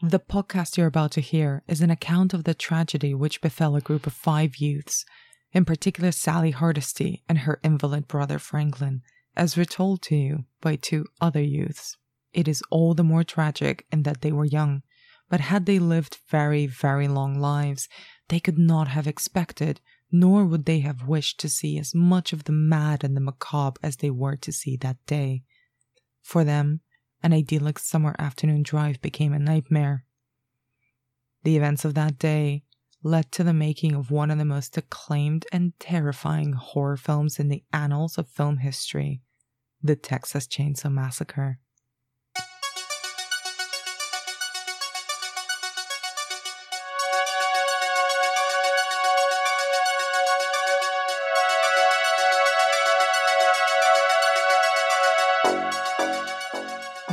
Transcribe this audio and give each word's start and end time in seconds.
The 0.00 0.20
podcast 0.20 0.76
you're 0.76 0.86
about 0.86 1.10
to 1.12 1.20
hear 1.20 1.64
is 1.66 1.80
an 1.80 1.90
account 1.90 2.32
of 2.32 2.44
the 2.44 2.54
tragedy 2.54 3.14
which 3.14 3.40
befell 3.40 3.74
a 3.74 3.80
group 3.80 4.06
of 4.06 4.12
five 4.12 4.58
youths, 4.58 5.04
in 5.50 5.64
particular 5.64 6.12
Sally 6.12 6.52
Hardesty 6.52 7.24
and 7.28 7.38
her 7.38 7.58
invalid 7.64 8.06
brother 8.06 8.38
Franklin, 8.38 9.02
as 9.34 9.58
retold 9.58 10.00
to 10.02 10.14
you 10.14 10.44
by 10.60 10.76
two 10.76 11.06
other 11.20 11.42
youths. 11.42 11.96
It 12.32 12.46
is 12.46 12.62
all 12.70 12.94
the 12.94 13.02
more 13.02 13.24
tragic 13.24 13.86
in 13.90 14.04
that 14.04 14.20
they 14.20 14.30
were 14.30 14.44
young, 14.44 14.82
but 15.28 15.40
had 15.40 15.66
they 15.66 15.80
lived 15.80 16.18
very, 16.30 16.68
very 16.68 17.08
long 17.08 17.40
lives, 17.40 17.88
they 18.28 18.38
could 18.38 18.58
not 18.58 18.86
have 18.86 19.08
expected, 19.08 19.80
nor 20.12 20.44
would 20.44 20.64
they 20.64 20.78
have 20.78 21.08
wished 21.08 21.40
to 21.40 21.48
see 21.48 21.76
as 21.76 21.92
much 21.92 22.32
of 22.32 22.44
the 22.44 22.52
mad 22.52 23.02
and 23.02 23.16
the 23.16 23.20
macabre 23.20 23.80
as 23.82 23.96
they 23.96 24.10
were 24.10 24.36
to 24.36 24.52
see 24.52 24.76
that 24.76 25.04
day. 25.06 25.42
For 26.22 26.44
them, 26.44 26.82
an 27.22 27.32
idyllic 27.32 27.78
summer 27.78 28.14
afternoon 28.18 28.62
drive 28.62 29.00
became 29.00 29.32
a 29.32 29.38
nightmare. 29.38 30.04
The 31.44 31.56
events 31.56 31.84
of 31.84 31.94
that 31.94 32.18
day 32.18 32.64
led 33.02 33.30
to 33.32 33.44
the 33.44 33.54
making 33.54 33.94
of 33.94 34.10
one 34.10 34.30
of 34.30 34.38
the 34.38 34.44
most 34.44 34.76
acclaimed 34.76 35.46
and 35.52 35.72
terrifying 35.78 36.52
horror 36.52 36.96
films 36.96 37.38
in 37.38 37.48
the 37.48 37.62
annals 37.72 38.18
of 38.18 38.28
film 38.28 38.58
history 38.58 39.22
the 39.82 39.96
Texas 39.96 40.46
Chainsaw 40.46 40.92
Massacre. 40.92 41.60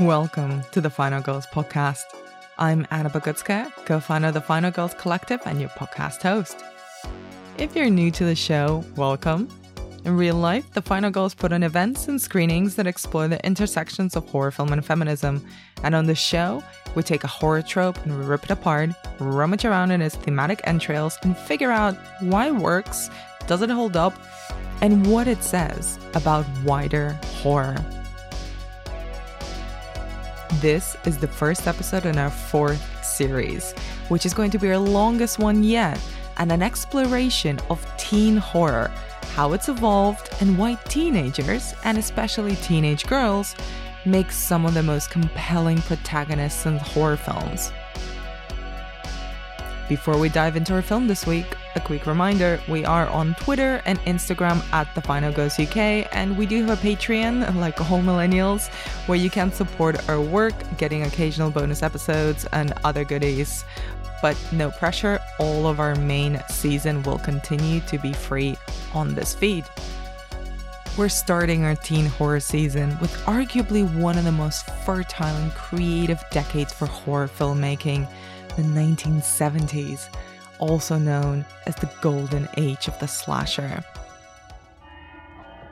Welcome 0.06 0.62
to 0.72 0.82
the 0.82 0.90
Final 0.92 1.20
Girls 1.20 1.48
podcast. 1.48 2.04
I'm 2.60 2.86
Anna 2.92 3.10
Bogutskaya, 3.10 3.72
co 3.88 4.00
founder 4.00 4.28
of 4.28 4.36
the 4.36 4.40
Final 4.40 4.70
Girls 4.70 4.94
Collective 4.94 5.42
and 5.46 5.60
your 5.60 5.70
podcast 5.70 6.22
host. 6.22 6.64
If 7.58 7.76
you're 7.76 7.90
new 7.90 8.12
to 8.12 8.24
the 8.24 8.36
show, 8.36 8.86
welcome. 8.96 9.50
In 10.06 10.16
real 10.16 10.36
life, 10.36 10.72
the 10.74 10.82
Final 10.84 11.10
Girls 11.10 11.34
put 11.34 11.52
on 11.52 11.64
events 11.64 12.08
and 12.08 12.22
screenings 12.22 12.76
that 12.76 12.86
explore 12.86 13.28
the 13.28 13.44
intersections 13.44 14.16
of 14.16 14.30
horror 14.30 14.52
film 14.52 14.74
and 14.74 14.86
feminism. 14.86 15.44
And 15.82 15.96
on 15.96 16.06
the 16.06 16.14
show, 16.14 16.64
we 16.94 17.02
take 17.02 17.24
a 17.24 17.28
horror 17.28 17.64
trope 17.64 17.98
and 18.06 18.16
we 18.16 18.26
rip 18.26 18.44
it 18.44 18.52
apart, 18.52 18.92
rummage 19.20 19.66
around 19.66 19.90
in 19.90 20.04
its 20.04 20.18
thematic 20.18 20.62
entrails, 20.66 21.18
and 21.24 21.36
figure 21.36 21.72
out 21.72 21.96
why 22.20 22.50
it 22.50 22.56
works, 22.56 23.10
does 23.48 23.64
it 23.64 23.72
hold 23.72 23.98
up, 23.98 24.14
and 24.82 25.08
what 25.08 25.28
it 25.28 25.42
says 25.42 25.98
about 26.14 26.46
wider 26.64 27.20
horror. 27.42 27.84
This 30.62 30.96
is 31.06 31.18
the 31.18 31.28
first 31.28 31.68
episode 31.68 32.06
in 32.06 32.18
our 32.18 32.30
fourth 32.30 33.04
series, 33.04 33.74
which 34.08 34.26
is 34.26 34.34
going 34.34 34.52
to 34.52 34.58
be 34.58 34.70
our 34.70 34.78
longest 34.78 35.38
one 35.38 35.64
yet, 35.64 36.00
and 36.38 36.50
an 36.50 36.62
exploration 36.62 37.60
of 37.70 37.86
teen 37.98 38.38
horror, 38.38 38.90
how 39.34 39.52
it's 39.52 39.68
evolved, 39.68 40.30
and 40.40 40.58
why 40.58 40.76
teenagers, 40.88 41.74
and 41.84 41.98
especially 41.98 42.56
teenage 42.56 43.06
girls, 43.06 43.54
make 44.06 44.32
some 44.32 44.66
of 44.66 44.74
the 44.74 44.84
most 44.84 45.10
compelling 45.10 45.82
protagonists 45.82 46.66
in 46.66 46.78
horror 46.78 47.18
films. 47.18 47.74
Before 49.88 50.18
we 50.18 50.30
dive 50.30 50.56
into 50.56 50.74
our 50.74 50.82
film 50.82 51.08
this 51.08 51.28
week, 51.28 51.46
a 51.76 51.80
quick 51.80 52.08
reminder 52.08 52.60
we 52.68 52.84
are 52.86 53.08
on 53.10 53.36
Twitter 53.36 53.84
and 53.86 54.00
Instagram 54.00 54.64
at 54.74 54.88
The 54.96 55.02
Final 55.02 55.32
Girls 55.32 55.60
UK, 55.60 56.08
and 56.12 56.36
we 56.36 56.48
do 56.48 56.66
have 56.66 56.84
a 56.84 56.88
Patreon, 56.88 57.56
like 57.60 57.80
all 57.80 58.02
millennials, 58.02 58.70
where 59.08 59.18
you 59.18 59.30
can 59.30 59.52
support 59.52 60.10
our 60.10 60.20
work, 60.20 60.56
getting 60.80 61.04
occasional 61.04 61.52
bonus 61.52 61.84
episodes 61.84 62.48
and 62.52 62.74
other 62.84 63.06
goodies. 63.06 63.64
But 64.24 64.36
no 64.52 64.72
pressure, 64.72 65.20
all 65.38 65.68
of 65.68 65.80
our 65.80 65.94
main 65.94 66.42
season 66.50 67.04
will 67.04 67.20
continue 67.20 67.80
to 67.82 68.00
be 68.00 68.12
free 68.12 68.58
on 68.96 69.14
this 69.14 69.36
feed. 69.36 69.66
We're 70.98 71.10
starting 71.10 71.64
our 71.64 71.76
teen 71.76 72.08
horror 72.08 72.40
season 72.40 72.98
with 73.00 73.14
arguably 73.26 73.84
one 74.00 74.18
of 74.18 74.24
the 74.24 74.32
most 74.32 74.66
fertile 74.84 75.28
and 75.28 75.54
creative 75.54 76.24
decades 76.32 76.74
for 76.74 76.88
horror 76.88 77.28
filmmaking 77.28 78.08
the 78.56 78.64
1970s, 78.64 80.08
also 80.60 80.98
known 80.98 81.46
as 81.68 81.76
the 81.76 81.92
golden 82.02 82.48
age 82.58 82.88
of 82.88 82.98
the 83.00 83.08
slasher. 83.08 83.84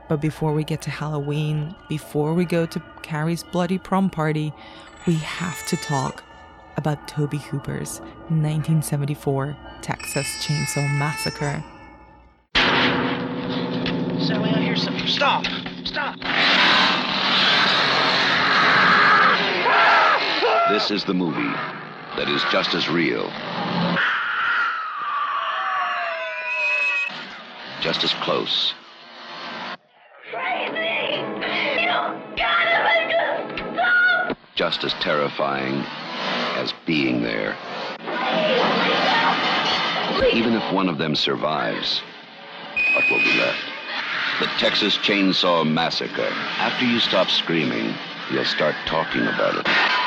But 0.10 0.22
before 0.22 0.54
we 0.54 0.64
get 0.64 0.82
to 0.84 0.90
Halloween, 0.90 1.76
before 1.88 2.34
we 2.34 2.46
go 2.46 2.66
to 2.66 2.82
Carrie's 3.02 3.44
bloody 3.44 3.78
prom 3.78 4.10
party, 4.10 4.54
we 5.08 5.16
have 5.16 5.66
to 5.68 5.78
talk 5.78 6.24
about 6.78 7.08
Tobe 7.08 7.34
Hooper's 7.34 8.00
1974 8.30 9.56
Texas 9.82 10.28
Chainsaw 10.46 10.90
Massacre. 10.98 11.64
Sally, 14.26 14.50
I 14.50 14.62
hear 14.62 14.76
something. 14.76 15.08
Stop! 15.08 15.46
Stop! 15.84 16.20
This 20.70 20.92
is 20.92 21.04
the 21.04 21.14
movie 21.14 21.54
that 22.18 22.30
is 22.30 22.44
just 22.52 22.74
as 22.76 22.88
real, 22.90 23.30
just 27.82 28.04
as 28.04 28.14
close, 28.22 28.74
just 34.56 34.84
as 34.84 34.94
terrifying 35.02 35.84
as 36.56 36.74
being 36.86 37.24
there. 37.24 37.58
Even 40.32 40.54
if 40.54 40.74
one 40.74 40.90
of 40.90 40.98
them 40.98 41.16
survives, 41.16 42.02
what 42.96 43.10
will 43.10 43.20
be 43.20 43.38
left? 43.40 43.60
The 44.40 44.46
Texas 44.58 44.98
Chainsaw 44.98 45.68
Massacre. 45.70 46.30
After 46.58 46.86
you 46.86 47.00
stop 47.00 47.30
screaming, 47.30 47.94
you'll 48.32 48.46
start 48.46 48.76
talking 48.86 49.22
about 49.22 49.56
it. 49.58 50.03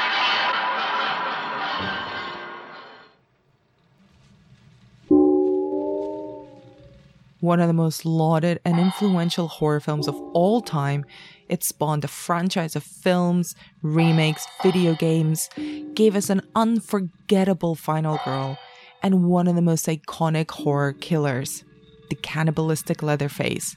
One 7.47 7.61
of 7.61 7.69
the 7.69 7.73
most 7.73 8.05
lauded 8.05 8.61
and 8.65 8.81
influential 8.81 9.47
horror 9.47 9.79
films 9.79 10.09
of 10.09 10.17
all 10.35 10.61
time. 10.61 11.05
It 11.49 11.63
spawned 11.63 12.05
a 12.05 12.09
franchise 12.09 12.75
of 12.75 12.83
films, 12.83 13.55
remakes, 13.83 14.45
video 14.65 14.97
games, 14.97 15.49
gave 15.95 16.17
us 16.17 16.29
an 16.29 16.43
unforgettable 16.57 17.77
final 17.77 18.19
girl, 18.25 18.59
and 19.01 19.25
one 19.25 19.47
of 19.47 19.55
the 19.55 19.63
most 19.63 19.87
iconic 19.87 20.51
horror 20.51 20.93
killers, 20.93 21.63
the 22.11 22.17
cannibalistic 22.17 23.01
Leatherface. 23.01 23.77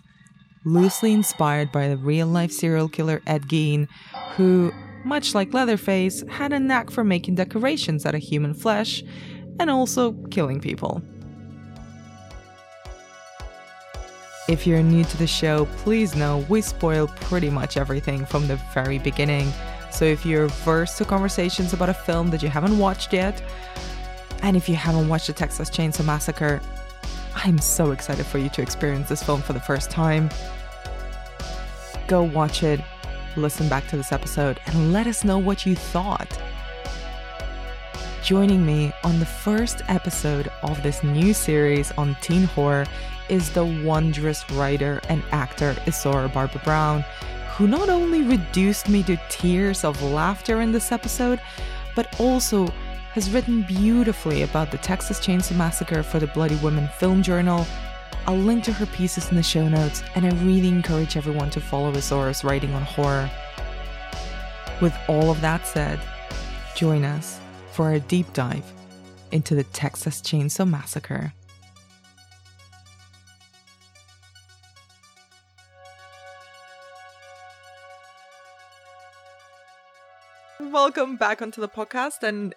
Loosely 0.66 1.14
inspired 1.14 1.72
by 1.72 1.88
the 1.88 1.98
real 1.98 2.26
life 2.26 2.52
serial 2.52 2.90
killer 2.90 3.22
Ed 3.28 3.44
Gein, 3.44 3.88
who, 4.36 4.74
much 5.06 5.36
like 5.36 5.54
Leatherface, 5.54 6.24
had 6.28 6.52
a 6.52 6.60
knack 6.60 6.90
for 6.90 7.04
making 7.04 7.36
decorations 7.36 8.04
out 8.04 8.16
of 8.16 8.22
human 8.22 8.56
flesh 8.56 9.04
and 9.60 9.70
also 9.70 10.14
killing 10.32 10.60
people. 10.60 11.04
If 14.50 14.66
you're 14.66 14.82
new 14.82 15.04
to 15.04 15.18
the 15.18 15.28
show, 15.28 15.66
please 15.78 16.16
know 16.16 16.44
we 16.50 16.62
spoil 16.62 17.08
pretty 17.08 17.52
much 17.52 17.78
everything 17.78 18.26
from 18.26 18.48
the 18.48 18.56
very 18.74 18.98
beginning. 18.98 19.54
So 19.92 20.06
if 20.06 20.26
you're 20.26 20.48
versed 20.48 20.98
to 20.98 21.06
conversations 21.06 21.74
about 21.74 21.90
a 21.90 21.94
film 21.94 22.32
that 22.32 22.42
you 22.42 22.50
haven't 22.50 22.76
watched 22.80 23.14
yet, 23.14 23.44
and 24.42 24.58
if 24.58 24.68
you 24.68 24.74
haven't 24.74 25.08
watched 25.08 25.28
the 25.28 25.34
Texas 25.34 25.70
Chainsaw 25.70 26.04
Massacre, 26.04 26.60
I'm 27.36 27.60
so 27.60 27.92
excited 27.92 28.26
for 28.26 28.40
you 28.40 28.50
to 28.50 28.64
experience 28.64 29.10
this 29.10 29.22
film 29.22 29.44
for 29.44 29.54
the 29.54 29.60
first 29.60 29.92
time. 29.92 30.32
Go 32.08 32.24
watch 32.24 32.64
it, 32.64 32.82
listen 33.36 33.70
back 33.70 33.88
to 33.90 33.98
this 33.98 34.12
episode, 34.12 34.60
and 34.66 34.92
let 34.92 35.06
us 35.06 35.24
know 35.24 35.38
what 35.38 35.68
you 35.68 35.76
thought. 35.76 36.42
Joining 38.24 38.66
me 38.66 38.94
on 39.04 39.20
the 39.20 39.28
first 39.28 39.84
episode 39.90 40.52
of 40.64 40.82
this 40.82 41.04
new 41.04 41.36
series 41.36 41.92
on 42.00 42.18
teen 42.22 42.46
horror 42.46 42.88
is 43.30 43.52
the 43.52 43.66
wondrous 43.66 44.50
writer 44.52 45.02
and 45.10 45.24
actor 45.32 45.74
Isaura 45.86 46.32
Barbé-Brown, 46.32 47.02
who 47.56 47.68
not 47.68 47.90
only 47.90 48.22
reduced 48.22 48.90
me 48.90 49.04
to 49.04 49.20
tears 49.30 49.84
of 49.84 50.02
laughter 50.02 50.62
in 50.62 50.72
this 50.72 50.92
episode, 50.92 51.40
but 51.96 52.20
also 52.20 52.68
has 53.14 53.32
written 53.32 53.64
beautifully 53.64 54.44
about 54.44 54.72
the 54.72 54.78
Texas 54.78 55.20
Chainsaw 55.20 55.56
Massacre 55.56 56.04
for 56.04 56.20
the 56.20 56.28
Bloody 56.28 56.56
Women 56.58 56.88
Film 57.00 57.24
Journal. 57.24 57.66
I'll 58.28 58.38
link 58.38 58.64
to 58.66 58.74
her 58.74 58.86
pieces 58.86 59.30
in 59.30 59.36
the 59.36 59.44
show 59.44 59.68
notes, 59.68 60.04
and 60.16 60.26
I 60.26 60.30
really 60.46 60.68
encourage 60.68 61.18
everyone 61.18 61.50
to 61.52 61.62
follow 61.62 61.92
Isaura's 61.94 62.44
writing 62.44 62.74
on 62.74 62.84
horror. 62.84 63.30
With 64.82 64.96
all 65.08 65.32
of 65.32 65.42
that 65.42 65.66
said, 65.66 66.00
join 66.76 67.04
us 67.04 67.40
for 67.72 67.94
a 67.94 68.00
deep 68.00 68.32
dive 68.34 68.66
into 69.32 69.56
the 69.56 69.64
Texas 69.66 70.22
Chainsaw 70.22 70.70
Massacre. 70.70 71.34
Welcome 80.82 81.18
back 81.18 81.42
onto 81.42 81.60
the 81.60 81.68
podcast. 81.68 82.24
And 82.24 82.56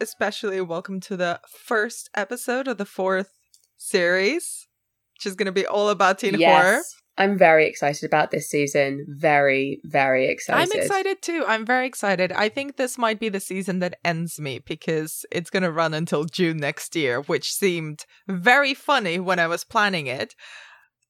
especially 0.00 0.60
welcome 0.60 0.98
to 1.02 1.16
the 1.16 1.38
first 1.48 2.10
episode 2.12 2.66
of 2.66 2.76
the 2.76 2.84
fourth 2.84 3.30
series, 3.76 4.66
which 5.14 5.26
is 5.26 5.36
going 5.36 5.46
to 5.46 5.52
be 5.52 5.64
all 5.64 5.88
about 5.88 6.18
teen 6.18 6.42
horror. 6.42 6.82
I'm 7.16 7.38
very 7.38 7.68
excited 7.68 8.04
about 8.04 8.32
this 8.32 8.50
season. 8.50 9.06
Very, 9.08 9.80
very 9.84 10.26
excited. 10.28 10.74
I'm 10.74 10.82
excited 10.82 11.22
too. 11.22 11.44
I'm 11.46 11.64
very 11.64 11.86
excited. 11.86 12.32
I 12.32 12.48
think 12.48 12.78
this 12.78 12.98
might 12.98 13.20
be 13.20 13.28
the 13.28 13.38
season 13.38 13.78
that 13.78 13.94
ends 14.04 14.40
me 14.40 14.58
because 14.58 15.24
it's 15.30 15.48
going 15.48 15.62
to 15.62 15.70
run 15.70 15.94
until 15.94 16.24
June 16.24 16.56
next 16.56 16.96
year, 16.96 17.20
which 17.20 17.52
seemed 17.54 18.06
very 18.26 18.74
funny 18.74 19.20
when 19.20 19.38
I 19.38 19.46
was 19.46 19.62
planning 19.62 20.08
it. 20.08 20.34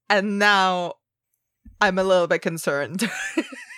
And 0.07 0.37
now 0.37 0.93
I'm 1.81 1.97
a 1.97 2.03
little 2.03 2.27
bit 2.27 2.43
concerned. 2.43 3.09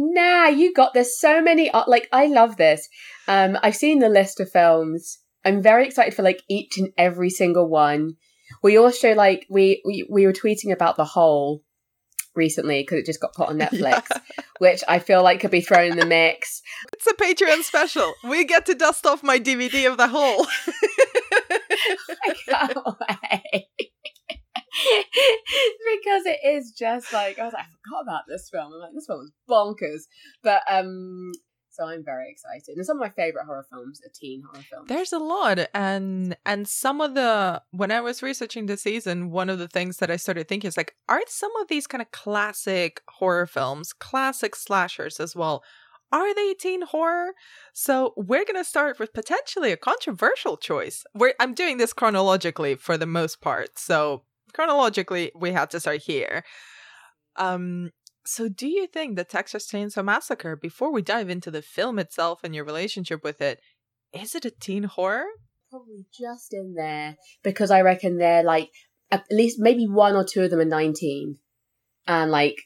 nah, 0.00 0.46
you 0.46 0.72
got 0.72 0.94
there's 0.94 1.18
so 1.18 1.40
many 1.42 1.70
like 1.86 2.08
I 2.12 2.26
love 2.26 2.56
this. 2.56 2.88
Um 3.28 3.58
I've 3.62 3.76
seen 3.76 3.98
the 3.98 4.08
list 4.08 4.40
of 4.40 4.50
films. 4.50 5.18
I'm 5.44 5.62
very 5.62 5.86
excited 5.86 6.14
for 6.14 6.22
like 6.22 6.42
each 6.48 6.78
and 6.78 6.90
every 6.98 7.30
single 7.30 7.68
one. 7.68 8.14
We 8.62 8.76
also 8.76 9.14
like 9.14 9.46
we 9.50 9.82
we, 9.84 10.06
we 10.10 10.26
were 10.26 10.32
tweeting 10.32 10.72
about 10.72 10.96
the 10.96 11.04
whole 11.04 11.62
recently 12.34 12.82
because 12.82 12.98
it 12.98 13.06
just 13.06 13.20
got 13.20 13.34
put 13.34 13.48
on 13.48 13.58
Netflix, 13.64 14.04
yeah. 14.10 14.44
which 14.58 14.82
I 14.88 14.98
feel 14.98 15.22
like 15.22 15.40
could 15.40 15.50
be 15.50 15.60
thrown 15.60 15.92
in 15.92 15.98
the 15.98 16.06
mix. 16.06 16.62
It's 16.92 17.06
a 17.06 17.14
Patreon 17.14 17.62
special. 17.62 18.12
We 18.24 18.44
get 18.44 18.66
to 18.66 18.74
dust 18.74 19.06
off 19.06 19.22
my 19.22 19.38
DVD 19.38 19.90
of 19.90 19.96
the 19.96 20.08
whole. 20.08 20.46
I 22.24 22.34
can't 22.48 22.76
wait. 23.52 23.89
because 25.94 26.26
it 26.26 26.38
is 26.44 26.72
just 26.72 27.12
like 27.12 27.38
I 27.38 27.44
was 27.44 27.54
like, 27.54 27.64
I 27.64 27.68
forgot 27.84 28.02
about 28.02 28.22
this 28.28 28.48
film. 28.50 28.72
I'm 28.72 28.80
like, 28.80 28.94
this 28.94 29.06
film 29.06 29.20
was 29.20 29.32
bonkers. 29.48 30.02
But 30.42 30.62
um 30.70 31.32
so 31.80 31.86
I'm 31.86 32.04
very 32.04 32.30
excited. 32.30 32.76
And 32.76 32.84
some 32.84 32.98
of 32.98 33.00
my 33.00 33.08
favorite 33.08 33.46
horror 33.46 33.64
films 33.70 34.00
are 34.04 34.10
teen 34.12 34.42
horror 34.42 34.64
films. 34.70 34.88
There's 34.88 35.12
a 35.12 35.18
lot, 35.18 35.60
and 35.72 36.36
and 36.44 36.66
some 36.68 37.00
of 37.00 37.14
the 37.14 37.62
when 37.70 37.90
I 37.90 38.00
was 38.00 38.22
researching 38.22 38.66
the 38.66 38.76
season, 38.76 39.30
one 39.30 39.48
of 39.48 39.58
the 39.58 39.68
things 39.68 39.98
that 39.98 40.10
I 40.10 40.16
started 40.16 40.48
thinking 40.48 40.68
is 40.68 40.76
like, 40.76 40.94
are 41.08 41.22
some 41.28 41.54
of 41.60 41.68
these 41.68 41.86
kind 41.86 42.02
of 42.02 42.10
classic 42.10 43.00
horror 43.08 43.46
films, 43.46 43.92
classic 43.92 44.56
slashers 44.56 45.20
as 45.20 45.36
well? 45.36 45.62
Are 46.12 46.34
they 46.34 46.54
teen 46.54 46.82
horror? 46.82 47.34
So 47.72 48.14
we're 48.16 48.44
gonna 48.44 48.64
start 48.64 48.98
with 48.98 49.12
potentially 49.12 49.70
a 49.70 49.76
controversial 49.76 50.56
choice. 50.56 51.04
Where 51.12 51.34
I'm 51.38 51.54
doing 51.54 51.78
this 51.78 51.92
chronologically 51.92 52.74
for 52.74 52.98
the 52.98 53.06
most 53.06 53.40
part, 53.40 53.78
so 53.78 54.24
chronologically 54.52 55.32
we 55.34 55.52
had 55.52 55.70
to 55.70 55.80
start 55.80 56.02
here. 56.02 56.44
Um, 57.36 57.90
so, 58.24 58.48
do 58.48 58.68
you 58.68 58.86
think 58.86 59.16
the 59.16 59.24
Texas 59.24 59.70
Chainsaw 59.70 60.04
Massacre, 60.04 60.56
before 60.56 60.92
we 60.92 61.02
dive 61.02 61.30
into 61.30 61.50
the 61.50 61.62
film 61.62 61.98
itself 61.98 62.40
and 62.44 62.54
your 62.54 62.64
relationship 62.64 63.24
with 63.24 63.40
it, 63.40 63.60
is 64.12 64.34
it 64.34 64.44
a 64.44 64.50
teen 64.50 64.84
horror? 64.84 65.24
Probably 65.70 66.04
just 66.12 66.52
in 66.52 66.74
there 66.74 67.16
because 67.42 67.70
I 67.70 67.80
reckon 67.80 68.18
they're 68.18 68.42
like 68.42 68.70
at 69.10 69.24
least 69.30 69.58
maybe 69.58 69.86
one 69.86 70.14
or 70.14 70.24
two 70.24 70.42
of 70.42 70.50
them 70.50 70.60
are 70.60 70.64
19 70.64 71.36
and 72.06 72.30
like 72.30 72.56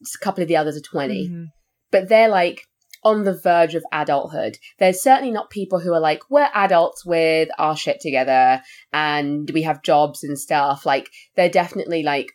a 0.00 0.24
couple 0.24 0.42
of 0.42 0.48
the 0.48 0.56
others 0.56 0.76
are 0.76 0.80
20. 0.80 1.28
Mm-hmm. 1.28 1.44
But 1.90 2.08
they're 2.08 2.28
like 2.28 2.62
on 3.06 3.24
the 3.24 3.38
verge 3.38 3.74
of 3.74 3.84
adulthood. 3.92 4.58
There's 4.78 5.02
certainly 5.02 5.30
not 5.30 5.50
people 5.50 5.80
who 5.80 5.94
are 5.94 6.00
like, 6.00 6.20
we're 6.28 6.50
adults 6.52 7.06
with 7.06 7.48
our 7.58 7.76
shit 7.76 8.00
together 8.00 8.62
and 8.92 9.50
we 9.54 9.62
have 9.62 9.82
jobs 9.82 10.22
and 10.24 10.38
stuff. 10.38 10.84
Like, 10.84 11.10
they're 11.36 11.48
definitely 11.48 12.02
like 12.02 12.32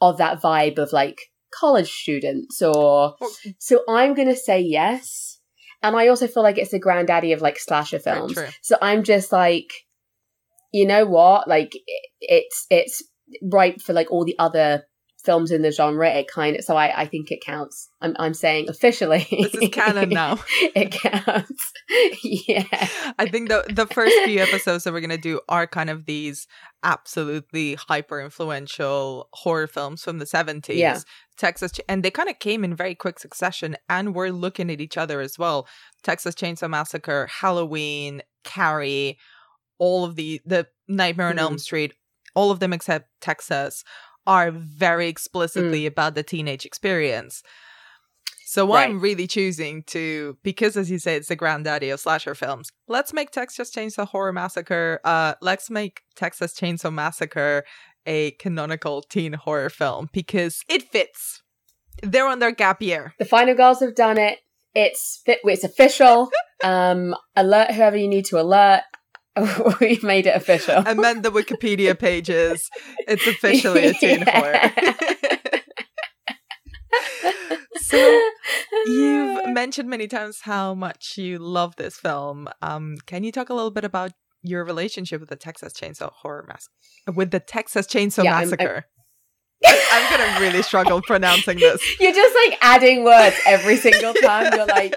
of 0.00 0.18
that 0.18 0.42
vibe 0.42 0.78
of 0.78 0.92
like, 0.92 1.18
college 1.54 1.92
students 1.92 2.62
or 2.62 3.14
so 3.58 3.82
I'm 3.86 4.14
going 4.14 4.28
to 4.28 4.34
say 4.34 4.58
yes. 4.58 5.38
And 5.82 5.94
I 5.94 6.08
also 6.08 6.26
feel 6.26 6.42
like 6.42 6.56
it's 6.56 6.70
the 6.70 6.78
granddaddy 6.78 7.32
of 7.34 7.42
like 7.42 7.58
slasher 7.58 7.98
films. 7.98 8.38
So 8.62 8.78
I'm 8.80 9.02
just 9.02 9.32
like 9.32 9.70
you 10.72 10.86
know 10.86 11.04
what? 11.04 11.46
Like 11.46 11.72
it's 12.20 12.66
it's 12.70 13.02
ripe 13.42 13.80
for 13.80 13.92
like 13.92 14.10
all 14.10 14.24
the 14.24 14.38
other 14.38 14.84
films 15.24 15.50
in 15.50 15.62
the 15.62 15.70
genre, 15.70 16.08
it 16.08 16.28
kind 16.28 16.56
of 16.56 16.64
so 16.64 16.76
I, 16.76 17.02
I 17.02 17.06
think 17.06 17.30
it 17.30 17.40
counts. 17.44 17.88
I'm 18.00 18.16
I'm 18.18 18.34
saying 18.34 18.68
officially. 18.68 19.26
This 19.30 19.54
is 19.54 19.68
canon 19.70 20.08
now. 20.10 20.38
it 20.74 20.90
counts. 20.92 21.72
yeah. 22.22 22.88
I 23.18 23.28
think 23.28 23.48
the 23.48 23.64
the 23.68 23.86
first 23.86 24.14
few 24.24 24.40
episodes 24.40 24.84
that 24.84 24.92
we're 24.92 25.00
gonna 25.00 25.18
do 25.18 25.40
are 25.48 25.66
kind 25.66 25.90
of 25.90 26.06
these 26.06 26.46
absolutely 26.82 27.74
hyper 27.74 28.20
influential 28.20 29.28
horror 29.32 29.66
films 29.68 30.02
from 30.02 30.18
the 30.18 30.24
70s. 30.24 30.76
Yeah. 30.76 30.98
Texas 31.36 31.72
and 31.88 32.02
they 32.02 32.10
kind 32.10 32.28
of 32.28 32.38
came 32.38 32.64
in 32.64 32.74
very 32.74 32.94
quick 32.94 33.18
succession 33.18 33.76
and 33.88 34.14
we're 34.14 34.30
looking 34.30 34.70
at 34.70 34.80
each 34.80 34.96
other 34.96 35.20
as 35.20 35.38
well. 35.38 35.66
Texas 36.02 36.34
Chainsaw 36.34 36.68
Massacre, 36.68 37.26
Halloween, 37.26 38.22
Carrie, 38.44 39.18
all 39.78 40.04
of 40.04 40.16
the 40.16 40.40
the 40.44 40.66
Nightmare 40.88 41.28
on 41.28 41.36
mm. 41.36 41.40
Elm 41.40 41.58
Street, 41.58 41.94
all 42.34 42.50
of 42.50 42.60
them 42.60 42.72
except 42.72 43.08
Texas 43.20 43.84
are 44.26 44.50
very 44.50 45.08
explicitly 45.08 45.82
mm. 45.82 45.88
about 45.88 46.14
the 46.14 46.22
teenage 46.22 46.64
experience. 46.64 47.42
So 48.52 48.68
right. 48.68 48.84
I'm 48.84 49.00
really 49.00 49.26
choosing 49.26 49.82
to 49.84 50.36
because 50.42 50.76
as 50.76 50.90
you 50.90 50.98
say 50.98 51.16
it's 51.16 51.28
the 51.28 51.36
granddaddy 51.36 51.88
of 51.88 52.00
slasher 52.00 52.34
films. 52.34 52.68
Let's 52.86 53.14
make 53.14 53.30
Texas 53.30 53.70
Chainsaw 53.74 54.06
Horror 54.06 54.34
Massacre 54.34 55.00
uh 55.04 55.34
let's 55.40 55.70
make 55.70 56.02
Texas 56.16 56.52
Chainsaw 56.52 56.92
Massacre 56.92 57.64
a 58.04 58.32
canonical 58.32 59.00
teen 59.00 59.32
horror 59.32 59.70
film 59.70 60.10
because 60.12 60.64
it 60.68 60.82
fits. 60.82 61.40
They're 62.02 62.26
on 62.26 62.40
their 62.40 62.50
gap 62.50 62.82
year. 62.82 63.14
The 63.18 63.24
final 63.24 63.54
girls 63.54 63.80
have 63.80 63.94
done 63.94 64.18
it. 64.18 64.40
It's 64.74 65.22
fit 65.24 65.38
it's 65.44 65.64
official. 65.64 66.30
um 66.62 67.14
alert 67.34 67.70
whoever 67.70 67.96
you 67.96 68.06
need 68.06 68.26
to 68.26 68.38
alert. 68.38 68.82
We've 69.80 70.02
made 70.02 70.26
it 70.26 70.36
official. 70.36 70.82
Amend 70.86 71.22
the 71.22 71.30
Wikipedia 71.30 71.98
pages. 71.98 72.68
It's 73.08 73.26
officially 73.26 73.86
a 73.86 73.94
teen 74.00 74.20
yeah. 74.20 74.38
horror. 74.38 74.94
so 77.76 78.30
you've 78.86 79.48
mentioned 79.48 79.88
many 79.88 80.06
times 80.06 80.40
how 80.42 80.74
much 80.74 81.16
you 81.16 81.38
love 81.38 81.76
this 81.76 81.96
film. 81.96 82.48
Um, 82.60 82.96
can 83.06 83.24
you 83.24 83.32
talk 83.32 83.48
a 83.48 83.54
little 83.54 83.70
bit 83.70 83.84
about 83.84 84.12
your 84.42 84.64
relationship 84.64 85.20
with 85.20 85.30
the 85.30 85.36
Texas 85.36 85.72
Chainsaw 85.72 86.12
Horror 86.12 86.44
Massacre? 86.46 87.16
With 87.16 87.30
the 87.30 87.40
Texas 87.40 87.86
Chainsaw 87.86 88.24
yeah, 88.24 88.40
Massacre. 88.40 88.84
I'm, 89.64 89.74
I'm, 89.74 89.80
I'm 89.92 90.10
gonna 90.10 90.40
really 90.40 90.62
struggle 90.62 91.00
pronouncing 91.00 91.58
this. 91.58 91.80
You're 92.00 92.12
just 92.12 92.36
like 92.46 92.58
adding 92.60 93.04
words 93.04 93.36
every 93.46 93.76
single 93.76 94.12
time. 94.14 94.52
You're 94.54 94.66
like, 94.66 94.94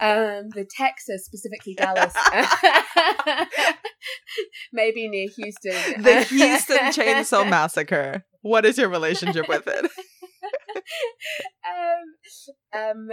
um, 0.00 0.50
the 0.50 0.66
Texas, 0.68 1.24
specifically 1.24 1.74
Dallas, 1.74 2.14
maybe 4.72 5.08
near 5.08 5.28
Houston. 5.36 6.02
The 6.02 6.22
Houston 6.22 6.78
Chainsaw 6.78 7.48
Massacre. 7.50 8.24
What 8.42 8.64
is 8.66 8.78
your 8.78 8.88
relationship 8.88 9.48
with 9.48 9.66
it? 9.66 9.90
um, 11.66 12.80
um, 12.80 13.08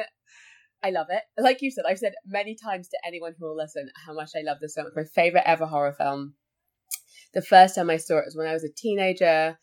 I 0.84 0.90
love 0.92 1.08
it. 1.10 1.24
Like 1.38 1.62
you 1.62 1.72
said, 1.72 1.86
I've 1.88 2.00
said 2.00 2.14
many 2.26 2.56
times 2.56 2.90
to 2.90 2.98
anyone 3.06 3.34
who 3.40 3.48
will 3.48 3.58
listen 3.58 3.90
how 4.06 4.14
much 4.14 4.32
I 4.36 4.42
love 4.44 4.58
this 4.62 4.76
film. 4.76 4.88
It's 4.88 4.96
my 4.96 5.04
favorite 5.04 5.44
ever 5.46 5.66
horror 5.66 5.96
film. 5.98 6.36
The 7.34 7.42
first 7.42 7.76
time 7.76 7.90
I 7.90 7.98
saw 7.98 8.20
it 8.20 8.26
was 8.26 8.36
when 8.36 8.48
I 8.48 8.54
was 8.54 8.64
a 8.64 8.70
teenager. 8.76 9.58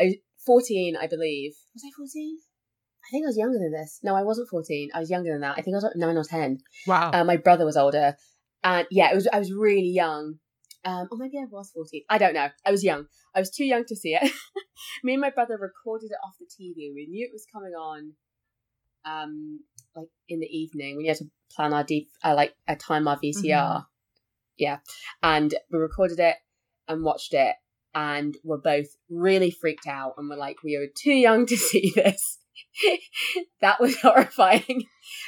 I 0.00 0.16
14, 0.46 0.96
I 1.00 1.06
believe. 1.06 1.52
Was 1.74 1.84
I 1.84 1.90
14? 1.96 2.38
I 3.06 3.10
think 3.10 3.24
I 3.24 3.28
was 3.28 3.36
younger 3.36 3.58
than 3.58 3.72
this. 3.72 4.00
No, 4.02 4.14
I 4.14 4.22
wasn't 4.22 4.48
14. 4.48 4.90
I 4.94 5.00
was 5.00 5.10
younger 5.10 5.32
than 5.32 5.42
that. 5.42 5.56
I 5.58 5.62
think 5.62 5.74
I 5.74 5.78
was 5.78 5.84
like 5.84 5.96
9 5.96 6.16
or 6.16 6.24
10. 6.24 6.58
Wow. 6.86 7.10
Uh, 7.12 7.24
my 7.24 7.36
brother 7.36 7.64
was 7.64 7.76
older. 7.76 8.16
And 8.62 8.86
yeah, 8.90 9.12
it 9.12 9.14
was 9.14 9.28
I 9.32 9.38
was 9.38 9.52
really 9.52 9.90
young. 9.90 10.36
Um, 10.86 11.08
or 11.10 11.18
maybe 11.18 11.38
I 11.38 11.44
was 11.50 11.70
14. 11.74 12.02
I 12.08 12.18
don't 12.18 12.34
know. 12.34 12.48
I 12.64 12.70
was 12.70 12.84
young. 12.84 13.06
I 13.34 13.40
was 13.40 13.50
too 13.50 13.64
young 13.64 13.84
to 13.86 13.96
see 13.96 14.14
it. 14.14 14.30
Me 15.04 15.14
and 15.14 15.20
my 15.20 15.30
brother 15.30 15.56
recorded 15.58 16.10
it 16.10 16.18
off 16.24 16.34
the 16.38 16.46
TV. 16.46 16.92
We 16.94 17.06
knew 17.08 17.26
it 17.26 17.32
was 17.32 17.46
coming 17.52 17.72
on 17.72 18.12
um, 19.04 19.60
like 19.96 20.08
in 20.28 20.40
the 20.40 20.46
evening. 20.46 20.96
We 20.96 21.06
had 21.06 21.18
to 21.18 21.30
plan 21.54 21.72
our 21.72 21.84
deep, 21.84 22.08
uh, 22.22 22.34
like 22.34 22.54
a 22.68 22.76
time 22.76 23.08
our 23.08 23.18
VCR. 23.18 23.44
Mm-hmm. 23.44 23.80
Yeah. 24.58 24.78
And 25.22 25.54
we 25.70 25.78
recorded 25.78 26.20
it 26.20 26.36
and 26.86 27.02
watched 27.02 27.34
it 27.34 27.56
and 27.94 28.36
were 28.42 28.60
both 28.60 28.86
really 29.08 29.50
freaked 29.50 29.86
out 29.86 30.14
and 30.18 30.28
were 30.28 30.36
like, 30.36 30.62
we 30.62 30.76
are 30.76 30.86
too 30.94 31.12
young 31.12 31.46
to 31.46 31.56
see 31.56 31.92
this. 31.94 32.38
that 33.60 33.80
was 33.80 33.96
horrifying. 34.02 34.84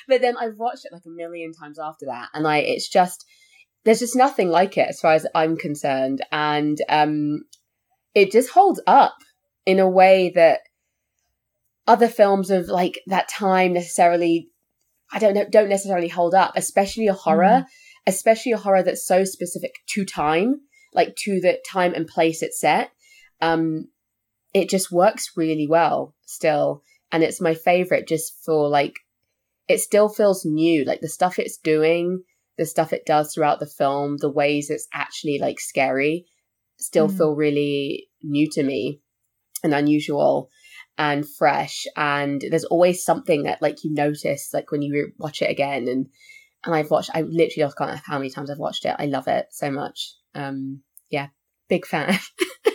But 0.08 0.20
then 0.20 0.36
I've 0.36 0.58
watched 0.58 0.84
it 0.84 0.92
like 0.92 1.06
a 1.06 1.10
million 1.10 1.52
times 1.52 1.78
after 1.78 2.06
that, 2.06 2.28
and 2.34 2.46
I 2.46 2.58
it's 2.58 2.88
just 2.88 3.24
there's 3.84 4.00
just 4.00 4.16
nothing 4.16 4.48
like 4.50 4.76
it 4.76 4.88
as 4.88 5.00
far 5.00 5.12
as 5.12 5.26
I'm 5.34 5.56
concerned, 5.56 6.24
and 6.32 6.78
um, 6.88 7.42
it 8.14 8.32
just 8.32 8.50
holds 8.50 8.80
up 8.86 9.16
in 9.64 9.78
a 9.78 9.88
way 9.88 10.32
that 10.34 10.60
other 11.86 12.08
films 12.08 12.50
of 12.50 12.68
like 12.68 13.00
that 13.06 13.28
time 13.28 13.72
necessarily 13.72 14.48
I 15.12 15.18
don't 15.18 15.34
know 15.34 15.46
don't 15.48 15.68
necessarily 15.68 16.08
hold 16.08 16.34
up, 16.34 16.52
especially 16.56 17.06
a 17.06 17.12
horror, 17.12 17.64
mm. 17.64 17.66
especially 18.06 18.52
a 18.52 18.58
horror 18.58 18.82
that's 18.82 19.06
so 19.06 19.24
specific 19.24 19.72
to 19.90 20.04
time, 20.04 20.62
like 20.92 21.14
to 21.24 21.40
the 21.40 21.58
time 21.68 21.94
and 21.94 22.06
place 22.06 22.42
it's 22.42 22.60
set. 22.60 22.90
Um, 23.40 23.88
it 24.52 24.68
just 24.70 24.90
works 24.90 25.32
really 25.36 25.66
well 25.68 26.14
still 26.24 26.82
and 27.12 27.22
it's 27.22 27.40
my 27.40 27.54
favorite 27.54 28.06
just 28.08 28.32
for 28.44 28.68
like 28.68 28.94
it 29.68 29.78
still 29.80 30.08
feels 30.08 30.44
new 30.44 30.84
like 30.84 31.00
the 31.00 31.08
stuff 31.08 31.38
it's 31.38 31.56
doing 31.56 32.22
the 32.56 32.66
stuff 32.66 32.92
it 32.92 33.04
does 33.04 33.34
throughout 33.34 33.60
the 33.60 33.66
film, 33.66 34.16
the 34.18 34.30
ways 34.30 34.70
it's 34.70 34.88
actually 34.92 35.38
like 35.38 35.60
scary, 35.60 36.26
still 36.78 37.08
Mm. 37.08 37.16
feel 37.16 37.34
really 37.34 38.08
new 38.22 38.48
to 38.52 38.62
me 38.62 39.00
and 39.62 39.74
unusual 39.74 40.48
and 40.98 41.28
fresh. 41.28 41.84
And 41.96 42.42
there's 42.50 42.64
always 42.64 43.04
something 43.04 43.42
that 43.42 43.60
like 43.60 43.84
you 43.84 43.92
notice 43.92 44.50
like 44.54 44.70
when 44.70 44.82
you 44.82 44.92
re- 44.92 45.12
watch 45.18 45.42
it 45.42 45.50
again. 45.50 45.86
And 45.88 46.06
and 46.64 46.74
I've 46.74 46.90
watched, 46.90 47.10
I 47.14 47.20
literally 47.20 47.50
just 47.58 47.76
can't 47.76 47.92
know 47.92 48.00
how 48.04 48.18
many 48.18 48.30
times 48.30 48.50
I've 48.50 48.58
watched 48.58 48.86
it. 48.86 48.96
I 48.98 49.06
love 49.06 49.28
it 49.28 49.46
so 49.50 49.70
much. 49.70 50.14
Um, 50.34 50.80
yeah, 51.10 51.28
big 51.68 51.86
fan. 51.86 52.18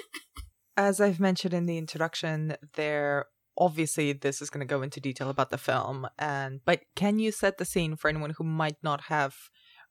As 0.78 1.02
I've 1.02 1.20
mentioned 1.20 1.54
in 1.54 1.66
the 1.66 1.78
introduction, 1.78 2.56
there 2.76 3.26
obviously 3.58 4.14
this 4.14 4.42
is 4.42 4.50
going 4.50 4.66
to 4.66 4.74
go 4.74 4.82
into 4.82 5.00
detail 5.00 5.30
about 5.30 5.50
the 5.50 5.58
film 5.58 6.08
and 6.18 6.62
but 6.66 6.82
can 6.96 7.20
you 7.20 7.32
set 7.32 7.58
the 7.58 7.66
scene 7.66 7.96
for 7.96 8.08
anyone 8.08 8.34
who 8.38 8.44
might 8.44 8.78
not 8.82 9.02
have 9.02 9.36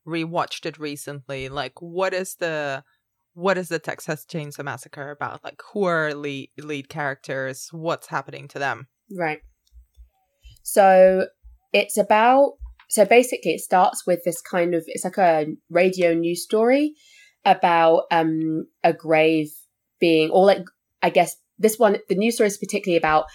rewatched 0.07 0.67
it 0.67 0.79
recently? 0.79 1.49
Like 1.49 1.81
what 1.81 2.15
is 2.15 2.37
the 2.37 2.85
what 3.35 3.57
is 3.57 3.69
the 3.69 3.79
Texas 3.79 4.27
Chainsaw 4.29 4.65
Massacre 4.65 5.11
about? 5.11 5.45
Like 5.45 5.61
who 5.73 5.85
are 5.85 6.15
lead 6.15 6.51
lead 6.59 6.89
characters? 6.89 7.69
What's 7.73 8.09
happening 8.09 8.49
to 8.49 8.59
them? 8.59 8.89
Right. 9.11 9.41
So 10.63 11.27
it's 11.73 11.97
about 11.97 12.55
so 12.89 13.05
basically 13.05 13.53
it 13.53 13.61
starts 13.61 14.07
with 14.07 14.25
this 14.25 14.41
kind 14.41 14.75
of 14.75 14.85
it's 14.87 15.05
like 15.05 15.19
a 15.19 15.47
radio 15.69 16.15
news 16.15 16.43
story 16.43 16.95
about 17.45 18.05
um 18.11 18.67
a 18.85 18.93
grave 18.93 19.51
being 20.01 20.31
or 20.31 20.45
like 20.45 20.65
I 21.03 21.11
guess 21.11 21.37
this 21.61 21.79
one 21.79 21.99
the 22.09 22.17
news 22.17 22.35
story 22.35 22.49
is 22.49 22.59
particularly 22.59 22.99
about 22.99 23.27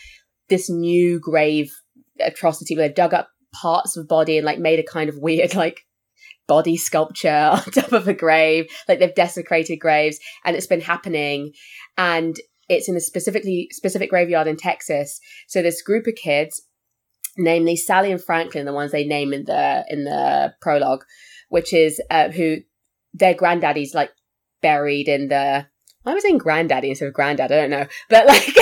this 0.50 0.70
new 0.70 1.20
grave 1.20 1.72
atrocity 2.20 2.75
where 2.75 2.88
they 2.88 2.94
dug 2.94 3.13
up 3.13 3.29
parts 3.53 3.96
of 3.96 4.08
body 4.08 4.38
and 4.38 4.46
like 4.46 4.60
made 4.60 4.79
a 4.79 4.84
kind 4.84 5.10
of 5.10 5.17
weird 5.17 5.55
like 5.55 5.82
body 6.48 6.75
sculpture 6.75 7.29
on 7.53 7.63
top 7.72 7.94
of 7.94 8.08
a 8.08 8.13
grave 8.13 8.67
like 8.89 9.00
they've 9.00 9.15
desecrated 9.15 9.79
graves 9.79 10.20
and 10.44 10.55
it's 10.55 10.67
been 10.67 10.82
happening 10.82 11.53
and 11.98 12.36
it's 12.67 12.89
in 12.89 12.96
a 12.96 13.00
specifically 13.00 13.67
specific 13.72 14.10
graveyard 14.10 14.48
in 14.48 14.58
Texas 14.58 15.20
so 15.48 15.62
this 15.62 15.82
group 15.82 16.08
of 16.08 16.15
kids, 16.15 16.63
namely 17.38 17.75
Sally 17.75 18.12
and 18.12 18.24
Franklin, 18.24 18.65
the 18.65 18.74
ones 18.74 18.91
they 18.91 19.05
name 19.05 19.34
in 19.34 19.46
the 19.46 19.86
in 19.89 20.03
the 20.03 20.53
prologue, 20.62 21.03
which 21.50 21.74
is 21.74 22.01
uh, 22.10 22.29
who 22.29 22.58
their 23.13 23.34
granddaddy's 23.34 23.94
like 23.94 24.12
buried 24.62 25.08
in 25.08 25.27
the. 25.29 25.67
I 26.06 26.14
was 26.14 26.24
saying 26.24 26.38
granddaddy 26.38 26.90
instead 26.90 27.08
of 27.08 27.14
granddad. 27.14 27.52
I 27.52 27.56
don't 27.56 27.70
know, 27.70 27.88
but 28.10 28.28
like 28.28 28.44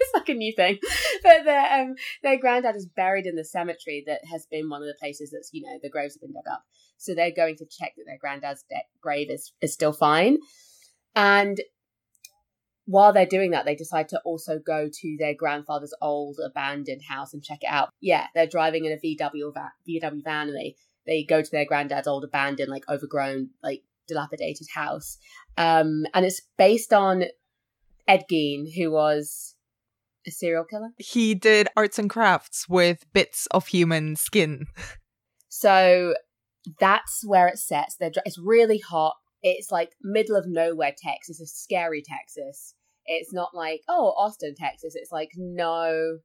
it's 0.00 0.14
like 0.14 0.28
a 0.28 0.34
new 0.34 0.52
thing. 0.54 0.78
But 1.22 1.44
their 1.44 1.80
um, 1.80 1.94
their 2.22 2.38
granddad 2.38 2.76
is 2.76 2.86
buried 2.86 3.26
in 3.26 3.36
the 3.36 3.44
cemetery 3.44 4.04
that 4.06 4.20
has 4.30 4.46
been 4.50 4.68
one 4.68 4.82
of 4.82 4.88
the 4.88 4.94
places 5.00 5.30
that's 5.32 5.50
you 5.52 5.62
know 5.62 5.78
the 5.82 5.90
graves 5.90 6.14
have 6.14 6.20
been 6.20 6.32
dug 6.32 6.44
up. 6.50 6.64
So 6.98 7.14
they're 7.14 7.32
going 7.34 7.56
to 7.56 7.66
check 7.66 7.94
that 7.96 8.04
their 8.06 8.18
granddad's 8.18 8.64
de- 8.68 8.76
grave 9.00 9.30
is 9.30 9.52
is 9.60 9.72
still 9.72 9.92
fine, 9.92 10.38
and 11.16 11.60
while 12.90 13.12
they're 13.12 13.26
doing 13.26 13.52
that, 13.52 13.64
they 13.64 13.76
decide 13.76 14.08
to 14.08 14.20
also 14.24 14.58
go 14.58 14.88
to 14.92 15.16
their 15.18 15.34
grandfather's 15.34 15.94
old 16.02 16.38
abandoned 16.44 17.02
house 17.08 17.32
and 17.32 17.42
check 17.42 17.62
it 17.62 17.68
out. 17.68 17.90
Yeah, 18.00 18.26
they're 18.34 18.48
driving 18.48 18.84
in 18.84 18.92
a 18.92 18.96
VW 18.96 19.54
van, 19.54 19.70
VW 19.88 20.24
van, 20.24 20.48
and 20.48 20.56
they 20.56 20.74
they 21.06 21.24
go 21.24 21.40
to 21.40 21.50
their 21.50 21.64
granddad's 21.64 22.08
old 22.08 22.24
abandoned, 22.24 22.68
like 22.68 22.88
overgrown, 22.88 23.50
like 23.62 23.82
dilapidated 24.14 24.66
house. 24.74 25.18
Um, 25.56 26.04
and 26.14 26.24
it's 26.26 26.42
based 26.58 26.92
on 26.92 27.24
Ed 28.06 28.24
Gein, 28.30 28.74
who 28.76 28.90
was 28.90 29.54
a 30.26 30.30
serial 30.30 30.64
killer. 30.64 30.90
He 30.98 31.34
did 31.34 31.68
arts 31.76 31.98
and 31.98 32.10
crafts 32.10 32.68
with 32.68 33.04
bits 33.12 33.46
of 33.50 33.68
human 33.68 34.16
skin. 34.16 34.66
So 35.48 36.14
that's 36.78 37.22
where 37.26 37.48
it 37.48 37.58
sets. 37.58 37.96
They're, 37.96 38.12
it's 38.24 38.38
really 38.38 38.78
hot. 38.78 39.16
It's 39.42 39.70
like 39.70 39.90
middle 40.02 40.36
of 40.36 40.46
nowhere 40.46 40.92
Texas. 40.96 41.40
It's 41.40 41.52
a 41.52 41.56
scary 41.56 42.02
Texas. 42.02 42.74
It's 43.06 43.32
not 43.32 43.50
like, 43.54 43.80
oh, 43.88 44.14
Austin, 44.16 44.54
Texas. 44.56 44.94
It's 44.94 45.10
like, 45.10 45.30
no, 45.36 46.18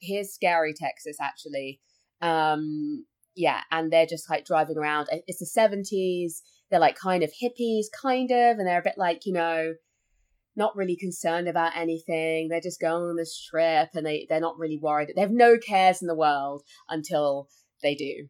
here's 0.00 0.32
scary 0.32 0.72
Texas, 0.72 1.16
actually. 1.20 1.80
Um, 2.20 3.04
yeah, 3.36 3.60
and 3.70 3.92
they're 3.92 4.06
just 4.06 4.30
like 4.30 4.44
driving 4.44 4.78
around. 4.78 5.08
It's 5.26 5.40
the 5.40 5.60
70s. 5.60 6.40
They're 6.74 6.80
like 6.80 6.98
kind 6.98 7.22
of 7.22 7.30
hippies, 7.30 7.84
kind 8.02 8.32
of, 8.32 8.58
and 8.58 8.66
they're 8.66 8.80
a 8.80 8.82
bit 8.82 8.98
like, 8.98 9.26
you 9.26 9.32
know, 9.32 9.74
not 10.56 10.74
really 10.74 10.96
concerned 10.96 11.46
about 11.46 11.76
anything. 11.76 12.48
They're 12.48 12.60
just 12.60 12.80
going 12.80 13.10
on 13.10 13.14
this 13.14 13.40
trip 13.40 13.90
and 13.94 14.04
they, 14.04 14.26
they're 14.28 14.40
not 14.40 14.58
really 14.58 14.80
worried. 14.82 15.12
They 15.14 15.20
have 15.20 15.30
no 15.30 15.56
cares 15.56 16.02
in 16.02 16.08
the 16.08 16.16
world 16.16 16.64
until 16.88 17.48
they 17.80 17.94
do. 17.94 18.26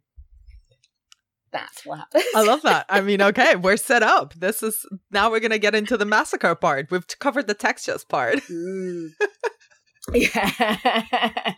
That's 1.52 1.86
what 1.86 2.00
happens. 2.00 2.24
I 2.36 2.42
love 2.42 2.60
that. 2.64 2.84
I 2.90 3.00
mean, 3.00 3.22
okay, 3.22 3.56
we're 3.56 3.78
set 3.78 4.02
up. 4.02 4.34
This 4.34 4.62
is 4.62 4.84
now 5.10 5.30
we're 5.30 5.40
gonna 5.40 5.56
get 5.56 5.74
into 5.74 5.96
the 5.96 6.04
massacre 6.04 6.54
part. 6.54 6.90
We've 6.90 7.06
covered 7.18 7.46
the 7.46 7.54
Texas 7.54 8.04
part. 8.04 8.40
Mm. 8.40 9.08
yeah. 10.12 11.54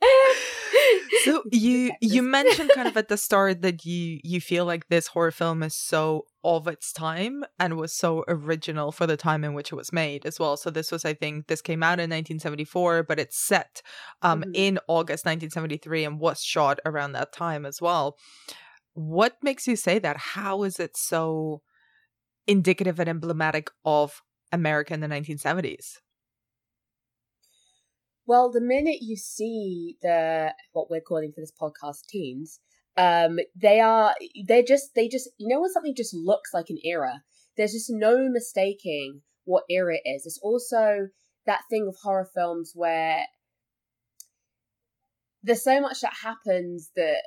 So 1.12 1.44
you 1.50 1.92
you 2.00 2.22
mentioned 2.22 2.72
kind 2.72 2.86
of 2.88 2.96
at 2.96 3.08
the 3.08 3.16
start 3.16 3.62
that 3.62 3.84
you 3.86 4.20
you 4.22 4.40
feel 4.40 4.64
like 4.64 4.88
this 4.88 5.06
horror 5.08 5.30
film 5.30 5.62
is 5.62 5.74
so 5.74 6.26
of 6.44 6.68
its 6.68 6.92
time 6.92 7.44
and 7.58 7.76
was 7.76 7.92
so 7.92 8.24
original 8.28 8.92
for 8.92 9.06
the 9.06 9.16
time 9.16 9.42
in 9.42 9.54
which 9.54 9.72
it 9.72 9.76
was 9.76 9.92
made 9.92 10.26
as 10.26 10.38
well. 10.38 10.56
So 10.56 10.70
this 10.70 10.92
was 10.92 11.04
I 11.04 11.14
think 11.14 11.46
this 11.46 11.62
came 11.62 11.82
out 11.82 11.98
in 12.00 12.10
1974 12.10 13.02
but 13.04 13.18
it's 13.18 13.38
set 13.38 13.82
um 14.22 14.44
Mhm. 14.44 14.50
in 14.54 14.78
August 14.88 15.24
1973 15.24 16.04
and 16.04 16.20
was 16.20 16.42
shot 16.42 16.78
around 16.84 17.12
that 17.12 17.32
time 17.32 17.64
as 17.66 17.80
well. 17.80 18.16
What 18.94 19.36
makes 19.42 19.66
you 19.66 19.76
say 19.76 19.98
that? 20.00 20.16
How 20.18 20.62
is 20.64 20.80
it 20.80 20.96
so 20.96 21.62
indicative 22.46 23.00
and 23.00 23.08
emblematic 23.08 23.70
of 23.84 24.22
America 24.52 24.94
in 24.94 25.00
the 25.00 25.08
1970s? 25.08 26.00
Well, 28.26 28.50
the 28.50 28.60
minute 28.60 28.98
you 29.02 29.16
see 29.16 29.96
the 30.02 30.52
what 30.72 30.90
we're 30.90 31.00
calling 31.00 31.32
for 31.32 31.40
this 31.40 31.52
podcast 31.52 32.06
teens, 32.08 32.58
um, 32.96 33.38
they 33.54 33.80
are 33.80 34.14
they're 34.46 34.64
just 34.64 34.94
they 34.96 35.08
just 35.08 35.30
you 35.38 35.48
know 35.48 35.60
when 35.60 35.70
something 35.70 35.94
just 35.96 36.12
looks 36.12 36.52
like 36.52 36.68
an 36.68 36.78
era, 36.84 37.22
there's 37.56 37.72
just 37.72 37.88
no 37.88 38.28
mistaking 38.28 39.22
what 39.44 39.62
era 39.70 39.94
it 39.94 40.08
is. 40.08 40.26
It's 40.26 40.40
also 40.42 41.08
that 41.46 41.60
thing 41.70 41.86
of 41.88 41.96
horror 42.02 42.28
films 42.34 42.72
where 42.74 43.26
there's 45.44 45.62
so 45.62 45.80
much 45.80 46.00
that 46.00 46.14
happens 46.24 46.90
that 46.96 47.22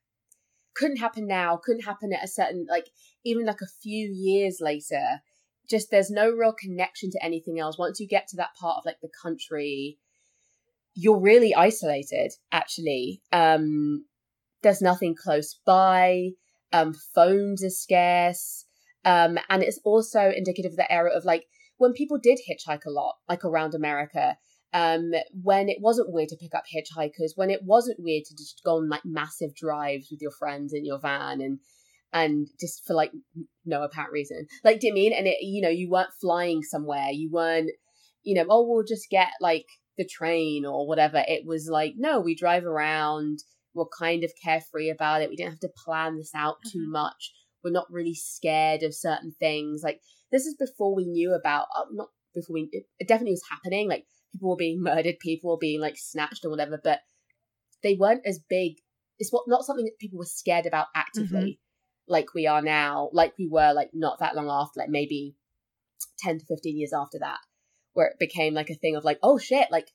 couldn't 0.74 0.96
happen 0.96 1.26
now, 1.26 1.60
couldn't 1.62 1.84
happen 1.84 2.10
at 2.14 2.24
a 2.24 2.28
certain 2.28 2.66
like 2.70 2.88
even 3.22 3.44
like 3.44 3.60
a 3.60 3.80
few 3.82 4.10
years 4.10 4.58
later. 4.62 5.20
Just 5.68 5.90
there's 5.90 6.10
no 6.10 6.30
real 6.30 6.54
connection 6.54 7.10
to 7.10 7.24
anything 7.24 7.60
else. 7.60 7.78
Once 7.78 8.00
you 8.00 8.08
get 8.08 8.28
to 8.28 8.36
that 8.36 8.54
part 8.58 8.78
of 8.78 8.84
like 8.86 9.00
the 9.00 9.10
country, 9.22 9.98
you're 10.94 11.20
really 11.20 11.54
isolated 11.54 12.32
actually. 12.50 13.22
Um 13.32 14.04
there's 14.62 14.82
nothing 14.82 15.14
close 15.14 15.58
by. 15.64 16.30
Um 16.72 16.94
phones 17.14 17.64
are 17.64 17.70
scarce. 17.70 18.66
Um 19.04 19.38
and 19.48 19.62
it's 19.62 19.80
also 19.84 20.30
indicative 20.34 20.72
of 20.72 20.76
the 20.76 20.92
era 20.92 21.10
of 21.14 21.24
like 21.24 21.44
when 21.78 21.92
people 21.92 22.18
did 22.22 22.38
hitchhike 22.38 22.84
a 22.86 22.90
lot 22.90 23.14
like 23.28 23.44
around 23.44 23.74
america. 23.74 24.36
Um 24.72 25.12
when 25.32 25.68
it 25.68 25.78
wasn't 25.80 26.12
weird 26.12 26.28
to 26.30 26.36
pick 26.36 26.54
up 26.54 26.64
hitchhikers 26.74 27.32
when 27.34 27.50
it 27.50 27.60
wasn't 27.64 28.00
weird 28.00 28.24
to 28.26 28.34
just 28.36 28.62
go 28.64 28.76
on 28.76 28.88
like 28.88 29.04
massive 29.04 29.54
drives 29.54 30.08
with 30.10 30.20
your 30.20 30.32
friends 30.32 30.72
in 30.72 30.84
your 30.84 30.98
van 30.98 31.40
and 31.40 31.58
and 32.14 32.48
just 32.60 32.84
for 32.86 32.92
like 32.92 33.10
no 33.64 33.82
apparent 33.82 34.12
reason. 34.12 34.46
Like 34.64 34.80
do 34.80 34.86
you 34.86 34.94
mean? 34.94 35.12
And 35.12 35.26
it 35.26 35.38
you 35.40 35.62
know 35.62 35.70
you 35.70 35.90
weren't 35.90 36.12
flying 36.20 36.62
somewhere. 36.62 37.08
You 37.10 37.30
weren't 37.30 37.70
you 38.22 38.34
know 38.34 38.44
oh 38.48 38.66
we'll 38.68 38.84
just 38.84 39.08
get 39.10 39.28
like 39.40 39.66
the 39.96 40.06
train 40.06 40.64
or 40.64 40.86
whatever. 40.86 41.22
It 41.26 41.46
was 41.46 41.68
like, 41.68 41.94
no, 41.96 42.20
we 42.20 42.34
drive 42.34 42.64
around. 42.64 43.40
We're 43.74 43.86
kind 43.86 44.24
of 44.24 44.32
carefree 44.42 44.90
about 44.90 45.22
it. 45.22 45.30
We 45.30 45.36
didn't 45.36 45.52
have 45.52 45.60
to 45.60 45.72
plan 45.84 46.16
this 46.16 46.32
out 46.34 46.56
too 46.70 46.86
much. 46.88 47.32
We're 47.62 47.70
not 47.70 47.90
really 47.90 48.14
scared 48.14 48.82
of 48.82 48.94
certain 48.94 49.34
things. 49.38 49.82
Like 49.82 50.00
this 50.30 50.46
is 50.46 50.54
before 50.54 50.94
we 50.94 51.06
knew 51.06 51.32
about, 51.34 51.66
uh, 51.76 51.84
not 51.92 52.08
before 52.34 52.54
we, 52.54 52.68
it, 52.72 52.84
it 52.98 53.08
definitely 53.08 53.32
was 53.32 53.44
happening. 53.50 53.88
Like 53.88 54.04
people 54.32 54.50
were 54.50 54.56
being 54.56 54.82
murdered, 54.82 55.18
people 55.20 55.50
were 55.50 55.58
being 55.58 55.80
like 55.80 55.96
snatched 55.96 56.44
or 56.44 56.50
whatever, 56.50 56.80
but 56.82 57.00
they 57.82 57.94
weren't 57.94 58.26
as 58.26 58.40
big. 58.48 58.76
It's 59.18 59.32
what 59.32 59.44
not 59.46 59.64
something 59.64 59.84
that 59.84 59.98
people 60.00 60.18
were 60.18 60.24
scared 60.24 60.66
about 60.66 60.86
actively, 60.96 61.60
like 62.08 62.34
we 62.34 62.46
are 62.46 62.62
now, 62.62 63.10
like 63.12 63.34
we 63.38 63.46
were 63.46 63.72
like 63.72 63.90
not 63.92 64.18
that 64.18 64.34
long 64.34 64.48
after, 64.48 64.80
like 64.80 64.88
maybe 64.88 65.36
ten 66.18 66.38
to 66.38 66.44
fifteen 66.46 66.76
years 66.78 66.92
after 66.92 67.18
that 67.20 67.38
where 67.94 68.06
it 68.08 68.18
became 68.18 68.54
like 68.54 68.70
a 68.70 68.74
thing 68.74 68.96
of 68.96 69.04
like, 69.04 69.18
oh 69.22 69.38
shit, 69.38 69.70
like 69.70 69.88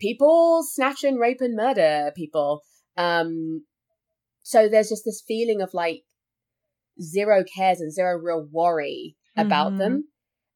people 0.00 0.62
snatch 0.68 1.04
and 1.04 1.18
rape 1.20 1.40
and 1.40 1.54
murder 1.56 2.12
people. 2.16 2.62
Um, 2.96 3.64
so 4.42 4.68
there's 4.68 4.88
just 4.88 5.04
this 5.04 5.22
feeling 5.26 5.60
of 5.60 5.74
like 5.74 6.02
zero 7.00 7.44
cares 7.44 7.80
and 7.80 7.92
zero 7.92 8.16
real 8.18 8.46
worry 8.50 9.16
about 9.36 9.72
Mhm. 9.72 9.78
them. 9.78 10.08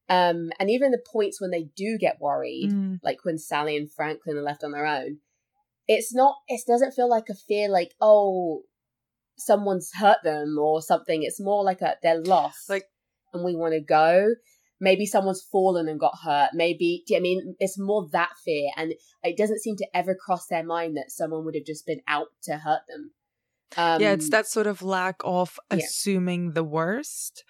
Um, 0.09 0.51
and 0.59 0.69
even 0.69 0.91
the 0.91 1.03
points 1.11 1.41
when 1.41 1.49
they 1.51 1.63
do 1.75 1.97
get 1.97 2.19
worried, 2.21 2.71
Mm. 2.71 2.99
like 3.01 3.23
when 3.25 3.37
Sally 3.39 3.75
and 3.77 3.91
Franklin 3.91 4.37
are 4.37 4.43
left 4.43 4.63
on 4.63 4.71
their 4.71 4.85
own, 4.85 5.19
it's 5.87 6.13
not, 6.13 6.35
it 6.47 6.61
doesn't 6.67 6.91
feel 6.93 7.09
like 7.09 7.29
a 7.29 7.35
fear 7.35 7.69
like, 7.69 7.93
oh, 8.01 8.63
someone's 9.37 9.91
hurt 9.95 10.19
them 10.23 10.57
or 10.59 10.81
something. 10.81 11.23
It's 11.23 11.39
more 11.39 11.63
like 11.63 11.81
a 11.81 11.97
they're 12.03 12.21
lost, 12.21 12.69
Like- 12.69 12.89
and 13.33 13.43
we 13.43 13.55
want 13.55 13.73
to 13.73 13.81
go. 13.81 14.35
Maybe 14.79 15.05
someone's 15.05 15.41
fallen 15.51 15.87
and 15.87 15.99
got 15.99 16.19
hurt. 16.23 16.49
Maybe 16.53 17.03
do 17.07 17.13
you 17.13 17.19
know 17.19 17.21
I 17.21 17.23
mean 17.23 17.55
it's 17.59 17.79
more 17.79 18.07
that 18.11 18.31
fear, 18.43 18.71
and 18.75 18.93
it 19.23 19.37
doesn't 19.37 19.61
seem 19.61 19.75
to 19.77 19.87
ever 19.93 20.15
cross 20.15 20.47
their 20.47 20.63
mind 20.63 20.97
that 20.97 21.11
someone 21.11 21.45
would 21.45 21.55
have 21.55 21.65
just 21.65 21.85
been 21.85 22.01
out 22.07 22.27
to 22.43 22.57
hurt 22.57 22.81
them. 22.87 23.11
Um, 23.77 24.01
yeah, 24.01 24.11
it's 24.11 24.29
that 24.29 24.47
sort 24.47 24.67
of 24.67 24.81
lack 24.81 25.15
of 25.23 25.59
yeah. 25.71 25.77
assuming 25.77 26.53
the 26.53 26.63
worst 26.63 27.43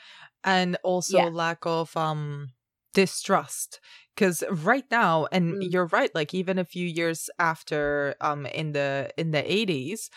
and 0.44 0.78
also 0.84 1.18
Yeah. 1.18 1.30
lack 1.30 1.66
of 1.66 1.96
um 1.98 2.50
distrust 2.94 3.80
because 4.16 4.44
right 4.50 4.86
now 4.90 5.28
and 5.32 5.56
Mm. 5.56 5.72
you're 5.72 5.88
right 5.88 6.16
like 6.16 6.34
even 6.34 6.58
a 6.58 6.64
few 6.64 6.88
years 6.88 7.30
after 7.40 8.16
um 8.22 8.46
in 8.46 8.72
the 8.72 9.10
in 9.18 9.32
the 9.32 9.42
80s 9.44 10.10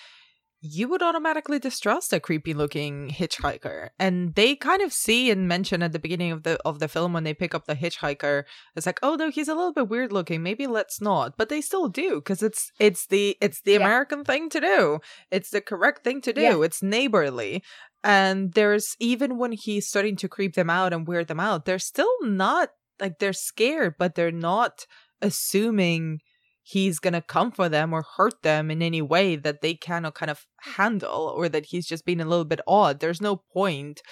you 0.61 0.88
would 0.88 1.03
automatically 1.03 1.59
distrust 1.61 2.12
a 2.12 2.19
creepy 2.19 2.53
looking 2.53 3.11
hitchhiker. 3.11 3.91
And 3.99 4.35
they 4.35 4.57
kind 4.57 4.83
of 4.83 4.93
see 4.93 5.31
and 5.31 5.47
mention 5.47 5.83
at 5.85 5.93
the 5.93 5.99
beginning 6.00 6.33
of 6.33 6.43
the 6.43 6.59
of 6.65 6.81
the 6.81 6.88
film 6.88 7.12
when 7.12 7.23
they 7.25 7.33
pick 7.35 7.55
up 7.55 7.67
the 7.67 7.77
hitchhiker 7.77 8.43
it's 8.75 8.85
like 8.87 8.99
oh 9.03 9.15
no 9.15 9.31
he's 9.31 9.47
a 9.49 9.55
little 9.55 9.73
bit 9.73 9.88
weird 9.88 10.12
looking. 10.12 10.43
Maybe 10.43 10.67
let's 10.67 11.00
not. 11.00 11.37
But 11.37 11.49
they 11.49 11.61
still 11.61 11.88
do 11.88 12.17
because 12.17 12.43
it's 12.43 12.73
it's 12.81 13.07
the 13.07 13.37
it's 13.41 13.61
the 13.62 13.73
Yeah. 13.73 13.79
american 13.79 14.25
thing 14.25 14.49
to 14.50 14.61
do. 14.61 14.99
It's 15.31 15.50
the 15.50 15.61
correct 15.61 16.03
thing 16.03 16.21
to 16.23 16.33
do. 16.33 16.41
Yeah. 16.41 16.62
it's 16.62 16.83
neighborly. 16.83 17.62
And 18.03 18.53
there's 18.55 18.97
even 18.99 19.38
when 19.38 19.53
he's 19.53 19.88
starting 19.88 20.17
to 20.17 20.29
creep 20.29 20.55
them 20.55 20.71
out 20.71 20.93
and 20.93 21.07
weird 21.07 21.29
them 21.29 21.41
out 21.41 21.65
they're 21.67 21.79
still 21.79 22.12
not 22.23 22.71
like 23.00 23.19
they're 23.21 23.33
scared 23.33 23.95
but 23.99 24.17
they're 24.17 24.33
not 24.33 24.87
assuming 25.23 26.21
he's 26.69 26.99
gonna 26.99 27.23
come 27.23 27.51
for 27.51 27.69
them 27.69 27.95
or 27.95 28.05
hurt 28.17 28.43
them 28.43 28.71
in 28.71 28.83
any 28.83 29.01
way 29.01 29.37
that 29.37 29.63
they 29.63 29.75
cannot 29.75 30.15
kind 30.15 30.31
of 30.31 30.47
handle 30.77 31.33
or 31.35 31.49
that 31.49 31.67
he's 31.67 31.87
just 31.87 32.05
being 32.05 32.21
a 32.21 32.27
little 32.27 32.45
bit 32.45 32.61
odd. 32.67 33.01
There's 33.01 33.23
no 33.23 33.37
point 33.55 34.03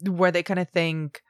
where 0.00 0.32
they 0.32 0.42
kind 0.42 0.58
of 0.58 0.68
think 0.70 1.20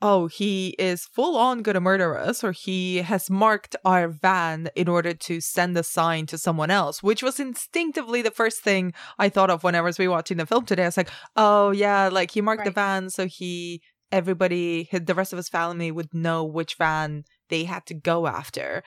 oh 0.00 0.28
he 0.28 0.70
is 0.78 1.04
full 1.04 1.36
on 1.36 1.62
gonna 1.62 1.80
murder 1.80 2.16
us 2.16 2.42
or 2.42 2.52
he 2.52 2.98
has 2.98 3.28
marked 3.28 3.76
our 3.84 4.08
van 4.08 4.70
in 4.74 4.88
order 4.88 5.12
to 5.12 5.40
send 5.40 5.76
a 5.76 5.82
sign 5.82 6.24
to 6.24 6.38
someone 6.38 6.70
else 6.70 7.02
which 7.02 7.22
was 7.22 7.38
instinctively 7.38 8.22
the 8.22 8.30
first 8.30 8.62
thing 8.62 8.92
i 9.18 9.28
thought 9.28 9.50
of 9.50 9.64
when 9.64 9.74
i 9.74 9.80
was 9.80 9.98
rewatching 9.98 10.36
the 10.36 10.46
film 10.46 10.64
today. 10.64 10.84
I 10.84 10.86
was 10.86 10.96
like 10.96 11.10
oh 11.36 11.72
yeah 11.72 12.08
like 12.08 12.30
he 12.30 12.40
marked 12.40 12.64
the 12.64 12.70
van 12.70 13.10
so 13.10 13.26
he 13.26 13.82
everybody 14.12 14.88
the 14.92 15.14
rest 15.14 15.32
of 15.32 15.36
his 15.36 15.48
family 15.48 15.90
would 15.90 16.14
know 16.14 16.44
which 16.44 16.76
van 16.76 17.24
they 17.48 17.64
had 17.64 17.84
to 17.86 17.94
go 17.94 18.26
after 18.26 18.82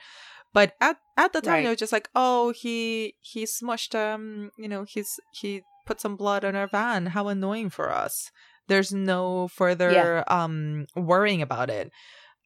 but 0.56 0.72
at 0.80 0.96
at 1.22 1.32
the 1.34 1.42
time 1.48 1.52
Right. 1.60 1.66
it 1.66 1.72
was 1.74 1.82
just 1.84 1.96
like 1.98 2.08
oh 2.24 2.42
he 2.62 3.14
he 3.32 3.44
smushed 3.44 3.94
um 3.94 4.50
you 4.62 4.68
know 4.72 4.82
he's 4.92 5.10
he 5.40 5.50
put 5.88 6.00
some 6.00 6.16
blood 6.16 6.42
on 6.48 6.56
our 6.56 6.66
van. 6.76 7.06
How 7.14 7.28
annoying 7.28 7.70
for 7.70 7.88
us. 8.04 8.14
There's 8.70 8.92
no 8.92 9.48
further 9.60 9.92
um 10.38 10.86
worrying 10.96 11.42
about 11.48 11.68
it. 11.78 11.86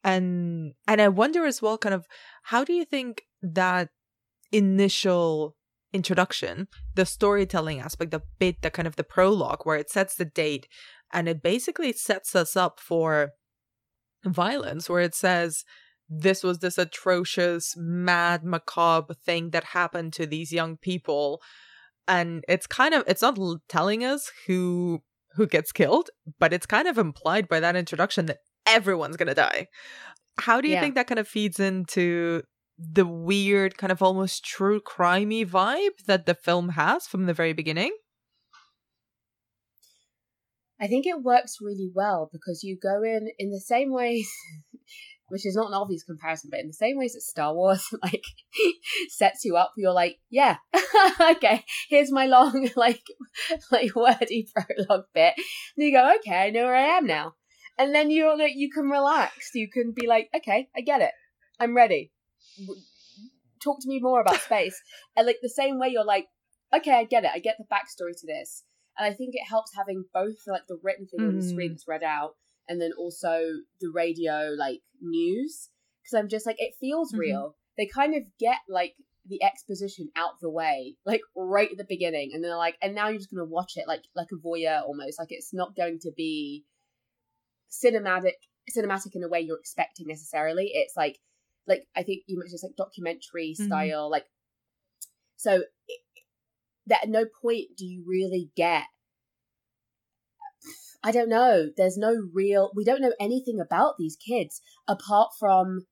And 0.03 0.73
and 0.89 0.99
i 1.05 1.07
wonder 1.21 1.41
as 1.51 1.61
well 1.63 1.77
kind 1.77 1.95
of 1.99 2.03
how 2.51 2.61
do 2.67 2.73
you 2.79 2.85
think 2.85 3.11
that 3.61 3.87
initial 4.51 5.55
introduction 5.93 6.67
the 6.95 7.05
storytelling 7.05 7.79
aspect 7.79 8.11
the 8.11 8.21
bit 8.39 8.55
the 8.61 8.71
kind 8.77 8.87
of 8.87 8.95
the 8.95 9.03
prologue 9.15 9.61
where 9.65 9.77
it 9.83 9.89
sets 9.89 10.15
the 10.15 10.25
date 10.43 10.65
and 11.13 11.27
it 11.27 11.43
basically 11.51 11.91
sets 12.09 12.35
us 12.35 12.55
up 12.65 12.79
for 12.89 13.31
violence 14.25 14.89
where 14.89 15.01
it 15.09 15.15
says 15.15 15.63
this 16.13 16.43
was 16.43 16.59
this 16.59 16.77
atrocious 16.77 17.73
mad 17.77 18.43
macabre 18.43 19.13
thing 19.13 19.51
that 19.51 19.63
happened 19.63 20.11
to 20.11 20.25
these 20.25 20.51
young 20.51 20.75
people 20.75 21.41
and 22.07 22.43
it's 22.49 22.67
kind 22.67 22.93
of 22.93 23.03
it's 23.07 23.21
not 23.21 23.37
telling 23.69 24.03
us 24.03 24.29
who 24.45 25.01
who 25.35 25.47
gets 25.47 25.71
killed 25.71 26.09
but 26.37 26.51
it's 26.51 26.65
kind 26.65 26.87
of 26.87 26.97
implied 26.97 27.47
by 27.47 27.61
that 27.61 27.77
introduction 27.77 28.25
that 28.25 28.39
everyone's 28.65 29.15
gonna 29.15 29.33
die 29.33 29.67
how 30.37 30.59
do 30.59 30.67
you 30.67 30.73
Yeah. 30.73 30.81
think 30.81 30.95
that 30.95 31.07
kind 31.07 31.19
of 31.19 31.27
feeds 31.27 31.59
into 31.59 32.41
the 32.77 33.05
weird 33.05 33.77
kind 33.77 33.91
of 33.91 34.01
almost 34.01 34.43
true 34.43 34.81
crimey 34.81 35.47
vibe 35.47 36.03
that 36.07 36.25
the 36.25 36.35
film 36.35 36.69
has 36.69 37.07
from 37.07 37.25
the 37.25 37.33
very 37.33 37.53
beginning 37.53 37.95
I 40.79 40.87
think 40.87 41.05
it 41.05 41.21
works 41.21 41.57
really 41.61 41.91
well 41.93 42.27
because 42.33 42.63
you 42.63 42.75
go 42.81 43.03
in 43.03 43.29
in 43.37 43.51
the 43.51 43.59
same 43.59 43.91
ways, 43.91 44.27
which 45.31 45.45
is 45.45 45.55
not 45.55 45.67
an 45.67 45.73
obvious 45.73 46.03
comparison, 46.03 46.49
but 46.51 46.59
in 46.59 46.67
the 46.67 46.73
same 46.73 46.97
ways 46.97 47.13
that 47.13 47.21
Star 47.21 47.53
Wars 47.53 47.87
like 48.03 48.23
sets 49.09 49.45
you 49.45 49.55
up. 49.55 49.71
You're 49.77 49.93
like, 49.93 50.19
yeah, 50.29 50.57
okay, 51.21 51.63
here's 51.89 52.11
my 52.11 52.25
long 52.25 52.69
like 52.75 53.03
like 53.71 53.95
wordy 53.95 54.47
prologue 54.53 55.05
bit. 55.13 55.33
And 55.37 55.85
you 55.85 55.93
go, 55.93 56.15
okay, 56.17 56.35
I 56.35 56.49
know 56.49 56.65
where 56.65 56.75
I 56.75 56.97
am 56.97 57.07
now, 57.07 57.35
and 57.77 57.95
then 57.95 58.11
you're 58.11 58.37
like, 58.37 58.53
you 58.55 58.69
can 58.69 58.89
relax. 58.89 59.51
You 59.55 59.69
can 59.69 59.93
be 59.95 60.05
like, 60.05 60.29
okay, 60.35 60.67
I 60.75 60.81
get 60.81 61.01
it. 61.01 61.11
I'm 61.59 61.75
ready. 61.75 62.11
Talk 63.63 63.79
to 63.81 63.87
me 63.87 63.99
more 64.01 64.21
about 64.21 64.41
space. 64.41 64.79
and 65.15 65.25
like 65.25 65.37
the 65.41 65.49
same 65.49 65.79
way 65.79 65.89
you're 65.89 66.03
like, 66.03 66.27
okay, 66.75 66.91
I 66.91 67.05
get 67.05 67.23
it. 67.23 67.31
I 67.33 67.39
get 67.39 67.57
the 67.57 67.65
backstory 67.65 68.19
to 68.19 68.27
this. 68.27 68.63
And 68.97 69.11
I 69.11 69.15
think 69.15 69.31
it 69.33 69.47
helps 69.47 69.71
having 69.75 70.03
both 70.13 70.35
like 70.47 70.67
the 70.67 70.79
written 70.83 71.07
thing 71.07 71.25
on 71.25 71.39
the 71.39 71.45
mm. 71.45 71.49
screen 71.49 71.71
that's 71.71 71.87
read 71.87 72.03
out 72.03 72.31
and 72.71 72.81
then 72.81 72.91
also 72.97 73.59
the 73.81 73.91
radio 73.93 74.55
like 74.57 74.79
news. 75.01 75.69
Because 76.01 76.17
I'm 76.17 76.29
just 76.29 76.45
like, 76.45 76.55
it 76.57 76.73
feels 76.79 77.11
Mhm. 77.11 77.19
real. 77.19 77.55
They 77.77 77.85
kind 77.85 78.15
of 78.15 78.23
get 78.39 78.59
like 78.69 78.95
the 79.25 79.43
exposition 79.43 80.09
out 80.15 80.39
the 80.39 80.49
way, 80.49 80.95
like 81.05 81.21
right 81.35 81.69
at 81.69 81.77
the 81.77 81.83
beginning, 81.83 82.31
and 82.33 82.41
they're 82.41 82.55
like, 82.55 82.77
and 82.81 82.95
now 82.95 83.09
you're 83.09 83.17
just 83.17 83.29
gonna 83.29 83.43
watch 83.45 83.73
it 83.75 83.87
like 83.87 84.03
like 84.15 84.29
a 84.31 84.35
voyeur 84.47 84.81
almost. 84.83 85.19
Like 85.19 85.31
it's 85.31 85.53
not 85.53 85.75
going 85.75 85.99
to 85.99 86.11
be 86.15 86.63
cinematic 87.69 88.33
cinematic 88.75 89.15
in 89.15 89.23
a 89.23 89.27
way 89.27 89.41
you're 89.41 89.59
expecting 89.59 90.07
necessarily. 90.07 90.71
It's 90.73 90.95
like 90.95 91.19
like 91.67 91.87
I 91.95 92.03
think 92.03 92.23
you 92.27 92.37
mentioned 92.37 92.55
it's 92.55 92.63
like 92.63 92.75
documentary 92.77 93.55
Mhm. 93.59 93.65
style, 93.65 94.09
like 94.09 94.25
so 95.35 95.63
it, 95.87 95.99
that 96.87 97.03
at 97.03 97.09
no 97.09 97.25
point 97.41 97.75
do 97.77 97.85
you 97.85 98.03
really 98.07 98.49
get 98.55 98.85
I 101.03 101.11
don't 101.11 101.29
know. 101.29 101.69
There's 101.75 101.97
no 101.97 102.29
real 102.33 102.71
we 102.75 102.83
don't 102.83 103.01
know 103.01 103.13
anything 103.19 103.59
about 103.59 103.95
these 103.97 104.15
kids 104.15 104.61
apart 104.87 105.31
from 105.39 105.87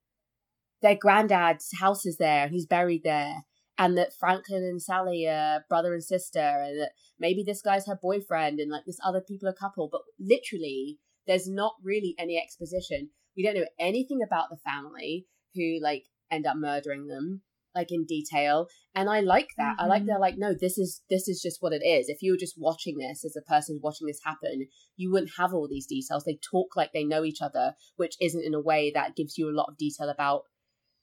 their 0.82 0.96
granddad's 0.96 1.70
house 1.80 2.06
is 2.06 2.18
there 2.18 2.44
and 2.44 2.54
he's 2.54 2.66
buried 2.66 3.04
there 3.04 3.44
and 3.78 3.98
that 3.98 4.14
Franklin 4.18 4.64
and 4.64 4.82
Sally 4.82 5.26
are 5.28 5.66
brother 5.68 5.94
and 5.94 6.04
sister 6.04 6.40
and 6.40 6.80
that 6.80 6.92
maybe 7.20 7.44
this 7.44 7.62
guy's 7.62 7.88
her 7.88 8.00
boyfriend 8.02 8.60
and 8.60 8.72
like 8.72 8.86
this 8.86 9.00
other 9.04 9.22
people 9.22 9.50
a 9.50 9.54
couple 9.54 9.90
but 9.92 10.02
literally 10.20 11.00
there's 11.28 11.48
not 11.48 11.74
really 11.84 12.16
any 12.18 12.38
exposition. 12.38 13.10
We 13.36 13.44
don't 13.44 13.56
know 13.56 13.68
anything 13.80 14.20
about 14.26 14.50
the 14.50 14.58
family 14.58 15.26
who 15.56 15.80
like 15.82 16.06
end 16.32 16.46
up 16.46 16.58
murdering 16.58 17.08
them 17.08 17.42
like 17.76 17.92
in 17.92 18.06
detail 18.06 18.68
and 18.96 19.10
i 19.10 19.20
like 19.20 19.50
that. 19.58 19.76
I 19.80 19.86
like 19.88 20.04
Mhm. 20.04 20.08
they're 20.08 20.20
like 20.20 20.38
no 20.38 20.54
this 20.54 20.78
is 20.78 21.02
this 21.10 21.28
is 21.28 21.42
just 21.42 21.62
what 21.62 21.74
it 21.74 21.84
is. 21.86 22.10
If 22.10 22.22
you 22.22 22.32
were 22.34 22.38
just 22.38 22.56
watching 22.58 22.98
this 22.98 23.24
as 23.24 23.36
a 23.36 23.42
person 23.42 23.80
watching 23.84 24.08
this 24.08 24.22
happen 24.24 24.68
you 24.96 25.12
wouldn't 25.12 25.34
have 25.38 25.54
all 25.54 25.68
these 25.68 25.86
details. 25.88 26.24
They 26.24 26.40
talk 26.52 26.76
like 26.76 26.92
they 26.94 27.04
know 27.04 27.24
each 27.24 27.42
other 27.42 27.74
which 27.96 28.16
isn't 28.20 28.44
in 28.44 28.54
a 28.54 28.62
way 28.62 28.92
that 28.94 29.16
gives 29.16 29.38
you 29.38 29.50
a 29.50 29.56
lot 29.60 29.68
of 29.70 29.78
detail 29.78 30.10
about 30.10 30.44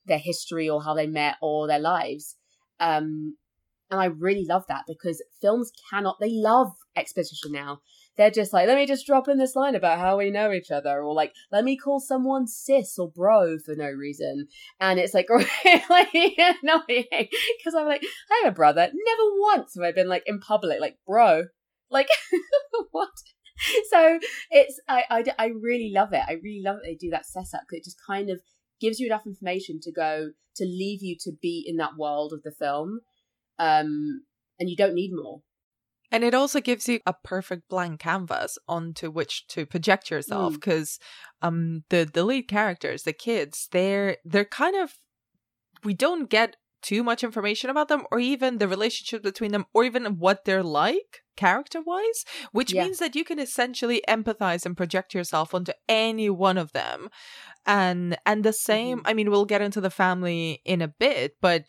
their 0.05 0.19
history 0.19 0.69
or 0.69 0.83
how 0.83 0.93
they 0.93 1.07
met 1.07 1.35
or 1.41 1.67
their 1.67 1.79
lives. 1.79 2.35
Um 2.79 3.37
and 3.89 4.01
i 4.01 4.05
really 4.05 4.45
love 4.45 4.65
that 4.67 4.83
because 4.87 5.23
films 5.41 5.71
cannot 5.89 6.17
they 6.19 6.31
love 6.31 6.71
exposition 6.95 7.51
now 7.53 7.79
they're 8.17 8.31
just 8.31 8.53
like 8.53 8.67
let 8.67 8.77
me 8.77 8.85
just 8.85 9.05
drop 9.05 9.27
in 9.27 9.37
this 9.37 9.55
line 9.55 9.75
about 9.75 9.99
how 9.99 10.17
we 10.17 10.31
know 10.31 10.51
each 10.51 10.71
other 10.71 11.01
or 11.01 11.13
like 11.13 11.33
let 11.51 11.63
me 11.63 11.77
call 11.77 11.99
someone 11.99 12.47
sis 12.47 12.97
or 12.97 13.09
bro 13.09 13.57
for 13.59 13.75
no 13.75 13.89
reason 13.89 14.47
and 14.79 14.99
it's 14.99 15.13
like 15.13 15.27
really 15.29 16.37
annoying 16.37 17.05
because 17.67 17.75
I'm 17.75 17.87
like, 17.87 18.03
I 18.31 18.41
have 18.43 18.53
a 18.53 18.55
brother. 18.55 18.89
Never 18.93 19.39
once 19.39 19.73
have 19.75 19.83
I 19.83 19.91
been 19.91 20.07
like 20.07 20.23
in 20.25 20.39
public, 20.39 20.79
like, 20.79 20.97
bro, 21.05 21.43
like, 21.89 22.07
what? 22.91 23.09
So 23.89 24.19
it's, 24.51 24.79
I, 24.87 25.03
I, 25.09 25.23
I 25.39 25.47
really 25.47 25.91
love 25.93 26.13
it. 26.13 26.21
I 26.27 26.33
really 26.33 26.61
love 26.63 26.77
that 26.77 26.85
they 26.85 26.95
do 26.95 27.09
that 27.11 27.25
setup 27.25 27.61
because 27.67 27.79
it 27.79 27.83
just 27.85 27.97
kind 28.05 28.29
of 28.29 28.39
gives 28.79 28.99
you 28.99 29.07
enough 29.07 29.25
information 29.25 29.79
to 29.81 29.91
go 29.91 30.29
to 30.57 30.63
leave 30.63 31.01
you 31.01 31.15
to 31.21 31.31
be 31.41 31.63
in 31.67 31.77
that 31.77 31.97
world 31.97 32.33
of 32.33 32.43
the 32.43 32.51
film. 32.51 32.99
Um, 33.57 34.23
and 34.59 34.69
you 34.69 34.75
don't 34.75 34.93
need 34.93 35.11
more. 35.13 35.41
And 36.11 36.23
it 36.23 36.33
also 36.33 36.61
gives 36.61 36.87
you 36.87 36.99
a 37.05 37.13
perfect 37.13 37.67
blank 37.69 37.99
canvas 37.99 38.57
onto 38.67 39.09
which 39.11 39.45
to 39.49 39.65
project 39.65 40.09
yourself 40.09 40.53
Mm. 40.53 40.55
because 40.55 40.99
um 41.41 41.83
the 41.89 42.09
the 42.11 42.23
lead 42.23 42.47
characters, 42.47 43.03
the 43.03 43.13
kids, 43.13 43.67
they're 43.71 44.17
they're 44.23 44.45
kind 44.45 44.75
of 44.75 44.93
we 45.83 45.93
don't 45.93 46.29
get 46.29 46.55
too 46.81 47.03
much 47.03 47.23
information 47.23 47.69
about 47.69 47.87
them 47.87 48.03
or 48.11 48.19
even 48.19 48.57
the 48.57 48.67
relationship 48.67 49.21
between 49.23 49.51
them 49.51 49.65
or 49.73 49.83
even 49.83 50.17
what 50.19 50.45
they're 50.45 50.63
like 50.63 51.23
character 51.35 51.81
wise, 51.81 52.23
which 52.51 52.71
Yeah. 52.73 52.83
means 52.83 52.99
that 52.99 53.15
you 53.15 53.23
can 53.25 53.39
essentially 53.39 54.01
empathize 54.07 54.65
and 54.65 54.77
project 54.77 55.13
yourself 55.13 55.53
onto 55.53 55.73
any 55.89 56.29
one 56.29 56.57
of 56.57 56.71
them. 56.73 57.09
And 57.65 58.17
and 58.25 58.43
the 58.43 58.53
same, 58.53 58.99
Mhm. 58.99 59.03
I 59.05 59.13
mean, 59.13 59.29
we'll 59.31 59.45
get 59.45 59.61
into 59.61 59.81
the 59.81 59.89
family 59.89 60.61
in 60.65 60.81
a 60.81 60.87
bit, 60.87 61.35
but 61.41 61.65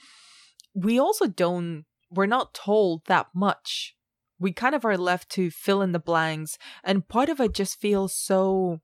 we 0.75 0.99
also 1.01 1.27
don't 1.27 1.85
we're 2.11 2.27
not 2.27 2.55
told 2.55 3.05
that 3.07 3.27
much 3.35 3.95
we 4.39 4.53
kind 4.53 4.75
of 4.75 4.85
are 4.85 4.97
left 4.97 5.29
to 5.31 5.51
fill 5.51 5.83
in 5.83 5.93
the 5.93 5.99
blanks 5.99 6.59
and 6.85 7.09
part 7.09 7.29
of 7.29 7.41
it 7.41 7.53
just 7.53 7.81
feels 7.81 8.15
so 8.15 8.81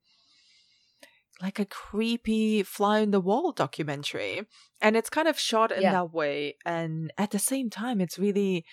like 1.42 1.58
a 1.58 1.64
creepy 1.64 2.62
fly 2.62 3.02
on 3.02 3.10
the 3.10 3.20
wall 3.20 3.52
documentary 3.52 4.42
and 4.80 4.96
it's 4.96 5.10
kind 5.10 5.28
of 5.28 5.38
shot 5.38 5.72
in 5.72 5.82
Yeah. 5.82 5.92
that 5.92 6.12
way 6.12 6.56
and 6.64 7.12
at 7.18 7.30
the 7.32 7.38
same 7.38 7.70
time 7.70 8.00
it's 8.00 8.18
really 8.18 8.64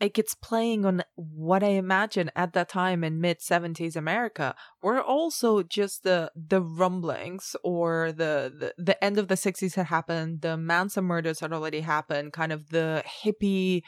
like 0.00 0.18
it's 0.18 0.34
playing 0.34 0.84
on 0.84 1.04
what 1.14 1.62
i 1.62 1.68
imagine 1.68 2.30
at 2.34 2.54
that 2.54 2.68
time 2.70 3.04
in 3.04 3.20
mid 3.20 3.38
70s 3.40 3.94
america 3.94 4.54
were 4.82 5.00
also 5.00 5.62
just 5.62 6.02
the 6.02 6.32
the 6.34 6.62
rumblings 6.62 7.54
or 7.62 8.10
the, 8.10 8.52
the 8.58 8.74
the 8.82 9.04
end 9.04 9.18
of 9.18 9.28
the 9.28 9.36
60s 9.36 9.74
had 9.74 9.86
happened 9.86 10.40
the 10.40 10.56
manson 10.56 11.04
murders 11.04 11.40
had 11.40 11.52
already 11.52 11.80
happened 11.82 12.32
kind 12.32 12.52
of 12.52 12.70
the 12.70 13.04
hippie 13.22 13.82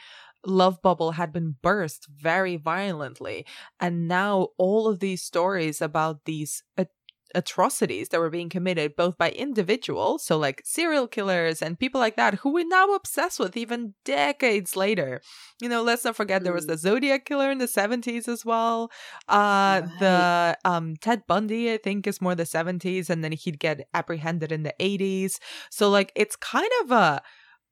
love 0.45 0.81
bubble 0.81 1.11
had 1.11 1.31
been 1.33 1.55
burst 1.61 2.07
very 2.09 2.55
violently. 2.57 3.45
And 3.79 4.07
now 4.07 4.49
all 4.57 4.87
of 4.87 4.99
these 4.99 5.21
stories 5.21 5.81
about 5.81 6.25
these 6.25 6.63
at- 6.77 6.89
atrocities 7.33 8.09
that 8.09 8.19
were 8.19 8.29
being 8.29 8.47
committed 8.47 8.95
both 8.95 9.17
by 9.17 9.29
individuals 9.31 10.23
so 10.23 10.37
like 10.37 10.61
serial 10.63 11.05
killers 11.05 11.61
and 11.61 11.77
people 11.77 11.99
like 11.99 12.15
that 12.15 12.35
who 12.35 12.53
we're 12.53 12.65
now 12.67 12.93
obsessed 12.93 13.39
with 13.39 13.57
even 13.57 13.93
decades 14.05 14.77
later. 14.77 15.19
You 15.61 15.67
know 15.67 15.83
let's 15.83 16.05
not 16.05 16.15
forget 16.15 16.43
there 16.43 16.53
was 16.53 16.65
Mm. 16.65 16.69
the 16.69 16.77
zodiac 16.77 17.25
killer 17.25 17.51
in 17.51 17.57
the 17.57 17.67
70s 17.67 18.29
as 18.29 18.45
well. 18.45 18.89
Uh 19.27 19.81
the 19.99 20.57
um 20.63 20.95
ted 21.01 21.23
bundy 21.27 21.73
i 21.73 21.77
think 21.77 22.07
is 22.07 22.21
more 22.21 22.35
the 22.35 22.43
70s 22.45 23.09
and 23.09 23.21
then 23.23 23.33
he'd 23.33 23.59
get 23.59 23.85
apprehended 23.93 24.51
in 24.53 24.63
the 24.63 24.75
80s 24.79 25.39
so 25.69 25.89
like 25.89 26.13
it's 26.15 26.37
kind 26.37 26.71
of 26.83 26.91
a 26.91 27.21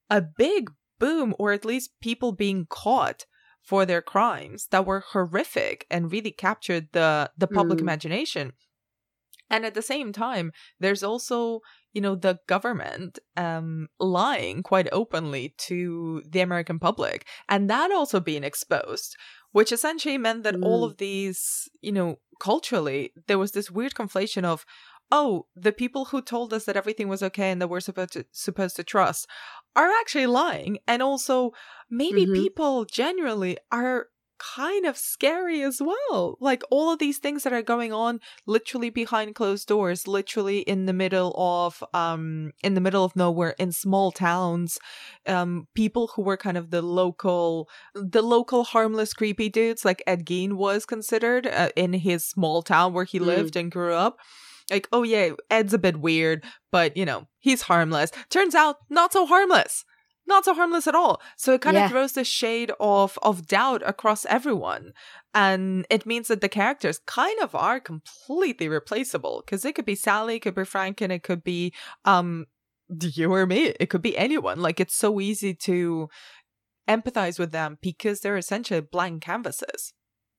a 0.10 0.22
big 0.22 0.72
boom 1.04 1.30
or 1.40 1.48
at 1.58 1.66
least 1.72 1.90
people 2.08 2.32
being 2.46 2.62
caught 2.84 3.20
for 3.70 3.82
their 3.86 4.02
crimes 4.14 4.60
that 4.72 4.86
were 4.88 5.04
horrific 5.14 5.78
and 5.94 6.12
really 6.16 6.32
captured 6.48 6.86
the 6.98 7.10
the 7.42 7.52
public 7.60 7.80
Mm. 7.80 7.86
imagination 7.88 8.46
and 9.54 9.66
at 9.66 9.74
the 9.78 9.82
same 9.94 10.10
time 10.26 10.52
there's 10.82 11.04
also 11.12 11.38
you 11.96 12.02
know 12.06 12.16
the 12.16 12.36
government 12.54 13.12
um 13.46 13.88
lying 14.00 14.64
quite 14.72 14.90
openly 15.02 15.46
to 15.70 15.78
the 16.34 16.42
american 16.48 16.80
public 16.88 17.18
and 17.54 17.70
that 17.70 17.90
also 17.92 18.20
being 18.20 18.44
exposed 18.52 19.12
which 19.58 19.72
essentially 19.78 20.18
meant 20.18 20.42
that 20.44 20.56
all 20.68 20.82
Mm. 20.84 20.88
of 20.90 20.98
these 21.06 21.40
you 21.88 21.92
know 21.98 22.10
culturally 22.50 23.00
there 23.28 23.42
was 23.44 23.52
this 23.54 23.70
weird 23.78 23.94
conflation 24.02 24.44
of 24.54 24.66
oh 25.20 25.30
the 25.66 25.72
people 25.82 26.04
who 26.06 26.20
told 26.22 26.50
us 26.54 26.64
that 26.66 26.78
everything 26.82 27.08
was 27.10 27.22
okay 27.28 27.50
and 27.52 27.60
that 27.62 27.72
we're 27.72 27.88
supposed 27.90 28.14
to 28.14 28.22
supposed 28.32 28.76
to 28.78 28.84
trust 28.94 29.22
are 29.76 29.90
actually 30.02 30.28
lying 30.28 30.78
and 30.88 31.02
also 31.02 31.52
maybe 31.90 32.26
Mhm. 32.26 32.34
people 32.34 32.86
generally 32.86 33.58
are 33.72 34.08
kind 34.40 34.86
of 34.86 34.98
scary 34.98 35.62
as 35.62 35.80
well 35.82 36.38
like 36.42 36.64
all 36.70 36.92
of 36.92 37.00
these 37.00 37.18
things 37.18 37.44
that 37.44 37.54
are 37.54 37.62
going 37.62 37.94
on 37.94 38.20
literally 38.46 38.90
behind 38.90 39.36
closed 39.36 39.68
doors 39.68 40.06
literally 40.06 40.60
in 40.62 40.86
the 40.86 40.92
middle 40.92 41.34
of 41.38 41.82
um 41.94 42.52
in 42.62 42.74
the 42.74 42.82
middle 42.82 43.06
of 43.06 43.16
nowhere 43.16 43.56
in 43.58 43.72
small 43.72 44.12
towns 44.12 44.80
um 45.28 45.68
people 45.76 46.08
who 46.16 46.22
were 46.22 46.36
kind 46.36 46.58
of 46.58 46.72
the 46.72 46.82
local 46.82 47.70
the 47.96 48.22
local 48.22 48.64
harmless 48.66 49.14
creepy 49.14 49.48
dudes 49.48 49.86
like 49.86 50.04
ed 50.08 50.26
gein 50.26 50.54
was 50.54 50.86
considered 50.86 51.48
uh, 51.48 51.70
in 51.78 51.94
his 51.94 52.26
small 52.26 52.62
town 52.62 52.92
where 52.94 53.06
he 53.06 53.20
Mm. 53.20 53.20
lived 53.20 53.56
and 53.56 53.72
grew 53.72 53.94
up 53.94 54.18
like 54.72 54.88
oh 54.92 55.04
yeah 55.04 55.32
ed's 55.50 55.74
a 55.74 55.78
bit 55.78 55.98
weird 56.00 56.44
but 56.72 56.96
you 56.98 57.06
know 57.06 57.28
he's 57.40 57.64
harmless. 57.64 58.12
Turns 58.30 58.56
out 58.56 58.78
not 58.90 59.14
so 59.14 59.26
harmless. 59.26 59.84
Not 60.26 60.46
so 60.46 60.54
harmless 60.54 60.88
at 60.88 60.96
all. 60.96 61.22
So 61.36 61.54
it 61.54 61.62
kind 61.62 61.76
Yeah. 61.76 61.86
of 61.86 61.92
throws 61.92 62.14
the 62.14 62.24
shade 62.24 62.72
of 62.80 63.20
of 63.22 63.46
doubt 63.48 63.84
across 63.86 64.26
everyone. 64.26 64.94
And 65.34 65.86
it 65.90 66.06
means 66.06 66.30
that 66.30 66.40
the 66.40 66.48
characters 66.48 67.00
kind 67.06 67.38
of 67.42 67.54
are 67.54 67.80
completely 67.82 68.70
replaceable 68.70 69.44
because 69.46 69.66
it 69.66 69.76
could 69.76 69.86
be 69.86 69.96
sally 69.96 70.36
it 70.36 70.40
could 70.40 70.56
be 70.56 70.64
franklin 70.64 71.12
it 71.12 71.24
could 71.24 71.44
be 71.44 71.74
um 72.06 72.46
you 73.02 73.34
or 73.34 73.46
me. 73.46 73.74
It 73.80 73.90
could 73.90 74.02
be 74.02 74.18
anyone. 74.18 74.60
Like 74.62 74.80
it's 74.80 74.96
so 74.96 75.20
easy 75.20 75.54
to 75.56 76.10
empathize 76.88 77.40
with 77.40 77.52
them 77.52 77.78
because 77.82 78.20
they're 78.22 78.38
essentially 78.38 78.82
blank 78.82 79.24
canvases. 79.24 79.94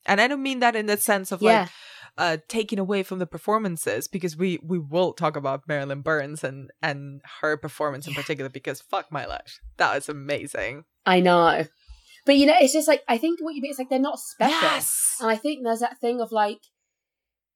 And 0.07 0.21
i 0.21 0.29
don't 0.29 0.43
mean 0.43 0.61
that 0.61 0.77
in 0.77 0.87
the 0.87 0.97
sense 0.97 1.33
of 1.33 1.43
yeah. 1.43 1.61
like 1.63 1.71
uh 2.17 2.37
taking 2.49 2.79
away 2.79 3.03
from 3.03 3.19
the 3.19 3.27
performances 3.27 4.09
because 4.09 4.37
we 4.37 4.59
we 4.63 4.79
will 4.79 5.13
talk 5.13 5.37
about 5.37 5.67
Marilyn 5.69 6.03
Burns 6.03 6.45
and 6.45 6.71
and 6.83 7.21
her 7.41 7.57
performance 7.57 8.07
in 8.07 8.15
particular 8.15 8.49
because 8.49 8.81
fuck 8.81 9.11
my 9.11 9.27
life 9.27 9.61
that 9.77 9.95
was 9.95 10.09
amazing 10.09 10.85
I 11.07 11.21
know. 11.21 11.65
But 12.27 12.37
you 12.37 12.47
know, 12.47 12.55
it's 12.59 12.73
just 12.73 12.89
like 12.89 13.03
I 13.07 13.19
think 13.19 13.41
what 13.41 13.55
you 13.55 13.63
mean 13.63 13.73
is 13.73 13.79
like 13.79 13.91
they're 13.91 13.99
not 13.99 14.19
special. 14.19 14.57
yes 14.63 15.17
And 15.21 15.31
I 15.31 15.37
think 15.37 15.63
there's 15.63 15.81
that 15.81 16.01
thing 16.01 16.21
of 16.21 16.33
like 16.33 16.61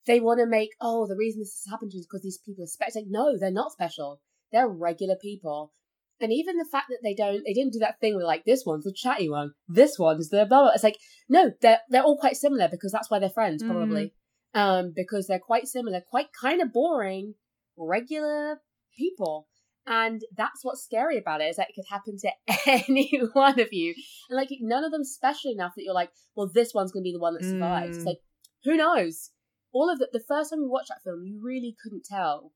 they 0.07 0.21
want 0.21 0.41
to 0.41 0.47
make 0.47 0.71
oh 0.81 1.07
the 1.07 1.17
reason 1.17 1.41
this 1.41 1.63
has 1.65 1.71
happened 1.71 1.91
to 1.93 1.99
is 1.99 2.07
because 2.07 2.23
these 2.23 2.39
people 2.45 2.65
are 2.65 2.69
special. 2.69 3.03
Like, 3.03 3.11
no, 3.11 3.39
they're 3.39 3.51
not 3.51 3.73
special. 3.73 4.21
They're 4.53 4.69
regular 4.69 5.17
people. 5.21 5.73
And 6.21 6.33
even 6.33 6.59
the 6.59 6.67
fact 6.71 6.87
that 6.89 6.99
they 7.03 7.15
don't 7.15 7.43
they 7.47 7.53
didn't 7.53 7.73
do 7.73 7.79
that 7.79 8.01
thing 8.01 8.17
with 8.17 8.25
like 8.25 8.45
this 8.45 8.65
one's 8.67 8.85
the 8.85 8.93
chatty 8.93 9.31
one, 9.31 9.53
this 9.69 9.99
one's 9.99 10.29
the 10.29 10.45
blah 10.47 10.63
blah. 10.63 10.73
It's 10.75 10.85
like 10.85 10.99
no, 11.29 11.53
they're 11.63 11.81
they're 11.89 12.03
all 12.03 12.19
quite 12.19 12.37
similar 12.37 12.69
because 12.69 12.93
that's 12.93 13.11
why 13.11 13.19
they're 13.19 13.31
friends 13.31 13.63
probably. 13.63 14.13
Um, 14.55 14.93
because 14.97 15.27
they're 15.27 15.39
quite 15.39 15.69
similar, 15.69 16.01
quite 16.01 16.29
kind 16.41 16.63
of 16.63 16.73
boring, 16.73 17.35
regular 17.77 18.61
people. 18.97 19.47
And 19.87 20.21
that's 20.37 20.65
what's 20.65 20.83
scary 20.85 21.17
about 21.19 21.41
it 21.41 21.45
is 21.45 21.57
that 21.57 21.69
it 21.71 21.75
could 21.75 21.85
happen 21.89 22.17
to 22.19 22.31
any 22.89 23.11
one 23.33 23.59
of 23.61 23.73
you. 23.73 23.95
And 24.29 24.37
like 24.37 24.49
none 24.61 24.85
of 24.85 24.91
them 24.93 25.05
special 25.05 25.51
enough 25.51 25.73
that 25.77 25.85
you're 25.85 25.95
like, 25.95 26.11
well, 26.35 26.51
this 26.53 26.75
one's 26.75 26.93
gonna 26.93 27.03
be 27.05 27.13
the 27.13 27.19
one 27.19 27.35
that 27.35 27.45
survives. 27.45 27.97
It's 27.97 28.05
Mm. 28.05 28.09
like, 28.09 28.21
who 28.65 28.77
knows? 28.77 29.31
All 29.73 29.91
of 29.91 29.99
the 29.99 30.09
the 30.13 30.25
first 30.27 30.51
time 30.51 30.61
you 30.61 30.71
watch 30.71 30.89
that 30.89 31.03
film, 31.05 31.25
you 31.25 31.41
really 31.43 31.77
couldn't 31.83 32.05
tell 32.05 32.53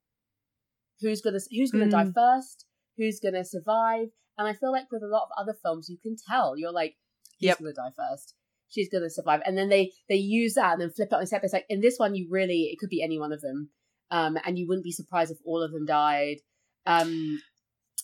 who's 1.00 1.20
gonna 1.20 1.40
who's 1.50 1.70
gonna 1.70 1.88
die 1.88 2.04
Mm. 2.04 2.14
first, 2.14 2.66
who's 2.96 3.20
gonna 3.20 3.44
survive. 3.44 4.08
And 4.38 4.48
I 4.48 4.54
feel 4.54 4.72
like 4.72 4.90
with 4.90 5.02
a 5.02 5.06
lot 5.06 5.24
of 5.24 5.30
other 5.36 5.54
films, 5.62 5.88
you 5.88 5.98
can 5.98 6.16
tell. 6.16 6.56
You're 6.56 6.72
like, 6.72 6.96
he's 7.38 7.48
Yep. 7.48 7.58
gonna 7.58 7.72
die 7.72 7.92
first. 7.96 8.34
She's 8.72 8.88
gonna 8.88 9.10
survive. 9.10 9.40
And 9.44 9.56
then 9.56 9.68
they 9.68 9.92
they 10.08 10.16
use 10.16 10.54
that 10.54 10.72
and 10.72 10.80
then 10.80 10.90
flip 10.90 11.08
it 11.12 11.14
on 11.14 11.22
its 11.22 11.30
head. 11.30 11.40
It's 11.42 11.52
like 11.52 11.66
in 11.68 11.80
this 11.80 11.98
one, 11.98 12.14
you 12.14 12.28
really 12.30 12.70
it 12.72 12.78
could 12.78 12.88
be 12.88 13.02
any 13.02 13.18
one 13.18 13.32
of 13.32 13.40
them. 13.40 13.70
Um, 14.10 14.36
and 14.44 14.58
you 14.58 14.66
wouldn't 14.68 14.84
be 14.84 14.92
surprised 14.92 15.30
if 15.30 15.38
all 15.44 15.62
of 15.62 15.72
them 15.72 15.86
died. 15.86 16.36
Um, 16.84 17.40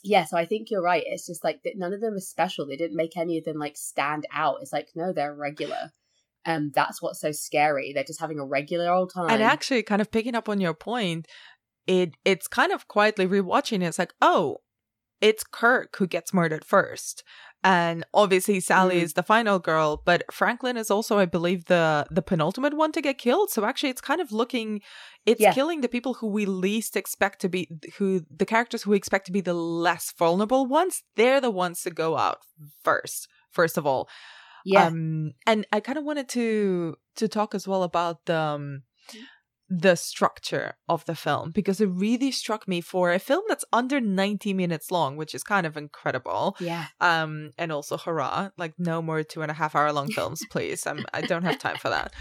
yeah, 0.02 0.24
so 0.24 0.36
I 0.38 0.46
think 0.46 0.70
you're 0.70 0.82
right. 0.82 1.02
It's 1.04 1.26
just 1.26 1.44
like 1.44 1.62
that 1.64 1.74
none 1.76 1.92
of 1.92 2.00
them 2.00 2.14
are 2.14 2.20
special. 2.20 2.66
They 2.66 2.76
didn't 2.76 2.96
make 2.96 3.16
any 3.16 3.38
of 3.38 3.44
them 3.44 3.58
like 3.58 3.76
stand 3.76 4.26
out. 4.32 4.58
It's 4.62 4.72
like 4.72 4.88
no, 4.94 5.12
they're 5.12 5.34
regular. 5.34 5.90
Um, 6.46 6.70
that's 6.74 7.02
what's 7.02 7.20
so 7.20 7.32
scary. 7.32 7.92
They're 7.92 8.04
just 8.04 8.20
having 8.20 8.38
a 8.38 8.46
regular 8.46 8.90
old 8.90 9.12
time. 9.12 9.28
and 9.30 9.42
actually 9.42 9.82
kind 9.82 10.00
of 10.00 10.10
picking 10.10 10.34
up 10.34 10.48
on 10.48 10.60
your 10.60 10.72
point 10.72 11.26
it 11.88 12.14
it's 12.24 12.46
kind 12.46 12.70
of 12.70 12.86
quietly 12.86 13.26
rewatching 13.26 13.82
it's 13.82 13.98
like 13.98 14.12
oh 14.20 14.58
it's 15.20 15.44
kirk 15.44 15.96
who 15.98 16.06
gets 16.06 16.32
murdered 16.32 16.64
first. 16.64 17.24
And 17.64 18.04
obviously 18.14 18.60
sally 18.60 19.00
Mm. 19.00 19.02
is 19.02 19.12
the 19.14 19.22
final 19.24 19.58
girl 19.58 20.00
but 20.04 20.22
franklin 20.32 20.76
is 20.76 20.92
also 20.92 21.18
i 21.18 21.24
believe 21.24 21.64
the 21.64 22.06
the 22.08 22.22
penultimate 22.22 22.74
one 22.76 22.92
to 22.92 23.02
get 23.02 23.18
killed. 23.18 23.50
So 23.50 23.64
actually 23.64 23.90
it's 23.90 24.00
kind 24.00 24.20
of 24.20 24.30
looking 24.30 24.80
it's 25.26 25.40
Yeah. 25.40 25.52
killing 25.52 25.80
the 25.80 25.88
people 25.88 26.14
who 26.14 26.28
we 26.28 26.46
least 26.46 26.96
expect 26.96 27.40
to 27.40 27.48
be 27.48 27.68
who 27.96 28.22
the 28.30 28.46
characters 28.46 28.82
who 28.84 28.90
we 28.92 28.96
expect 28.96 29.26
to 29.26 29.32
be 29.32 29.40
the 29.40 29.54
less 29.54 30.12
vulnerable 30.16 30.66
ones. 30.66 31.02
They're 31.16 31.40
the 31.40 31.50
ones 31.50 31.82
to 31.82 31.90
go 31.90 32.16
out 32.16 32.38
first 32.84 33.26
first 33.50 33.76
of 33.76 33.84
all. 33.86 34.08
Yeah, 34.64 34.86
um 34.86 35.32
and 35.46 35.66
i 35.72 35.80
kind 35.80 35.98
of 35.98 36.04
wanted 36.04 36.28
to 36.30 36.94
to 37.16 37.26
talk 37.26 37.54
as 37.56 37.66
well 37.66 37.82
about 37.82 38.24
the 38.26 38.38
um, 38.38 38.82
the 39.70 39.96
structure 39.96 40.76
of 40.88 41.04
the 41.04 41.14
film 41.14 41.50
because 41.50 41.80
it 41.80 41.86
really 41.86 42.30
struck 42.30 42.66
me 42.66 42.80
for 42.80 43.12
a 43.12 43.18
film 43.18 43.42
that's 43.48 43.66
under 43.72 44.00
90 44.00 44.54
minutes 44.54 44.90
long 44.90 45.16
which 45.16 45.34
is 45.34 45.42
kind 45.42 45.66
of 45.66 45.76
incredible. 45.76 46.56
Yeah, 46.58 46.86
um 47.00 47.50
and 47.58 47.70
also 47.70 47.98
hurrah 47.98 48.48
like 48.56 48.74
no 48.78 49.02
more 49.02 49.22
two 49.22 49.42
and 49.42 49.50
a 49.50 49.54
half 49.54 49.74
hour 49.74 49.92
long 49.92 50.08
films 50.08 50.40
please. 50.50 50.86
I'm 50.86 51.04
i 51.12 51.20
don't 51.20 51.42
have 51.44 51.58
time 51.58 51.76
for 51.76 51.90
that. 51.90 52.12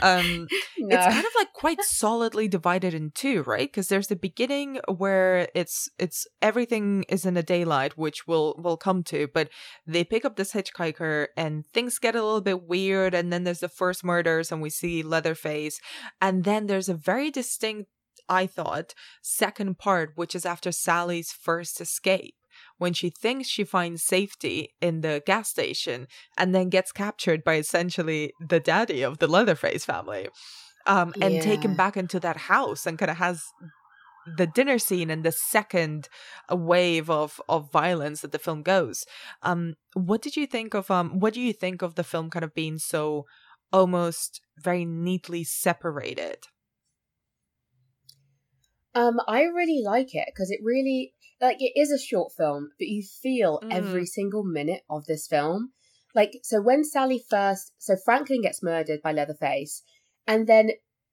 Um 0.00 0.48
no. 0.78 0.96
it's 0.96 1.06
kind 1.06 1.26
of 1.26 1.32
like 1.36 1.52
quite 1.52 1.80
solidly 1.82 2.48
divided 2.48 2.94
in 2.94 3.10
two 3.14 3.42
right? 3.42 3.68
Because 3.68 3.88
there's 3.88 4.08
the 4.08 4.16
beginning 4.16 4.80
where 4.96 5.48
it's 5.54 5.88
it's 5.98 6.26
everything 6.40 7.04
is 7.10 7.26
in 7.26 7.34
the 7.34 7.42
daylight 7.42 7.98
which 7.98 8.26
we'll 8.26 8.54
we'll 8.58 8.78
come 8.78 9.02
to 9.04 9.28
but 9.34 9.50
they 9.86 10.04
pick 10.04 10.24
up 10.24 10.36
this 10.36 10.52
hitchhiker 10.52 11.26
and 11.36 11.66
things 11.74 11.98
get 11.98 12.14
a 12.14 12.24
little 12.24 12.40
bit 12.40 12.62
weird 12.62 13.12
and 13.12 13.30
then 13.30 13.44
there's 13.44 13.60
the 13.60 13.68
first 13.68 14.02
murders 14.04 14.50
and 14.50 14.62
we 14.62 14.70
see 14.70 15.02
leatherface 15.02 15.78
and 16.20 16.44
then 16.44 16.66
there's 16.66 16.88
a 16.88 16.93
very 16.94 17.30
distinct 17.30 17.88
i 18.28 18.46
thought 18.46 18.94
second 19.22 19.78
part 19.78 20.12
which 20.16 20.34
is 20.34 20.46
after 20.46 20.72
sally's 20.72 21.32
first 21.32 21.80
escape 21.80 22.34
when 22.78 22.92
she 22.92 23.10
thinks 23.10 23.48
she 23.48 23.64
finds 23.64 24.02
safety 24.02 24.68
in 24.80 25.00
the 25.00 25.22
gas 25.26 25.50
station 25.50 26.06
and 26.38 26.54
then 26.54 26.68
gets 26.68 26.92
captured 26.92 27.42
by 27.44 27.56
essentially 27.56 28.32
the 28.48 28.60
daddy 28.60 29.02
of 29.02 29.18
the 29.18 29.26
Leatherface 29.26 29.84
family 29.84 30.28
um, 30.86 31.14
and 31.20 31.40
taken 31.40 31.72
Yeah. 31.72 31.76
back 31.76 31.96
into 31.96 32.20
that 32.20 32.36
house 32.36 32.86
and 32.86 32.98
kind 32.98 33.10
of 33.10 33.16
has 33.16 33.42
the 34.36 34.46
dinner 34.46 34.78
scene 34.78 35.10
and 35.10 35.22
the 35.24 35.32
second 35.32 36.08
uh, 36.50 36.56
wave 36.56 37.10
of 37.10 37.40
of 37.48 37.70
violence 37.70 38.22
that 38.22 38.32
the 38.32 38.38
film 38.38 38.62
goes. 38.62 39.04
Um, 39.42 39.74
what 39.94 40.22
did 40.22 40.36
you 40.36 40.46
think 40.46 40.74
of 40.74 40.90
um? 40.90 41.20
What 41.20 41.34
do 41.34 41.40
you 41.40 41.52
think 41.52 41.82
of 41.82 41.94
the 41.94 42.04
film 42.04 42.30
kind 42.30 42.44
of 42.44 42.54
being 42.54 42.78
so 42.78 43.26
almost 43.72 44.40
very 44.58 44.84
neatly 44.86 45.44
separated? 45.44 46.46
Um, 48.94 49.20
I 49.26 49.42
really 49.42 49.82
like 49.84 50.14
it 50.14 50.26
because 50.26 50.50
it 50.50 50.60
really 50.62 51.14
like 51.40 51.56
it 51.60 51.72
is 51.78 51.90
a 51.90 51.98
short 51.98 52.32
film, 52.36 52.70
but 52.78 52.86
you 52.86 53.02
feel 53.02 53.60
Mm. 53.62 53.72
every 53.72 54.06
single 54.06 54.44
minute 54.44 54.82
of 54.88 55.04
this 55.06 55.26
film. 55.26 55.72
Like 56.14 56.38
so 56.42 56.62
when 56.62 56.84
Sally 56.84 57.22
first 57.28 57.72
so 57.78 57.96
Franklin 57.96 58.42
gets 58.42 58.62
murdered 58.62 59.02
by 59.02 59.12
Leatherface, 59.12 59.82
and 60.26 60.46
then 60.46 60.70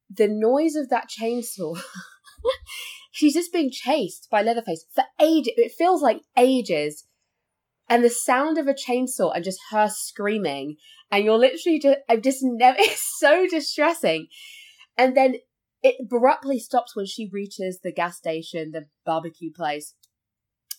the 0.10 0.28
noise 0.28 0.76
of 0.76 0.90
that 0.90 1.10
chainsaw 1.10 1.82
she's 3.12 3.34
just 3.34 3.54
being 3.54 3.70
chased 3.72 4.28
by 4.32 4.42
Leatherface 4.42 4.86
for 4.94 5.04
ages. 5.20 5.54
It 5.58 5.72
feels 5.78 6.02
like 6.02 6.22
ages. 6.38 7.06
And 7.90 8.04
the 8.06 8.10
sound 8.10 8.58
of 8.58 8.68
a 8.68 8.74
chainsaw 8.74 9.36
and 9.36 9.44
just 9.44 9.60
her 9.72 9.90
screaming, 9.90 10.78
and 11.12 11.26
you're 11.26 11.38
literally 11.38 11.78
just, 11.78 11.98
I've 12.08 12.22
just 12.22 12.40
never, 12.42 12.78
it's 12.80 13.20
so 13.20 13.46
distressing. 13.50 14.28
And 14.98 15.16
then 15.16 15.36
it 15.84 15.96
abruptly 16.00 16.60
stops 16.60 16.96
when 16.96 17.06
she 17.06 17.30
reaches 17.32 17.80
the 17.80 17.92
gas 17.92 18.18
station, 18.18 18.72
the 18.72 18.88
barbecue 19.06 19.52
place. 19.52 19.96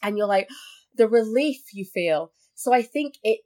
And 0.02 0.16
you're 0.16 0.26
like, 0.26 0.48
the 0.94 1.08
relief 1.08 1.60
you 1.72 1.84
feel. 1.84 2.32
So 2.54 2.72
I 2.72 2.82
think 2.82 3.14
it, 3.22 3.40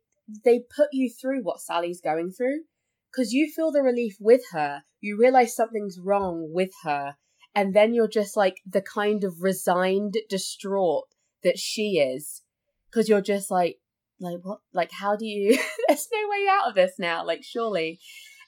they 0.45 0.61
put 0.75 0.89
you 0.93 1.11
through 1.11 1.43
what 1.43 1.61
Sally's 1.61 2.01
going 2.01 2.33
through 2.33 2.63
because 3.11 3.33
you 3.33 3.51
feel 3.51 3.73
the 3.73 3.83
relief 3.83 4.17
with 4.21 4.43
her. 4.53 4.83
You 5.01 5.19
realize 5.19 5.55
something's 5.55 5.99
wrong 5.99 6.51
with 6.53 6.73
her. 6.83 7.17
And 7.55 7.75
then 7.75 7.95
you're 7.95 8.09
just 8.09 8.37
like 8.37 8.57
the 8.67 8.83
kind 8.83 9.25
of 9.25 9.41
resigned, 9.41 10.19
distraught 10.29 11.07
that 11.43 11.59
she 11.59 11.99
is. 11.99 12.43
Because 12.91 13.09
you're 13.09 13.23
just 13.23 13.51
like, 13.51 13.79
like 14.21 14.39
what? 14.43 14.59
Like, 14.75 14.91
how 14.93 15.17
do 15.17 15.25
you? 15.25 15.59
There's 15.89 16.09
no 16.13 16.29
way 16.29 16.47
out 16.51 16.69
of 16.69 16.75
this 16.75 16.93
now. 16.99 17.25
Like, 17.25 17.43
surely. 17.43 17.99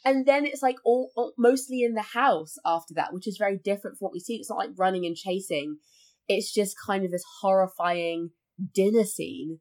And 0.04 0.26
then 0.26 0.46
it's 0.46 0.62
like 0.62 0.76
all, 0.84 1.10
all 1.16 1.32
mostly 1.36 1.82
in 1.82 1.94
the 1.94 2.02
house 2.02 2.54
after 2.64 2.94
that, 2.94 3.12
which 3.12 3.26
is 3.26 3.36
very 3.36 3.58
different 3.58 3.98
from 3.98 4.06
what 4.06 4.12
we 4.12 4.20
see. 4.20 4.36
It's 4.36 4.50
not 4.50 4.58
like 4.58 4.70
running 4.76 5.04
and 5.04 5.16
chasing. 5.16 5.78
It's 6.28 6.52
just 6.52 6.76
kind 6.86 7.04
of 7.04 7.10
this 7.10 7.24
horrifying 7.40 8.30
dinner 8.74 9.04
scene, 9.04 9.60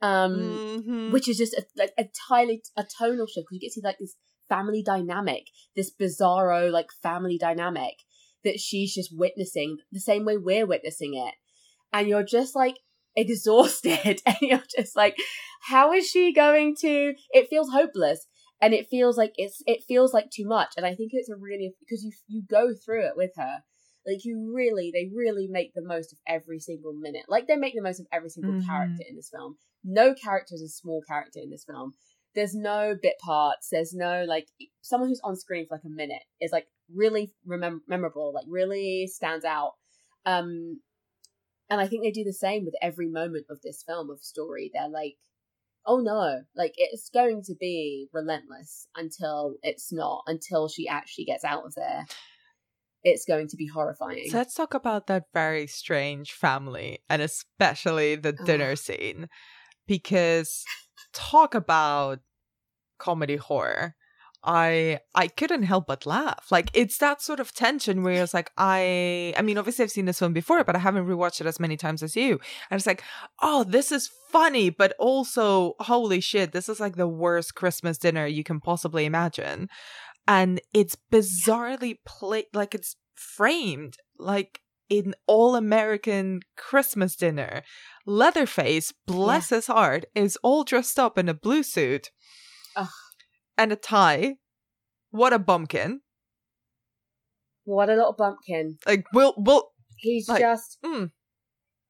um, 0.00 0.60
Mhm. 0.76 1.12
which 1.12 1.28
is 1.28 1.38
just 1.38 1.54
a, 1.54 1.64
like 1.76 1.92
entirely 1.96 2.62
a 2.76 2.84
tonal 2.98 3.26
shift 3.26 3.46
because 3.48 3.54
you 3.54 3.60
get 3.60 3.68
to 3.68 3.72
see 3.72 3.80
like 3.84 3.98
this 3.98 4.16
family 4.48 4.82
dynamic, 4.82 5.44
this 5.76 5.92
bizarro 5.94 6.70
like 6.70 6.88
family 7.02 7.38
dynamic 7.38 7.94
that 8.44 8.60
she's 8.60 8.94
just 8.94 9.10
witnessing 9.16 9.78
the 9.90 10.00
same 10.00 10.24
way 10.24 10.36
we're 10.36 10.66
witnessing 10.66 11.14
it, 11.14 11.34
and 11.92 12.08
you're 12.08 12.22
just 12.22 12.54
like 12.54 12.78
exhausted, 13.16 14.22
and 14.26 14.36
you're 14.40 14.62
just 14.76 14.96
like, 14.96 15.16
how 15.68 15.92
is 15.92 16.08
she 16.08 16.32
going 16.32 16.76
to? 16.76 17.14
It 17.30 17.48
feels 17.48 17.70
hopeless 17.70 18.26
and 18.60 18.74
it 18.74 18.88
feels 18.88 19.16
like 19.16 19.32
it's 19.36 19.62
it 19.66 19.84
feels 19.86 20.12
like 20.12 20.30
too 20.30 20.46
much. 20.46 20.74
And 20.76 20.84
i 20.86 20.94
think 20.94 21.10
it's 21.12 21.28
a 21.30 21.36
really 21.36 21.74
because 21.80 22.04
you 22.04 22.12
you 22.26 22.42
go 22.48 22.74
through 22.74 23.06
it 23.06 23.16
with 23.16 23.32
her 23.36 23.62
like 24.06 24.24
you 24.24 24.52
really 24.54 24.90
they 24.92 25.10
really 25.14 25.46
make 25.48 25.74
the 25.74 25.82
most 25.82 26.12
of 26.12 26.18
every 26.26 26.58
single 26.60 26.92
minute. 26.94 27.26
Like 27.28 27.46
they 27.46 27.56
make 27.56 27.74
the 27.74 27.82
most 27.82 28.00
of 28.00 28.06
every 28.12 28.30
single 28.30 28.54
Mhm. 28.54 28.64
character 28.66 29.04
in 29.08 29.16
this 29.16 29.28
film. 29.30 29.56
No 29.84 30.14
character 30.14 30.54
is 30.54 30.62
a 30.62 30.68
small 30.68 31.02
character 31.06 31.40
in 31.42 31.50
this 31.50 31.64
film. 31.64 31.92
There's 32.34 32.54
no 32.54 32.94
bit 33.00 33.18
parts. 33.18 33.68
There's 33.70 33.92
no 33.92 34.24
like 34.24 34.46
someone 34.82 35.08
who's 35.10 35.20
on 35.24 35.36
screen 35.36 35.66
for 35.66 35.74
like 35.74 35.84
a 35.84 35.88
minute 35.90 36.22
is 36.40 36.52
like 36.52 36.68
really 36.94 37.32
remem- 37.46 37.80
memorable 37.86 38.32
like 38.32 38.46
really 38.48 39.06
stands 39.08 39.44
out. 39.44 39.72
Um 40.24 40.80
and 41.70 41.80
i 41.82 41.86
think 41.86 42.02
they 42.02 42.10
do 42.10 42.24
the 42.24 42.32
same 42.32 42.64
with 42.64 42.74
every 42.80 43.08
moment 43.08 43.44
of 43.50 43.60
this 43.60 43.82
film 43.82 44.08
of 44.10 44.20
story. 44.22 44.70
They're 44.72 44.88
like 44.88 45.16
oh 45.88 45.98
no, 45.98 46.42
like 46.54 46.74
it's 46.76 47.08
going 47.08 47.42
to 47.46 47.54
be 47.58 48.08
relentless 48.12 48.86
until 48.94 49.54
it's 49.62 49.90
not, 49.90 50.22
until 50.26 50.68
she 50.68 50.86
actually 50.86 51.24
gets 51.24 51.42
out 51.44 51.64
of 51.64 51.74
there. 51.74 52.04
It's 53.02 53.24
going 53.24 53.48
to 53.48 53.56
be 53.56 53.66
horrifying. 53.66 54.28
So 54.28 54.36
let's 54.36 54.54
talk 54.54 54.74
about 54.74 55.06
that 55.06 55.24
very 55.32 55.66
strange 55.66 56.32
family 56.32 56.98
and 57.08 57.22
especially 57.22 58.16
the 58.16 58.36
Oh. 58.38 58.44
dinner 58.44 58.76
scene. 58.76 59.28
Because 59.86 60.64
talk 61.14 61.54
about 61.54 62.18
comedy 62.98 63.36
horror. 63.36 63.94
I 64.44 65.00
I 65.14 65.28
couldn't 65.28 65.64
help 65.64 65.86
but 65.86 66.06
laugh. 66.06 66.46
Like 66.50 66.70
it's 66.72 66.98
that 66.98 67.20
sort 67.20 67.40
of 67.40 67.54
tension 67.54 68.02
where 68.02 68.22
it's 68.22 68.34
like 68.34 68.50
I 68.56 69.34
I 69.36 69.42
mean 69.42 69.58
obviously 69.58 69.82
I've 69.84 69.90
seen 69.90 70.04
this 70.04 70.18
film 70.20 70.32
before, 70.32 70.64
but 70.64 70.76
I 70.76 70.80
haven't 70.80 71.06
rewatched 71.06 71.40
it 71.40 71.46
as 71.46 71.60
many 71.60 71.76
times 71.76 72.02
as 72.02 72.16
you. 72.16 72.40
And 72.70 72.78
it's 72.78 72.86
like, 72.86 73.02
oh, 73.42 73.64
this 73.64 73.90
is 73.90 74.10
funny, 74.30 74.70
but 74.70 74.94
also 74.98 75.74
holy 75.80 76.20
shit, 76.20 76.52
this 76.52 76.68
is 76.68 76.80
like 76.80 76.96
the 76.96 77.08
worst 77.08 77.54
Christmas 77.54 77.98
dinner 77.98 78.26
you 78.26 78.44
can 78.44 78.60
possibly 78.60 79.04
imagine. 79.04 79.68
And 80.26 80.60
it's 80.72 80.96
bizarrely 81.10 81.96
played 82.06 82.46
like 82.52 82.74
it's 82.74 82.96
framed 83.14 83.96
like 84.18 84.60
in 84.88 85.14
all 85.26 85.56
American 85.56 86.40
Christmas 86.56 87.16
dinner. 87.16 87.62
Leatherface, 88.06 88.94
bless 89.06 89.50
his 89.50 89.66
heart, 89.66 90.06
is 90.14 90.38
all 90.42 90.64
dressed 90.64 90.98
up 90.98 91.18
in 91.18 91.28
a 91.28 91.34
blue 91.34 91.62
suit 91.62 92.10
Ugh. 92.76 92.88
And 93.58 93.72
a 93.72 93.76
tie. 93.76 94.36
What 95.10 95.32
a 95.32 95.38
bumpkin! 95.38 96.00
what 97.68 97.90
a 97.90 97.94
little 97.94 98.14
bumpkin. 98.14 98.78
Like 98.86 99.04
we'll 99.12 99.34
we'll 99.36 99.70
He's 99.98 100.28
Like, 100.28 100.40
just 100.40 100.78
mm. 100.84 101.10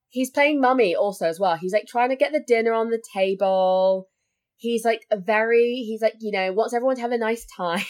he's 0.08 0.30
playing 0.30 0.60
mummy 0.60 0.94
also 0.94 1.26
as 1.26 1.38
well. 1.38 1.56
He's 1.56 1.72
like 1.72 1.86
trying 1.86 2.10
to 2.10 2.16
get 2.16 2.32
the 2.32 2.42
dinner 2.44 2.72
on 2.72 2.90
the 2.90 3.02
table. 3.14 4.08
He's 4.56 4.84
like 4.84 5.02
a 5.10 5.18
very 5.18 5.84
he's 5.86 6.02
like, 6.02 6.14
you 6.20 6.32
know, 6.32 6.52
wants 6.52 6.74
everyone 6.74 6.96
to 6.96 7.02
have 7.02 7.12
a 7.12 7.18
nice 7.18 7.46
time. 7.56 7.84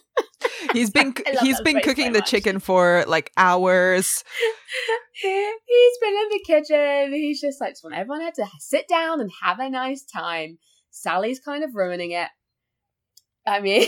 he's 0.72 0.90
been 0.90 1.14
he's 1.40 1.60
been 1.60 1.80
cooking 1.80 2.06
so 2.06 2.12
the 2.12 2.18
much. 2.20 2.30
chicken 2.30 2.58
for 2.58 3.04
like 3.06 3.30
hours. 3.36 4.24
he's 5.14 5.98
been 6.00 6.14
in 6.14 6.28
the 6.30 6.44
kitchen. 6.44 7.12
He's 7.12 7.40
just 7.40 7.60
like, 7.60 7.72
just 7.72 7.84
want 7.84 7.94
everyone 7.94 8.22
had 8.22 8.34
to 8.34 8.46
sit 8.58 8.88
down 8.88 9.20
and 9.20 9.30
have 9.42 9.60
a 9.60 9.70
nice 9.70 10.04
time. 10.04 10.58
Sally's 10.90 11.40
kind 11.40 11.62
of 11.62 11.70
ruining 11.74 12.10
it. 12.10 12.28
I 13.46 13.60
mean, 13.60 13.86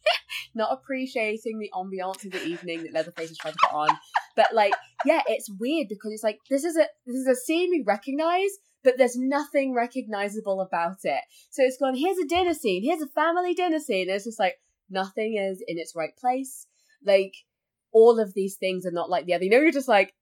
not 0.54 0.72
appreciating 0.72 1.58
the 1.58 1.70
ambiance 1.74 2.24
of 2.24 2.32
the 2.32 2.44
evening 2.44 2.82
that 2.82 2.92
Leatherface 2.92 3.30
is 3.30 3.38
trying 3.38 3.54
to 3.54 3.58
put 3.62 3.74
on. 3.74 3.88
But 4.36 4.54
like, 4.54 4.74
yeah, 5.04 5.22
it's 5.26 5.50
weird 5.58 5.88
because 5.88 6.12
it's 6.12 6.24
like 6.24 6.38
this 6.50 6.64
is 6.64 6.76
a 6.76 6.86
this 7.06 7.16
is 7.16 7.26
a 7.26 7.34
scene 7.34 7.70
we 7.70 7.84
recognize, 7.86 8.50
but 8.84 8.98
there's 8.98 9.16
nothing 9.16 9.74
recognizable 9.74 10.60
about 10.60 10.98
it. 11.04 11.20
So 11.50 11.62
it's 11.62 11.78
gone. 11.78 11.96
Here's 11.96 12.18
a 12.18 12.26
dinner 12.26 12.54
scene. 12.54 12.84
Here's 12.84 13.02
a 13.02 13.08
family 13.08 13.54
dinner 13.54 13.80
scene. 13.80 14.08
And 14.08 14.16
it's 14.16 14.24
just 14.24 14.38
like 14.38 14.56
nothing 14.90 15.36
is 15.36 15.62
in 15.66 15.78
its 15.78 15.94
right 15.94 16.16
place. 16.18 16.66
Like 17.04 17.34
all 17.92 18.20
of 18.20 18.34
these 18.34 18.56
things 18.56 18.84
are 18.86 18.92
not 18.92 19.10
like 19.10 19.26
the 19.26 19.34
other. 19.34 19.44
You 19.44 19.50
know, 19.50 19.58
you're 19.58 19.72
just 19.72 19.88
like, 19.88 20.12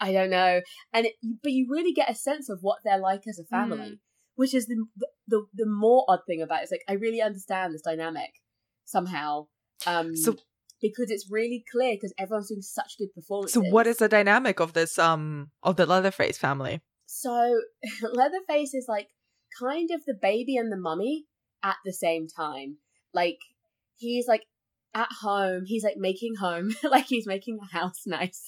I 0.00 0.12
don't 0.12 0.30
know, 0.30 0.60
and 0.92 1.06
it, 1.06 1.14
but 1.42 1.52
you 1.52 1.66
really 1.70 1.92
get 1.92 2.10
a 2.10 2.14
sense 2.14 2.48
of 2.48 2.58
what 2.62 2.78
they're 2.84 2.98
like 2.98 3.22
as 3.28 3.38
a 3.38 3.44
family, 3.44 3.78
mm. 3.78 3.98
Which 4.36 4.54
is 4.54 4.66
the, 4.66 4.84
the 5.28 5.46
the 5.54 5.66
more 5.66 6.04
odd 6.08 6.20
thing 6.26 6.42
about 6.42 6.60
it. 6.60 6.62
It's 6.64 6.72
like 6.72 6.84
I 6.88 6.94
really 6.94 7.20
understand 7.20 7.74
this 7.74 7.82
dynamic 7.82 8.30
somehow, 8.84 9.46
um, 9.86 10.14
So- 10.16 10.36
because 10.80 11.10
it's 11.10 11.30
really 11.30 11.64
clear 11.72 11.94
because 11.94 12.12
everyone's 12.18 12.48
doing 12.48 12.60
such 12.62 12.98
good 12.98 13.14
performances. 13.14 13.54
So 13.54 13.60
what 13.70 13.86
is 13.86 13.96
the 13.98 14.08
dynamic 14.08 14.60
of 14.60 14.72
this 14.74 14.98
um 14.98 15.50
of 15.62 15.76
the 15.76 15.86
Leatherface 15.86 16.36
family? 16.38 16.82
So 17.06 17.60
Leatherface 18.02 18.74
is 18.74 18.86
like 18.88 19.08
kind 19.58 19.90
of 19.92 20.04
the 20.06 20.14
baby 20.20 20.56
and 20.56 20.70
the 20.70 20.76
mummy 20.76 21.24
at 21.62 21.76
the 21.84 21.92
same 21.92 22.26
time. 22.28 22.78
Like 23.14 23.38
he's 23.96 24.26
like 24.28 24.44
at 24.94 25.08
home, 25.22 25.62
he's 25.66 25.82
like 25.84 25.96
making 25.96 26.34
home, 26.36 26.74
like 26.84 27.06
he's 27.06 27.26
making 27.26 27.58
the 27.58 27.78
house 27.78 28.02
nice, 28.06 28.44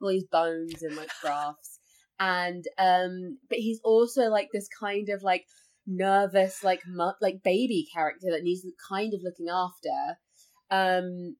all 0.00 0.10
these 0.10 0.24
bones 0.30 0.82
and 0.82 0.96
like 0.96 1.10
crafts. 1.20 1.78
And 2.20 2.64
um 2.78 3.38
but 3.48 3.58
he's 3.58 3.80
also 3.82 4.28
like 4.28 4.50
this 4.52 4.68
kind 4.78 5.08
of 5.08 5.22
like 5.22 5.46
nervous 5.86 6.62
like 6.62 6.82
mu- 6.86 7.12
like 7.20 7.42
baby 7.42 7.88
character 7.92 8.26
that 8.30 8.42
needs 8.42 8.64
kind 8.88 9.14
of 9.14 9.20
looking 9.24 9.48
after. 9.48 10.18
Um 10.70 11.36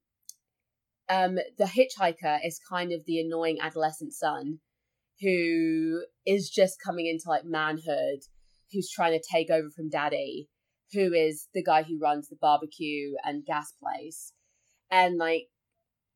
um 1.11 1.37
the 1.59 1.65
hitchhiker 1.65 2.39
is 2.45 2.61
kind 2.69 2.93
of 2.93 3.05
the 3.05 3.21
annoying 3.21 3.59
adolescent 3.61 4.15
son 4.15 4.61
who 5.21 6.03
is 6.27 6.49
just 6.49 6.81
coming 6.83 7.07
into 7.07 7.29
like 7.29 7.45
manhood, 7.45 8.21
who's 8.73 8.91
trying 8.91 9.13
to 9.13 9.25
take 9.31 9.51
over 9.51 9.69
from 9.71 9.91
daddy, 9.91 10.49
who 10.93 11.13
is 11.13 11.49
the 11.53 11.63
guy 11.63 11.83
who 11.83 11.99
runs 12.01 12.29
the 12.29 12.37
barbecue 12.41 13.13
and 13.23 13.45
gas 13.45 13.73
place. 13.73 14.33
And 14.91 15.19
like 15.19 15.49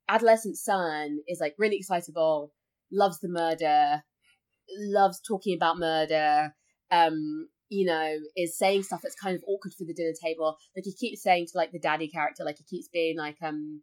adolescent 0.09 0.57
son 0.57 1.19
is 1.29 1.39
like 1.39 1.55
really 1.59 1.77
excitable, 1.77 2.53
loves 2.91 3.21
the 3.21 3.29
murder, 3.29 4.03
loves 4.79 5.21
talking 5.21 5.55
about 5.55 5.79
murder, 5.79 6.55
um, 6.91 7.49
you 7.69 7.87
know, 7.87 8.19
is 8.37 8.59
saying 8.59 8.83
stuff 8.83 9.01
that's 9.03 9.15
kind 9.15 9.35
of 9.35 9.45
awkward 9.47 9.75
for 9.75 9.85
the 9.85 9.95
dinner 9.95 10.15
table. 10.23 10.57
Like 10.77 10.85
he 10.85 10.95
keeps 10.95 11.23
saying 11.23 11.47
to 11.47 11.59
like 11.59 11.73
the 11.73 11.79
daddy 11.79 12.09
character, 12.09 12.45
like 12.45 12.59
he 12.59 12.65
keeps 12.65 12.89
being 12.89 13.17
like, 13.17 13.37
um, 13.43 13.83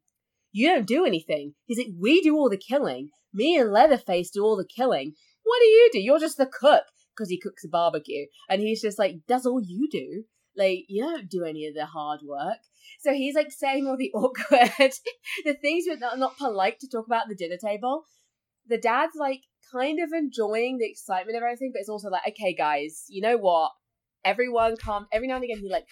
you 0.52 0.68
don't 0.68 0.88
do 0.88 1.06
anything. 1.06 1.54
He's 1.66 1.78
like, 1.78 1.94
we 2.00 2.22
do 2.22 2.36
all 2.36 2.50
the 2.50 2.58
killing. 2.58 3.10
Me 3.34 3.58
and 3.58 3.72
Leatherface 3.72 4.32
do 4.32 4.44
all 4.44 4.58
the 4.58 4.66
killing. 4.66 5.14
What 5.44 5.60
do 5.60 5.66
you 5.66 5.90
do? 5.94 6.00
You're 6.00 6.20
just 6.20 6.38
the 6.38 6.46
cook 6.46 6.84
because 7.16 7.30
he 7.30 7.40
cooks 7.40 7.64
a 7.64 7.70
barbecue, 7.70 8.26
and 8.50 8.62
he's 8.62 8.82
just 8.82 9.00
like, 9.00 9.18
that's 9.28 9.46
all 9.46 9.62
you 9.62 9.90
do. 9.90 10.24
Like 10.56 10.86
you 10.90 11.04
don't 11.04 11.30
do 11.30 11.46
any 11.46 11.66
of 11.68 11.76
the 11.76 11.86
hard 11.86 12.22
work. 12.24 12.60
So 13.00 13.14
he's 13.14 13.36
like 13.36 13.52
saying 13.52 13.88
all 13.88 13.98
the 13.98 14.12
awkward, 14.16 14.94
the 15.46 15.54
things 15.54 15.86
that 15.86 16.04
are 16.04 16.18
not 16.18 16.38
polite 16.38 16.80
to 16.82 16.90
talk 16.90 17.08
about 17.08 17.24
at 17.24 17.30
the 17.30 17.36
dinner 17.36 17.58
table. 17.58 18.04
The 18.68 18.78
dad's 18.78 19.16
like 19.16 19.42
kind 19.72 20.00
of 20.02 20.12
enjoying 20.14 20.78
the 20.78 20.90
excitement 20.90 21.38
of 21.38 21.44
everything, 21.44 21.72
but 21.74 21.80
it's 21.80 21.90
also 21.90 22.10
like, 22.10 22.28
okay, 22.30 22.54
guys, 22.54 23.06
you 23.10 23.22
know 23.22 23.38
what? 23.38 23.72
Everyone 24.24 24.76
calm. 24.78 25.08
Every 25.12 25.28
now 25.28 25.36
and 25.36 25.44
again, 25.44 25.60
he 25.60 25.70
like 25.70 25.86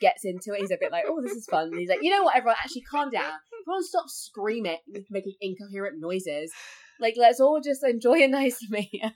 gets 0.00 0.24
into 0.24 0.54
it. 0.54 0.60
He's 0.60 0.70
a 0.70 0.78
bit 0.80 0.92
like, 0.92 1.04
oh, 1.06 1.20
this 1.22 1.32
is 1.32 1.46
fun. 1.46 1.68
And 1.68 1.78
he's 1.78 1.88
like, 1.88 2.02
you 2.02 2.10
know 2.10 2.24
what, 2.24 2.36
everyone, 2.36 2.56
actually 2.62 2.82
calm 2.82 3.10
down. 3.10 3.32
Everyone 3.62 3.84
stop 3.84 4.08
screaming, 4.08 4.78
making 5.10 5.34
incoherent 5.40 6.00
noises. 6.00 6.52
Like, 6.98 7.14
let's 7.16 7.40
all 7.40 7.60
just 7.60 7.84
enjoy 7.84 8.22
a 8.22 8.28
nice 8.28 8.58
meal. 8.70 9.12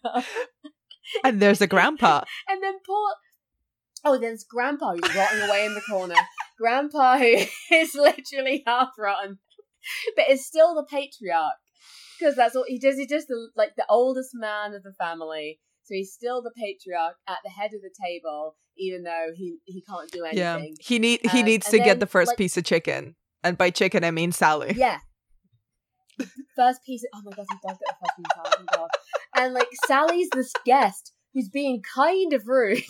And 1.22 1.40
there's 1.40 1.60
a 1.60 1.66
grandpa. 1.66 2.22
and 2.48 2.62
then 2.62 2.74
poor. 2.86 3.10
Oh, 4.06 4.18
there's 4.18 4.44
Grandpa 4.44 4.92
who's 4.92 5.16
rotting 5.16 5.40
away 5.40 5.64
in 5.64 5.74
the 5.74 5.80
corner. 5.80 6.14
Grandpa 6.58 7.18
who 7.18 7.36
is 7.72 7.94
literally 7.94 8.62
half 8.66 8.90
rotten, 8.98 9.38
but 10.14 10.28
is 10.28 10.46
still 10.46 10.74
the 10.74 10.84
patriarch 10.84 11.54
because 12.18 12.34
that's 12.36 12.54
what 12.54 12.68
he 12.68 12.78
does. 12.78 12.96
He's 12.96 13.08
just 13.08 13.28
the, 13.28 13.48
like 13.56 13.76
the 13.76 13.86
oldest 13.88 14.30
man 14.34 14.74
of 14.74 14.82
the 14.82 14.92
family, 14.92 15.60
so 15.84 15.94
he's 15.94 16.12
still 16.12 16.42
the 16.42 16.52
patriarch 16.56 17.16
at 17.28 17.38
the 17.44 17.50
head 17.50 17.70
of 17.74 17.80
the 17.82 17.90
table, 18.04 18.56
even 18.78 19.02
though 19.02 19.28
he 19.34 19.58
he 19.64 19.82
can't 19.82 20.10
do 20.10 20.24
anything. 20.24 20.38
Yeah, 20.38 20.58
he 20.80 20.98
need 20.98 21.20
he 21.30 21.40
Um, 21.40 21.44
needs 21.46 21.66
to 21.66 21.76
then, 21.78 21.84
get 21.86 22.00
the 22.00 22.06
first 22.06 22.28
like- 22.28 22.38
piece 22.38 22.56
of 22.56 22.64
chicken, 22.64 23.16
and 23.42 23.56
by 23.58 23.70
chicken 23.70 24.04
I 24.04 24.10
mean 24.10 24.32
Sally. 24.32 24.74
Yeah. 24.76 24.98
First 26.56 26.84
piece. 26.84 27.02
Of, 27.02 27.08
oh 27.14 27.22
my 27.24 27.32
god, 27.36 27.46
he 27.50 27.56
does 27.68 27.76
get 27.78 27.88
the 27.88 28.06
first 28.06 28.16
piece. 28.16 28.26
of 28.38 28.52
oh 28.58 28.64
my 28.70 28.76
god. 28.76 28.88
And 29.36 29.54
like 29.54 29.66
Sally's 29.86 30.28
this 30.32 30.52
guest 30.64 31.12
who's 31.32 31.48
being 31.48 31.82
kind 31.94 32.32
of 32.32 32.46
rude. 32.46 32.78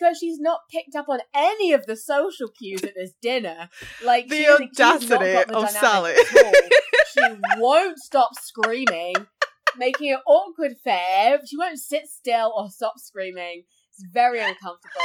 because 0.00 0.18
she's 0.18 0.38
not 0.38 0.60
picked 0.70 0.96
up 0.96 1.08
on 1.08 1.20
any 1.34 1.72
of 1.72 1.86
the 1.86 1.96
social 1.96 2.48
cues 2.48 2.82
at 2.82 2.94
this 2.94 3.12
dinner. 3.20 3.68
Like 4.04 4.28
The 4.28 4.36
she's, 4.36 4.48
like, 4.48 4.68
she's 5.00 5.10
not 5.10 5.22
audacity 5.22 5.52
the 5.52 5.56
of 5.56 5.70
Sally. 5.70 6.14
She 7.12 7.20
won't 7.60 7.98
stop 7.98 8.30
screaming, 8.40 9.14
making 9.76 10.08
it 10.08 10.20
awkward 10.26 10.72
for 10.82 10.92
Ev. 10.92 11.40
She 11.46 11.56
won't 11.56 11.78
sit 11.78 12.06
still 12.06 12.52
or 12.56 12.70
stop 12.70 12.94
screaming. 12.98 13.64
It's 13.90 14.04
very 14.12 14.40
uncomfortable. 14.40 15.00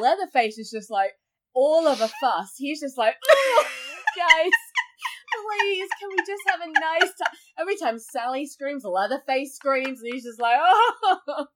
Leatherface 0.00 0.58
is 0.58 0.70
just 0.70 0.90
like 0.90 1.12
all 1.54 1.86
of 1.86 2.00
a 2.00 2.08
fuss. 2.20 2.52
He's 2.56 2.80
just 2.80 2.98
like, 2.98 3.16
"Oh, 3.28 3.64
guys, 4.16 4.52
please, 5.32 5.88
can 5.98 6.10
we 6.10 6.16
just 6.18 6.42
have 6.48 6.60
a 6.60 6.66
nice 6.66 7.12
time? 7.22 7.34
Every 7.58 7.76
time 7.76 7.98
Sally 7.98 8.46
screams, 8.46 8.84
Leatherface 8.84 9.56
screams, 9.56 10.00
and 10.02 10.12
he's 10.12 10.24
just 10.24 10.40
like, 10.40 10.56
oh. 10.60 11.46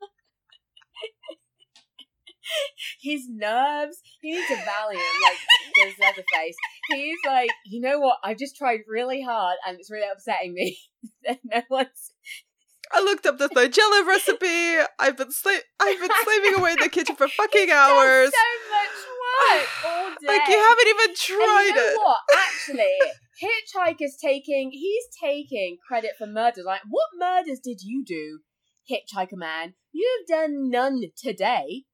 His 3.02 3.26
nerves, 3.28 3.98
he 4.20 4.32
needs 4.32 4.50
a 4.50 4.54
Valium, 4.54 5.22
like 5.22 5.38
there's 5.76 5.94
Leatherface. 6.00 6.56
He's 6.90 7.18
like, 7.26 7.50
you 7.66 7.80
know 7.80 7.98
what? 8.00 8.18
I've 8.24 8.38
just 8.38 8.56
tried 8.56 8.80
really 8.88 9.22
hard, 9.22 9.56
and 9.66 9.78
it's 9.78 9.90
really 9.90 10.08
upsetting 10.12 10.54
me. 10.54 10.78
that 11.26 11.38
no 11.44 11.62
one's 11.70 12.12
I 12.92 13.00
looked 13.00 13.24
up 13.26 13.38
the 13.38 13.48
Nigella 13.48 14.04
recipe. 14.06 14.78
I've 14.98 15.16
been 15.16 15.28
sla- 15.28 15.62
I've 15.78 16.00
been 16.00 16.10
slaving 16.24 16.54
away 16.58 16.72
in 16.72 16.78
the 16.80 16.88
kitchen 16.88 17.14
for 17.14 17.28
fucking 17.36 17.70
hours. 17.70 18.32
so 18.32 18.70
much 18.70 18.98
work 19.20 19.68
all 19.86 20.10
day. 20.10 20.16
Like 20.26 20.48
you 20.48 20.58
haven't 20.58 20.88
even 20.88 21.14
tried 21.14 21.64
you 21.68 21.74
know 21.74 21.82
it. 21.82 21.96
what? 21.96 22.18
Actually, 22.36 22.98
Hitchhiker's 23.40 24.16
taking 24.20 24.72
he's 24.72 25.04
taking 25.22 25.78
credit 25.86 26.12
for 26.18 26.26
murders. 26.26 26.64
Like, 26.66 26.82
what 26.90 27.06
murders 27.16 27.60
did 27.62 27.80
you 27.82 28.04
do, 28.04 28.40
Hitchhiker 28.90 29.36
man? 29.36 29.74
You've 29.92 30.26
done 30.28 30.68
none 30.70 31.02
today. 31.16 31.84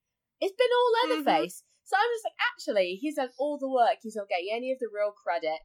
It's 0.40 0.54
been 0.56 0.66
all 0.72 0.86
Mm-hmm. 0.96 1.28
Leatherface. 1.28 1.64
So 1.84 1.96
I'm 1.96 2.10
just 2.14 2.24
like, 2.24 2.40
actually, 2.52 2.98
he's 3.00 3.14
done 3.14 3.30
all 3.38 3.58
the 3.58 3.70
work. 3.70 3.98
He's 4.02 4.16
not 4.16 4.28
getting 4.28 4.50
any 4.52 4.72
of 4.72 4.78
the 4.78 4.88
real 4.92 5.12
credit. 5.12 5.58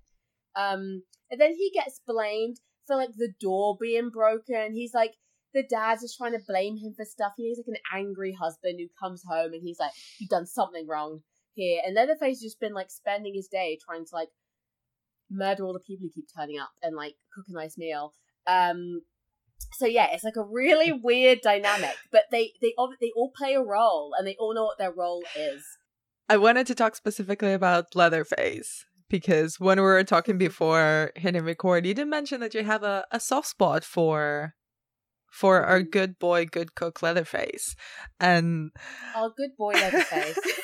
Um, 0.55 1.03
and 1.31 1.39
then 1.39 1.55
he 1.55 1.71
gets 1.73 2.01
blamed 2.05 2.57
for 2.85 2.95
like 2.95 3.09
the 3.15 3.33
door 3.39 3.77
being 3.79 4.09
broken. 4.09 4.73
He's 4.73 4.93
like, 4.93 5.13
the 5.53 5.63
dad's 5.63 6.01
just 6.01 6.17
trying 6.17 6.33
to 6.33 6.45
blame 6.47 6.77
him 6.77 6.93
for 6.95 7.05
stuff. 7.05 7.33
He's 7.37 7.57
like 7.57 7.67
an 7.67 7.81
angry 7.97 8.33
husband 8.33 8.79
who 8.79 8.87
comes 8.99 9.23
home 9.27 9.53
and 9.53 9.61
he's 9.63 9.79
like, 9.79 9.91
you've 10.19 10.29
done 10.29 10.45
something 10.45 10.87
wrong 10.87 11.21
here. 11.53 11.81
And 11.85 11.95
Leatherface 11.95 12.37
has 12.37 12.41
just 12.41 12.59
been 12.59 12.73
like 12.73 12.91
spending 12.91 13.33
his 13.33 13.47
day 13.47 13.77
trying 13.83 14.05
to 14.05 14.15
like 14.15 14.29
murder 15.29 15.65
all 15.65 15.73
the 15.73 15.79
people 15.79 16.05
who 16.05 16.11
keep 16.13 16.27
turning 16.35 16.59
up 16.59 16.71
and 16.81 16.95
like 16.95 17.15
cook 17.33 17.45
a 17.49 17.53
nice 17.53 17.77
meal. 17.77 18.13
Um, 18.47 19.01
so 19.73 19.85
yeah, 19.85 20.07
it's 20.11 20.23
like 20.23 20.35
a 20.35 20.43
really 20.43 20.91
weird 20.91 21.41
dynamic, 21.41 21.95
but 22.11 22.23
they 22.31 22.53
they 22.61 22.73
all 22.77 22.93
they 22.99 23.11
all 23.15 23.31
play 23.35 23.53
a 23.53 23.61
role 23.61 24.11
and 24.17 24.27
they 24.27 24.35
all 24.39 24.53
know 24.53 24.65
what 24.65 24.77
their 24.77 24.91
role 24.91 25.23
is. 25.37 25.63
I 26.29 26.37
wanted 26.37 26.67
to 26.67 26.75
talk 26.75 26.95
specifically 26.95 27.53
about 27.53 27.95
Leatherface 27.95 28.85
because 29.09 29.59
when 29.59 29.77
we 29.77 29.83
were 29.83 30.03
talking 30.03 30.37
before 30.37 31.11
hitting 31.15 31.43
record, 31.43 31.85
you 31.85 31.93
did 31.93 32.07
mention 32.07 32.39
that 32.39 32.53
you 32.53 32.63
have 32.63 32.83
a, 32.83 33.05
a 33.11 33.19
soft 33.19 33.47
spot 33.47 33.83
for 33.83 34.55
for 35.31 35.63
our 35.63 35.79
mm-hmm. 35.79 35.89
good 35.89 36.19
boy, 36.19 36.45
good 36.45 36.75
cook 36.75 37.01
Leatherface, 37.01 37.75
and 38.19 38.71
Oh, 39.15 39.31
good 39.35 39.51
boy, 39.57 39.73
Leatherface. 39.73 40.39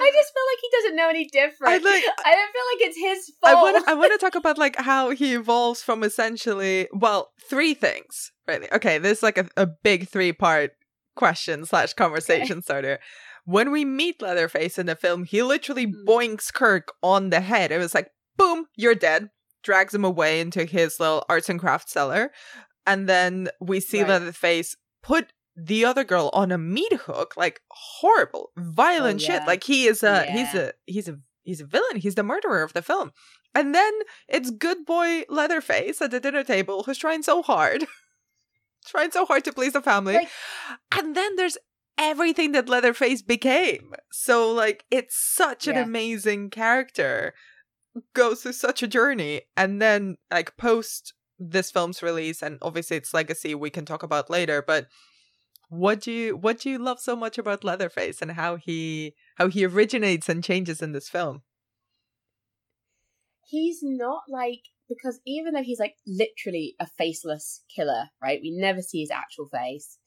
I 0.00 0.10
just 0.12 0.32
feel 0.32 0.42
like 0.50 0.58
he 0.62 0.68
doesn't 0.76 0.96
know 0.96 1.08
any 1.08 1.24
different. 1.26 1.72
I 1.72 1.76
like- 1.78 2.04
I 2.24 2.34
don't 2.34 2.52
feel 2.52 2.62
like 2.74 2.88
it's 2.88 2.98
his 2.98 3.34
fault. 3.40 3.56
I 3.56 3.62
want 3.62 3.88
I 3.88 3.94
want 3.94 4.12
to 4.12 4.18
talk 4.18 4.34
about 4.34 4.58
like 4.58 4.76
how 4.76 5.10
he 5.10 5.34
evolves 5.34 5.82
from 5.82 6.02
essentially 6.02 6.88
well 6.92 7.32
three 7.48 7.74
things 7.74 8.32
really. 8.48 8.72
Okay, 8.72 8.98
this 8.98 9.18
is 9.18 9.22
like 9.22 9.38
a, 9.38 9.48
a 9.56 9.66
big 9.66 10.08
three 10.08 10.32
part 10.32 10.72
question 11.16 11.64
slash 11.66 11.92
conversation 11.94 12.62
starter. 12.62 12.98
When 13.44 13.70
we 13.70 13.84
meet 13.84 14.20
Leatherface 14.22 14.78
in 14.78 14.86
the 14.86 14.94
film, 14.96 15.24
he 15.24 15.42
literally 15.42 15.86
Mm. 15.86 16.04
boinks 16.06 16.52
Kirk 16.52 16.92
on 17.02 17.30
the 17.30 17.40
head. 17.40 17.72
It 17.72 17.78
was 17.78 17.94
like 17.94 18.10
boom, 18.36 18.66
you're 18.76 18.94
dead. 18.94 19.30
Drags 19.62 19.94
him 19.94 20.04
away 20.04 20.40
into 20.40 20.64
his 20.64 20.98
little 20.98 21.24
arts 21.28 21.48
and 21.50 21.60
crafts 21.60 21.92
cellar, 21.92 22.30
and 22.86 23.06
then 23.08 23.48
we 23.60 23.80
see 23.80 24.00
Right. 24.00 24.08
Leatherface 24.10 24.76
put 25.02 25.32
the 25.62 25.84
other 25.84 26.04
girl 26.04 26.30
on 26.32 26.50
a 26.50 26.58
meat 26.58 26.92
hook, 26.92 27.34
like 27.36 27.60
horrible, 27.70 28.50
oh, 28.56 28.62
violent 28.62 29.20
Oh, 29.22 29.24
shit. 29.24 29.46
Like 29.46 29.64
he 29.64 29.86
is 29.86 30.02
a 30.02 30.24
he's 30.24 30.54
a 30.54 30.72
he's 30.86 31.08
a 31.08 31.18
he's 31.42 31.60
a 31.60 31.66
villain. 31.66 31.96
He's 31.96 32.14
the 32.14 32.22
murderer 32.22 32.62
of 32.62 32.72
the 32.72 32.82
film. 32.82 33.12
And 33.54 33.74
then 33.74 33.92
it's 34.28 34.50
good 34.50 34.86
boy 34.86 35.24
Leatherface 35.28 36.00
at 36.00 36.12
the 36.12 36.20
dinner 36.20 36.44
table 36.44 36.84
who's 36.84 36.98
trying 36.98 37.22
so 37.22 37.42
hard. 37.42 37.84
trying 38.86 39.10
so 39.10 39.26
hard 39.26 39.44
to 39.44 39.52
please 39.52 39.72
the 39.72 39.82
family. 39.82 40.14
Like- 40.14 40.28
and 40.96 41.14
then 41.14 41.36
there's 41.36 41.58
everything 41.98 42.52
that 42.52 42.68
Leatherface 42.68 43.22
became. 43.22 43.92
So 44.12 44.50
like 44.50 44.84
it's 44.90 45.16
such 45.16 45.66
an 45.66 45.76
amazing 45.76 46.50
character. 46.50 47.34
Goes 48.14 48.42
through 48.42 48.52
such 48.52 48.82
a 48.82 48.88
journey. 48.88 49.42
And 49.56 49.82
then 49.82 50.16
like 50.30 50.56
post 50.56 51.12
this 51.38 51.70
film's 51.70 52.02
release 52.02 52.42
and 52.42 52.58
obviously 52.62 52.96
its 52.96 53.12
legacy 53.12 53.54
we 53.54 53.70
can 53.70 53.84
talk 53.84 54.02
about 54.02 54.30
later, 54.30 54.62
but 54.62 54.86
what 55.70 56.00
do 56.00 56.12
you 56.12 56.36
what 56.36 56.60
do 56.60 56.68
you 56.68 56.78
love 56.78 57.00
so 57.00 57.16
much 57.16 57.38
about 57.38 57.64
Leatherface 57.64 58.20
and 58.20 58.32
how 58.32 58.56
he 58.56 59.14
how 59.36 59.48
he 59.48 59.64
originates 59.64 60.28
and 60.28 60.44
changes 60.44 60.82
in 60.82 60.92
this 60.92 61.08
film? 61.08 61.42
he's 63.50 63.80
not 63.82 64.22
like 64.28 64.62
because 64.88 65.20
even 65.26 65.54
though 65.54 65.62
he's 65.62 65.80
like 65.80 65.94
literally 66.06 66.74
a 66.80 66.86
faceless 66.86 67.62
killer, 67.74 68.08
right? 68.22 68.40
We 68.42 68.50
never 68.50 68.82
see 68.82 69.00
his 69.00 69.10
actual 69.10 69.46
face. 69.46 69.98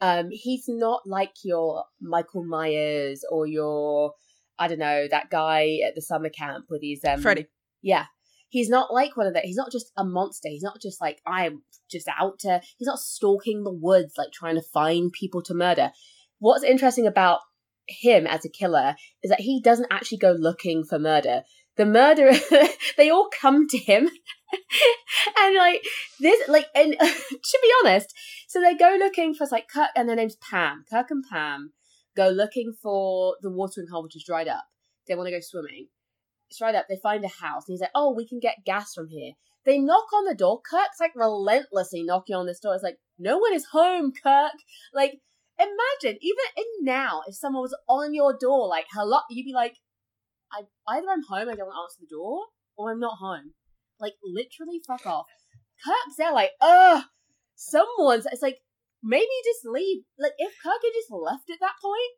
Um, 0.00 0.28
he's 0.30 0.64
not 0.68 1.02
like 1.06 1.32
your 1.44 1.84
Michael 2.00 2.44
Myers 2.44 3.24
or 3.30 3.46
your 3.46 4.12
I 4.58 4.68
don't 4.68 4.78
know 4.78 5.06
that 5.10 5.30
guy 5.30 5.78
at 5.86 5.94
the 5.94 6.02
summer 6.02 6.28
camp 6.28 6.66
with 6.68 6.82
his 6.82 7.00
um 7.04 7.20
Freddy. 7.20 7.46
Yeah. 7.82 8.06
He's 8.52 8.68
not 8.68 8.92
like 8.92 9.16
one 9.16 9.26
of 9.26 9.32
that. 9.32 9.46
He's 9.46 9.56
not 9.56 9.72
just 9.72 9.90
a 9.96 10.04
monster. 10.04 10.50
He's 10.50 10.62
not 10.62 10.78
just 10.78 11.00
like 11.00 11.22
I'm 11.26 11.62
just 11.90 12.06
out 12.20 12.38
to. 12.40 12.60
He's 12.76 12.86
not 12.86 12.98
stalking 12.98 13.64
the 13.64 13.72
woods 13.72 14.12
like 14.18 14.30
trying 14.30 14.56
to 14.56 14.62
find 14.74 15.10
people 15.10 15.40
to 15.44 15.54
murder. 15.54 15.90
What's 16.38 16.62
interesting 16.62 17.06
about 17.06 17.40
him 17.88 18.26
as 18.26 18.44
a 18.44 18.50
killer 18.50 18.94
is 19.22 19.30
that 19.30 19.40
he 19.40 19.62
doesn't 19.62 19.90
actually 19.90 20.18
go 20.18 20.32
looking 20.32 20.84
for 20.84 20.98
murder. 20.98 21.44
The 21.78 21.86
murderer, 21.86 22.34
they 22.98 23.08
all 23.08 23.30
come 23.40 23.66
to 23.68 23.78
him, 23.78 24.10
and 25.40 25.56
like 25.56 25.82
this, 26.20 26.46
like, 26.46 26.66
and 26.74 26.92
to 27.00 27.58
be 27.62 27.72
honest, 27.82 28.14
so 28.48 28.60
they 28.60 28.74
go 28.74 28.96
looking 28.98 29.32
for 29.32 29.46
like 29.50 29.66
Kirk, 29.66 29.88
and 29.96 30.10
their 30.10 30.16
name's 30.16 30.36
Pam. 30.36 30.84
Kirk 30.90 31.06
and 31.10 31.24
Pam 31.26 31.72
go 32.14 32.28
looking 32.28 32.74
for 32.82 33.36
the 33.40 33.50
watering 33.50 33.86
hole 33.90 34.02
which 34.02 34.14
is 34.14 34.24
dried 34.24 34.46
up. 34.46 34.66
They 35.08 35.14
want 35.14 35.28
to 35.28 35.32
go 35.32 35.40
swimming. 35.40 35.88
It's 36.52 36.58
dried 36.58 36.74
up. 36.74 36.84
They 36.86 37.00
find 37.02 37.24
a 37.24 37.28
house, 37.28 37.64
and 37.66 37.72
he's 37.72 37.80
like, 37.80 37.94
"Oh, 37.94 38.12
we 38.12 38.28
can 38.28 38.38
get 38.38 38.66
gas 38.66 38.92
from 38.92 39.08
here." 39.08 39.32
They 39.64 39.78
knock 39.78 40.12
on 40.12 40.26
the 40.26 40.34
door. 40.34 40.60
Kirk's 40.60 41.00
like 41.00 41.16
relentlessly 41.16 42.02
knocking 42.02 42.36
on 42.36 42.44
this 42.44 42.60
door. 42.60 42.74
It's 42.74 42.82
like, 42.82 42.98
"No 43.18 43.38
one 43.38 43.54
is 43.54 43.68
home, 43.72 44.12
Kirk." 44.12 44.52
Like, 44.92 45.22
imagine 45.58 46.18
even 46.20 46.44
in 46.58 46.84
now, 46.84 47.22
if 47.26 47.36
someone 47.36 47.62
was 47.62 47.74
on 47.88 48.12
your 48.12 48.36
door, 48.38 48.68
like 48.68 48.84
hello, 48.92 49.20
you'd 49.30 49.46
be 49.46 49.54
like, 49.54 49.78
I 50.52 50.64
either 50.88 51.06
I'm 51.08 51.22
home, 51.22 51.48
I 51.48 51.54
don't 51.54 51.68
want 51.68 51.76
to 51.76 51.84
answer 51.88 52.00
the 52.02 52.14
door, 52.14 52.48
or 52.76 52.92
I'm 52.92 53.00
not 53.00 53.16
home. 53.18 53.54
Like 53.98 54.12
literally, 54.22 54.82
fuck 54.86 55.06
off. 55.06 55.24
Kirk's 55.82 56.16
there, 56.18 56.34
like, 56.34 56.50
ugh, 56.60 57.04
someone's. 57.54 58.26
It's 58.26 58.42
like 58.42 58.58
maybe 59.02 59.24
just 59.42 59.64
leave. 59.64 60.04
Like 60.18 60.36
if 60.36 60.52
Kirk 60.62 60.82
had 60.84 60.92
just 60.92 61.10
left 61.10 61.48
at 61.48 61.60
that 61.60 61.80
point, 61.80 62.12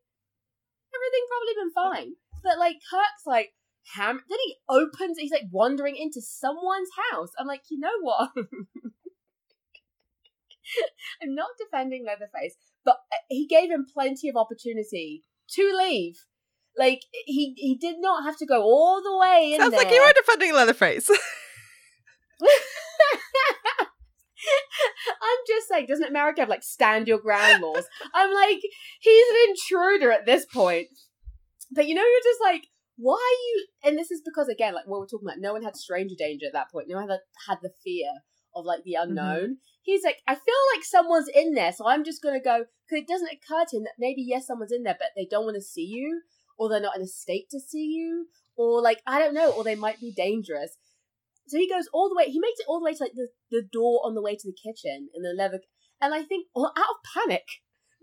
everything 0.91 1.25
probably 1.31 1.55
been 1.55 1.73
fine. 1.73 2.11
But 2.43 2.59
like 2.59 2.79
Kirk's 2.91 3.27
like. 3.27 3.55
Ham- 3.95 4.23
then 4.29 4.39
he 4.45 4.57
opens, 4.69 5.19
he's 5.19 5.31
like 5.33 5.49
wandering 5.51 5.97
into 5.97 6.21
someone's 6.21 6.89
house. 7.11 7.31
I'm 7.39 7.47
like, 7.47 7.63
you 7.71 7.79
know 7.79 8.01
what? 8.01 8.31
I'm 11.23 11.35
not 11.35 11.51
defending 11.59 12.05
Leatherface, 12.07 12.57
but 12.85 12.97
uh, 13.13 13.17
he 13.29 13.47
gave 13.47 13.71
him 13.71 13.87
plenty 13.93 14.29
of 14.29 14.37
opportunity 14.37 15.23
to 15.51 15.77
leave. 15.77 16.25
Like 16.77 17.03
he 17.13 17.55
he 17.57 17.77
did 17.77 17.97
not 18.01 18.25
have 18.25 18.37
to 18.39 18.47
go 18.47 18.63
all 18.63 19.01
the 19.03 19.17
way 19.17 19.53
in 19.53 19.61
Sounds 19.61 19.71
there. 19.71 19.85
like 19.85 19.93
you 19.95 20.01
are 20.01 20.13
defending 20.13 20.55
Leatherface. 20.55 21.09
I'm 25.07 25.39
just 25.47 25.69
saying, 25.69 25.87
doesn't 25.87 26.09
America 26.09 26.41
have 26.41 26.49
like 26.49 26.65
stand 26.65 27.07
your 27.07 27.19
ground 27.19 27.63
laws? 27.63 27.85
I'm 28.15 28.33
like, 28.35 28.61
he's 29.01 29.27
an 29.31 29.37
intruder 29.51 30.11
at 30.11 30.27
this 30.27 30.45
point. 30.47 30.89
But 31.71 31.87
you 31.87 31.95
know, 31.95 32.03
you're 32.03 32.21
just 32.33 32.41
like, 32.43 32.67
why 32.97 33.15
are 33.15 33.41
you? 33.49 33.67
And 33.85 33.99
this 33.99 34.11
is 34.11 34.23
because 34.25 34.49
again, 34.49 34.75
like 34.75 34.87
what 34.87 35.01
we're 35.01 35.07
talking 35.07 35.27
about, 35.29 35.41
no 35.41 35.53
one 35.53 35.63
had 35.63 35.77
stranger 35.77 36.15
danger 36.19 36.47
at 36.47 36.53
that 36.53 36.71
point. 36.71 36.89
No 36.89 36.97
one 36.97 37.09
had, 37.09 37.21
had 37.49 37.59
the 37.63 37.73
fear 37.83 38.09
of 38.55 38.65
like 38.65 38.85
the 38.85 38.97
mm-hmm. 38.99 39.11
unknown. 39.11 39.57
He's 39.83 40.05
like, 40.05 40.19
I 40.27 40.35
feel 40.35 40.63
like 40.75 40.85
someone's 40.85 41.29
in 41.29 41.55
there, 41.55 41.73
so 41.73 41.87
I'm 41.87 42.05
just 42.05 42.23
gonna 42.23 42.41
go 42.43 42.65
because 42.89 43.03
it 43.03 43.09
doesn't 43.09 43.33
occur 43.33 43.65
to 43.69 43.77
him 43.77 43.85
that 43.85 43.99
maybe 43.99 44.23
yes, 44.23 44.47
someone's 44.47 44.73
in 44.73 44.83
there, 44.83 44.97
but 44.99 45.09
they 45.17 45.27
don't 45.31 45.45
want 45.45 45.57
to 45.57 45.63
see 45.63 45.85
you, 45.85 46.23
or 46.59 46.69
they're 46.69 46.81
not 46.81 46.97
in 46.97 47.03
a 47.03 47.07
state 47.07 47.51
to 47.51 47.61
see 47.61 47.85
you, 47.85 48.29
or 48.57 48.81
like 48.81 49.03
I 49.07 49.19
don't 49.19 49.35
know, 49.35 49.51
or 49.51 49.65
they 49.65 49.75
might 49.75 50.01
be 50.01 50.13
dangerous. 50.13 50.77
So 51.47 51.59
he 51.59 51.69
goes 51.69 51.89
all 51.93 52.09
the 52.09 52.17
way. 52.17 52.31
He 52.31 52.41
makes 52.41 52.61
it 52.61 52.67
all 52.69 52.81
the 52.81 52.85
way 52.85 52.95
to 52.95 53.03
like 53.03 53.13
the, 53.15 53.29
the 53.51 53.63
door 53.71 54.01
on 54.05 54.15
the 54.15 54.23
way 54.23 54.35
to 54.35 54.49
the 54.49 54.57
kitchen 54.57 55.09
in 55.15 55.23
the 55.23 55.35
leather. 55.37 55.61
And 56.01 56.15
I 56.15 56.23
think, 56.23 56.47
well, 56.55 56.73
out 56.77 56.85
of 56.91 57.23
panic, 57.23 57.45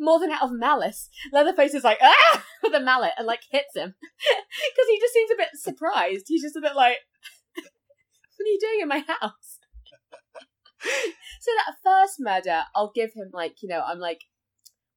more 0.01 0.19
than 0.19 0.31
out 0.31 0.41
of 0.41 0.51
malice, 0.51 1.09
Leatherface 1.31 1.73
is 1.73 1.83
like 1.83 1.99
ah 2.01 2.43
with 2.63 2.73
a 2.73 2.79
mallet 2.81 3.11
and 3.17 3.27
like 3.27 3.41
hits 3.49 3.75
him 3.75 3.93
because 4.01 4.87
he 4.89 4.99
just 4.99 5.13
seems 5.13 5.31
a 5.31 5.37
bit 5.37 5.49
surprised. 5.53 6.25
He's 6.27 6.41
just 6.41 6.55
a 6.57 6.61
bit 6.61 6.75
like, 6.75 6.97
"What 7.55 8.45
are 8.45 8.49
you 8.49 8.59
doing 8.59 8.79
in 8.81 8.87
my 8.89 8.99
house?" 8.99 9.59
so 11.39 11.51
that 11.57 11.75
first 11.83 12.15
murder, 12.19 12.63
I'll 12.75 12.91
give 12.93 13.13
him 13.13 13.29
like 13.31 13.61
you 13.61 13.69
know, 13.69 13.81
I'm 13.85 13.99
like, 13.99 14.21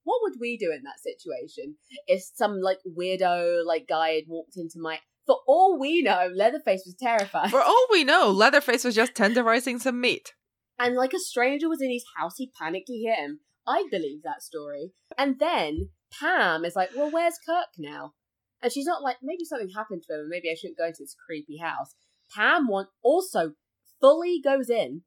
what 0.05 0.21
would 0.23 0.41
we 0.41 0.57
do 0.57 0.73
in 0.73 0.83
that 0.85 1.01
situation 1.01 1.77
if 2.07 2.23
some 2.35 2.61
like 2.61 2.79
weirdo 2.87 3.65
like 3.67 3.87
guy 3.89 4.13
had 4.15 4.25
walked 4.27 4.57
into 4.57 4.79
my? 4.79 4.99
For 5.27 5.37
all 5.47 5.79
we 5.79 6.03
know, 6.03 6.31
Leatherface 6.35 6.83
was 6.85 6.97
terrified. 7.01 7.51
For 7.51 7.63
all 7.63 7.87
we 7.91 8.05
know, 8.05 8.31
Leatherface 8.31 8.85
was 8.85 8.95
just 8.95 9.15
tenderizing 9.15 9.81
some 9.81 10.01
meat. 10.01 10.35
and 10.79 10.97
like 10.97 11.15
a 11.15 11.19
stranger 11.19 11.69
was 11.69 11.81
in 11.81 11.91
his 11.91 12.05
house, 12.19 12.35
he 12.37 12.51
panicked 12.61 12.89
to 12.89 12.93
hit 12.95 13.19
him. 13.19 13.41
I 13.67 13.87
believe 13.91 14.23
that 14.23 14.43
story. 14.43 14.93
And 15.17 15.39
then 15.39 15.91
Pam 16.19 16.65
is 16.65 16.77
like, 16.77 16.91
"Well, 16.95 17.11
where's 17.11 17.39
Kirk 17.39 17.69
now?" 17.79 18.15
And 18.63 18.73
she's 18.73 18.87
not 18.87 19.03
like, 19.03 19.19
maybe 19.23 19.45
something 19.45 19.69
happened 19.77 20.03
to 20.07 20.15
him, 20.15 20.21
and 20.21 20.29
maybe 20.29 20.51
I 20.51 20.55
shouldn't 20.55 20.79
go 20.79 20.87
into 20.87 21.03
this 21.03 21.15
creepy 21.27 21.59
house. 21.59 21.95
Pam 22.35 22.67
want 22.67 22.89
also 23.03 23.53
fully 24.01 24.41
goes 24.43 24.71
in 24.71 25.03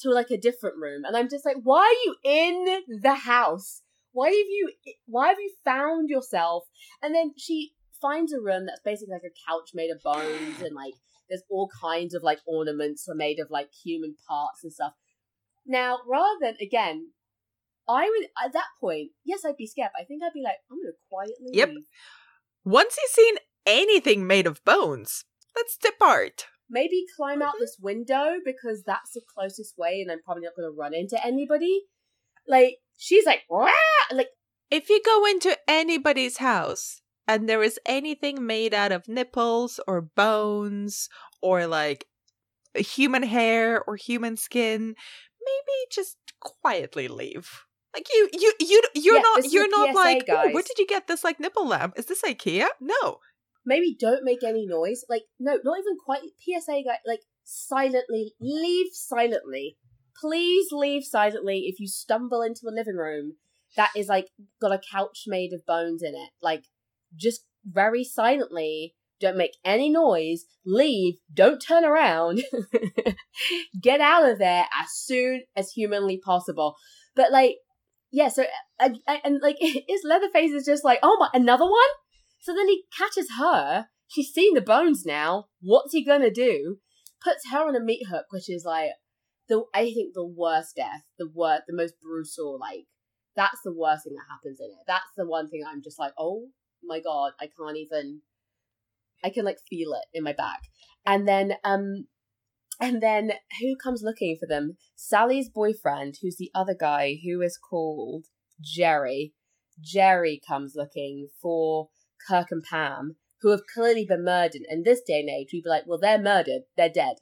to 0.00 0.10
like 0.10 0.30
a 0.30 0.36
different 0.36 0.76
room, 0.76 1.04
and 1.04 1.16
I'm 1.16 1.28
just 1.28 1.44
like, 1.44 1.58
why 1.62 1.82
are 1.82 2.04
you 2.04 2.16
in 2.24 3.00
the 3.00 3.14
house? 3.14 3.82
Why 4.12 4.28
have 4.28 4.34
you? 4.34 4.72
Why 5.06 5.28
have 5.28 5.38
you 5.38 5.52
found 5.64 6.08
yourself? 6.08 6.64
And 7.02 7.14
then 7.14 7.34
she 7.36 7.72
finds 8.00 8.32
a 8.32 8.40
room 8.40 8.66
that's 8.66 8.80
basically 8.84 9.14
like 9.14 9.22
a 9.22 9.50
couch 9.50 9.70
made 9.74 9.90
of 9.90 10.02
bones, 10.02 10.60
and 10.60 10.74
like 10.74 10.94
there's 11.28 11.44
all 11.48 11.70
kinds 11.80 12.14
of 12.14 12.22
like 12.22 12.38
ornaments 12.46 13.08
are 13.08 13.14
made 13.14 13.38
of 13.38 13.50
like 13.50 13.68
human 13.84 14.16
parts 14.28 14.64
and 14.64 14.72
stuff. 14.72 14.92
Now, 15.66 15.98
rather 16.08 16.38
than 16.40 16.56
again, 16.60 17.12
I 17.88 18.04
would 18.08 18.28
at 18.44 18.52
that 18.52 18.66
point, 18.80 19.10
yes, 19.24 19.44
I'd 19.44 19.56
be 19.56 19.66
scared. 19.66 19.90
But 19.94 20.02
I 20.02 20.04
think 20.06 20.22
I'd 20.22 20.32
be 20.32 20.42
like, 20.42 20.56
I'm 20.70 20.78
gonna 20.78 20.92
quietly. 21.10 21.50
Yep. 21.52 21.70
Once 22.64 22.96
he's 23.00 23.10
seen 23.10 23.36
anything 23.64 24.26
made 24.26 24.46
of 24.46 24.64
bones, 24.64 25.24
let's 25.54 25.76
depart. 25.76 26.46
Maybe 26.68 27.04
climb 27.16 27.38
Mm-hmm. 27.38 27.42
out 27.48 27.54
this 27.60 27.76
window 27.80 28.38
because 28.44 28.82
that's 28.84 29.12
the 29.12 29.20
closest 29.34 29.78
way, 29.78 30.00
and 30.00 30.10
I'm 30.10 30.22
probably 30.22 30.42
not 30.44 30.54
gonna 30.56 30.70
run 30.72 30.94
into 30.94 31.24
anybody. 31.24 31.82
Like 32.48 32.78
she's 32.96 33.24
like, 33.26 33.42
Wah! 33.48 33.70
like 34.12 34.28
If 34.70 34.88
you 34.88 35.00
go 35.04 35.24
into 35.26 35.56
anybody's 35.68 36.38
house 36.38 37.02
and 37.28 37.48
there 37.48 37.62
is 37.62 37.78
anything 37.86 38.46
made 38.46 38.74
out 38.74 38.92
of 38.92 39.08
nipples 39.08 39.78
or 39.86 40.00
bones 40.00 41.08
or 41.40 41.66
like 41.66 42.06
human 42.76 43.22
hair 43.22 43.82
or 43.86 43.96
human 43.96 44.36
skin, 44.36 44.94
maybe 45.44 45.76
just 45.90 46.16
quietly 46.40 47.06
leave. 47.08 47.62
Like 47.96 48.08
you, 48.12 48.28
you, 48.32 48.52
you, 48.60 48.82
you're 48.94 49.14
Yeah, 49.16 49.20
not, 49.22 49.50
you're 49.50 49.68
not 49.70 49.88
PSA, 49.88 49.94
like, 49.96 50.24
"Oh, 50.28 50.50
where 50.50 50.62
did 50.62 50.78
you 50.78 50.86
get 50.86 51.06
this 51.06 51.24
like 51.24 51.40
nipple 51.40 51.66
lamp? 51.66 51.94
Is 51.96 52.06
this 52.06 52.20
IKEA? 52.22 52.66
No. 52.80 53.18
maybe 53.64 53.96
don't 53.98 54.22
make 54.22 54.44
any 54.44 54.66
noise. 54.66 55.04
Like 55.08 55.22
no, 55.40 55.58
not 55.64 55.78
even 55.78 55.96
quite 56.04 56.20
PSA 56.38 56.82
guy. 56.84 56.98
Like 57.06 57.20
silently, 57.44 58.34
leave 58.40 58.88
silently. 58.92 59.78
Please 60.20 60.68
leave 60.72 61.04
silently. 61.04 61.64
If 61.66 61.80
you 61.80 61.88
stumble 61.88 62.42
into 62.42 62.62
a 62.68 62.74
living 62.74 62.96
room 62.96 63.36
that 63.76 63.90
is 63.96 64.08
like 64.08 64.28
got 64.60 64.72
a 64.72 64.80
couch 64.92 65.24
made 65.26 65.52
of 65.52 65.64
bones 65.66 66.02
in 66.02 66.14
it, 66.14 66.30
like 66.42 66.64
just 67.16 67.46
very 67.64 68.04
silently. 68.04 68.94
Don't 69.18 69.38
make 69.38 69.56
any 69.64 69.88
noise. 69.88 70.44
Leave. 70.66 71.14
Don't 71.32 71.58
turn 71.58 71.86
around. 71.86 72.42
Get 73.80 74.02
out 74.02 74.28
of 74.28 74.38
there 74.38 74.66
as 74.78 74.88
soon 74.92 75.44
as 75.56 75.70
humanly 75.72 76.20
possible. 76.22 76.76
But 77.14 77.32
like, 77.32 77.56
yeah. 78.16 78.28
So 78.28 78.44
and, 78.80 78.98
and 79.06 79.40
like, 79.42 79.56
his 79.60 80.00
Leatherface 80.02 80.52
is 80.52 80.64
just 80.64 80.84
like, 80.84 81.00
oh 81.02 81.18
my, 81.20 81.28
another 81.38 81.66
one. 81.66 81.92
So 82.40 82.54
then 82.54 82.66
he 82.66 82.84
catches 82.96 83.28
her. 83.38 83.88
She's 84.08 84.32
seen 84.32 84.54
the 84.54 84.62
bones 84.62 85.04
now. 85.04 85.48
What's 85.60 85.92
he 85.92 86.02
gonna 86.02 86.30
do? 86.30 86.78
Puts 87.22 87.50
her 87.50 87.68
on 87.68 87.76
a 87.76 87.80
meat 87.80 88.06
hook, 88.08 88.26
which 88.30 88.48
is 88.48 88.64
like 88.64 88.92
the 89.50 89.64
I 89.74 89.92
think 89.92 90.14
the 90.14 90.26
worst 90.26 90.76
death, 90.76 91.02
the 91.18 91.28
worst, 91.28 91.64
the 91.66 91.76
most 91.76 91.94
brutal. 92.00 92.58
Like 92.58 92.86
that's 93.34 93.60
the 93.62 93.74
worst 93.74 94.04
thing 94.04 94.14
that 94.14 94.32
happens 94.32 94.60
in 94.60 94.66
it. 94.66 94.84
That's 94.86 95.12
the 95.14 95.26
one 95.26 95.50
thing 95.50 95.62
I'm 95.68 95.82
just 95.82 95.98
like, 95.98 96.12
oh 96.16 96.46
my 96.82 97.00
god, 97.00 97.32
I 97.38 97.50
can't 97.58 97.76
even. 97.76 98.22
I 99.22 99.28
can 99.30 99.44
like 99.44 99.58
feel 99.68 99.92
it 99.92 100.06
in 100.14 100.24
my 100.24 100.32
back. 100.32 100.60
And 101.04 101.28
then 101.28 101.54
um, 101.64 102.06
and 102.80 103.02
then 103.02 103.32
who 103.60 103.76
comes 103.76 104.02
looking 104.02 104.36
for 104.38 104.46
them? 104.46 104.76
Sally's 104.94 105.48
boyfriend, 105.48 106.16
who's 106.20 106.36
the 106.36 106.50
other 106.54 106.74
guy, 106.78 107.18
who 107.24 107.40
is 107.40 107.58
called 107.58 108.26
Jerry. 108.60 109.32
Jerry 109.80 110.40
comes 110.46 110.74
looking 110.76 111.28
for 111.40 111.88
Kirk 112.28 112.48
and 112.50 112.62
Pam, 112.62 113.16
who 113.40 113.50
have 113.50 113.62
clearly 113.72 114.04
been 114.04 114.24
murdered. 114.24 114.62
In 114.68 114.82
this 114.82 115.00
day 115.06 115.20
and 115.20 115.28
age, 115.28 115.48
we'd 115.52 115.64
be 115.64 115.70
like, 115.70 115.84
well, 115.86 115.98
they're 115.98 116.20
murdered, 116.20 116.62
they're 116.76 116.88
dead. 116.88 117.16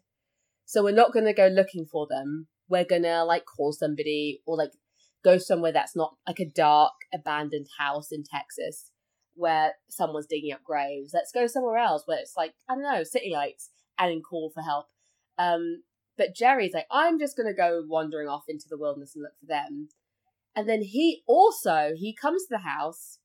So 0.65 0.83
we're 0.83 0.95
not 0.95 1.13
going 1.13 1.27
to 1.27 1.35
go 1.35 1.47
looking 1.47 1.87
for 1.87 2.07
them. 2.09 2.49
We're 2.69 2.85
going 2.85 3.03
to 3.03 3.25
like 3.25 3.45
call 3.45 3.73
somebody 3.73 4.41
or 4.47 4.57
like 4.57 4.71
go 5.25 5.39
somewhere 5.39 5.73
that's 5.73 5.97
not 5.97 6.17
like 6.27 6.41
a 6.41 6.49
dark, 6.49 6.93
abandoned 7.13 7.67
house 7.79 8.09
in 8.11 8.25
Texas 8.25 8.91
where 9.35 9.73
someone's 9.91 10.27
digging 10.27 10.53
up 10.53 10.63
graves. 10.65 11.11
Let's 11.13 11.33
go 11.33 11.47
somewhere 11.47 11.79
else 11.79 12.05
where 12.07 12.19
it's 12.19 12.35
like, 12.37 12.55
I 12.69 12.75
don't 12.75 12.85
know, 12.85 13.03
city 13.03 13.31
lights 13.33 13.71
and 13.99 14.23
call 14.25 14.51
for 14.55 14.63
help. 14.63 14.87
Um, 15.39 15.83
but 16.17 16.35
Jerry's 16.35 16.75
like, 16.75 16.87
I'm 16.91 17.19
just 17.19 17.37
going 17.37 17.49
to 17.49 17.57
go 17.57 17.83
wandering 17.87 18.29
off 18.29 18.45
into 18.49 18.67
the 18.69 18.79
wilderness 18.79 19.15
and 19.15 19.23
look 19.23 19.33
for 19.41 19.47
them. 19.47 19.89
And 20.57 20.69
then 20.69 20.83
he 20.83 21.23
also, 21.27 21.93
he 21.97 22.15
comes 22.15 22.43
to 22.43 22.49
the 22.51 22.59
house 22.59 23.19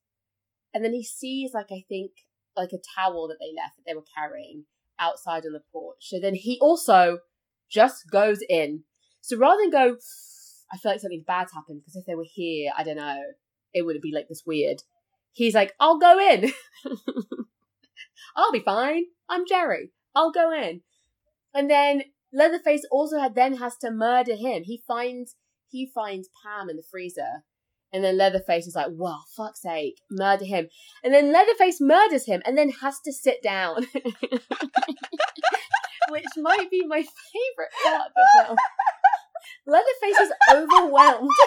and 0.74 0.84
then 0.84 0.92
he 0.92 1.04
sees 1.04 1.52
like 1.54 1.68
I 1.70 1.84
think 1.88 2.12
like 2.56 2.70
a 2.72 2.78
towel 2.96 3.28
that 3.28 3.38
they 3.40 3.52
left 3.54 3.76
that 3.76 3.84
they 3.86 3.94
were 3.94 4.04
carrying 4.16 4.64
outside 4.98 5.44
on 5.46 5.52
the 5.52 5.62
porch. 5.72 5.98
So 6.00 6.20
then 6.20 6.34
he 6.34 6.58
also 6.60 7.18
just 7.70 8.10
goes 8.10 8.40
in. 8.48 8.84
So 9.20 9.36
rather 9.36 9.62
than 9.62 9.70
go, 9.70 9.96
I 10.72 10.76
feel 10.78 10.92
like 10.92 11.00
something 11.00 11.24
bad's 11.26 11.52
happened 11.52 11.80
because 11.80 11.96
if 11.96 12.06
they 12.06 12.14
were 12.14 12.26
here, 12.28 12.72
I 12.76 12.84
don't 12.84 12.96
know, 12.96 13.22
it 13.72 13.82
would 13.82 14.00
be 14.00 14.12
like 14.12 14.28
this 14.28 14.42
weird. 14.46 14.82
He's 15.32 15.54
like, 15.54 15.74
I'll 15.78 15.98
go 15.98 16.18
in. 16.18 16.52
I'll 18.36 18.52
be 18.52 18.60
fine. 18.60 19.04
I'm 19.28 19.46
Jerry. 19.46 19.90
I'll 20.14 20.32
go 20.32 20.52
in. 20.52 20.82
And 21.54 21.70
then 21.70 22.02
Leatherface 22.32 22.86
also 22.90 23.18
had 23.18 23.34
then 23.34 23.56
has 23.56 23.76
to 23.78 23.90
murder 23.90 24.36
him. 24.36 24.62
He 24.64 24.82
finds 24.86 25.34
he 25.68 25.90
finds 25.94 26.28
Pam 26.42 26.68
in 26.68 26.76
the 26.76 26.82
freezer. 26.90 27.44
And 27.92 28.04
then 28.04 28.16
Leatherface 28.16 28.68
is 28.68 28.76
like, 28.76 28.86
well, 28.92 29.24
fuck's 29.36 29.62
sake, 29.62 29.96
murder 30.10 30.44
him. 30.44 30.68
And 31.02 31.12
then 31.12 31.32
Leatherface 31.32 31.80
murders 31.80 32.26
him 32.26 32.40
and 32.44 32.56
then 32.56 32.70
has 32.82 33.00
to 33.04 33.12
sit 33.12 33.42
down. 33.42 33.86
Which 36.10 36.24
might 36.36 36.70
be 36.70 36.86
my 36.86 37.02
favourite 37.02 37.72
part 37.84 38.06
of 38.06 38.12
the 38.14 38.28
film. 38.44 38.56
Leatherface 39.66 40.20
is 40.20 40.32
overwhelmed. 40.52 41.30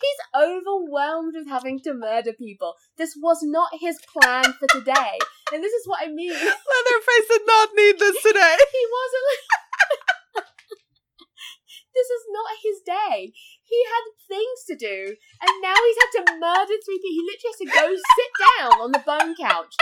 He's 0.00 0.20
overwhelmed 0.36 1.34
with 1.34 1.48
having 1.48 1.80
to 1.80 1.94
murder 1.94 2.32
people. 2.32 2.74
This 2.96 3.16
was 3.20 3.38
not 3.42 3.70
his 3.80 3.98
plan 4.16 4.52
for 4.52 4.68
today. 4.68 5.18
And 5.52 5.62
this 5.62 5.72
is 5.72 5.86
what 5.86 6.00
I 6.02 6.08
mean. 6.08 6.32
Leatherface 6.32 7.28
did 7.28 7.44
not 7.46 7.68
need 7.76 7.98
this 7.98 8.22
today. 8.22 8.56
He 8.74 8.84
wasn't. 8.90 9.26
this 11.94 12.08
is 12.10 12.24
not 12.32 12.50
his 12.62 12.78
day. 12.84 13.32
He 13.62 13.80
had 13.84 14.04
things 14.28 14.64
to 14.68 14.76
do, 14.76 15.14
and 15.40 15.52
now 15.62 15.74
he's 15.74 16.00
had 16.00 16.12
to 16.20 16.40
murder 16.40 16.76
three 16.84 16.98
people. 17.00 17.16
He 17.16 17.24
literally 17.24 17.52
has 17.52 17.60
to 17.60 17.68
go 17.70 17.86
sit 17.94 18.30
down 18.58 18.72
on 18.80 18.92
the 18.92 19.04
bone 19.04 19.34
couch, 19.36 19.74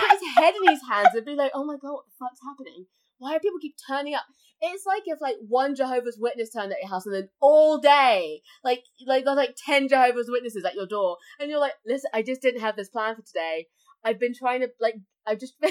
put 0.00 0.10
his 0.10 0.24
head 0.36 0.54
in 0.54 0.70
his 0.70 0.82
hands, 0.88 1.14
and 1.14 1.24
be 1.24 1.34
like, 1.34 1.52
"Oh 1.54 1.64
my 1.64 1.76
god, 1.76 1.92
what 1.92 2.06
the 2.06 2.16
fuck's 2.18 2.40
happening? 2.44 2.86
Why 3.18 3.32
do 3.34 3.40
people 3.40 3.60
keep 3.60 3.76
turning 3.88 4.14
up?" 4.14 4.24
It's 4.60 4.86
like 4.86 5.02
if 5.06 5.20
like 5.20 5.36
one 5.46 5.74
Jehovah's 5.74 6.18
Witness 6.18 6.50
turned 6.50 6.72
at 6.72 6.80
your 6.80 6.88
house, 6.88 7.04
and 7.04 7.14
then 7.14 7.28
all 7.40 7.78
day, 7.78 8.40
like 8.64 8.84
like 9.06 9.24
there's 9.24 9.36
like 9.36 9.56
ten 9.56 9.88
Jehovah's 9.88 10.30
Witnesses 10.30 10.64
at 10.64 10.74
your 10.74 10.86
door, 10.86 11.18
and 11.38 11.50
you're 11.50 11.60
like, 11.60 11.74
"Listen, 11.86 12.10
I 12.14 12.22
just 12.22 12.40
didn't 12.40 12.62
have 12.62 12.76
this 12.76 12.88
plan 12.88 13.16
for 13.16 13.22
today. 13.22 13.66
I've 14.04 14.20
been 14.20 14.34
trying 14.34 14.60
to 14.60 14.68
like, 14.80 14.96
I've 15.26 15.40
just." 15.40 15.54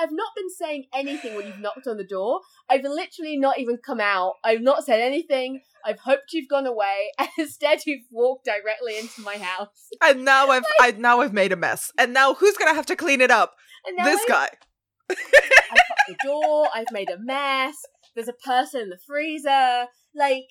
I've 0.00 0.12
not 0.12 0.28
been 0.36 0.48
saying 0.48 0.84
anything 0.94 1.34
when 1.34 1.48
you've 1.48 1.58
knocked 1.58 1.88
on 1.88 1.96
the 1.96 2.04
door. 2.04 2.40
I've 2.70 2.84
literally 2.84 3.36
not 3.36 3.58
even 3.58 3.78
come 3.84 3.98
out. 3.98 4.34
I've 4.44 4.60
not 4.60 4.84
said 4.84 5.00
anything. 5.00 5.62
I've 5.84 5.98
hoped 5.98 6.32
you've 6.32 6.48
gone 6.48 6.66
away, 6.66 7.10
and 7.18 7.28
instead 7.36 7.80
you've 7.84 8.04
walked 8.10 8.44
directly 8.44 8.96
into 8.96 9.22
my 9.22 9.36
house. 9.36 9.88
And 10.02 10.24
now 10.24 10.48
I've 10.48 10.64
I 10.80 10.92
now 10.92 11.20
I've 11.20 11.32
made 11.32 11.52
a 11.52 11.56
mess. 11.56 11.90
And 11.98 12.14
now 12.14 12.34
who's 12.34 12.56
gonna 12.56 12.74
have 12.74 12.86
to 12.86 12.96
clean 12.96 13.20
it 13.20 13.30
up? 13.30 13.54
And 13.86 13.96
now 13.96 14.04
this 14.04 14.20
I've, 14.22 14.28
guy. 14.28 14.48
I've 15.10 15.16
fucked 15.16 16.00
the 16.08 16.16
door. 16.24 16.68
I've 16.74 16.92
made 16.92 17.10
a 17.10 17.18
mess. 17.18 17.76
There's 18.14 18.28
a 18.28 18.32
person 18.32 18.82
in 18.82 18.88
the 18.90 18.98
freezer. 19.06 19.86
Like, 20.14 20.46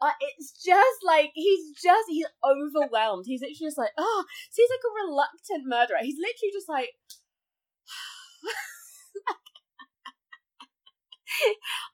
uh, 0.00 0.12
it's 0.20 0.52
just 0.52 0.98
like 1.04 1.32
he's 1.34 1.72
just 1.82 2.08
he's 2.08 2.26
overwhelmed. 2.44 3.24
He's 3.26 3.40
literally 3.40 3.56
just 3.60 3.78
like, 3.78 3.90
oh, 3.96 4.24
so 4.50 4.62
he's 4.62 4.70
like 4.70 4.84
a 4.84 4.92
reluctant 5.06 5.66
murderer. 5.66 5.98
He's 6.02 6.18
literally 6.18 6.52
just 6.52 6.68
like. 6.68 6.90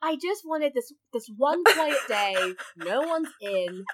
I 0.02 0.16
just 0.16 0.42
wanted 0.44 0.74
this 0.74 0.92
this 1.12 1.28
one 1.36 1.62
quiet 1.64 1.98
day. 2.08 2.54
No 2.76 3.00
one's 3.00 3.32
in. 3.40 3.84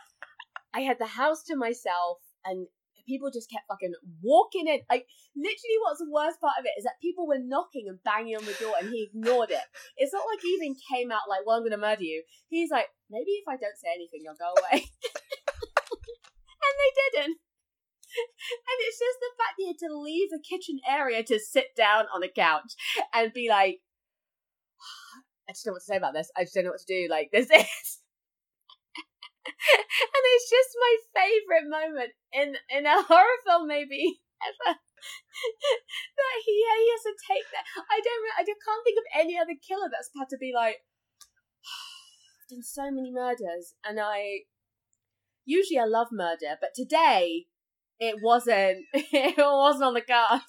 I 0.74 0.80
had 0.80 0.98
the 0.98 1.06
house 1.06 1.44
to 1.44 1.56
myself, 1.56 2.18
and 2.44 2.66
people 3.08 3.32
just 3.32 3.50
kept 3.50 3.66
fucking 3.66 3.96
walking 4.20 4.68
in. 4.68 4.84
Like 4.92 5.08
literally, 5.34 5.78
what's 5.82 6.04
the 6.04 6.12
worst 6.12 6.40
part 6.40 6.60
of 6.60 6.68
it 6.68 6.76
is 6.76 6.84
that 6.84 7.00
people 7.00 7.26
were 7.26 7.40
knocking 7.40 7.88
and 7.88 7.98
banging 8.04 8.36
on 8.36 8.44
the 8.44 8.54
door, 8.60 8.76
and 8.76 8.92
he 8.92 9.08
ignored 9.08 9.50
it. 9.50 9.64
It's 9.96 10.12
not 10.12 10.28
like 10.28 10.44
he 10.44 10.52
even 10.60 10.76
came 10.76 11.10
out 11.10 11.26
like, 11.28 11.48
"Well, 11.48 11.56
I'm 11.56 11.64
going 11.64 11.72
to 11.72 11.80
murder 11.80 12.04
you." 12.04 12.22
He's 12.52 12.70
like, 12.70 12.92
"Maybe 13.10 13.40
if 13.40 13.48
I 13.48 13.56
don't 13.56 13.80
say 13.80 13.88
anything, 13.96 14.20
you'll 14.22 14.38
go 14.38 14.52
away." 14.52 14.84
and 16.68 16.74
they 16.76 16.92
didn't. 17.00 17.40
And 18.18 18.78
it's 18.88 18.98
just 18.98 19.18
the 19.20 19.32
fact 19.36 19.54
that 19.56 19.62
he 19.62 19.66
had 19.68 19.78
to 19.78 19.96
leave 19.96 20.30
the 20.30 20.42
kitchen 20.42 20.80
area 20.88 21.22
to 21.24 21.38
sit 21.38 21.76
down 21.76 22.06
on 22.12 22.22
a 22.22 22.28
couch 22.28 22.74
and 23.14 23.32
be 23.32 23.48
like, 23.48 23.80
I 25.48 25.52
just 25.52 25.64
don't 25.64 25.72
know 25.72 25.74
what 25.76 25.80
to 25.80 25.84
say 25.84 25.96
about 25.96 26.14
this. 26.14 26.30
I 26.36 26.42
just 26.42 26.54
don't 26.54 26.64
know 26.64 26.70
what 26.70 26.80
to 26.80 26.86
do. 26.86 27.08
Like, 27.10 27.30
this 27.32 27.50
is. 27.50 27.98
And 29.48 30.22
it's 30.34 30.50
just 30.50 30.72
my 30.76 30.94
favorite 31.14 31.68
moment 31.68 32.12
in 32.32 32.56
in 32.70 32.86
a 32.86 33.02
horror 33.08 33.38
film, 33.46 33.68
maybe 33.68 34.20
ever. 34.42 34.76
that 36.18 36.36
he 36.44 36.52
he 36.52 36.88
has 36.90 37.04
to 37.06 37.14
take 37.26 37.46
that. 37.52 37.64
I 37.90 38.00
don't. 38.02 38.22
I 38.38 38.42
can't 38.44 38.84
think 38.84 38.98
of 38.98 39.06
any 39.14 39.38
other 39.38 39.54
killer 39.56 39.88
that's 39.90 40.10
had 40.18 40.28
to 40.30 40.38
be 40.38 40.52
like. 40.54 40.82
I've 42.42 42.56
done 42.56 42.62
so 42.62 42.90
many 42.90 43.12
murders, 43.12 43.74
and 43.84 44.00
I 44.00 44.48
usually 45.44 45.78
I 45.78 45.84
love 45.84 46.08
murder, 46.12 46.56
but 46.60 46.70
today 46.74 47.46
it 47.98 48.16
wasn't. 48.22 48.84
It 49.12 49.36
wasn't 49.38 49.84
on 49.84 49.94
the 49.94 50.02
cards. 50.02 50.44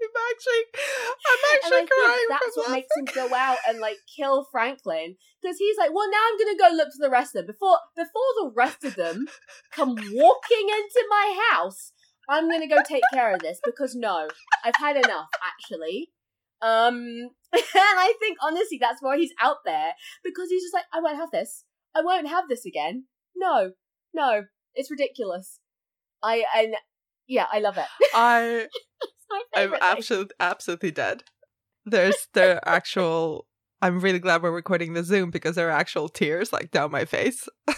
I'm 0.00 0.24
actually 0.32 0.64
I'm 0.72 1.36
And 1.36 1.40
I 1.40 1.50
actually 1.54 1.76
think 1.78 1.90
crying 1.90 2.28
that's 2.28 2.56
what 2.56 2.70
makes 2.70 2.88
him 2.96 3.06
go 3.14 3.34
out 3.34 3.58
and 3.68 3.78
like 3.78 3.98
kill 4.16 4.46
Franklin 4.50 5.16
because 5.40 5.58
he's 5.58 5.76
like, 5.76 5.90
well, 5.92 6.10
now 6.10 6.18
I'm 6.30 6.38
gonna 6.38 6.58
go 6.58 6.74
look 6.74 6.88
for 6.92 7.02
the 7.02 7.10
rest 7.10 7.34
of 7.34 7.46
them 7.46 7.54
before 7.54 7.78
before 7.96 8.30
the 8.40 8.52
rest 8.54 8.84
of 8.84 8.96
them 8.96 9.26
come 9.72 9.94
walking 9.94 10.66
into 10.68 11.02
my 11.08 11.40
house. 11.52 11.92
I'm 12.28 12.50
gonna 12.50 12.68
go 12.68 12.78
take 12.86 13.02
care 13.12 13.34
of 13.34 13.40
this 13.40 13.60
because 13.64 13.94
no, 13.94 14.28
I've 14.64 14.76
had 14.78 14.96
enough 14.96 15.28
actually. 15.42 16.10
Um, 16.62 17.30
and 17.52 17.64
I 17.74 18.14
think 18.20 18.38
honestly 18.42 18.78
that's 18.80 19.02
why 19.02 19.18
he's 19.18 19.32
out 19.40 19.58
there 19.64 19.92
because 20.22 20.50
he's 20.50 20.62
just 20.62 20.74
like, 20.74 20.84
I 20.92 21.00
won't 21.00 21.16
have 21.16 21.30
this. 21.30 21.64
I 21.94 22.02
won't 22.02 22.28
have 22.28 22.44
this 22.48 22.64
again. 22.64 23.04
No, 23.36 23.72
no, 24.14 24.44
it's 24.74 24.90
ridiculous. 24.90 25.58
I 26.22 26.44
and 26.54 26.74
yeah, 27.26 27.46
I 27.52 27.60
love 27.60 27.78
it. 27.78 27.86
I 28.14 28.66
I'm 29.54 29.74
absolutely 29.80 30.34
absolutely 30.40 30.90
dead. 30.90 31.24
There's 31.84 32.28
there 32.34 32.56
are 32.56 32.68
actual 32.68 33.46
I'm 33.82 34.00
really 34.00 34.18
glad 34.18 34.42
we're 34.42 34.50
recording 34.50 34.92
the 34.92 35.04
Zoom 35.04 35.30
because 35.30 35.56
there 35.56 35.68
are 35.68 35.72
actual 35.72 36.08
tears 36.08 36.52
like 36.52 36.70
down 36.70 36.90
my 36.90 37.04
face. 37.04 37.48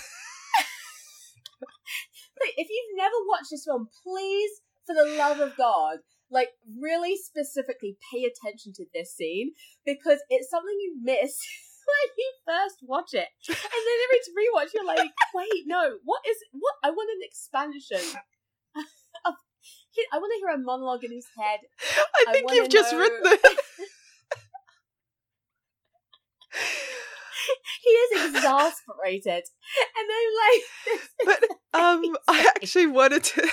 Like, 2.42 2.54
if 2.56 2.68
you've 2.68 2.96
never 2.98 3.14
watched 3.28 3.50
this 3.50 3.64
film, 3.64 3.88
please, 4.02 4.50
for 4.84 4.94
the 4.94 5.14
love 5.16 5.38
of 5.38 5.56
God, 5.56 5.98
like 6.30 6.48
really 6.80 7.16
specifically 7.16 7.96
pay 8.10 8.24
attention 8.24 8.72
to 8.74 8.86
this 8.92 9.14
scene 9.14 9.52
because 9.84 10.18
it's 10.28 10.50
something 10.50 10.74
you 10.80 10.98
miss 11.02 11.38
when 11.86 12.08
you 12.18 12.32
first 12.46 12.78
watch 12.82 13.14
it, 13.14 13.28
and 13.48 13.56
then 13.86 13.98
every 14.08 14.18
rewatch 14.34 14.74
you're 14.74 14.84
like, 14.84 15.10
wait, 15.34 15.64
no, 15.66 15.98
what 16.04 16.22
is 16.28 16.36
what? 16.52 16.74
I 16.82 16.90
want 16.90 17.10
an 17.10 17.22
expansion. 17.22 18.20
Of, 19.94 20.06
I 20.12 20.18
want 20.18 20.32
to 20.32 20.38
hear 20.40 20.54
a 20.54 20.58
monologue 20.58 21.04
in 21.04 21.12
his 21.12 21.26
head. 21.38 21.60
I 22.16 22.24
I 22.28 22.32
think 22.32 22.46
wanna 22.46 22.56
you've 22.60 22.68
just 22.70 22.92
know- 22.92 22.98
written 23.00 23.20
it. 23.24 23.40
He 27.82 27.90
is 27.90 28.34
exasperated, 28.34 29.42
and 29.96 30.10
then 30.10 30.26
like, 30.44 31.00
But 31.72 31.80
um 31.80 32.16
I 32.28 32.46
actually 32.54 32.86
wanted 32.86 33.24
to 33.24 33.48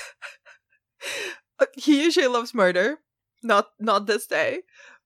He 1.75 2.03
usually 2.03 2.27
loves 2.27 2.53
murder. 2.53 2.97
Not 3.41 3.67
not 3.79 4.05
this 4.05 4.27
day. 4.27 4.59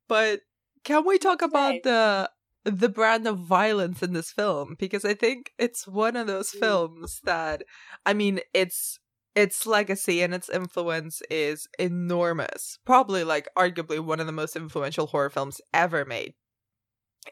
But 0.09 0.41
can 0.83 1.05
we 1.05 1.17
talk 1.17 1.41
about 1.41 1.83
the 1.83 2.29
the 2.65 2.89
brand 2.89 3.27
of 3.27 3.39
violence 3.39 4.01
in 4.03 4.13
this 4.13 4.31
film 4.31 4.75
because 4.79 5.05
I 5.05 5.13
think 5.13 5.51
it's 5.57 5.87
one 5.87 6.15
of 6.17 6.27
those 6.27 6.51
Mm. 6.51 6.59
films 6.59 7.19
that 7.23 7.63
I 8.05 8.13
mean 8.13 8.41
it's 8.53 8.99
its 9.35 9.65
legacy 9.65 10.21
and 10.21 10.33
its 10.33 10.49
influence 10.49 11.21
is 11.29 11.67
enormous. 11.79 12.79
Probably 12.85 13.23
like 13.23 13.47
arguably 13.57 13.99
one 13.99 14.19
of 14.19 14.27
the 14.27 14.31
most 14.31 14.55
influential 14.55 15.07
horror 15.07 15.29
films 15.29 15.59
ever 15.73 16.05
made. 16.05 16.33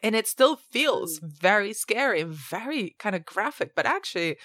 And 0.02 0.16
it 0.16 0.26
still 0.26 0.56
feels 0.56 1.20
very 1.22 1.72
scary 1.72 2.20
and 2.22 2.32
very 2.32 2.96
kind 2.98 3.14
of 3.14 3.24
graphic, 3.24 3.72
but 3.76 3.86
actually 3.86 4.36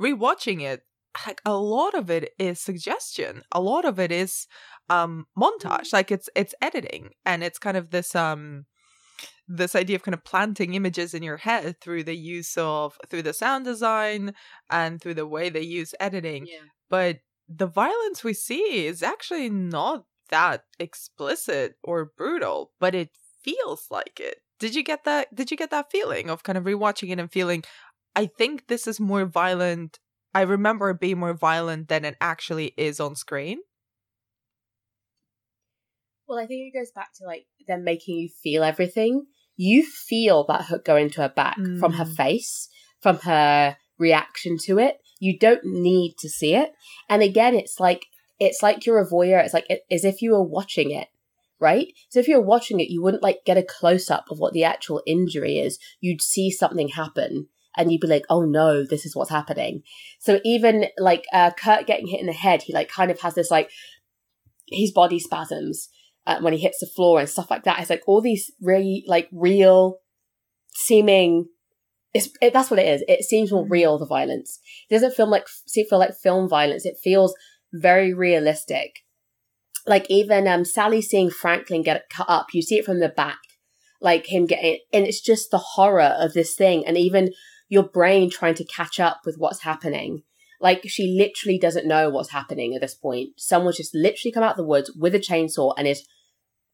rewatching 0.00 0.62
it 0.62 0.82
like 1.26 1.40
a 1.44 1.56
lot 1.56 1.94
of 1.94 2.10
it 2.10 2.30
is 2.38 2.60
suggestion. 2.60 3.42
A 3.52 3.60
lot 3.60 3.84
of 3.84 4.00
it 4.00 4.10
is 4.10 4.46
um 4.90 5.26
montage. 5.38 5.92
Like 5.92 6.10
it's 6.10 6.28
it's 6.34 6.54
editing 6.60 7.10
and 7.24 7.44
it's 7.44 7.58
kind 7.58 7.76
of 7.76 7.90
this 7.90 8.14
um 8.14 8.64
this 9.46 9.74
idea 9.74 9.96
of 9.96 10.02
kind 10.02 10.14
of 10.14 10.24
planting 10.24 10.74
images 10.74 11.14
in 11.14 11.22
your 11.22 11.36
head 11.36 11.80
through 11.80 12.02
the 12.04 12.16
use 12.16 12.56
of 12.56 12.98
through 13.08 13.22
the 13.22 13.32
sound 13.32 13.64
design 13.64 14.34
and 14.70 15.00
through 15.00 15.14
the 15.14 15.26
way 15.26 15.50
they 15.50 15.60
use 15.60 15.94
editing 16.00 16.46
yeah. 16.46 16.58
But 16.94 17.16
the 17.48 17.66
violence 17.66 18.22
we 18.22 18.32
see 18.32 18.86
is 18.86 19.02
actually 19.02 19.50
not 19.50 20.04
that 20.30 20.62
explicit 20.78 21.74
or 21.82 22.12
brutal 22.16 22.58
but 22.78 22.94
it 22.94 23.10
feels 23.42 23.82
like 23.90 24.16
it 24.20 24.36
did 24.58 24.74
you 24.76 24.82
get 24.90 25.02
that 25.04 25.34
did 25.34 25.50
you 25.50 25.56
get 25.56 25.70
that 25.70 25.90
feeling 25.90 26.30
of 26.30 26.42
kind 26.46 26.56
of 26.58 26.64
rewatching 26.64 27.10
it 27.10 27.18
and 27.18 27.32
feeling 27.32 27.62
i 28.22 28.24
think 28.38 28.68
this 28.68 28.86
is 28.86 28.98
more 29.00 29.24
violent 29.26 29.98
i 30.34 30.40
remember 30.56 30.90
it 30.90 31.00
being 31.00 31.18
more 31.18 31.34
violent 31.50 31.88
than 31.88 32.04
it 32.04 32.16
actually 32.32 32.68
is 32.76 33.00
on 33.00 33.14
screen 33.16 33.58
Well, 36.26 36.38
I 36.38 36.46
think 36.46 36.72
it 36.72 36.78
goes 36.78 36.90
back 36.94 37.10
to 37.18 37.26
like 37.26 37.46
them 37.68 37.84
making 37.84 38.16
you 38.16 38.28
feel 38.42 38.62
everything. 38.62 39.26
You 39.56 39.84
feel 39.84 40.44
that 40.48 40.64
hook 40.64 40.84
go 40.84 40.96
into 40.96 41.20
her 41.20 41.28
back 41.28 41.56
from 41.78 41.92
her 42.00 42.06
Mm. 42.06 42.16
face, 42.16 42.68
from 43.02 43.18
her 43.18 43.76
reaction 43.98 44.56
to 44.66 44.78
it. 44.78 44.96
You 45.24 45.38
don't 45.38 45.64
need 45.64 46.16
to 46.18 46.28
see 46.28 46.54
it. 46.54 46.74
And 47.08 47.22
again, 47.22 47.54
it's 47.54 47.80
like 47.80 48.04
it's 48.38 48.62
like 48.62 48.84
you're 48.84 49.00
a 49.00 49.08
voyeur. 49.08 49.42
It's 49.42 49.54
like 49.54 49.64
it, 49.70 49.80
as 49.90 50.04
if 50.04 50.20
you 50.20 50.32
were 50.32 50.42
watching 50.42 50.90
it, 50.90 51.08
right? 51.58 51.88
So 52.10 52.20
if 52.20 52.28
you're 52.28 52.42
watching 52.42 52.78
it, 52.78 52.90
you 52.90 53.02
wouldn't 53.02 53.22
like 53.22 53.38
get 53.46 53.56
a 53.56 53.62
close 53.62 54.10
up 54.10 54.26
of 54.30 54.38
what 54.38 54.52
the 54.52 54.64
actual 54.64 55.02
injury 55.06 55.58
is. 55.58 55.78
You'd 56.00 56.20
see 56.20 56.50
something 56.50 56.88
happen. 56.88 57.48
And 57.74 57.90
you'd 57.90 58.02
be 58.02 58.06
like, 58.06 58.26
"Oh 58.28 58.42
no, 58.42 58.84
this 58.84 59.06
is 59.06 59.16
what's 59.16 59.30
happening." 59.30 59.82
So 60.20 60.40
even 60.44 60.88
like 60.98 61.24
uh, 61.32 61.52
Kurt 61.52 61.86
getting 61.86 62.06
hit 62.06 62.20
in 62.20 62.26
the 62.26 62.32
head, 62.34 62.62
he 62.62 62.74
like 62.74 62.88
kind 62.88 63.10
of 63.10 63.18
has 63.20 63.34
this 63.34 63.50
like 63.50 63.70
his 64.68 64.92
body 64.92 65.18
spasms 65.18 65.88
uh, 66.26 66.38
when 66.40 66.52
he 66.52 66.60
hits 66.60 66.80
the 66.80 66.86
floor 66.86 67.18
and 67.18 67.28
stuff 67.28 67.50
like 67.50 67.64
that. 67.64 67.80
It's 67.80 67.90
like 67.90 68.04
all 68.06 68.20
these 68.20 68.52
really 68.60 69.04
like 69.08 69.28
real 69.32 70.00
seeming 70.74 71.48
it's 72.14 72.30
it, 72.40 72.52
that's 72.52 72.70
what 72.70 72.80
it 72.80 72.86
is. 72.86 73.04
It 73.08 73.24
seems 73.24 73.52
more 73.52 73.66
real. 73.66 73.98
The 73.98 74.06
violence 74.06 74.60
it 74.88 74.94
doesn't 74.94 75.14
feel 75.14 75.28
like 75.28 75.46
feel 75.48 75.98
like 75.98 76.14
film 76.14 76.48
violence. 76.48 76.86
It 76.86 76.96
feels 77.02 77.34
very 77.72 78.14
realistic. 78.14 79.00
Like 79.86 80.06
even 80.08 80.48
um, 80.48 80.64
Sally 80.64 81.02
seeing 81.02 81.28
Franklin 81.28 81.82
get 81.82 82.08
cut 82.08 82.30
up, 82.30 82.46
you 82.54 82.62
see 82.62 82.76
it 82.76 82.86
from 82.86 83.00
the 83.00 83.08
back, 83.10 83.40
like 84.00 84.32
him 84.32 84.46
getting, 84.46 84.78
and 84.94 85.06
it's 85.06 85.20
just 85.20 85.50
the 85.50 85.58
horror 85.58 86.14
of 86.18 86.32
this 86.32 86.54
thing, 86.54 86.86
and 86.86 86.96
even 86.96 87.32
your 87.68 87.82
brain 87.82 88.30
trying 88.30 88.54
to 88.54 88.64
catch 88.64 88.98
up 88.98 89.20
with 89.26 89.36
what's 89.36 89.62
happening. 89.62 90.22
Like 90.60 90.82
she 90.86 91.14
literally 91.18 91.58
doesn't 91.58 91.86
know 91.86 92.08
what's 92.08 92.30
happening 92.30 92.74
at 92.74 92.80
this 92.80 92.94
point. 92.94 93.30
Someone's 93.36 93.76
just 93.76 93.94
literally 93.94 94.32
come 94.32 94.42
out 94.42 94.52
of 94.52 94.56
the 94.56 94.64
woods 94.64 94.90
with 94.98 95.14
a 95.14 95.18
chainsaw 95.18 95.74
and 95.76 95.86
is 95.86 96.06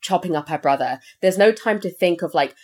chopping 0.00 0.36
up 0.36 0.48
her 0.48 0.58
brother. 0.58 1.00
There's 1.20 1.38
no 1.38 1.50
time 1.50 1.80
to 1.80 1.90
think 1.90 2.22
of 2.22 2.34
like, 2.34 2.54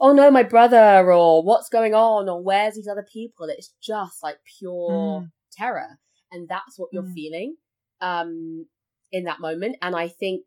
oh 0.00 0.12
no, 0.12 0.30
my 0.30 0.42
brother, 0.42 1.12
or 1.12 1.42
what's 1.44 1.68
going 1.68 1.94
on, 1.94 2.28
or 2.28 2.42
where's 2.42 2.74
these 2.74 2.88
other 2.88 3.06
people. 3.10 3.46
It's 3.48 3.72
just 3.82 4.22
like 4.22 4.36
pure 4.58 5.22
mm. 5.22 5.30
terror. 5.52 5.98
And 6.32 6.48
that's 6.48 6.78
what 6.78 6.90
you're 6.92 7.02
mm. 7.02 7.14
feeling 7.14 7.56
um, 8.00 8.66
in 9.12 9.24
that 9.24 9.40
moment. 9.40 9.76
And 9.80 9.94
I 9.94 10.08
think 10.08 10.42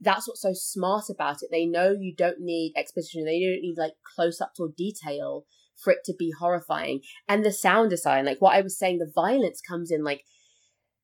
that's 0.00 0.28
what's 0.28 0.42
so 0.42 0.52
smart 0.54 1.04
about 1.10 1.42
it. 1.42 1.48
They 1.50 1.66
know 1.66 1.92
you 1.98 2.14
don't 2.16 2.40
need 2.40 2.74
exposition, 2.76 3.24
they 3.24 3.40
don't 3.40 3.62
need 3.62 3.76
like 3.78 3.94
close 4.14 4.40
ups 4.40 4.60
or 4.60 4.68
detail 4.76 5.44
for 5.82 5.92
it 5.92 6.00
to 6.04 6.14
be 6.18 6.32
horrifying. 6.38 7.00
And 7.28 7.44
the 7.44 7.52
sound 7.52 7.90
design, 7.90 8.24
like 8.24 8.40
what 8.40 8.54
I 8.54 8.60
was 8.60 8.78
saying, 8.78 8.98
the 8.98 9.10
violence 9.12 9.60
comes 9.60 9.90
in 9.90 10.04
like 10.04 10.22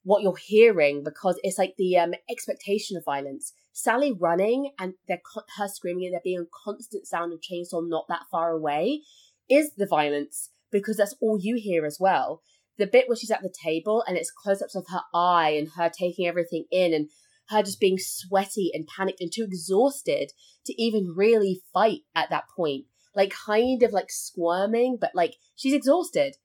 what 0.03 0.23
you're 0.23 0.37
hearing 0.37 1.03
because 1.05 1.39
it's 1.43 1.59
like 1.59 1.75
the 1.77 1.97
um, 1.99 2.15
expectation 2.31 2.97
of 2.97 3.05
violence. 3.05 3.53
Sally 3.73 4.13
running 4.13 4.73
and 4.79 4.95
they're 5.07 5.21
her 5.57 5.69
screaming 5.69 6.07
and 6.07 6.15
there 6.15 6.21
being 6.23 6.41
a 6.41 6.65
constant 6.65 7.07
sound 7.07 7.33
of 7.33 7.41
chainsaw 7.41 7.87
not 7.87 8.07
that 8.09 8.27
far 8.31 8.51
away 8.51 9.03
is 9.49 9.73
the 9.77 9.87
violence 9.87 10.51
because 10.71 10.97
that's 10.97 11.15
all 11.21 11.39
you 11.41 11.57
hear 11.57 11.85
as 11.85 11.99
well. 12.01 12.43
The 12.79 12.87
bit 12.87 13.09
where 13.09 13.17
she's 13.17 13.31
at 13.31 13.43
the 13.43 13.55
table 13.63 14.03
and 14.07 14.17
it's 14.17 14.31
close 14.31 14.63
ups 14.63 14.75
of 14.75 14.87
her 14.89 15.03
eye 15.15 15.51
and 15.51 15.69
her 15.77 15.91
taking 15.91 16.27
everything 16.27 16.65
in 16.71 16.95
and 16.95 17.11
her 17.49 17.63
just 17.63 17.81
being 17.81 17.99
sweaty 17.99 18.71
and 18.73 18.87
panicked 18.87 19.21
and 19.21 19.31
too 19.33 19.45
exhausted 19.45 20.33
to 20.67 20.83
even 20.83 21.15
really 21.17 21.61
fight 21.73 22.01
at 22.15 22.31
that 22.31 22.45
point. 22.57 22.87
Like 23.15 23.33
kind 23.33 23.83
of 23.83 23.93
like 23.93 24.11
squirming, 24.11 24.97
but 25.01 25.11
like 25.15 25.35
she's 25.57 25.75
exhausted 25.75 26.37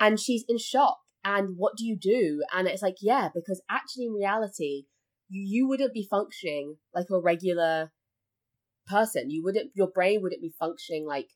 and 0.00 0.18
she's 0.18 0.44
in 0.48 0.58
shock. 0.58 0.98
And 1.24 1.56
what 1.56 1.76
do 1.76 1.86
you 1.86 1.96
do? 1.96 2.42
And 2.52 2.66
it's 2.66 2.82
like, 2.82 2.96
yeah, 3.00 3.28
because 3.32 3.62
actually 3.70 4.06
in 4.06 4.12
reality, 4.12 4.86
you 5.32 5.66
wouldn't 5.66 5.94
be 5.94 6.06
functioning 6.08 6.76
like 6.94 7.06
a 7.10 7.18
regular 7.18 7.90
person. 8.86 9.30
You 9.30 9.42
wouldn't, 9.42 9.70
your 9.74 9.88
brain 9.88 10.20
wouldn't 10.22 10.42
be 10.42 10.54
functioning 10.58 11.06
like 11.06 11.28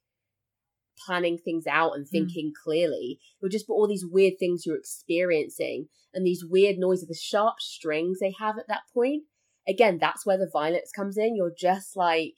planning 1.04 1.38
things 1.38 1.66
out 1.66 1.92
and 1.94 2.06
hmm. 2.06 2.10
thinking 2.10 2.50
mm. 2.50 2.62
clearly. 2.62 3.18
It 3.20 3.42
would 3.42 3.52
just 3.52 3.66
be 3.66 3.72
all 3.72 3.88
these 3.88 4.04
weird 4.04 4.34
things 4.38 4.64
you're 4.64 4.76
experiencing 4.76 5.88
and 6.14 6.26
these 6.26 6.44
weird 6.44 6.76
noises, 6.78 7.08
the 7.08 7.14
sharp 7.14 7.60
strings 7.60 8.18
they 8.18 8.34
have 8.38 8.58
at 8.58 8.68
that 8.68 8.82
point. 8.92 9.24
Again, 9.68 9.98
that's 10.00 10.24
where 10.24 10.38
the 10.38 10.50
violence 10.50 10.92
comes 10.94 11.16
in. 11.16 11.34
You're 11.34 11.54
just 11.56 11.96
like, 11.96 12.34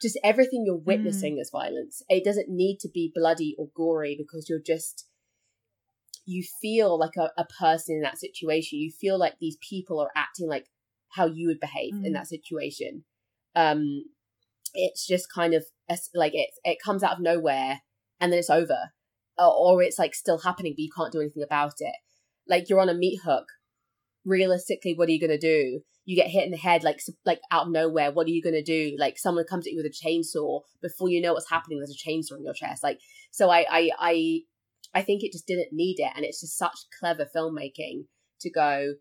just 0.00 0.18
everything 0.22 0.64
you're 0.66 0.76
hmm. 0.76 0.84
witnessing 0.84 1.36
mm. 1.36 1.40
is 1.40 1.50
violence. 1.50 2.02
It 2.08 2.24
doesn't 2.24 2.48
need 2.48 2.78
to 2.80 2.88
be 2.92 3.12
bloody 3.14 3.54
or 3.58 3.68
gory 3.74 4.16
because 4.18 4.48
you're 4.48 4.60
just 4.64 5.05
you 6.26 6.42
feel 6.60 6.98
like 6.98 7.16
a, 7.16 7.30
a 7.38 7.46
person 7.46 7.96
in 7.96 8.02
that 8.02 8.18
situation. 8.18 8.80
You 8.80 8.90
feel 8.90 9.18
like 9.18 9.34
these 9.40 9.56
people 9.66 10.00
are 10.00 10.10
acting 10.14 10.48
like 10.48 10.66
how 11.10 11.26
you 11.26 11.46
would 11.46 11.60
behave 11.60 11.94
mm. 11.94 12.04
in 12.04 12.12
that 12.12 12.26
situation. 12.26 13.04
Um, 13.54 14.04
it's 14.74 15.06
just 15.06 15.32
kind 15.32 15.54
of 15.54 15.64
like 16.14 16.34
it 16.34 16.50
it 16.64 16.78
comes 16.84 17.02
out 17.02 17.14
of 17.14 17.20
nowhere 17.20 17.80
and 18.20 18.32
then 18.32 18.38
it's 18.38 18.50
over, 18.50 18.90
or, 19.38 19.52
or 19.54 19.82
it's 19.82 19.98
like 19.98 20.14
still 20.14 20.38
happening 20.38 20.74
but 20.76 20.82
you 20.82 20.90
can't 20.94 21.12
do 21.12 21.20
anything 21.20 21.44
about 21.44 21.74
it. 21.78 21.94
Like 22.48 22.68
you're 22.68 22.80
on 22.80 22.90
a 22.90 22.94
meat 22.94 23.20
hook. 23.24 23.46
Realistically, 24.24 24.92
what 24.94 25.08
are 25.08 25.12
you 25.12 25.20
gonna 25.20 25.38
do? 25.38 25.82
You 26.04 26.16
get 26.16 26.30
hit 26.30 26.44
in 26.44 26.50
the 26.50 26.56
head 26.56 26.82
like 26.82 27.00
like 27.24 27.40
out 27.52 27.66
of 27.66 27.72
nowhere. 27.72 28.10
What 28.10 28.26
are 28.26 28.30
you 28.30 28.42
gonna 28.42 28.62
do? 28.62 28.96
Like 28.98 29.18
someone 29.18 29.44
comes 29.48 29.68
at 29.68 29.72
you 29.72 29.80
with 29.82 29.86
a 29.86 30.06
chainsaw 30.06 30.62
before 30.82 31.08
you 31.08 31.22
know 31.22 31.32
what's 31.32 31.48
happening. 31.48 31.78
There's 31.78 31.94
a 31.94 32.10
chainsaw 32.10 32.36
in 32.36 32.44
your 32.44 32.52
chest. 32.52 32.82
Like 32.82 32.98
so, 33.30 33.48
I 33.48 33.64
I 33.70 33.90
I 34.00 34.40
I 34.94 35.02
think 35.02 35.22
it 35.22 35.32
just 35.32 35.46
didn't 35.46 35.72
need 35.72 35.96
it. 35.98 36.12
And 36.14 36.24
it's 36.24 36.40
just 36.40 36.56
such 36.56 36.78
clever 36.98 37.26
filmmaking 37.34 38.06
to 38.40 38.50
go, 38.50 38.94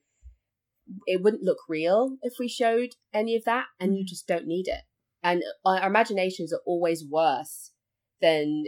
it 1.07 1.21
wouldn't 1.21 1.43
look 1.43 1.59
real 1.67 2.17
if 2.21 2.33
we 2.39 2.47
showed 2.47 2.91
any 3.13 3.35
of 3.35 3.43
that, 3.45 3.65
and 3.79 3.97
you 3.97 4.03
mm. 4.03 4.07
just 4.07 4.27
don't 4.27 4.47
need 4.47 4.67
it. 4.67 4.81
And 5.23 5.43
our 5.65 5.87
imaginations 5.87 6.53
are 6.53 6.61
always 6.65 7.03
worse 7.09 7.71
than 8.21 8.65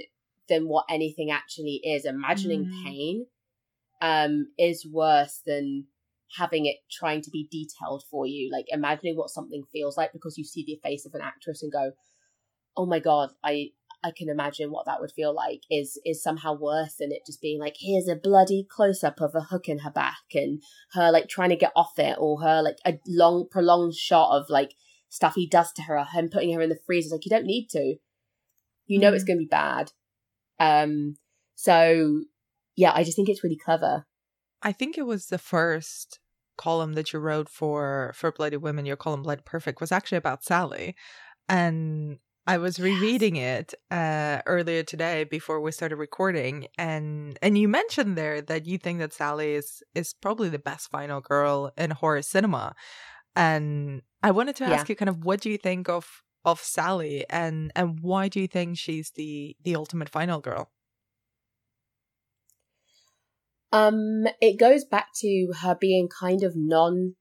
than 0.49 0.67
what 0.67 0.85
anything 0.89 1.29
actually 1.29 1.81
is. 1.83 2.05
Imagining 2.05 2.65
mm. 2.65 2.83
pain 2.83 3.25
um 4.01 4.47
is 4.57 4.87
worse 4.91 5.41
than 5.45 5.85
having 6.37 6.65
it 6.65 6.77
trying 6.91 7.21
to 7.21 7.31
be 7.31 7.47
detailed 7.51 8.03
for 8.09 8.25
you. 8.25 8.49
Like 8.51 8.65
imagining 8.69 9.15
what 9.15 9.29
something 9.29 9.63
feels 9.71 9.97
like 9.97 10.13
because 10.13 10.37
you 10.37 10.43
see 10.43 10.63
the 10.65 10.79
face 10.83 11.05
of 11.05 11.13
an 11.13 11.21
actress 11.21 11.61
and 11.61 11.71
go, 11.71 11.91
"Oh 12.75 12.85
my 12.85 12.99
god, 12.99 13.29
I 13.43 13.71
I 14.03 14.11
can 14.15 14.29
imagine 14.29 14.71
what 14.71 14.85
that 14.85 15.01
would 15.01 15.11
feel 15.11 15.33
like 15.33 15.61
is 15.69 15.99
is 16.05 16.21
somehow 16.21 16.53
worse 16.53 16.95
than 16.99 17.11
it 17.11 17.25
just 17.25 17.41
being 17.41 17.59
like 17.59 17.75
here's 17.79 18.07
a 18.07 18.15
bloody 18.15 18.65
close 18.69 19.03
up 19.03 19.19
of 19.21 19.33
a 19.35 19.41
hook 19.41 19.67
in 19.67 19.79
her 19.79 19.91
back 19.91 20.21
and 20.33 20.61
her 20.93 21.11
like 21.11 21.27
trying 21.27 21.49
to 21.49 21.55
get 21.55 21.71
off 21.75 21.97
it 21.97 22.15
or 22.19 22.41
her 22.41 22.61
like 22.61 22.77
a 22.85 22.99
long 23.07 23.47
prolonged 23.49 23.95
shot 23.95 24.37
of 24.37 24.49
like 24.49 24.73
stuff 25.09 25.33
he 25.35 25.47
does 25.47 25.71
to 25.73 25.83
her 25.83 26.03
him 26.03 26.29
putting 26.29 26.53
her 26.53 26.61
in 26.61 26.69
the 26.69 26.79
freezer 26.85 27.13
like 27.13 27.25
you 27.25 27.29
don't 27.29 27.45
need 27.45 27.67
to. 27.71 27.95
You 28.85 28.99
know 28.99 29.11
mm. 29.11 29.15
it's 29.15 29.23
going 29.23 29.37
to 29.37 29.43
be 29.43 29.47
bad. 29.47 29.91
Um 30.59 31.15
so 31.55 32.21
yeah 32.75 32.91
i 32.93 33.03
just 33.03 33.15
think 33.15 33.29
it's 33.29 33.43
really 33.43 33.57
clever. 33.57 34.05
I 34.61 34.71
think 34.71 34.97
it 34.97 35.05
was 35.05 35.27
the 35.27 35.37
first 35.37 36.19
column 36.57 36.93
that 36.93 37.13
you 37.13 37.19
wrote 37.19 37.49
for 37.49 38.11
for 38.15 38.31
bloody 38.31 38.57
women 38.57 38.85
your 38.85 38.95
column 38.95 39.23
blood 39.23 39.45
perfect 39.45 39.79
was 39.81 39.91
actually 39.91 40.17
about 40.17 40.43
sally. 40.43 40.95
And 41.49 42.17
I 42.47 42.57
was 42.57 42.79
rereading 42.79 43.35
yes. 43.35 43.59
it 43.59 43.73
uh, 43.91 44.41
earlier 44.45 44.81
today 44.81 45.25
before 45.25 45.59
we 45.59 45.73
started 45.73 45.97
recording, 45.97 46.67
and 46.77 47.37
and 47.41 47.57
you 47.57 47.67
mentioned 47.67 48.17
there 48.17 48.41
that 48.41 48.65
you 48.65 48.77
think 48.77 48.99
that 48.99 49.11
Sally 49.11 49.55
is 49.55 49.83
is 49.93 50.13
probably 50.13 50.47
the 50.47 50.57
best 50.57 50.89
final 50.89 51.19
girl 51.19 51.73
in 51.77 51.91
horror 51.91 52.21
cinema, 52.21 52.73
and 53.35 54.01
I 54.23 54.31
wanted 54.31 54.55
to 54.57 54.63
ask 54.63 54.87
yeah. 54.87 54.93
you 54.93 54.95
kind 54.95 55.09
of 55.09 55.25
what 55.25 55.41
do 55.41 55.49
you 55.49 55.57
think 55.57 55.89
of 55.89 56.23
of 56.45 56.61
Sally, 56.61 57.25
and 57.29 57.73
and 57.75 57.99
why 57.99 58.29
do 58.29 58.39
you 58.39 58.47
think 58.47 58.77
she's 58.77 59.11
the 59.11 59.57
the 59.61 59.75
ultimate 59.75 60.07
final 60.07 60.39
girl? 60.39 60.71
Um, 63.73 64.23
it 64.39 64.57
goes 64.57 64.85
back 64.85 65.07
to 65.17 65.53
her 65.61 65.75
being 65.75 66.07
kind 66.07 66.43
of 66.43 66.53
non 66.55 67.15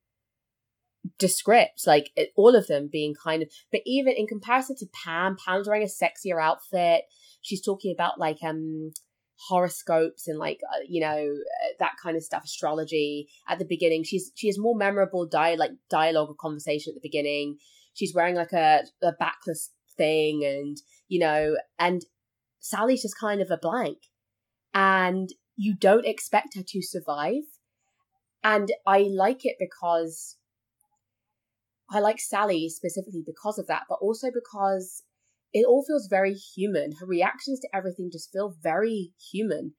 descript, 1.19 1.87
like 1.87 2.11
it, 2.17 2.31
all 2.37 2.55
of 2.55 2.67
them 2.67 2.89
being 2.91 3.15
kind 3.15 3.43
of, 3.43 3.49
but 3.71 3.81
even 3.87 4.15
in 4.17 4.27
comparison 4.27 4.77
to 4.77 4.87
Pam, 5.05 5.37
Pam's 5.37 5.69
wearing 5.69 5.83
a 5.83 5.87
sexier 5.87 6.43
outfit. 6.43 7.05
She's 7.43 7.63
talking 7.63 7.95
about 7.97 8.19
like 8.19 8.39
um 8.43 8.93
horoscopes 9.39 10.27
and 10.29 10.39
like 10.39 10.61
uh, 10.75 10.81
you 10.89 11.01
know 11.01 11.37
uh, 11.37 11.73
that 11.79 11.93
kind 12.03 12.17
of 12.17 12.23
stuff, 12.23 12.45
astrology 12.45 13.29
at 13.49 13.59
the 13.59 13.65
beginning. 13.65 14.03
She's 14.05 14.33
she 14.35 14.49
has 14.49 14.59
more 14.59 14.77
memorable 14.77 15.27
dia- 15.27 15.57
like 15.57 15.73
dialogue 15.91 16.29
or 16.29 16.35
conversation 16.35 16.91
at 16.91 16.95
the 16.95 17.09
beginning. 17.09 17.59
She's 17.95 18.15
wearing 18.15 18.35
like 18.35 18.53
a 18.53 18.83
a 19.03 19.13
backless 19.13 19.71
thing, 19.97 20.45
and 20.45 20.77
you 21.09 21.21
know, 21.21 21.57
and 21.79 22.05
Sally's 22.61 23.03
just 23.03 23.19
kind 23.19 23.41
of 23.41 23.51
a 23.51 23.59
blank, 23.59 23.99
and 24.75 25.29
you 25.57 25.75
don't 25.75 26.07
expect 26.07 26.57
her 26.57 26.63
to 26.67 26.83
survive. 26.83 27.45
And 28.43 28.69
I 28.87 29.09
like 29.11 29.45
it 29.45 29.57
because 29.59 30.37
I 31.91 32.01
like 32.01 32.19
Sally 32.21 32.69
specifically 32.69 33.23
because 33.25 33.59
of 33.59 33.67
that, 33.69 33.85
but 33.89 33.99
also 34.01 34.29
because 34.33 35.03
it 35.53 35.67
all 35.67 35.85
feels 35.87 36.09
very 36.09 36.35
human. 36.35 36.93
Her 37.01 37.07
reactions 37.07 37.61
to 37.61 37.69
everything 37.73 38.11
just 38.11 38.33
feel 38.33 38.55
very 38.61 39.13
human. 39.33 39.75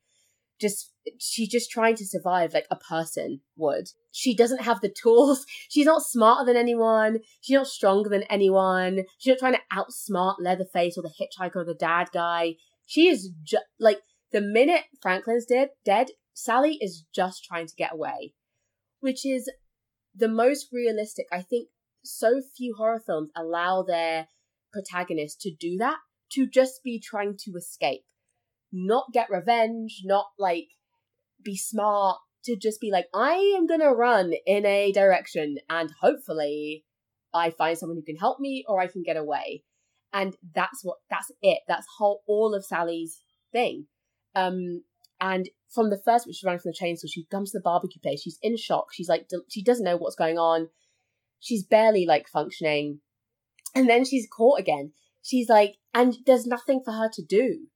Just 0.60 0.92
she's 1.20 1.50
just 1.50 1.70
trying 1.70 1.96
to 1.96 2.06
survive 2.06 2.54
like 2.54 2.66
a 2.72 2.78
person 2.78 3.42
would. 3.56 3.90
She 4.12 4.36
doesn't 4.36 4.64
have 4.64 4.82
the 4.82 4.90
tools. 4.90 5.46
She's 5.70 5.86
not 5.86 6.02
smarter 6.02 6.46
than 6.46 6.58
anyone. 6.58 7.20
She's 7.42 7.56
not 7.56 7.68
stronger 7.68 8.10
than 8.10 8.24
anyone. 8.24 9.04
She's 9.20 9.34
not 9.34 9.40
trying 9.40 9.54
to 9.54 9.76
outsmart 9.78 10.38
Leatherface 10.40 10.98
or 10.98 11.04
the 11.04 11.10
hitchhiker 11.14 11.58
or 11.58 11.66
the 11.66 11.76
dad 11.76 12.08
guy. 12.12 12.56
She 12.88 13.08
is 13.08 13.30
just 13.44 13.66
like 13.80 14.00
the 14.32 14.42
minute 14.42 14.86
Franklin's 15.02 15.46
dead, 15.46 15.70
dead, 15.86 16.08
Sally 16.34 16.78
is 16.82 17.04
just 17.14 17.44
trying 17.44 17.68
to 17.68 17.76
get 17.76 17.94
away, 17.94 18.34
which 19.00 19.26
is 19.26 19.52
the 20.16 20.28
most 20.28 20.68
realistic. 20.72 21.28
I 21.32 21.42
think 21.42 21.70
so 22.08 22.42
few 22.56 22.76
horror 22.78 23.02
films 23.06 23.30
allow 23.36 23.84
their 23.84 24.28
protagonist 24.72 25.42
to 25.42 25.52
do 25.54 25.78
that, 25.78 25.98
to 26.34 26.48
just 26.48 26.82
be 26.84 27.00
trying 27.00 27.36
to 27.40 27.52
escape, 27.58 28.04
not 28.72 29.06
get 29.14 29.30
revenge, 29.30 30.02
not 30.04 30.26
like 30.38 30.68
be 31.44 31.56
smart, 31.56 32.18
to 32.46 32.56
just 32.56 32.80
be 32.82 32.92
like, 32.92 33.08
I 33.14 33.56
am 33.58 33.68
gonna 33.68 33.94
run 33.94 34.34
in 34.46 34.66
a 34.66 34.92
direction 34.92 35.58
and 35.70 35.92
hopefully 36.02 36.86
I 37.34 37.50
find 37.50 37.78
someone 37.78 37.98
who 37.98 38.04
can 38.04 38.16
help 38.18 38.40
me 38.40 38.64
or 38.68 38.80
I 38.80 38.88
can 38.88 39.04
get 39.04 39.18
away. 39.18 39.64
and 40.14 40.36
that's 40.56 40.80
what 40.84 40.98
that's 41.10 41.32
it. 41.42 41.60
That's 41.68 41.86
whole 41.98 42.24
all 42.28 42.56
of 42.56 42.66
Sally's 42.66 43.22
thing. 43.52 43.88
Um, 44.36 44.84
and 45.20 45.50
from 45.74 45.90
the 45.90 46.00
first, 46.04 46.26
which 46.26 46.38
she's 46.38 46.44
running 46.44 46.60
from 46.60 46.72
the 46.72 46.86
chainsaw, 46.86 47.10
she 47.12 47.26
comes 47.30 47.52
to 47.52 47.58
the 47.58 47.64
barbecue 47.64 48.02
place. 48.02 48.22
She's 48.22 48.40
in 48.42 48.56
shock. 48.58 48.88
She's 48.94 49.10
like, 49.10 49.28
she 49.50 49.64
doesn't 49.64 49.84
know 49.84 49.98
what's 49.98 50.16
going 50.16 50.38
on. 50.38 50.70
She's 51.40 51.64
barely 51.64 52.06
like 52.06 52.28
functioning, 52.28 53.00
and 53.76 53.90
then 53.90 54.06
she's 54.06 54.28
caught 54.28 54.60
again. 54.60 54.94
She's 55.22 55.50
like, 55.50 55.76
and 55.94 56.18
there's 56.26 56.48
nothing 56.48 56.82
for 56.84 56.92
her 56.92 57.10
to 57.14 57.24
do. 57.24 57.68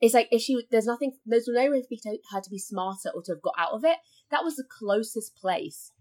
It's 0.00 0.14
like 0.14 0.28
if 0.30 0.42
she, 0.42 0.64
there's 0.70 0.86
nothing, 0.86 1.12
there's 1.26 1.48
no 1.48 1.70
way 1.70 1.82
for 1.82 2.12
her 2.32 2.40
to 2.40 2.50
be 2.50 2.58
smarter 2.58 3.10
or 3.14 3.22
to 3.22 3.32
have 3.32 3.42
got 3.42 3.54
out 3.58 3.72
of 3.72 3.84
it. 3.84 3.98
That 4.30 4.44
was 4.44 4.56
the 4.56 4.64
closest 4.78 5.36
place. 5.36 5.92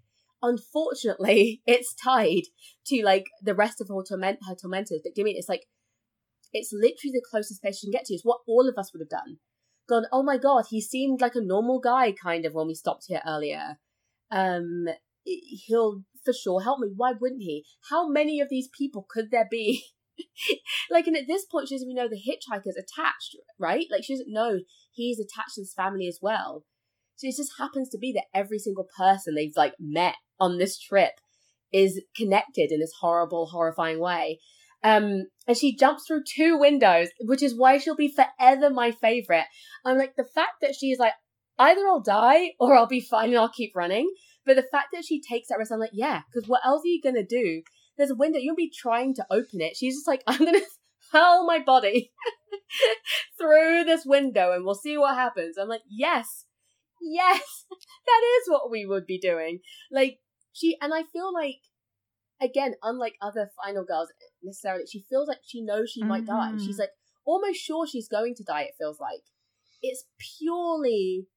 Unfortunately, 0.42 1.62
it's 1.68 1.96
tied 1.96 2.44
to 2.88 3.04
like 3.04 3.26
the 3.42 3.56
rest 3.56 3.82
of 3.82 3.88
her 3.88 4.04
torment, 4.08 4.40
her 4.48 4.56
tormentors. 4.56 5.02
But 5.04 5.16
give 5.16 5.26
mean 5.26 5.36
it's 5.38 5.50
like, 5.50 5.66
it's 6.54 6.72
literally 6.72 7.12
the 7.14 7.26
closest 7.30 7.62
place 7.62 7.80
she 7.80 7.88
can 7.88 7.92
get 7.92 8.06
to. 8.06 8.14
It's 8.14 8.26
what 8.26 8.42
all 8.48 8.68
of 8.68 8.78
us 8.78 8.94
would 8.94 9.02
have 9.02 9.10
done 9.10 9.38
gone, 9.88 10.06
oh 10.12 10.24
my 10.24 10.38
god, 10.38 10.66
he 10.70 10.82
seemed 10.82 11.22
like 11.22 11.36
a 11.36 11.42
normal 11.42 11.80
guy 11.80 12.12
kind 12.12 12.46
of 12.46 12.54
when 12.54 12.68
we 12.68 12.76
stopped 12.76 13.06
here 13.08 13.22
earlier. 13.26 13.78
Um, 14.30 14.88
he'll 15.24 16.04
for 16.28 16.34
sure 16.34 16.62
help 16.62 16.80
me. 16.80 16.90
Why 16.94 17.14
wouldn't 17.20 17.42
he? 17.42 17.64
How 17.90 18.08
many 18.08 18.42
of 18.42 18.50
these 18.50 18.68
people 18.78 19.08
could 19.10 19.32
there 19.32 19.48
be? 19.50 19.86
like, 20.92 21.08
and 21.08 21.16
at 21.16 21.28
this 21.28 21.46
point, 21.46 21.70
she 21.70 21.76
doesn't 21.76 21.90
even 21.90 22.04
know 22.04 22.10
the 22.10 22.16
hitchhiker's 22.18 22.76
attached, 22.76 23.38
right? 23.58 23.86
Like, 23.90 24.04
she 24.04 24.14
doesn't 24.14 24.34
know 24.34 24.60
he's 24.92 25.20
attached 25.20 25.56
to 25.56 25.62
this 25.62 25.74
family 25.74 26.08
as 26.08 26.20
well. 26.22 26.66
So 27.16 27.28
it 27.28 27.36
just 27.38 27.54
happens 27.58 27.90
to 27.90 27.98
be 27.98 28.12
that 28.14 28.26
every 28.34 28.60
single 28.60 28.88
person 28.98 29.36
they've 29.36 29.56
like 29.56 29.74
met 29.80 30.16
on 30.40 30.58
this 30.58 30.78
trip 30.78 31.14
is 31.72 32.02
connected 32.16 32.72
in 32.72 32.80
this 32.80 32.94
horrible, 33.00 33.48
horrifying 33.48 34.00
way. 34.00 34.40
Um, 34.84 35.28
and 35.48 35.58
she 35.58 35.76
jumps 35.76 36.06
through 36.06 36.24
two 36.28 36.58
windows, 36.58 37.08
which 37.22 37.42
is 37.42 37.58
why 37.58 37.78
she'll 37.78 37.96
be 37.96 38.14
forever 38.14 38.70
my 38.70 38.92
favorite. 38.92 39.46
I'm 39.86 39.98
like, 39.98 40.16
the 40.16 40.24
fact 40.36 40.62
that 40.62 40.76
she's 40.76 41.00
like, 41.00 41.14
either 41.58 41.88
I'll 41.88 42.02
die 42.02 42.52
or 42.60 42.76
I'll 42.76 42.88
be 42.88 43.02
fine 43.02 43.30
and 43.30 43.38
I'll 43.38 43.50
keep 43.50 43.76
running. 43.76 44.10
But 44.48 44.56
the 44.56 44.64
fact 44.64 44.88
that 44.94 45.04
she 45.04 45.22
takes 45.22 45.50
that 45.50 45.58
risk, 45.58 45.74
I'm 45.74 45.80
like, 45.80 45.92
yeah, 45.92 46.22
because 46.32 46.48
what 46.48 46.66
else 46.66 46.84
are 46.86 46.88
you 46.88 47.02
gonna 47.02 47.26
do? 47.26 47.62
There's 47.98 48.12
a 48.12 48.16
window, 48.16 48.40
you'll 48.40 48.56
be 48.56 48.72
trying 48.72 49.14
to 49.16 49.26
open 49.30 49.60
it. 49.60 49.76
She's 49.76 49.96
just 49.96 50.08
like, 50.08 50.24
I'm 50.28 50.40
gonna 50.40 50.62
hurl 51.12 51.46
my 51.46 51.60
body 51.60 52.14
through 53.38 53.84
this 53.84 54.06
window 54.06 54.54
and 54.54 54.64
we'll 54.64 54.74
see 54.76 54.98
what 54.98 55.16
happens. 55.16 55.58
I'm 55.58 55.68
like, 55.68 55.82
yes, 55.90 56.46
yes, 57.02 57.66
that 57.70 58.22
is 58.42 58.50
what 58.50 58.72
we 58.72 58.86
would 58.86 59.06
be 59.06 59.20
doing. 59.20 59.60
Like, 59.92 60.20
she, 60.54 60.78
and 60.82 60.94
I 60.94 61.04
feel 61.04 61.34
like 61.34 61.60
again, 62.42 62.76
unlike 62.82 63.16
other 63.22 63.50
final 63.62 63.84
girls 63.84 64.14
necessarily, 64.42 64.86
she 64.90 65.04
feels 65.10 65.28
like 65.28 65.40
she 65.46 65.62
knows 65.62 65.92
she 65.92 66.00
mm-hmm. 66.00 66.10
might 66.10 66.26
die. 66.26 66.54
She's 66.58 66.76
mm-hmm. 66.76 66.82
like 66.82 66.92
almost 67.26 67.60
sure 67.60 67.86
she's 67.86 68.08
going 68.08 68.34
to 68.36 68.44
die, 68.44 68.62
it 68.62 68.76
feels 68.78 69.00
like. 69.02 69.24
It's 69.82 70.06
purely 70.40 71.28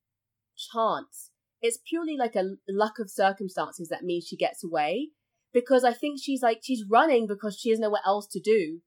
chance. 0.57 1.30
It's 1.63 1.79
purely 1.89 2.17
like 2.17 2.37
a 2.37 2.57
luck 2.69 2.95
of 2.99 3.11
circumstances 3.11 3.89
that 3.89 4.05
means 4.05 4.25
she 4.25 4.37
gets 4.37 4.65
away. 4.65 5.11
Because 5.53 5.85
I 5.85 5.93
think 5.93 6.21
she's 6.23 6.43
like, 6.43 6.61
she's 6.63 6.85
running 6.89 7.27
because 7.27 7.59
she 7.59 7.71
has 7.71 7.81
nowhere 7.81 8.03
else 8.07 8.29
to 8.29 8.41
do. 8.41 8.81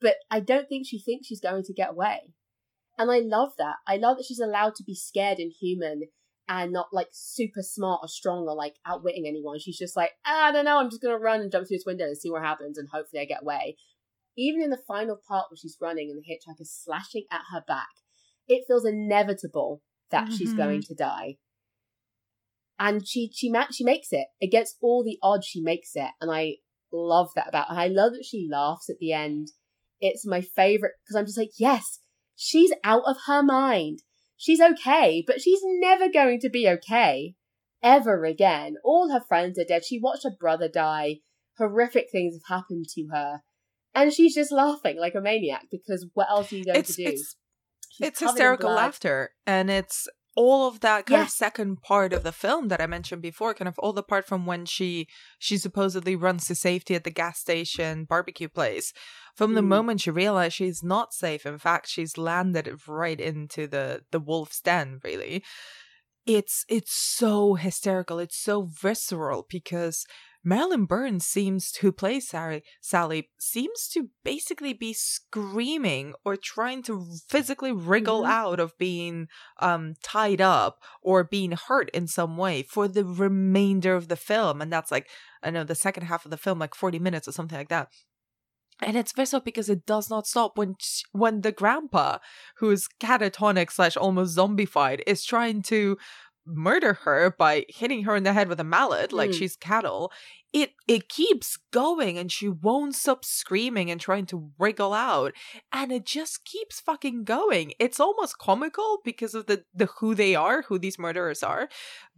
But 0.00 0.16
I 0.30 0.40
don't 0.40 0.68
think 0.68 0.86
she 0.86 1.00
thinks 1.00 1.28
she's 1.28 1.40
going 1.40 1.62
to 1.64 1.72
get 1.72 1.90
away. 1.90 2.32
And 2.98 3.10
I 3.10 3.20
love 3.20 3.52
that. 3.58 3.76
I 3.86 3.96
love 3.96 4.16
that 4.16 4.26
she's 4.26 4.40
allowed 4.40 4.74
to 4.76 4.84
be 4.84 4.94
scared 4.94 5.38
and 5.38 5.52
human 5.52 6.02
and 6.48 6.72
not 6.72 6.88
like 6.92 7.08
super 7.12 7.62
smart 7.62 8.00
or 8.02 8.08
strong 8.08 8.46
or 8.48 8.54
like 8.54 8.74
outwitting 8.86 9.26
anyone. 9.26 9.58
She's 9.58 9.78
just 9.78 9.96
like, 9.96 10.10
ah, 10.26 10.48
I 10.48 10.52
don't 10.52 10.64
know, 10.64 10.78
I'm 10.78 10.90
just 10.90 11.02
gonna 11.02 11.18
run 11.18 11.40
and 11.40 11.50
jump 11.50 11.66
through 11.66 11.78
this 11.78 11.86
window 11.86 12.04
and 12.04 12.16
see 12.16 12.30
what 12.30 12.42
happens 12.42 12.76
and 12.78 12.88
hopefully 12.92 13.22
I 13.22 13.24
get 13.24 13.42
away. 13.42 13.76
Even 14.36 14.62
in 14.62 14.70
the 14.70 14.82
final 14.86 15.16
part 15.16 15.46
where 15.50 15.56
she's 15.56 15.78
running 15.80 16.10
and 16.10 16.20
the 16.20 16.22
hitchhiker's 16.22 16.70
slashing 16.70 17.24
at 17.30 17.42
her 17.52 17.62
back, 17.66 17.88
it 18.46 18.64
feels 18.66 18.84
inevitable 18.84 19.80
that 20.10 20.24
mm-hmm. 20.24 20.34
she's 20.34 20.54
going 20.54 20.82
to 20.82 20.94
die. 20.94 21.36
And 22.78 23.06
she 23.06 23.30
she 23.32 23.50
ma- 23.50 23.70
she 23.70 23.84
makes 23.84 24.08
it 24.10 24.26
against 24.42 24.76
all 24.82 25.04
the 25.04 25.18
odds. 25.22 25.46
She 25.46 25.60
makes 25.60 25.90
it, 25.94 26.10
and 26.20 26.30
I 26.30 26.56
love 26.92 27.30
that 27.36 27.48
about 27.48 27.68
her. 27.68 27.74
I 27.74 27.86
love 27.86 28.12
that 28.12 28.24
she 28.24 28.48
laughs 28.50 28.90
at 28.90 28.96
the 28.98 29.12
end. 29.12 29.48
It's 30.00 30.26
my 30.26 30.40
favorite 30.40 30.92
because 31.04 31.16
I'm 31.16 31.26
just 31.26 31.38
like, 31.38 31.52
yes, 31.58 32.00
she's 32.36 32.72
out 32.84 33.04
of 33.06 33.16
her 33.26 33.42
mind 33.42 34.00
she's 34.36 34.60
okay, 34.60 35.24
but 35.26 35.40
she's 35.40 35.60
never 35.62 36.08
going 36.08 36.40
to 36.40 36.50
be 36.50 36.68
okay 36.68 37.34
ever 37.82 38.24
again. 38.24 38.76
All 38.84 39.10
her 39.10 39.20
friends 39.20 39.58
are 39.58 39.64
dead. 39.64 39.84
She 39.84 40.00
watched 40.00 40.24
her 40.24 40.36
brother 40.38 40.68
die. 40.68 41.16
Horrific 41.58 42.06
things 42.10 42.34
have 42.34 42.58
happened 42.58 42.86
to 42.94 43.08
her. 43.12 43.40
And 43.94 44.12
she's 44.12 44.34
just 44.34 44.52
laughing 44.52 44.98
like 44.98 45.14
a 45.14 45.20
maniac 45.20 45.66
because 45.70 46.06
what 46.14 46.28
else 46.28 46.52
are 46.52 46.56
you 46.56 46.64
going 46.64 46.78
it's, 46.78 46.96
to 46.96 47.04
do? 47.04 47.10
It's, 47.10 47.36
it's 48.00 48.20
hysterical 48.20 48.70
laughter. 48.70 49.30
And 49.46 49.70
it's 49.70 50.08
all 50.36 50.66
of 50.66 50.80
that 50.80 51.06
kind 51.06 51.22
of 51.22 51.30
second 51.30 51.80
part 51.82 52.12
of 52.12 52.22
the 52.22 52.32
film 52.32 52.68
that 52.68 52.80
I 52.80 52.86
mentioned 52.86 53.22
before, 53.22 53.54
kind 53.54 53.68
of 53.68 53.78
all 53.78 53.92
the 53.92 54.02
part 54.02 54.26
from 54.26 54.46
when 54.46 54.66
she 54.66 55.08
she 55.38 55.56
supposedly 55.56 56.16
runs 56.16 56.46
to 56.46 56.54
safety 56.54 56.94
at 56.94 57.04
the 57.04 57.10
gas 57.10 57.38
station 57.38 58.04
barbecue 58.04 58.48
place. 58.48 58.92
From 59.34 59.52
mm. 59.52 59.54
the 59.56 59.62
moment 59.62 60.00
she 60.00 60.10
realizes 60.10 60.54
she's 60.54 60.82
not 60.82 61.14
safe, 61.14 61.46
in 61.46 61.58
fact, 61.58 61.88
she's 61.88 62.18
landed 62.18 62.68
right 62.88 63.20
into 63.20 63.66
the 63.66 64.02
the 64.10 64.20
wolf's 64.20 64.60
den. 64.60 65.00
Really, 65.04 65.44
it's 66.26 66.64
it's 66.68 66.94
so 66.94 67.54
hysterical. 67.54 68.18
It's 68.18 68.40
so 68.40 68.62
visceral 68.62 69.46
because 69.48 70.04
Marilyn 70.44 70.84
Burns 70.84 71.26
seems 71.26 71.74
who 71.76 71.90
plays 71.90 72.28
Sally 72.28 72.62
Sally 72.80 73.30
seems 73.38 73.88
to 73.88 74.10
basically 74.22 74.74
be 74.74 74.92
screaming 74.92 76.14
or 76.24 76.36
trying 76.36 76.82
to 76.84 77.06
physically 77.28 77.72
wriggle 77.72 78.22
mm-hmm. 78.22 78.30
out 78.30 78.60
of 78.60 78.76
being 78.78 79.28
um 79.60 79.94
tied 80.02 80.40
up 80.40 80.82
or 81.02 81.24
being 81.24 81.52
hurt 81.52 81.88
in 81.90 82.06
some 82.06 82.36
way 82.36 82.62
for 82.62 82.86
the 82.86 83.04
remainder 83.04 83.94
of 83.94 84.08
the 84.08 84.16
film 84.16 84.60
and 84.60 84.72
that's 84.72 84.90
like 84.90 85.08
I 85.42 85.50
know 85.50 85.64
the 85.64 85.74
second 85.74 86.04
half 86.04 86.24
of 86.24 86.30
the 86.30 86.36
film 86.36 86.58
like 86.58 86.74
40 86.74 86.98
minutes 86.98 87.26
or 87.26 87.32
something 87.32 87.58
like 87.58 87.70
that 87.70 87.88
and 88.80 88.96
it's 88.96 89.12
visceral 89.12 89.40
because 89.40 89.68
it 89.68 89.86
does 89.86 90.10
not 90.10 90.26
stop 90.26 90.58
when 90.58 90.76
when 91.12 91.40
the 91.40 91.52
grandpa 91.52 92.18
who's 92.58 92.88
catatonic 93.00 93.70
slash 93.70 93.96
almost 93.96 94.36
zombified 94.36 95.00
is 95.06 95.24
trying 95.24 95.62
to 95.62 95.96
murder 96.46 96.94
her 97.04 97.34
by 97.38 97.64
hitting 97.68 98.04
her 98.04 98.16
in 98.16 98.22
the 98.22 98.32
head 98.32 98.48
with 98.48 98.60
a 98.60 98.64
mallet 98.64 99.12
like 99.12 99.30
mm. 99.30 99.34
she's 99.34 99.56
cattle 99.56 100.12
it 100.52 100.72
it 100.86 101.08
keeps 101.08 101.58
going 101.72 102.16
and 102.16 102.30
she 102.30 102.48
won't 102.48 102.94
stop 102.94 103.24
screaming 103.24 103.90
and 103.90 104.00
trying 104.00 104.26
to 104.26 104.50
wriggle 104.58 104.92
out 104.92 105.32
and 105.72 105.90
it 105.90 106.04
just 106.04 106.44
keeps 106.44 106.80
fucking 106.80 107.24
going 107.24 107.72
it's 107.78 108.00
almost 108.00 108.38
comical 108.38 109.00
because 109.04 109.34
of 109.34 109.46
the 109.46 109.64
the 109.74 109.86
who 109.98 110.14
they 110.14 110.34
are 110.34 110.62
who 110.62 110.78
these 110.78 110.98
murderers 110.98 111.42
are 111.42 111.68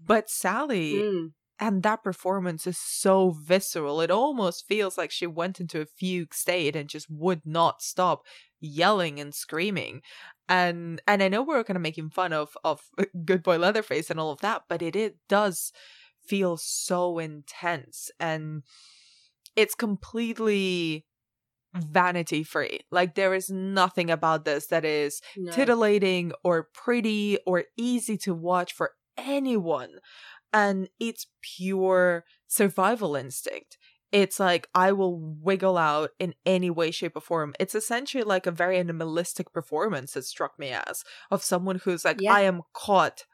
but 0.04 0.28
sally 0.28 0.94
mm. 0.94 1.30
and 1.58 1.82
that 1.82 2.04
performance 2.04 2.66
is 2.66 2.78
so 2.78 3.30
visceral 3.30 4.00
it 4.00 4.10
almost 4.10 4.66
feels 4.66 4.98
like 4.98 5.10
she 5.10 5.26
went 5.26 5.60
into 5.60 5.80
a 5.80 5.86
fugue 5.86 6.34
state 6.34 6.76
and 6.76 6.88
just 6.88 7.08
would 7.08 7.40
not 7.44 7.80
stop 7.80 8.22
yelling 8.61 9.20
and 9.20 9.34
screaming 9.34 10.02
and 10.48 11.00
and 11.07 11.22
I 11.22 11.28
know 11.28 11.42
we're 11.42 11.64
kind 11.64 11.76
of 11.76 11.82
making 11.82 12.11
fun 12.11 12.32
of 12.32 12.57
of 12.64 12.80
Good 13.24 13.42
Boy 13.42 13.59
Leatherface 13.59 14.11
and 14.11 14.20
all 14.20 14.30
of 14.30 14.40
that, 14.40 14.62
but 14.68 14.82
it 14.82 14.96
it 14.96 15.16
does 15.28 15.72
feel 16.24 16.57
so 16.57 17.18
intense 17.18 18.11
and 18.18 18.62
it's 19.54 19.74
completely 19.74 21.07
vanity 21.74 22.42
free. 22.42 22.80
Like 22.90 23.14
there 23.14 23.34
is 23.34 23.50
nothing 23.50 24.11
about 24.11 24.44
this 24.44 24.66
that 24.66 24.84
is 24.84 25.20
no. 25.36 25.52
titillating 25.52 26.32
or 26.42 26.68
pretty 26.74 27.38
or 27.46 27.64
easy 27.76 28.16
to 28.18 28.34
watch 28.34 28.72
for 28.72 28.92
anyone. 29.16 29.90
And 30.52 30.88
it's 30.98 31.26
pure 31.42 32.24
survival 32.46 33.14
instinct 33.14 33.76
it's 34.12 34.38
like 34.38 34.68
I 34.74 34.92
will 34.92 35.18
wiggle 35.18 35.76
out 35.76 36.11
in 36.18 36.34
any 36.44 36.70
way, 36.70 36.90
shape, 36.90 37.16
or 37.16 37.20
form. 37.20 37.54
It's 37.59 37.74
essentially 37.74 38.24
like 38.24 38.46
a 38.46 38.50
very 38.52 38.78
animalistic 38.78 39.52
performance, 39.52 40.16
it 40.16 40.24
struck 40.24 40.59
me 40.59 40.70
as, 40.70 41.04
of 41.30 41.42
someone 41.42 41.80
who's 41.84 42.04
like, 42.04 42.20
yeah. 42.20 42.32
I 42.32 42.42
am 42.42 42.62
caught 42.72 43.24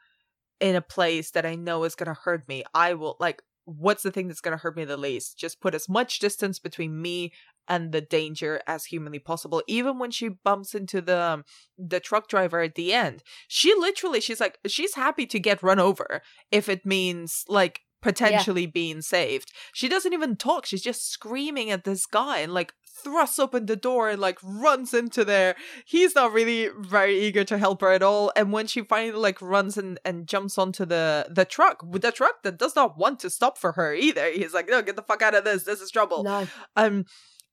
in 0.59 0.75
a 0.75 0.81
place 0.81 1.31
that 1.31 1.45
I 1.45 1.55
know 1.55 1.83
is 1.83 1.95
gonna 1.95 2.17
hurt 2.23 2.47
me. 2.47 2.63
I 2.73 2.93
will 2.93 3.17
like 3.19 3.43
what's 3.65 4.03
the 4.03 4.11
thing 4.11 4.27
that's 4.27 4.41
gonna 4.41 4.57
hurt 4.57 4.75
me 4.75 4.85
the 4.85 4.97
least? 4.97 5.37
Just 5.37 5.61
put 5.61 5.75
as 5.75 5.87
much 5.87 6.19
distance 6.19 6.59
between 6.59 7.01
me 7.01 7.31
and 7.67 7.91
the 7.91 8.01
danger 8.01 8.61
as 8.67 8.85
humanly 8.85 9.19
possible. 9.19 9.63
Even 9.67 9.99
when 9.99 10.11
she 10.11 10.29
bumps 10.29 10.75
into 10.75 11.01
the 11.01 11.19
um, 11.19 11.45
the 11.77 11.99
truck 11.99 12.27
driver 12.27 12.61
at 12.61 12.75
the 12.75 12.93
end, 12.93 13.23
she 13.47 13.73
literally 13.75 14.19
she's 14.19 14.39
like 14.39 14.57
she's 14.67 14.95
happy 14.95 15.25
to 15.27 15.39
get 15.39 15.63
run 15.63 15.79
over 15.79 16.21
if 16.51 16.67
it 16.67 16.85
means 16.85 17.45
like 17.47 17.81
potentially 18.03 18.63
yeah. 18.63 18.71
being 18.71 19.01
saved. 19.01 19.51
She 19.73 19.89
doesn't 19.89 20.13
even 20.13 20.35
talk. 20.35 20.65
She's 20.65 20.83
just 20.83 21.09
screaming 21.09 21.71
at 21.71 21.85
this 21.85 22.05
guy 22.05 22.39
and 22.39 22.53
like 22.53 22.73
thrusts 23.03 23.39
open 23.39 23.65
the 23.65 23.75
door 23.75 24.09
and 24.09 24.21
like 24.21 24.37
runs 24.43 24.93
into 24.93 25.25
there. 25.25 25.55
He's 25.85 26.13
not 26.13 26.31
really 26.31 26.69
very 26.77 27.19
eager 27.19 27.43
to 27.45 27.57
help 27.57 27.81
her 27.81 27.91
at 27.91 28.03
all. 28.03 28.31
And 28.35 28.51
when 28.51 28.67
she 28.67 28.81
finally 28.81 29.17
like 29.17 29.41
runs 29.41 29.77
and, 29.77 29.99
and 30.05 30.27
jumps 30.27 30.57
onto 30.57 30.85
the 30.85 31.27
the 31.29 31.45
truck, 31.45 31.83
with 31.83 32.01
the 32.01 32.11
truck 32.11 32.43
that 32.43 32.59
does 32.59 32.75
not 32.75 32.97
want 32.97 33.19
to 33.21 33.29
stop 33.29 33.57
for 33.57 33.71
her 33.73 33.93
either. 33.93 34.29
He's 34.31 34.53
like, 34.53 34.69
no, 34.69 34.81
get 34.81 34.95
the 34.95 35.01
fuck 35.01 35.21
out 35.21 35.35
of 35.35 35.43
this. 35.43 35.63
This 35.63 35.81
is 35.81 35.89
trouble. 35.89 36.23
No. 36.23 36.47
Um 36.75 37.05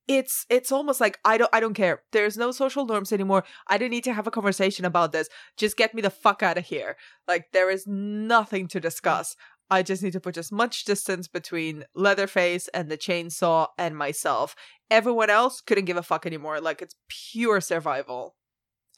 it's 0.09 0.45
it's 0.51 0.73
almost 0.73 1.01
like 1.01 1.21
I 1.25 1.39
don't 1.39 1.51
I 1.53 1.61
don't 1.61 1.75
care. 1.75 2.03
There's 2.11 2.37
no 2.37 2.51
social 2.51 2.85
norms 2.85 3.13
anymore. 3.13 3.45
I 3.69 3.79
don't 3.79 3.91
need 3.91 4.05
to 4.05 4.13
have 4.13 4.27
a 4.27 4.31
conversation 4.31 4.85
about 4.85 5.13
this. 5.13 5.29
Just 5.57 5.77
get 5.77 5.95
me 5.95 6.03
the 6.03 6.11
fuck 6.11 6.43
out 6.43 6.59
of 6.59 6.67
here. 6.67 6.97
Like 7.29 7.53
there 7.53 7.71
is 7.71 7.87
nothing 7.87 8.67
to 8.69 8.81
discuss. 8.81 9.37
I 9.71 9.83
just 9.83 10.03
need 10.03 10.12
to 10.14 10.21
put 10.21 10.37
as 10.37 10.51
much 10.51 10.85
distance 10.85 11.29
between 11.29 11.85
Leatherface 11.95 12.68
and 12.68 12.91
the 12.91 12.99
chainsaw 12.99 13.68
and 13.79 13.97
myself. 13.97 14.57
Everyone 14.91 15.31
else 15.31 15.61
couldn't 15.61 15.85
give 15.85 15.97
a 15.97 16.03
fuck 16.03 16.27
anymore. 16.27 16.61
Like 16.61 16.83
it's 16.83 16.97
pure 17.09 17.61
survival. 17.61 18.35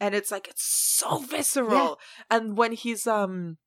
And 0.01 0.15
it's 0.15 0.31
like 0.31 0.49
it's 0.49 0.65
so 0.65 1.19
visceral. 1.19 1.99
And 2.31 2.57
when 2.57 2.73
he's 2.73 3.07
um 3.07 3.59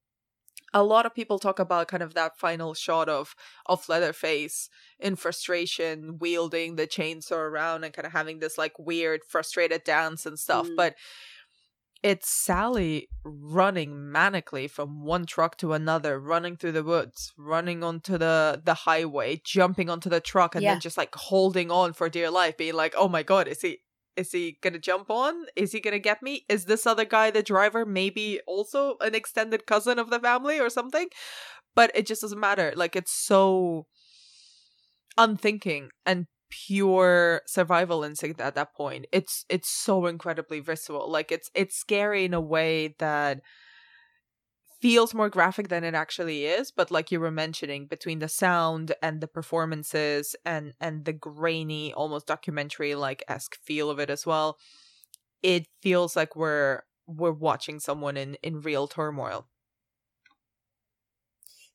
a 0.73 0.83
lot 0.83 1.05
of 1.05 1.15
people 1.15 1.39
talk 1.39 1.59
about 1.59 1.87
kind 1.87 2.03
of 2.03 2.13
that 2.15 2.37
final 2.37 2.73
shot 2.73 3.07
of 3.07 3.35
of 3.65 3.87
Leatherface 3.87 4.69
in 4.99 5.15
frustration 5.15 6.17
wielding 6.19 6.75
the 6.75 6.87
chainsaw 6.87 7.37
around 7.37 7.83
and 7.83 7.93
kind 7.93 8.05
of 8.05 8.11
having 8.11 8.39
this 8.39 8.57
like 8.57 8.73
weird 8.77 9.21
frustrated 9.29 9.83
dance 9.83 10.25
and 10.25 10.37
stuff. 10.37 10.67
Mm. 10.67 10.75
But 10.75 10.95
it's 12.03 12.29
Sally 12.29 13.09
running 13.23 13.91
manically 13.91 14.69
from 14.69 15.03
one 15.03 15.25
truck 15.25 15.57
to 15.57 15.73
another, 15.73 16.19
running 16.19 16.55
through 16.57 16.73
the 16.73 16.83
woods, 16.83 17.33
running 17.37 17.83
onto 17.83 18.17
the 18.17 18.61
the 18.63 18.73
highway, 18.73 19.41
jumping 19.43 19.89
onto 19.89 20.09
the 20.09 20.21
truck, 20.21 20.55
and 20.55 20.63
Yeah. 20.63 20.71
then 20.71 20.79
just 20.79 20.97
like 20.97 21.13
holding 21.15 21.71
on 21.71 21.93
for 21.93 22.09
dear 22.09 22.29
life, 22.31 22.57
being 22.57 22.75
like, 22.75 22.93
"Oh 22.97 23.07
my 23.07 23.23
god, 23.23 23.47
is 23.47 23.61
he 23.61 23.79
is 24.15 24.31
he 24.31 24.57
gonna 24.61 24.79
jump 24.79 25.09
on? 25.09 25.45
Is 25.55 25.71
he 25.73 25.79
gonna 25.81 25.99
get 25.99 26.21
me? 26.23 26.45
Is 26.49 26.65
this 26.65 26.85
other 26.85 27.05
guy 27.05 27.31
the 27.31 27.43
driver? 27.43 27.85
Maybe 27.85 28.39
also 28.47 28.97
an 29.01 29.15
extended 29.15 29.65
cousin 29.65 29.99
of 29.99 30.09
the 30.09 30.19
family 30.19 30.59
or 30.59 30.69
something?" 30.69 31.09
But 31.75 31.91
it 31.95 32.05
just 32.07 32.21
doesn't 32.21 32.39
matter. 32.39 32.73
Like 32.75 32.95
it's 32.95 33.11
so 33.13 33.87
unthinking 35.17 35.89
and 36.05 36.27
pure 36.67 37.41
survival 37.45 38.03
instinct 38.03 38.39
at 38.39 38.55
that 38.55 38.73
point 38.73 39.05
it's 39.11 39.45
it's 39.49 39.69
so 39.69 40.05
incredibly 40.05 40.59
visceral 40.61 41.09
like 41.11 41.31
it's 41.31 41.49
it's 41.53 41.75
scary 41.75 42.23
in 42.23 42.33
a 42.33 42.39
way 42.39 42.95
that 42.99 43.41
feels 44.81 45.13
more 45.13 45.29
graphic 45.29 45.67
than 45.67 45.83
it 45.83 45.93
actually 45.93 46.45
is 46.45 46.71
but 46.71 46.91
like 46.91 47.11
you 47.11 47.19
were 47.19 47.31
mentioning 47.31 47.87
between 47.87 48.19
the 48.19 48.29
sound 48.29 48.93
and 49.01 49.19
the 49.19 49.27
performances 49.27 50.35
and 50.45 50.73
and 50.79 51.03
the 51.05 51.13
grainy 51.13 51.93
almost 51.93 52.27
documentary 52.27 52.95
like 52.95 53.23
esque 53.27 53.57
feel 53.63 53.89
of 53.89 53.99
it 53.99 54.09
as 54.09 54.25
well 54.25 54.57
it 55.43 55.67
feels 55.81 56.15
like 56.15 56.35
we're 56.35 56.81
we're 57.07 57.31
watching 57.31 57.79
someone 57.79 58.15
in 58.15 58.35
in 58.43 58.61
real 58.61 58.87
turmoil 58.87 59.47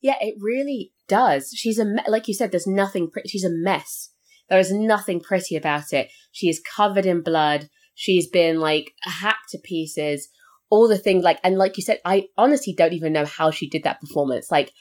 Yeah, 0.00 0.16
it 0.20 0.34
really 0.40 0.92
does. 1.08 1.52
She's 1.54 1.78
a 1.78 1.84
me- 1.84 2.02
like 2.08 2.26
you 2.28 2.34
said. 2.34 2.50
There's 2.50 2.66
nothing. 2.66 3.10
Pre- 3.10 3.26
she's 3.26 3.44
a 3.44 3.50
mess. 3.50 4.10
There 4.50 4.58
is 4.58 4.72
nothing 4.72 5.20
pretty 5.20 5.56
about 5.56 5.92
it. 5.92 6.10
She 6.32 6.48
is 6.48 6.60
covered 6.60 7.06
in 7.06 7.22
blood. 7.22 7.70
She's 7.94 8.28
been 8.28 8.60
like 8.60 8.92
hacked 9.02 9.50
to 9.50 9.58
pieces. 9.58 10.28
All 10.68 10.88
the 10.88 10.98
things 10.98 11.24
like 11.24 11.38
and 11.42 11.56
like 11.56 11.76
you 11.76 11.82
said, 11.82 12.00
I 12.04 12.26
honestly 12.36 12.74
don't 12.76 12.92
even 12.92 13.12
know 13.12 13.24
how 13.24 13.50
she 13.50 13.68
did 13.68 13.84
that 13.84 14.00
performance. 14.00 14.50
Like, 14.50 14.72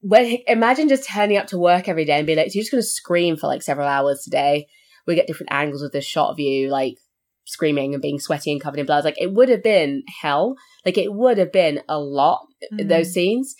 when 0.00 0.38
imagine 0.46 0.88
just 0.88 1.08
turning 1.08 1.36
up 1.36 1.46
to 1.48 1.58
work 1.58 1.88
every 1.88 2.04
day 2.04 2.18
and 2.18 2.26
be 2.26 2.34
like, 2.34 2.50
so 2.50 2.56
"You're 2.56 2.62
just 2.62 2.72
going 2.72 2.82
to 2.82 2.86
scream 2.86 3.36
for 3.36 3.46
like 3.46 3.62
several 3.62 3.88
hours 3.88 4.22
today." 4.22 4.66
We 5.06 5.14
get 5.14 5.26
different 5.26 5.52
angles 5.52 5.82
of 5.82 5.92
this 5.92 6.04
shot 6.04 6.30
of 6.30 6.38
you, 6.38 6.68
like 6.68 6.96
screaming 7.44 7.94
and 7.94 8.02
being 8.02 8.20
sweaty 8.20 8.52
and 8.52 8.60
covered 8.60 8.78
in 8.78 8.86
blood. 8.86 9.04
Like 9.04 9.20
it 9.20 9.32
would 9.32 9.48
have 9.48 9.62
been 9.62 10.02
hell. 10.20 10.56
Like 10.84 10.98
it 10.98 11.12
would 11.12 11.38
have 11.38 11.52
been 11.52 11.80
a 11.88 11.98
lot. 11.98 12.46
Mm. 12.72 12.88
Those 12.88 13.12
scenes 13.12 13.56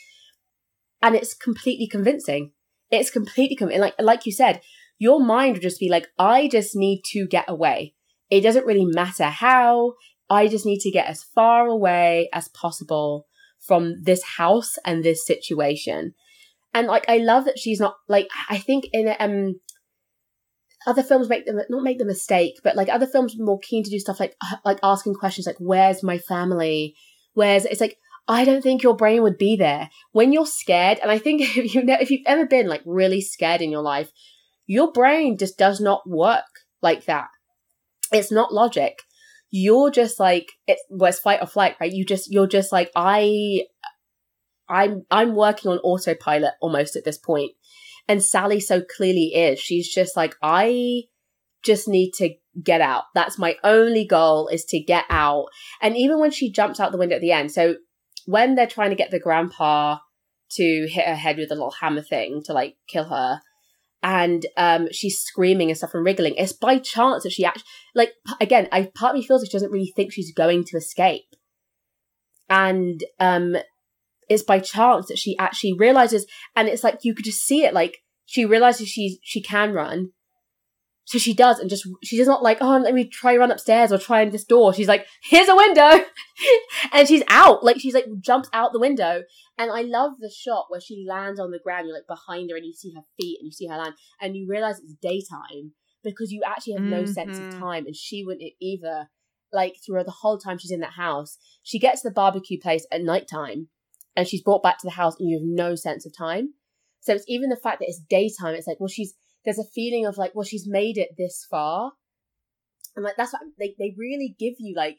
and 1.02 1.14
it's 1.14 1.34
completely 1.34 1.86
convincing. 1.86 2.52
It's 2.90 3.10
completely 3.10 3.56
convincing. 3.56 3.80
Like 3.80 3.94
like 3.98 4.26
you 4.26 4.32
said, 4.32 4.60
your 5.01 5.18
mind 5.18 5.55
would 5.55 5.62
just 5.62 5.80
be 5.80 5.88
like, 5.88 6.07
I 6.18 6.46
just 6.46 6.76
need 6.76 7.03
to 7.12 7.26
get 7.26 7.46
away. 7.48 7.94
It 8.30 8.42
doesn't 8.42 8.66
really 8.66 8.84
matter 8.84 9.24
how. 9.24 9.94
I 10.28 10.46
just 10.46 10.66
need 10.66 10.80
to 10.80 10.90
get 10.90 11.09
as 11.09 11.24
far 11.24 11.66
away 11.66 12.28
as 12.32 12.48
possible 12.48 13.26
from 13.59 14.03
this 14.03 14.22
house 14.36 14.76
and 14.84 15.03
this 15.03 15.26
situation. 15.26 16.14
And 16.74 16.86
like, 16.86 17.07
I 17.09 17.16
love 17.16 17.46
that 17.46 17.59
she's 17.59 17.80
not 17.80 17.96
like. 18.09 18.28
I 18.48 18.59
think 18.59 18.84
in 18.92 19.12
um 19.18 19.55
other 20.86 21.03
films 21.03 21.28
make 21.28 21.46
them 21.46 21.59
not 21.68 21.82
make 21.82 21.98
the 21.98 22.05
mistake, 22.05 22.61
but 22.62 22.76
like 22.76 22.88
other 22.88 23.07
films 23.07 23.34
more 23.38 23.59
keen 23.59 23.82
to 23.82 23.90
do 23.90 23.98
stuff 23.98 24.20
like 24.20 24.36
like 24.64 24.78
asking 24.82 25.14
questions 25.14 25.46
like, 25.46 25.57
"Where's 25.59 26.03
my 26.03 26.18
family?" 26.18 26.94
Where's 27.32 27.64
it's 27.64 27.80
like 27.80 27.96
I 28.28 28.44
don't 28.44 28.62
think 28.62 28.82
your 28.82 28.94
brain 28.94 29.22
would 29.22 29.38
be 29.38 29.57
there 29.57 29.88
when 30.12 30.32
you're 30.32 30.46
scared. 30.46 30.98
And 31.01 31.11
I 31.11 31.18
think 31.18 31.40
if 31.57 31.74
you 31.74 31.82
if 31.86 32.11
you've 32.11 32.26
ever 32.26 32.46
been 32.46 32.68
like 32.68 32.82
really 32.84 33.22
scared 33.22 33.62
in 33.62 33.70
your 33.70 33.82
life, 33.82 34.12
your 34.70 34.92
brain 34.92 35.36
just 35.36 35.58
does 35.58 35.80
not 35.80 36.08
work 36.08 36.44
like 36.80 37.06
that. 37.06 37.26
It's 38.12 38.30
not 38.30 38.54
logic. 38.54 39.02
You're 39.50 39.90
just 39.90 40.20
like 40.20 40.52
it's 40.68 40.80
well, 40.88 41.08
it's 41.08 41.18
fight 41.18 41.40
or 41.42 41.48
flight, 41.48 41.74
right? 41.80 41.90
You 41.90 42.06
just 42.06 42.30
you're 42.30 42.46
just 42.46 42.70
like 42.70 42.88
I, 42.94 43.62
I'm 44.68 45.02
I'm 45.10 45.34
working 45.34 45.72
on 45.72 45.78
autopilot 45.78 46.52
almost 46.60 46.94
at 46.94 47.04
this 47.04 47.18
point, 47.18 47.50
and 48.06 48.22
Sally 48.22 48.60
so 48.60 48.80
clearly 48.96 49.32
is. 49.34 49.58
She's 49.58 49.92
just 49.92 50.16
like 50.16 50.36
I 50.40 51.02
just 51.64 51.88
need 51.88 52.12
to 52.18 52.34
get 52.62 52.80
out. 52.80 53.04
That's 53.12 53.40
my 53.40 53.56
only 53.64 54.06
goal 54.06 54.46
is 54.46 54.64
to 54.66 54.78
get 54.78 55.04
out. 55.10 55.46
And 55.82 55.96
even 55.96 56.20
when 56.20 56.30
she 56.30 56.52
jumps 56.52 56.78
out 56.78 56.92
the 56.92 56.98
window 56.98 57.16
at 57.16 57.22
the 57.22 57.32
end, 57.32 57.50
so 57.50 57.74
when 58.24 58.54
they're 58.54 58.68
trying 58.68 58.90
to 58.90 58.96
get 58.96 59.10
the 59.10 59.18
grandpa 59.18 59.98
to 60.52 60.86
hit 60.88 61.08
her 61.08 61.16
head 61.16 61.38
with 61.38 61.50
a 61.50 61.56
little 61.56 61.74
hammer 61.80 62.02
thing 62.02 62.42
to 62.44 62.52
like 62.52 62.76
kill 62.88 63.08
her 63.08 63.40
and 64.03 64.46
um 64.57 64.88
she's 64.92 65.18
screaming 65.18 65.68
and 65.68 65.76
stuff 65.76 65.94
and 65.94 66.05
wriggling. 66.05 66.34
It's 66.36 66.53
by 66.53 66.78
chance 66.78 67.22
that 67.22 67.32
she 67.32 67.44
actually 67.44 67.64
like 67.94 68.12
again 68.40 68.68
i 68.72 68.90
part 68.94 69.11
of 69.11 69.16
me 69.16 69.26
feels 69.26 69.42
like 69.42 69.51
she 69.51 69.57
doesn't 69.57 69.72
really 69.72 69.92
think 69.94 70.12
she's 70.12 70.32
going 70.32 70.64
to 70.64 70.76
escape. 70.76 71.26
And 72.48 73.03
um 73.18 73.57
it's 74.28 74.42
by 74.42 74.61
chance 74.61 75.09
that 75.09 75.18
she 75.18 75.36
actually 75.38 75.72
realizes 75.72 76.26
and 76.57 76.68
it's 76.68 76.84
like 76.84 77.01
you 77.03 77.14
could 77.14 77.24
just 77.24 77.40
see 77.40 77.64
it 77.64 77.74
like 77.74 77.98
she 78.26 78.44
realizes 78.44 78.88
she 78.88 79.18
she 79.22 79.42
can 79.42 79.72
run. 79.72 80.11
So 81.05 81.18
she 81.18 81.34
does 81.34 81.59
and 81.59 81.68
just 81.68 81.86
she's 82.03 82.26
not 82.26 82.42
like 82.42 82.59
oh 82.61 82.78
let 82.78 82.94
me 82.94 83.05
try 83.05 83.36
run 83.36 83.51
upstairs 83.51 83.92
or 83.92 83.98
try 83.98 84.22
in 84.22 84.30
this 84.30 84.44
door. 84.44 84.72
She's 84.72 84.88
like 84.88 85.07
here's 85.22 85.48
a 85.48 85.57
window. 85.57 86.05
And 86.92 87.07
she's 87.07 87.22
out. 87.28 87.62
Like 87.62 87.78
she's 87.78 87.92
like 87.92 88.07
jumps 88.20 88.48
out 88.55 88.72
the 88.72 88.80
window 88.80 89.22
and 89.61 89.70
i 89.70 89.82
love 89.82 90.12
the 90.18 90.30
shot 90.30 90.66
where 90.68 90.80
she 90.80 91.04
lands 91.08 91.38
on 91.38 91.50
the 91.50 91.58
ground 91.58 91.86
you're 91.86 91.96
like 91.96 92.06
behind 92.06 92.50
her 92.50 92.56
and 92.56 92.64
you 92.66 92.72
see 92.72 92.92
her 92.94 93.02
feet 93.16 93.38
and 93.40 93.46
you 93.46 93.52
see 93.52 93.66
her 93.66 93.76
land 93.76 93.94
and 94.20 94.36
you 94.36 94.46
realize 94.48 94.78
it's 94.78 94.94
daytime 94.94 95.72
because 96.02 96.32
you 96.32 96.42
actually 96.44 96.72
have 96.72 96.82
no 96.82 97.04
sense 97.04 97.38
of 97.40 97.46
Mhm. 97.46 97.58
time 97.58 97.86
and 97.86 97.94
she 97.94 98.24
wouldn't 98.24 98.52
either 98.61 99.11
like 99.52 99.76
throughout 99.84 100.06
the 100.06 100.20
whole 100.22 100.38
time 100.38 100.58
she's 100.58 100.70
in 100.70 100.80
that 100.80 100.92
house 100.92 101.36
she 101.62 101.78
gets 101.78 102.02
to 102.02 102.08
the 102.08 102.14
barbecue 102.14 102.58
place 102.58 102.86
at 102.90 103.02
nighttime 103.02 103.68
and 104.16 104.26
she's 104.26 104.42
brought 104.42 104.62
back 104.62 104.78
to 104.78 104.86
the 104.86 104.92
house 105.02 105.16
and 105.18 105.28
you 105.28 105.38
have 105.38 105.46
no 105.66 105.74
sense 105.74 106.06
of 106.06 106.16
time 106.16 106.54
so 107.00 107.12
it's 107.14 107.24
even 107.28 107.50
the 107.50 107.56
fact 107.56 107.80
that 107.80 107.88
it's 107.88 107.98
daytime 107.98 108.54
it's 108.54 108.66
like 108.66 108.80
well 108.80 108.88
she's 108.88 109.14
there's 109.44 109.58
a 109.58 109.64
feeling 109.74 110.06
of 110.06 110.16
like 110.18 110.34
well 110.34 110.44
she's 110.44 110.66
made 110.68 110.96
it 110.96 111.11
this 111.18 111.46
far 111.50 111.92
and 112.96 113.04
like 113.04 113.16
that's 113.16 113.32
what 113.32 113.42
they, 113.58 113.74
they 113.78 113.94
really 113.96 114.34
give 114.38 114.54
you 114.58 114.74
like 114.76 114.98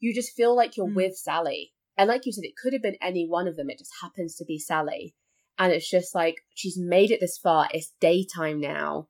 you 0.00 0.14
just 0.14 0.32
feel 0.36 0.54
like 0.54 0.76
you're 0.76 0.86
Mm. 0.88 0.94
with 0.94 1.16
sally 1.16 1.72
and 1.98 2.08
like 2.08 2.24
you 2.24 2.32
said 2.32 2.44
it 2.44 2.56
could 2.56 2.72
have 2.72 2.82
been 2.82 2.96
any 3.02 3.26
one 3.26 3.48
of 3.48 3.56
them. 3.56 3.68
It 3.68 3.78
just 3.78 3.92
happens 4.00 4.36
to 4.36 4.44
be 4.44 4.58
sally. 4.58 5.14
And 5.58 5.72
it's 5.72 5.90
just 5.90 6.14
like 6.14 6.36
she's 6.54 6.78
made 6.78 7.10
it 7.10 7.18
this 7.20 7.36
far. 7.36 7.68
It's 7.72 7.92
daytime 8.00 8.60
now. 8.60 9.08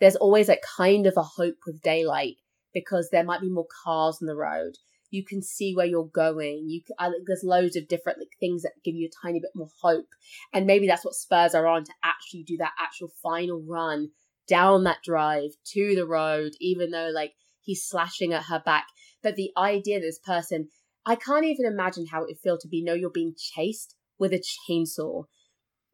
There's 0.00 0.16
always 0.16 0.48
a 0.48 0.56
kind 0.76 1.06
of 1.06 1.14
a 1.18 1.22
hope 1.22 1.56
with 1.66 1.82
daylight 1.82 2.36
because 2.72 3.10
there 3.10 3.22
might 3.22 3.42
be 3.42 3.50
more 3.50 3.66
cars 3.84 4.18
on 4.20 4.26
the 4.26 4.34
road. 4.34 4.76
You 5.10 5.24
can 5.24 5.42
see 5.42 5.74
where 5.74 5.86
you're 5.86 6.06
going. 6.06 6.64
You 6.68 6.82
can, 6.82 6.96
I 6.98 7.10
think 7.10 7.24
there's 7.26 7.44
loads 7.44 7.76
of 7.76 7.86
different 7.86 8.18
like, 8.18 8.30
things 8.40 8.62
that 8.62 8.72
give 8.82 8.94
you 8.94 9.06
a 9.06 9.26
tiny 9.26 9.38
bit 9.38 9.52
more 9.54 9.68
hope. 9.82 10.08
And 10.52 10.66
maybe 10.66 10.86
that's 10.86 11.04
what 11.04 11.14
spurs 11.14 11.52
her 11.52 11.68
on 11.68 11.84
to 11.84 11.92
actually 12.02 12.42
do 12.42 12.56
that 12.56 12.72
actual 12.80 13.10
final 13.22 13.62
run 13.62 14.08
down 14.48 14.84
that 14.84 15.02
drive 15.04 15.50
to 15.64 15.94
the 15.94 16.06
road 16.06 16.52
even 16.60 16.90
though 16.90 17.10
like 17.14 17.32
he's 17.60 17.84
slashing 17.84 18.32
at 18.32 18.44
her 18.44 18.62
back. 18.64 18.86
But 19.22 19.36
the 19.36 19.52
idea 19.56 20.00
this 20.00 20.18
person 20.18 20.68
i 21.06 21.14
can't 21.14 21.44
even 21.44 21.66
imagine 21.66 22.06
how 22.10 22.22
it 22.22 22.26
would 22.28 22.38
feel 22.42 22.58
to 22.58 22.68
be 22.68 22.82
know 22.82 22.94
you're 22.94 23.10
being 23.10 23.34
chased 23.36 23.94
with 24.18 24.32
a 24.32 24.42
chainsaw. 24.68 25.24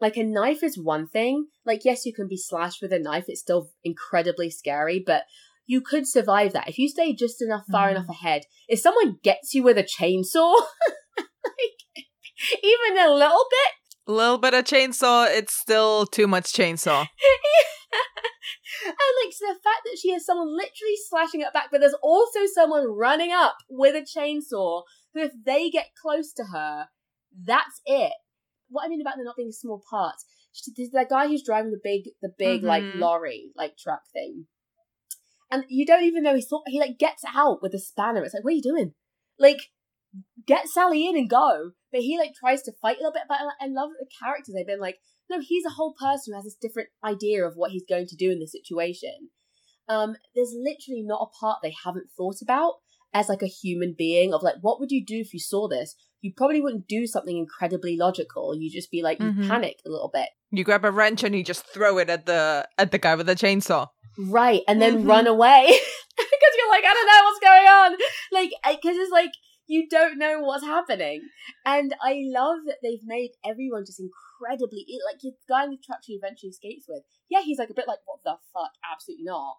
Like 0.00 0.16
a 0.16 0.22
knife 0.22 0.62
is 0.62 0.78
one 0.78 1.06
thing. 1.08 1.46
Like 1.64 1.84
yes 1.84 2.04
you 2.06 2.12
can 2.14 2.28
be 2.28 2.36
slashed 2.36 2.80
with 2.82 2.92
a 2.92 2.98
knife 2.98 3.24
it's 3.28 3.40
still 3.40 3.70
incredibly 3.84 4.50
scary 4.50 5.02
but 5.04 5.22
you 5.66 5.80
could 5.80 6.06
survive 6.08 6.52
that. 6.52 6.68
If 6.68 6.78
you 6.78 6.88
stay 6.88 7.14
just 7.14 7.40
enough 7.40 7.64
far 7.70 7.88
Mhm. 7.88 7.92
enough 7.92 8.08
ahead 8.08 8.42
if 8.68 8.80
someone 8.80 9.18
gets 9.22 9.54
you 9.54 9.62
with 9.62 9.78
a 9.78 9.82
chainsaw 9.84 10.54
like 11.44 12.06
even 12.62 12.98
a 12.98 13.12
little 13.12 13.46
bit 13.50 13.72
A 14.08 14.12
little 14.12 14.38
bit 14.38 14.54
of 14.54 14.64
chainsaw, 14.64 15.26
it's 15.30 15.54
still 15.54 16.06
too 16.06 16.26
much 16.26 16.52
chainsaw. 16.52 17.06
and 18.84 18.94
like 19.24 19.32
so 19.32 19.46
the 19.46 19.60
fact 19.62 19.82
that 19.84 19.98
she 20.00 20.12
has 20.12 20.24
someone 20.24 20.48
literally 20.48 20.96
slashing 21.08 21.42
at 21.42 21.52
back, 21.52 21.68
but 21.70 21.80
there's 21.80 21.94
also 22.02 22.40
someone 22.52 22.86
running 22.88 23.32
up 23.32 23.56
with 23.68 23.94
a 23.94 24.00
chainsaw 24.00 24.82
who, 25.14 25.20
if 25.20 25.32
they 25.44 25.70
get 25.70 25.90
close 26.00 26.32
to 26.34 26.44
her, 26.52 26.88
that's 27.44 27.80
it. 27.86 28.12
What 28.68 28.84
I 28.84 28.88
mean 28.88 29.00
about 29.00 29.16
there 29.16 29.24
not 29.24 29.36
being 29.36 29.52
small 29.52 29.82
parts, 29.90 30.24
she- 30.52 30.72
there's 30.76 30.90
that 30.90 31.08
guy 31.08 31.26
who's 31.28 31.42
driving 31.44 31.70
the 31.72 31.80
big, 31.82 32.10
the 32.22 32.32
big 32.36 32.62
like 32.62 32.84
Mhm. 32.84 32.98
lorry, 33.00 33.52
like 33.56 33.76
truck 33.76 34.02
thing. 34.12 34.46
and 35.52 35.64
you 35.68 35.84
don't 35.84 36.04
even 36.04 36.22
know 36.22 36.34
he's 36.36 36.46
thought 36.46 36.62
he 36.68 36.78
like 36.78 36.96
gets 36.96 37.24
out 37.34 37.60
with 37.60 37.74
a 37.74 37.78
spanner. 37.80 38.22
It's 38.22 38.32
like, 38.34 38.44
what 38.44 38.52
are 38.52 38.56
you 38.56 38.62
doing? 38.62 38.94
Like, 39.36 39.58
get 40.46 40.68
Sally 40.68 41.08
in 41.08 41.16
and 41.16 41.28
go. 41.28 41.72
But 41.90 42.02
he 42.02 42.16
like 42.16 42.34
tries 42.38 42.62
to 42.62 42.72
fight 42.80 42.98
a 42.98 43.00
little 43.00 43.12
bit. 43.12 43.24
But 43.28 43.38
I 43.60 43.66
love 43.66 43.90
the 43.98 44.06
characters. 44.22 44.54
They've 44.54 44.64
been 44.64 44.78
like, 44.78 44.98
no, 45.28 45.40
he's 45.40 45.64
a 45.66 45.70
whole 45.70 45.92
person 45.98 46.32
who 46.32 46.36
has 46.36 46.44
this 46.44 46.54
different 46.54 46.90
idea 47.02 47.44
of 47.44 47.54
what 47.56 47.72
he's 47.72 47.82
going 47.88 48.06
to 48.06 48.16
do 48.16 48.30
in 48.30 48.38
this 48.38 48.52
situation. 48.52 49.30
Um, 49.88 50.14
there's 50.36 50.54
literally 50.54 51.02
not 51.02 51.28
a 51.28 51.34
part 51.40 51.58
they 51.62 51.74
haven't 51.84 52.10
thought 52.16 52.36
about 52.40 52.74
as 53.12 53.28
like 53.28 53.42
a 53.42 53.46
human 53.46 53.94
being 53.96 54.32
of 54.32 54.42
like, 54.42 54.56
what 54.60 54.78
would 54.80 54.90
you 54.90 55.04
do 55.04 55.16
if 55.18 55.32
you 55.34 55.40
saw 55.40 55.68
this? 55.68 55.96
You 56.20 56.32
probably 56.36 56.60
wouldn't 56.60 56.86
do 56.86 57.06
something 57.06 57.36
incredibly 57.36 57.96
logical. 57.96 58.54
You'd 58.54 58.72
just 58.72 58.90
be 58.90 59.02
like, 59.02 59.20
you 59.20 59.32
Mhm. 59.32 59.48
panic 59.48 59.80
a 59.86 59.88
little 59.90 60.10
bit. 60.12 60.28
You 60.50 60.64
grab 60.64 60.84
a 60.84 60.90
wrench 60.90 61.22
and 61.24 61.34
you 61.34 61.42
just 61.42 61.64
throw 61.66 61.98
it 61.98 62.10
at 62.10 62.26
the 62.26 62.68
at 62.78 62.90
the 62.92 62.98
guy 62.98 63.14
with 63.14 63.26
the 63.26 63.34
chainsaw. 63.34 63.88
Right, 64.18 64.62
and 64.68 64.80
then 64.82 65.02
Mhm. 65.02 65.08
run 65.08 65.26
away 65.26 65.66
because 66.16 66.52
you're 66.58 66.68
like, 66.68 66.84
I 66.84 66.92
don't 66.92 67.06
know 67.06 67.24
what's 67.24 67.40
going 67.40 67.66
on. 67.68 67.96
Like, 68.32 68.76
because 68.76 68.96
it's 68.96 69.12
like 69.12 69.32
you 69.66 69.88
don't 69.88 70.18
know 70.18 70.40
what's 70.40 70.64
happening, 70.64 71.22
and 71.64 71.94
I 72.02 72.22
love 72.26 72.58
that 72.66 72.78
they've 72.82 73.04
made 73.04 73.30
everyone 73.44 73.84
just 73.86 74.00
incredibly 74.00 74.84
like 75.06 75.20
the 75.20 75.32
guy 75.48 75.64
in 75.64 75.70
the 75.70 75.76
truck 75.78 76.00
she 76.04 76.14
eventually 76.14 76.50
escapes 76.50 76.86
with. 76.88 77.02
Yeah, 77.28 77.40
he's 77.42 77.58
like 77.58 77.70
a 77.70 77.74
bit 77.74 77.86
like, 77.86 78.00
what 78.04 78.18
the 78.24 78.36
fuck? 78.52 78.72
Absolutely 78.92 79.24
not. 79.24 79.54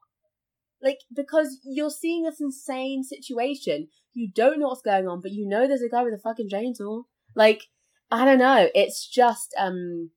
Like 0.84 1.00
because 1.14 1.60
you're 1.64 1.92
seeing 1.92 2.24
this 2.24 2.42
insane 2.42 3.04
situation, 3.04 3.90
you 4.14 4.30
don't 4.34 4.60
know 4.60 4.68
what's 4.70 4.82
going 4.82 5.08
on, 5.08 5.22
but 5.22 5.32
you 5.32 5.48
know 5.48 5.68
there's 5.68 5.82
a 5.82 5.90
guy 5.90 6.04
with 6.04 6.14
a 6.14 6.18
fucking 6.18 6.50
chainsaw. 6.50 7.04
Like, 7.36 7.64
I 8.10 8.26
don't 8.26 8.40
know. 8.40 8.70
It's 8.74 9.08
just 9.08 9.54
um 9.58 10.12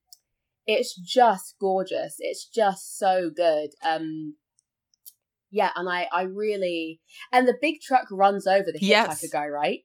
it's 0.66 0.94
just 0.94 1.56
gorgeous. 1.60 2.16
It's 2.18 2.46
just 2.46 2.98
so 2.98 3.30
good. 3.34 3.70
Um 3.84 4.36
yeah, 5.50 5.70
and 5.76 5.88
I 5.88 6.08
I 6.12 6.22
really 6.22 7.00
and 7.32 7.46
the 7.46 7.56
big 7.60 7.80
truck 7.80 8.06
runs 8.10 8.46
over 8.46 8.72
the 8.72 8.78
hitchhiker 8.78 8.88
Yes. 8.88 9.28
guy, 9.30 9.46
right? 9.46 9.80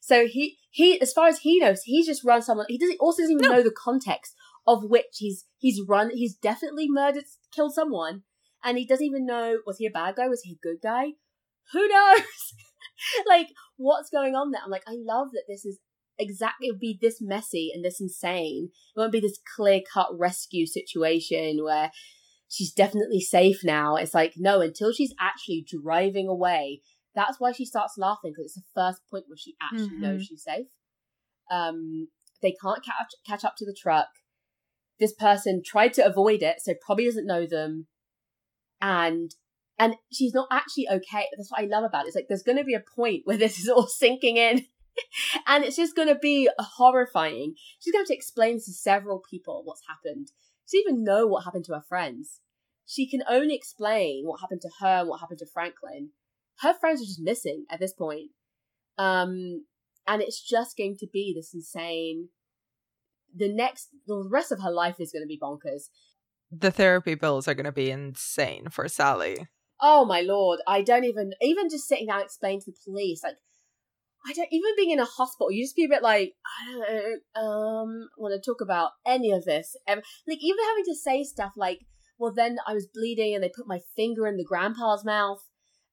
So 0.00 0.26
he 0.26 0.58
he 0.70 1.00
as 1.00 1.12
far 1.12 1.28
as 1.28 1.40
he 1.40 1.58
knows, 1.58 1.82
he's 1.82 2.06
just 2.06 2.24
run 2.24 2.42
someone. 2.42 2.66
He 2.68 2.78
doesn't 2.78 2.98
also 3.00 3.22
doesn't 3.22 3.34
even 3.34 3.48
No. 3.50 3.56
know 3.56 3.62
the 3.62 3.70
context 3.76 4.34
of 4.66 4.84
which 4.84 5.16
he's 5.18 5.44
he's 5.58 5.80
run. 5.86 6.10
He's 6.10 6.34
definitely 6.36 6.86
murdered, 6.88 7.24
killed 7.54 7.74
someone, 7.74 8.22
and 8.64 8.78
he 8.78 8.86
doesn't 8.86 9.06
even 9.06 9.26
know 9.26 9.58
was 9.66 9.78
he 9.78 9.86
a 9.86 9.90
bad 9.90 10.16
guy? 10.16 10.28
Was 10.28 10.42
he 10.42 10.52
a 10.52 10.66
good 10.66 10.80
guy? 10.82 11.12
Who 11.72 11.86
knows? 11.88 12.54
like 13.26 13.48
what's 13.76 14.10
going 14.10 14.34
on 14.34 14.50
there? 14.50 14.60
I'm 14.64 14.70
like, 14.70 14.84
I 14.86 14.96
love 14.96 15.28
that 15.32 15.44
this 15.48 15.64
is 15.64 15.78
exactly 16.18 16.68
it 16.68 16.72
would 16.72 16.80
be 16.80 16.98
this 17.00 17.18
messy 17.20 17.70
and 17.74 17.84
this 17.84 18.00
insane. 18.00 18.70
It 18.94 18.98
won't 18.98 19.12
be 19.12 19.20
this 19.20 19.38
clear 19.56 19.80
cut 19.92 20.08
rescue 20.16 20.66
situation 20.66 21.62
where 21.62 21.90
she's 22.48 22.72
definitely 22.72 23.20
safe 23.20 23.60
now. 23.64 23.96
It's 23.96 24.14
like 24.14 24.34
no, 24.36 24.60
until 24.60 24.92
she's 24.92 25.14
actually 25.20 25.64
driving 25.66 26.28
away. 26.28 26.82
That's 27.14 27.40
why 27.40 27.52
she 27.52 27.64
starts 27.64 27.94
laughing 27.98 28.32
because 28.32 28.46
it's 28.46 28.54
the 28.54 28.62
first 28.74 29.00
point 29.10 29.24
where 29.26 29.36
she 29.36 29.56
actually 29.60 29.96
Mhm. 29.96 30.00
knows 30.00 30.24
she's 30.24 30.44
safe. 30.44 30.68
Um, 31.50 32.08
they 32.40 32.52
can't 32.52 32.84
catch 32.84 33.12
catch 33.26 33.44
up 33.44 33.56
to 33.56 33.66
the 33.66 33.76
truck. 33.76 34.08
This 34.98 35.12
person 35.12 35.62
tried 35.64 35.94
to 35.94 36.06
avoid 36.06 36.42
it, 36.42 36.60
so 36.60 36.74
probably 36.84 37.06
doesn't 37.06 37.26
know 37.26 37.46
them, 37.46 37.88
and 38.80 39.34
and 39.78 39.94
she's 40.12 40.34
not 40.34 40.48
actually 40.50 40.88
okay. 40.88 41.26
That's 41.36 41.50
what 41.50 41.62
I 41.62 41.64
love 41.64 41.84
about 41.84 42.04
it. 42.04 42.08
It's 42.08 42.16
like 42.16 42.26
there's 42.28 42.42
going 42.42 42.58
to 42.58 42.64
be 42.64 42.74
a 42.74 42.84
point 42.94 43.22
where 43.24 43.36
this 43.38 43.58
is 43.58 43.68
all 43.68 43.86
sinking 43.86 44.36
in, 44.36 44.66
and 45.46 45.64
it's 45.64 45.76
just 45.76 45.96
going 45.96 46.08
to 46.08 46.16
be 46.16 46.48
horrifying. 46.58 47.54
She's 47.78 47.92
going 47.92 48.04
to 48.04 48.10
have 48.10 48.14
to 48.14 48.16
explain 48.16 48.56
to 48.56 48.72
several 48.72 49.22
people 49.30 49.62
what's 49.64 49.82
happened. 49.88 50.28
She 50.68 50.78
doesn't 50.78 50.92
even 50.92 51.04
know 51.04 51.26
what 51.26 51.44
happened 51.44 51.64
to 51.66 51.74
her 51.74 51.84
friends. 51.88 52.40
She 52.86 53.08
can 53.08 53.22
only 53.28 53.54
explain 53.54 54.24
what 54.24 54.40
happened 54.40 54.60
to 54.62 54.70
her 54.80 55.00
and 55.00 55.08
what 55.08 55.20
happened 55.20 55.38
to 55.40 55.46
Franklin. 55.46 56.10
Her 56.60 56.74
friends 56.74 57.00
are 57.00 57.06
just 57.06 57.20
missing 57.20 57.64
at 57.70 57.80
this 57.80 57.92
point. 57.92 58.30
Um, 58.98 59.64
and 60.06 60.20
it's 60.20 60.42
just 60.42 60.76
going 60.76 60.96
to 60.98 61.06
be 61.12 61.32
this 61.34 61.54
insane. 61.54 62.28
The 63.34 63.48
next, 63.48 63.90
the 64.06 64.26
rest 64.28 64.50
of 64.50 64.60
her 64.60 64.70
life 64.70 64.96
is 64.98 65.12
going 65.12 65.22
to 65.22 65.28
be 65.28 65.38
bonkers. 65.40 65.84
The 66.50 66.70
therapy 66.70 67.14
bills 67.14 67.46
are 67.46 67.54
going 67.54 67.64
to 67.64 67.72
be 67.72 67.90
insane 67.90 68.68
for 68.70 68.88
Sally. 68.88 69.46
Oh 69.80 70.04
my 70.04 70.20
lord, 70.20 70.60
I 70.66 70.82
don't 70.82 71.04
even 71.04 71.32
even 71.40 71.70
just 71.70 71.88
sitting 71.88 72.08
down 72.08 72.22
explaining 72.22 72.60
to 72.62 72.72
the 72.72 72.76
police 72.84 73.22
like 73.24 73.36
I 74.26 74.34
don't 74.34 74.52
even 74.52 74.76
being 74.76 74.90
in 74.90 75.00
a 75.00 75.04
hospital, 75.06 75.50
you 75.50 75.64
just 75.64 75.76
be 75.76 75.84
a 75.84 75.88
bit 75.88 76.02
like 76.02 76.34
I 76.44 76.74
don't 76.74 77.42
um 77.42 78.08
want 78.18 78.34
to 78.34 78.50
talk 78.50 78.60
about 78.60 78.90
any 79.06 79.30
of 79.30 79.44
this. 79.44 79.76
ever. 79.86 80.02
Like 80.28 80.38
even 80.42 80.64
having 80.68 80.84
to 80.86 80.94
say 80.94 81.24
stuff 81.24 81.52
like, 81.56 81.80
well 82.18 82.32
then 82.32 82.58
I 82.66 82.74
was 82.74 82.86
bleeding 82.92 83.34
and 83.34 83.42
they 83.42 83.48
put 83.54 83.66
my 83.66 83.80
finger 83.96 84.26
in 84.26 84.36
the 84.36 84.44
grandpa's 84.44 85.04
mouth. 85.04 85.42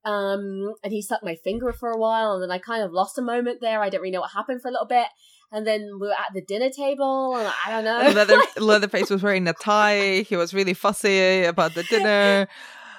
Um 0.04 0.74
and 0.84 0.92
he 0.92 1.02
sucked 1.02 1.24
my 1.24 1.36
finger 1.36 1.72
for 1.72 1.90
a 1.90 1.98
while 1.98 2.34
and 2.34 2.44
then 2.44 2.52
I 2.52 2.58
kind 2.60 2.84
of 2.84 2.92
lost 2.92 3.18
a 3.18 3.22
moment 3.22 3.60
there. 3.62 3.82
I 3.82 3.90
don't 3.90 4.02
really 4.02 4.12
know 4.12 4.22
what 4.22 4.32
happened 4.32 4.62
for 4.62 4.68
a 4.68 4.72
little 4.72 4.88
bit. 4.88 5.08
And 5.52 5.66
then 5.66 5.90
we 5.94 6.08
were 6.08 6.14
at 6.14 6.34
the 6.34 6.42
dinner 6.42 6.70
table 6.70 7.36
and 7.38 7.52
I 7.66 7.72
don't 7.72 7.86
know. 7.86 8.12
Leather 8.12 8.38
Leatherface 8.58 9.10
was 9.10 9.24
wearing 9.24 9.48
a 9.48 9.54
tie. 9.54 10.22
He 10.22 10.36
was 10.36 10.54
really 10.54 10.74
fussy 10.74 11.44
about 11.44 11.74
the 11.74 11.84
dinner. 11.84 12.48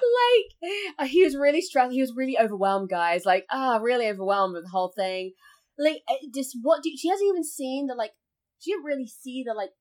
like 0.09 0.71
uh, 0.97 1.05
he 1.05 1.23
was 1.23 1.35
really 1.35 1.61
stressed 1.61 1.91
he 1.91 2.01
was 2.01 2.13
really 2.15 2.37
overwhelmed 2.39 2.89
guys 2.89 3.25
like 3.25 3.45
ah 3.51 3.77
really 3.81 4.07
overwhelmed 4.07 4.53
with 4.53 4.63
the 4.63 4.69
whole 4.69 4.91
thing 4.95 5.33
like 5.77 6.01
uh, 6.09 6.15
just 6.33 6.57
what 6.61 6.83
do 6.83 6.91
she 6.97 7.09
hasn't 7.09 7.27
even 7.27 7.43
seen 7.43 7.87
the 7.87 7.95
like 7.95 8.11
she 8.59 8.71
didn't 8.71 8.85
really 8.85 9.07
see 9.07 9.43
the 9.45 9.53
like 9.53 9.71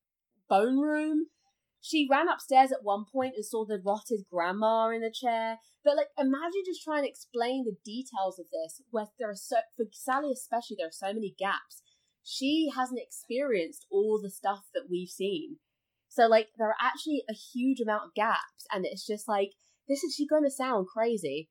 bone 0.49 0.79
room 0.79 1.27
she 1.81 2.09
ran 2.11 2.29
upstairs 2.29 2.73
at 2.73 2.83
one 2.83 3.05
point 3.11 3.35
and 3.37 3.45
saw 3.45 3.65
the 3.65 3.81
rotted 3.85 4.21
grandma 4.31 4.89
in 4.89 5.01
the 5.01 5.13
chair 5.13 5.59
but 5.85 5.97
like 5.97 6.09
imagine 6.19 6.63
just 6.67 6.83
trying 6.83 7.03
to 7.03 7.09
explain 7.09 7.65
the 7.65 7.77
details 7.85 8.39
of 8.39 8.47
this 8.51 8.83
where 8.91 9.07
there 9.19 9.31
are 9.31 9.35
so 9.35 9.57
for 9.77 9.85
sally 9.93 10.31
especially 10.33 10.77
there 10.79 10.89
are 10.89 10.93
so 10.93 11.13
many 11.13 11.35
gaps 11.39 11.83
she 12.31 12.69
hasn't 12.77 13.01
experienced 13.01 13.87
all 13.91 14.21
the 14.23 14.31
stuff 14.31 14.65
that 14.75 14.91
we've 14.91 15.09
seen 15.09 15.57
so 16.09 16.27
like 16.27 16.49
there 16.59 16.69
are 16.69 16.75
actually 16.81 17.23
a 17.29 17.35
huge 17.35 17.81
amount 17.81 18.05
of 18.05 18.15
gaps 18.15 18.67
and 18.73 18.85
it's 18.85 19.07
just 19.07 19.29
like 19.29 19.53
this 19.89 20.03
is 20.05 20.21
going 20.29 20.45
to 20.45 20.51
sound 20.51 20.87
crazy, 20.87 21.49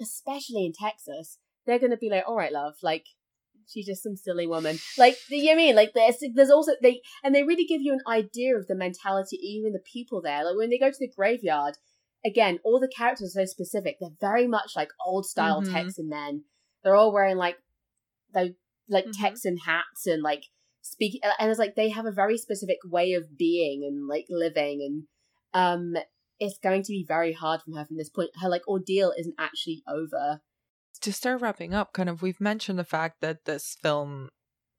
especially 0.00 0.66
in 0.66 0.72
Texas. 0.78 1.38
They're 1.66 1.78
going 1.78 1.90
to 1.90 1.96
be 1.96 2.10
like, 2.10 2.24
all 2.26 2.36
right, 2.36 2.52
love, 2.52 2.74
like 2.82 3.06
she's 3.66 3.86
just 3.86 4.02
some 4.02 4.16
silly 4.16 4.46
woman. 4.46 4.78
Like, 4.96 5.16
you 5.30 5.44
know 5.44 5.52
what 5.52 5.52
I 5.52 5.56
mean? 5.56 5.76
Like, 5.76 5.92
there's 5.94 6.16
there's 6.34 6.50
also 6.50 6.72
they 6.82 7.00
and 7.24 7.34
they 7.34 7.42
really 7.42 7.64
give 7.64 7.80
you 7.80 7.92
an 7.94 8.02
idea 8.06 8.56
of 8.56 8.66
the 8.66 8.74
mentality, 8.74 9.36
even 9.36 9.72
the 9.72 9.80
people 9.92 10.20
there. 10.20 10.44
Like 10.44 10.56
when 10.56 10.70
they 10.70 10.78
go 10.78 10.90
to 10.90 10.98
the 10.98 11.12
graveyard, 11.14 11.76
again, 12.24 12.58
all 12.64 12.80
the 12.80 12.92
characters 12.94 13.34
are 13.36 13.46
so 13.46 13.50
specific. 13.50 13.96
They're 14.00 14.10
very 14.20 14.46
much 14.46 14.72
like 14.76 14.90
old 15.04 15.26
style 15.26 15.62
Mhm. 15.62 15.72
Texan 15.72 16.08
men. 16.08 16.44
They're 16.82 16.96
all 16.96 17.12
wearing 17.12 17.36
like 17.36 17.56
they 18.34 18.54
like 18.88 19.06
Mhm. 19.06 19.12
Texan 19.20 19.56
hats 19.58 20.06
and 20.06 20.22
like 20.22 20.44
speak 20.82 21.20
and 21.38 21.50
it's 21.50 21.58
like 21.58 21.74
they 21.74 21.90
have 21.90 22.06
a 22.06 22.12
very 22.12 22.38
specific 22.38 22.78
way 22.84 23.12
of 23.12 23.36
being 23.36 23.84
and 23.86 24.08
like 24.08 24.26
living 24.30 24.80
and 24.82 25.04
um 25.54 26.02
it's 26.40 26.58
going 26.58 26.82
to 26.82 26.92
be 26.92 27.04
very 27.06 27.32
hard 27.32 27.60
from 27.62 27.74
her 27.74 27.84
from 27.84 27.96
this 27.96 28.08
point. 28.08 28.30
Her 28.40 28.48
like 28.48 28.66
ordeal 28.68 29.12
isn't 29.18 29.34
actually 29.38 29.82
over. 29.88 30.40
to 31.00 31.12
start 31.12 31.40
wrapping 31.40 31.74
up, 31.74 31.92
kind 31.92 32.08
of, 32.08 32.22
we've 32.22 32.40
mentioned 32.40 32.78
the 32.78 32.84
fact 32.84 33.20
that 33.20 33.44
this 33.44 33.76
film 33.82 34.30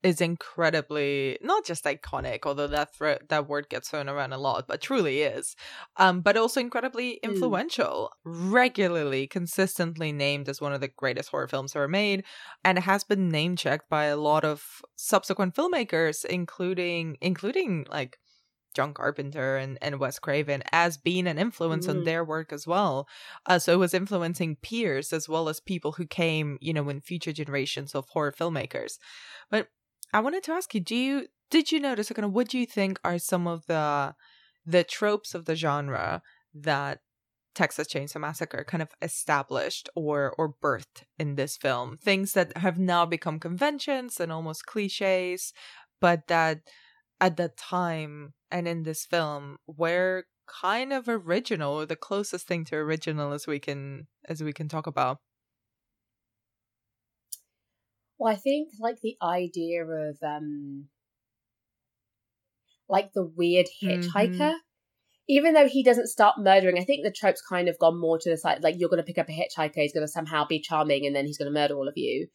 is 0.01 0.21
incredibly 0.21 1.37
not 1.41 1.65
just 1.65 1.83
iconic, 1.83 2.39
although 2.45 2.67
that 2.67 2.89
that 3.29 3.47
word 3.47 3.69
gets 3.69 3.89
thrown 3.89 4.07
around 4.09 4.33
a 4.33 4.37
lot, 4.37 4.65
but 4.67 4.81
truly 4.81 5.21
is, 5.21 5.55
um, 5.97 6.21
but 6.21 6.37
also 6.37 6.59
incredibly 6.61 7.19
Mm. 7.23 7.23
influential, 7.23 8.11
regularly, 8.23 9.27
consistently 9.27 10.11
named 10.11 10.47
as 10.49 10.61
one 10.61 10.73
of 10.73 10.81
the 10.81 10.87
greatest 10.87 11.29
horror 11.29 11.47
films 11.47 11.75
ever 11.75 11.87
made, 11.87 12.23
and 12.63 12.77
it 12.77 12.81
has 12.81 13.03
been 13.03 13.29
name 13.29 13.55
checked 13.57 13.89
by 13.89 14.05
a 14.05 14.17
lot 14.17 14.45
of 14.45 14.81
subsequent 14.95 15.55
filmmakers, 15.55 16.23
including 16.25 17.17
including 17.21 17.85
like. 17.89 18.17
John 18.75 18.93
Carpenter 18.93 19.57
and, 19.57 19.77
and 19.81 19.99
Wes 19.99 20.19
Craven 20.19 20.61
as 20.71 20.97
being 20.97 21.27
an 21.27 21.39
influence 21.39 21.89
on 21.89 22.03
Mm. 22.03 22.05
their 22.05 22.23
work 22.23 22.53
as 22.53 22.67
well. 22.67 23.07
Uh, 23.47 23.57
so 23.57 23.73
it 23.73 23.77
was 23.77 23.95
influencing 23.95 24.57
peers 24.57 25.11
as 25.11 25.27
well 25.27 25.49
as 25.49 25.59
people 25.59 25.93
who 25.93 26.05
came, 26.05 26.57
you 26.61 26.71
know, 26.71 26.87
in 26.87 27.01
future 27.01 27.33
generations 27.33 27.95
of 27.95 28.05
horror 28.09 28.31
filmmakers. 28.31 28.99
But 29.49 29.69
I 30.13 30.19
wanted 30.21 30.43
to 30.43 30.53
ask 30.53 30.73
you, 30.73 30.81
do 30.81 30.95
you 30.95 31.27
did 31.51 31.71
you 31.71 31.79
notice 31.79 32.11
kind 32.11 32.25
of 32.25 32.33
what 32.33 32.47
do 32.47 32.59
you 32.59 32.65
think 32.65 32.99
are 33.03 33.19
some 33.19 33.47
of 33.47 33.65
the 33.67 34.15
the 34.65 34.83
tropes 34.83 35.33
of 35.33 35.45
the 35.45 35.55
genre 35.55 36.21
that 36.53 36.99
Texas 37.55 37.87
Chainsaw 37.87 38.21
Massacre 38.21 38.63
kind 38.63 38.81
of 38.81 38.89
established 39.01 39.89
or 39.95 40.33
or 40.37 40.53
birthed 40.61 41.03
in 41.17 41.35
this 41.35 41.57
film? 41.57 41.97
Things 41.97 42.33
that 42.33 42.57
have 42.57 42.77
now 42.77 43.05
become 43.05 43.39
conventions 43.39 44.19
and 44.19 44.31
almost 44.31 44.65
cliches, 44.65 45.53
but 45.99 46.27
that 46.27 46.59
at 47.21 47.37
that 47.37 47.57
time 47.57 48.33
and 48.51 48.67
in 48.67 48.83
this 48.83 49.05
film 49.05 49.57
were 49.67 50.25
kind 50.47 50.91
of 50.91 51.07
original 51.07 51.73
or 51.73 51.85
the 51.85 51.95
closest 51.95 52.47
thing 52.47 52.65
to 52.65 52.75
original 52.75 53.33
as 53.33 53.45
we 53.45 53.59
can 53.59 54.07
as 54.27 54.41
we 54.41 54.53
can 54.53 54.67
talk 54.67 54.87
about. 54.87 55.19
Well, 58.19 58.31
I 58.31 58.35
think 58.35 58.69
like 58.79 58.99
the 59.01 59.17
idea 59.21 59.85
of 59.85 60.17
um 60.21 60.89
like 62.87 63.13
the 63.13 63.23
weird 63.25 63.67
Mhm. 63.81 64.03
hitchhiker 64.03 64.55
even 65.29 65.53
though 65.53 65.67
he 65.67 65.83
doesn't 65.83 66.07
start 66.07 66.39
murdering, 66.39 66.79
I 66.79 66.83
think 66.83 67.03
the 67.03 67.11
trope's 67.11 67.41
kind 67.41 67.69
of 67.69 67.77
gone 67.77 67.99
more 67.99 68.17
to 68.17 68.29
the 68.31 68.35
side 68.35 68.63
like 68.63 68.75
you're 68.79 68.89
going 68.89 68.97
to 68.97 69.03
pick 69.05 69.19
up 69.19 69.29
a 69.29 69.31
hitchhiker, 69.31 69.75
he's 69.75 69.93
going 69.93 70.05
to 70.05 70.11
somehow 70.11 70.45
be 70.45 70.59
charming, 70.59 71.05
and 71.05 71.15
then 71.15 71.27
he's 71.27 71.37
going 71.37 71.53
to 71.53 71.57
murder 71.57 71.75
all 71.75 71.87
of 71.87 71.93
you. 71.95 72.27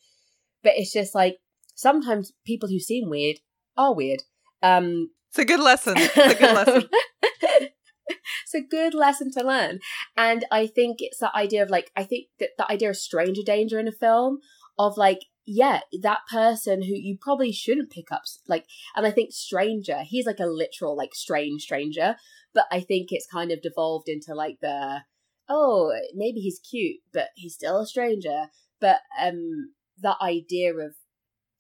But 0.63 0.75
it's 0.77 0.93
just 0.93 1.13
like 1.13 1.39
sometimes 1.75 2.33
people 2.47 2.69
who 2.69 2.79
seem 2.79 3.11
weird 3.11 3.39
are 3.77 3.93
weird. 3.93 4.23
Um, 4.63 5.11
it's 5.31 5.41
a 5.41 5.45
good 5.45 5.59
lesson. 5.59 5.95
It's 5.97 6.17
a 6.17 6.35
good 6.39 6.55
lesson. 6.55 6.89
it's 8.09 8.55
a 8.55 8.61
good 8.61 8.95
lesson 8.95 9.33
to 9.33 9.43
learn. 9.45 9.81
And 10.17 10.45
I 10.53 10.69
think 10.69 10.99
it's 11.01 11.19
the 11.19 11.37
idea 11.37 11.65
of 11.65 11.71
like, 11.71 11.91
I 11.97 12.05
think 12.05 12.29
that 12.39 12.51
the 12.57 12.71
idea 12.71 12.91
of 12.91 12.97
stranger 12.97 13.43
danger 13.45 13.81
in 13.81 13.89
a 13.89 13.93
film 13.93 14.39
of 14.79 14.97
like, 14.97 15.19
yeah, 15.47 15.81
that 16.03 16.21
person 16.31 16.83
who 16.83 16.95
you 16.95 17.19
probably 17.21 17.53
shouldn't 17.53 17.91
pick 17.91 18.11
up, 18.11 18.23
like, 18.49 18.65
and 18.97 19.07
I 19.07 19.11
think 19.11 19.33
stranger, 19.33 19.99
he's 20.03 20.27
like 20.27 20.41
a 20.41 20.47
literal, 20.47 20.97
like, 20.97 21.15
strange 21.15 21.63
stranger, 21.63 22.17
but 22.55 22.65
I 22.71 22.81
think 22.81 23.09
it's 23.11 23.27
kind 23.27 23.51
of 23.51 23.61
devolved 23.63 24.09
into 24.09 24.35
like 24.35 24.59
the, 24.63 25.01
oh, 25.49 25.93
maybe 26.15 26.41
he's 26.41 26.61
cute, 26.61 27.01
but 27.13 27.29
he's 27.35 27.55
still 27.55 27.81
a 27.81 27.87
stranger. 27.87 28.47
But, 28.81 29.01
um, 29.21 29.73
the 29.99 30.17
idea 30.21 30.75
of, 30.75 30.95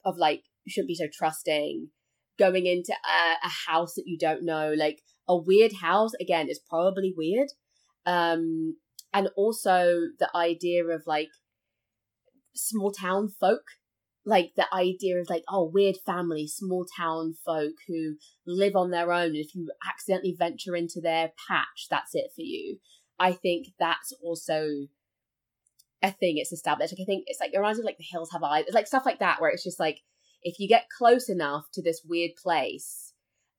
of 0.04 0.16
like, 0.16 0.44
you 0.64 0.70
shouldn't 0.70 0.88
be 0.88 0.94
so 0.94 1.08
trusting, 1.12 1.88
going 2.38 2.66
into 2.66 2.92
a, 2.92 3.46
a 3.46 3.70
house 3.70 3.94
that 3.94 4.04
you 4.06 4.18
don't 4.18 4.44
know, 4.44 4.72
like, 4.76 5.02
a 5.28 5.36
weird 5.36 5.72
house, 5.80 6.12
again, 6.20 6.48
is 6.48 6.60
probably 6.68 7.12
weird. 7.16 7.48
Um, 8.06 8.76
and 9.12 9.28
also 9.36 10.00
the 10.18 10.28
idea 10.34 10.84
of 10.84 11.02
like, 11.06 11.28
small 12.54 12.92
town 12.92 13.28
folk 13.28 13.62
like 14.26 14.52
the 14.56 14.66
idea 14.72 15.18
of 15.20 15.28
like 15.28 15.44
oh 15.48 15.70
weird 15.72 15.96
family 16.04 16.46
small 16.46 16.86
town 16.96 17.34
folk 17.44 17.74
who 17.86 18.16
live 18.46 18.74
on 18.74 18.90
their 18.90 19.12
own 19.12 19.34
if 19.34 19.54
you 19.54 19.70
accidentally 19.86 20.34
venture 20.38 20.74
into 20.74 21.00
their 21.00 21.32
patch 21.48 21.86
that's 21.90 22.14
it 22.14 22.30
for 22.34 22.42
you 22.42 22.78
i 23.18 23.32
think 23.32 23.68
that's 23.78 24.12
also 24.22 24.86
a 26.02 26.10
thing 26.10 26.34
it's 26.36 26.52
established 26.52 26.92
like 26.92 27.02
i 27.02 27.06
think 27.06 27.24
it's 27.26 27.40
like 27.40 27.52
it 27.52 27.58
reminds 27.58 27.78
me 27.78 27.82
of 27.82 27.86
like 27.86 27.98
the 27.98 28.04
hills 28.10 28.30
have 28.32 28.42
eyes 28.42 28.64
it's 28.66 28.74
like 28.74 28.86
stuff 28.86 29.06
like 29.06 29.18
that 29.18 29.40
where 29.40 29.50
it's 29.50 29.64
just 29.64 29.80
like 29.80 30.00
if 30.42 30.58
you 30.58 30.68
get 30.68 30.86
close 30.96 31.28
enough 31.28 31.64
to 31.72 31.82
this 31.82 32.02
weird 32.06 32.30
place 32.42 33.12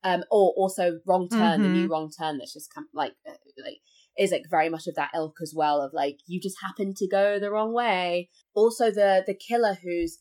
um 0.04 0.22
or 0.30 0.52
also 0.56 0.98
wrong 1.06 1.28
turn 1.28 1.60
mm-hmm. 1.60 1.62
the 1.62 1.68
new 1.68 1.88
wrong 1.88 2.10
turn 2.10 2.38
that's 2.38 2.52
just 2.52 2.72
come 2.72 2.86
like 2.94 3.14
uh, 3.28 3.32
like 3.64 3.78
is 4.18 4.30
like 4.30 4.44
very 4.50 4.68
much 4.68 4.86
of 4.86 4.94
that 4.94 5.10
ilk 5.14 5.36
as 5.42 5.52
well 5.54 5.80
of 5.80 5.92
like 5.92 6.18
you 6.26 6.40
just 6.40 6.56
happen 6.62 6.94
to 6.94 7.08
go 7.08 7.38
the 7.38 7.50
wrong 7.50 7.72
way. 7.72 8.30
Also 8.54 8.90
the 8.90 9.22
the 9.26 9.34
killer 9.34 9.76
who's 9.82 10.18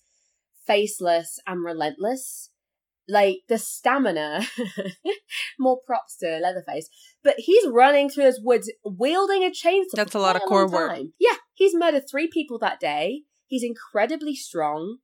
faceless 0.65 1.39
and 1.45 1.63
relentless 1.63 2.49
like 3.07 3.37
the 3.47 3.57
stamina 3.59 4.41
more 5.59 5.79
props 5.85 6.17
to 6.17 6.39
leatherface 6.41 6.89
but 7.23 7.35
he's 7.37 7.67
running 7.67 8.09
through 8.09 8.23
those 8.23 8.39
woods 8.41 8.71
wielding 8.83 9.43
a 9.43 9.51
chainsaw 9.51 9.93
that's 9.93 10.15
a 10.15 10.19
lot 10.19 10.35
of 10.35 10.41
core 10.41 10.67
work. 10.67 10.99
yeah 11.19 11.35
he's 11.55 11.73
murdered 11.73 12.03
three 12.09 12.29
people 12.31 12.59
that 12.59 12.79
day. 12.79 13.23
He's 13.47 13.63
incredibly 13.63 14.35
strong. 14.35 14.97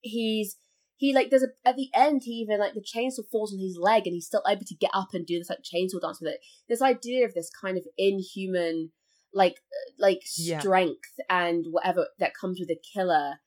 He's 0.00 0.56
he 1.02 1.12
like 1.12 1.30
there's 1.30 1.42
a 1.42 1.48
at 1.68 1.74
the 1.74 1.88
end 1.96 2.22
he 2.24 2.30
even 2.30 2.60
like 2.60 2.74
the 2.74 2.80
chainsaw 2.80 3.28
falls 3.28 3.52
on 3.52 3.58
his 3.58 3.76
leg 3.76 4.06
and 4.06 4.14
he's 4.14 4.26
still 4.26 4.44
able 4.46 4.64
to 4.64 4.76
get 4.76 4.90
up 4.94 5.08
and 5.12 5.26
do 5.26 5.36
this 5.36 5.50
like 5.50 5.58
chainsaw 5.58 6.00
dance 6.00 6.20
with 6.20 6.32
it 6.32 6.38
this 6.68 6.80
idea 6.80 7.26
of 7.26 7.34
this 7.34 7.50
kind 7.60 7.76
of 7.76 7.82
inhuman 7.98 8.92
like 9.34 9.56
like 9.98 10.20
strength 10.22 11.18
and 11.28 11.66
whatever 11.72 12.06
that 12.20 12.36
comes 12.40 12.60
with 12.60 12.70
a 12.70 12.78
killer 12.94 13.40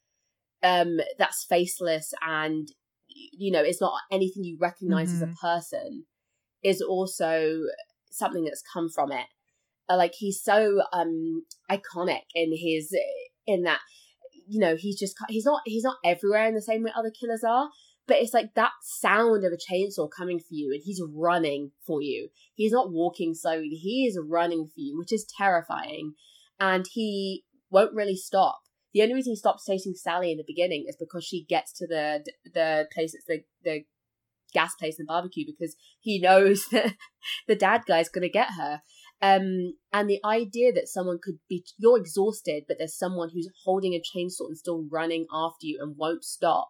um 0.63 0.97
that's 1.17 1.45
faceless 1.45 2.13
and 2.27 2.67
you 3.07 3.49
know 3.49 3.61
it's 3.61 3.79
not 3.79 3.93
anything 4.11 4.43
you 4.43 4.57
recognize 4.59 5.07
mm-hmm. 5.07 5.15
as 5.15 5.21
a 5.21 5.25
mm-hmm. 5.27 5.47
person 5.47 6.03
is 6.61 6.81
also 6.81 7.61
something 8.11 8.43
that's 8.43 8.63
come 8.73 8.89
from 8.89 9.13
it 9.13 9.27
uh, 9.87 9.95
like 9.95 10.13
he's 10.17 10.43
so 10.43 10.81
um 10.91 11.45
iconic 11.71 12.23
in 12.33 12.51
his 12.51 12.93
in 13.47 13.63
that 13.63 13.79
you 14.47 14.59
know 14.59 14.75
he's 14.75 14.99
just 14.99 15.15
he's 15.29 15.45
not 15.45 15.61
he's 15.65 15.83
not 15.83 15.97
everywhere 16.03 16.47
in 16.47 16.55
the 16.55 16.61
same 16.61 16.83
way 16.83 16.91
other 16.95 17.11
killers 17.11 17.43
are 17.43 17.69
but 18.07 18.17
it's 18.17 18.33
like 18.33 18.53
that 18.55 18.71
sound 18.81 19.43
of 19.43 19.51
a 19.51 19.57
chainsaw 19.57 20.07
coming 20.15 20.39
for 20.39 20.51
you 20.51 20.71
and 20.71 20.81
he's 20.85 21.01
running 21.11 21.71
for 21.87 22.03
you. 22.03 22.29
He's 22.53 22.71
not 22.71 22.91
walking 22.91 23.33
slowly 23.33 23.69
he 23.69 24.05
is 24.05 24.19
running 24.21 24.67
for 24.67 24.79
you 24.79 24.97
which 24.97 25.11
is 25.11 25.27
terrifying 25.37 26.13
and 26.59 26.85
he 26.91 27.43
won't 27.69 27.93
really 27.93 28.15
stop. 28.15 28.59
The 28.93 29.01
only 29.01 29.15
reason 29.15 29.33
he 29.33 29.37
stops 29.37 29.65
chasing 29.65 29.93
sally 29.93 30.31
in 30.31 30.37
the 30.37 30.43
beginning 30.45 30.85
is 30.87 30.95
because 30.97 31.25
she 31.25 31.45
gets 31.45 31.73
to 31.73 31.87
the 31.87 32.25
the 32.53 32.87
place 32.93 33.13
that's 33.13 33.25
the 33.25 33.43
the 33.63 33.85
gas 34.53 34.73
place 34.75 34.97
and 34.99 35.07
barbecue 35.07 35.45
because 35.45 35.75
he 35.99 36.19
knows 36.19 36.67
that 36.71 36.93
the 37.47 37.55
dad 37.55 37.81
guy's 37.87 38.09
gonna 38.09 38.29
get 38.29 38.51
her 38.53 38.81
um, 39.21 39.75
and 39.93 40.09
the 40.09 40.19
idea 40.25 40.73
that 40.73 40.87
someone 40.87 41.19
could 41.21 41.39
be, 41.49 41.63
you're 41.77 41.97
exhausted, 41.97 42.65
but 42.67 42.77
there's 42.77 42.97
someone 42.97 43.29
who's 43.33 43.49
holding 43.63 43.93
a 43.93 44.01
chainsaw 44.01 44.47
and 44.47 44.57
still 44.57 44.85
running 44.91 45.25
after 45.33 45.65
you 45.65 45.79
and 45.81 45.95
won't 45.97 46.23
stop 46.23 46.69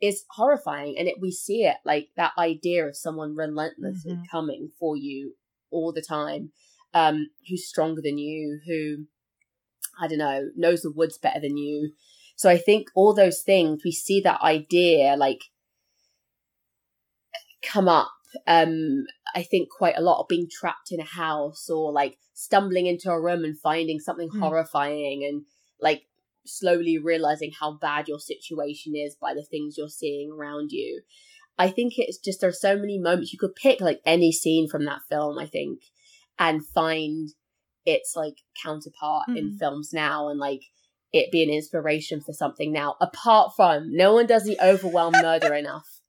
is 0.00 0.24
horrifying. 0.30 0.96
And 0.98 1.08
it, 1.08 1.16
we 1.20 1.32
see 1.32 1.64
it 1.64 1.76
like 1.84 2.08
that 2.16 2.32
idea 2.38 2.86
of 2.86 2.96
someone 2.96 3.34
relentlessly 3.34 4.12
mm-hmm. 4.12 4.22
coming 4.30 4.70
for 4.78 4.96
you 4.96 5.34
all 5.70 5.92
the 5.92 6.02
time, 6.02 6.52
um, 6.94 7.28
who's 7.48 7.66
stronger 7.66 8.00
than 8.00 8.18
you, 8.18 8.60
who, 8.66 9.06
I 10.00 10.06
don't 10.06 10.18
know, 10.18 10.50
knows 10.56 10.82
the 10.82 10.92
woods 10.92 11.18
better 11.18 11.40
than 11.40 11.56
you. 11.56 11.92
So 12.36 12.48
I 12.48 12.56
think 12.56 12.88
all 12.94 13.14
those 13.14 13.42
things, 13.42 13.82
we 13.84 13.90
see 13.90 14.20
that 14.20 14.40
idea 14.42 15.16
like 15.16 15.42
come 17.62 17.88
up 17.88 18.12
um 18.46 19.04
I 19.34 19.42
think 19.42 19.68
quite 19.70 19.96
a 19.96 20.02
lot 20.02 20.20
of 20.20 20.28
being 20.28 20.48
trapped 20.50 20.90
in 20.90 21.00
a 21.00 21.04
house 21.04 21.68
or 21.70 21.92
like 21.92 22.18
stumbling 22.34 22.86
into 22.86 23.10
a 23.10 23.20
room 23.20 23.44
and 23.44 23.58
finding 23.58 23.98
something 23.98 24.30
mm. 24.30 24.38
horrifying 24.38 25.24
and 25.28 25.42
like 25.80 26.02
slowly 26.46 26.98
realizing 26.98 27.52
how 27.58 27.76
bad 27.78 28.08
your 28.08 28.18
situation 28.18 28.94
is 28.96 29.16
by 29.20 29.34
the 29.34 29.44
things 29.44 29.76
you're 29.76 29.88
seeing 29.88 30.30
around 30.32 30.70
you. 30.70 31.02
I 31.58 31.68
think 31.68 31.94
it's 31.96 32.18
just 32.18 32.40
there 32.40 32.50
are 32.50 32.52
so 32.52 32.76
many 32.76 32.98
moments 32.98 33.32
you 33.32 33.38
could 33.38 33.54
pick 33.54 33.80
like 33.80 34.00
any 34.06 34.32
scene 34.32 34.68
from 34.68 34.84
that 34.84 35.00
film, 35.08 35.38
I 35.38 35.46
think, 35.46 35.80
and 36.38 36.64
find 36.64 37.28
its 37.84 38.12
like 38.14 38.36
counterpart 38.62 39.24
mm. 39.28 39.36
in 39.36 39.50
hmm. 39.50 39.56
films 39.56 39.90
now 39.92 40.28
and 40.28 40.38
like 40.38 40.60
it 41.12 41.32
be 41.32 41.42
an 41.42 41.50
inspiration 41.50 42.20
for 42.20 42.32
something 42.32 42.72
now. 42.72 42.96
Apart 43.00 43.52
from 43.56 43.88
no 43.90 44.12
one 44.14 44.26
does 44.26 44.44
the 44.44 44.58
overwhelm 44.62 45.12
murder 45.12 45.54
enough 45.54 46.00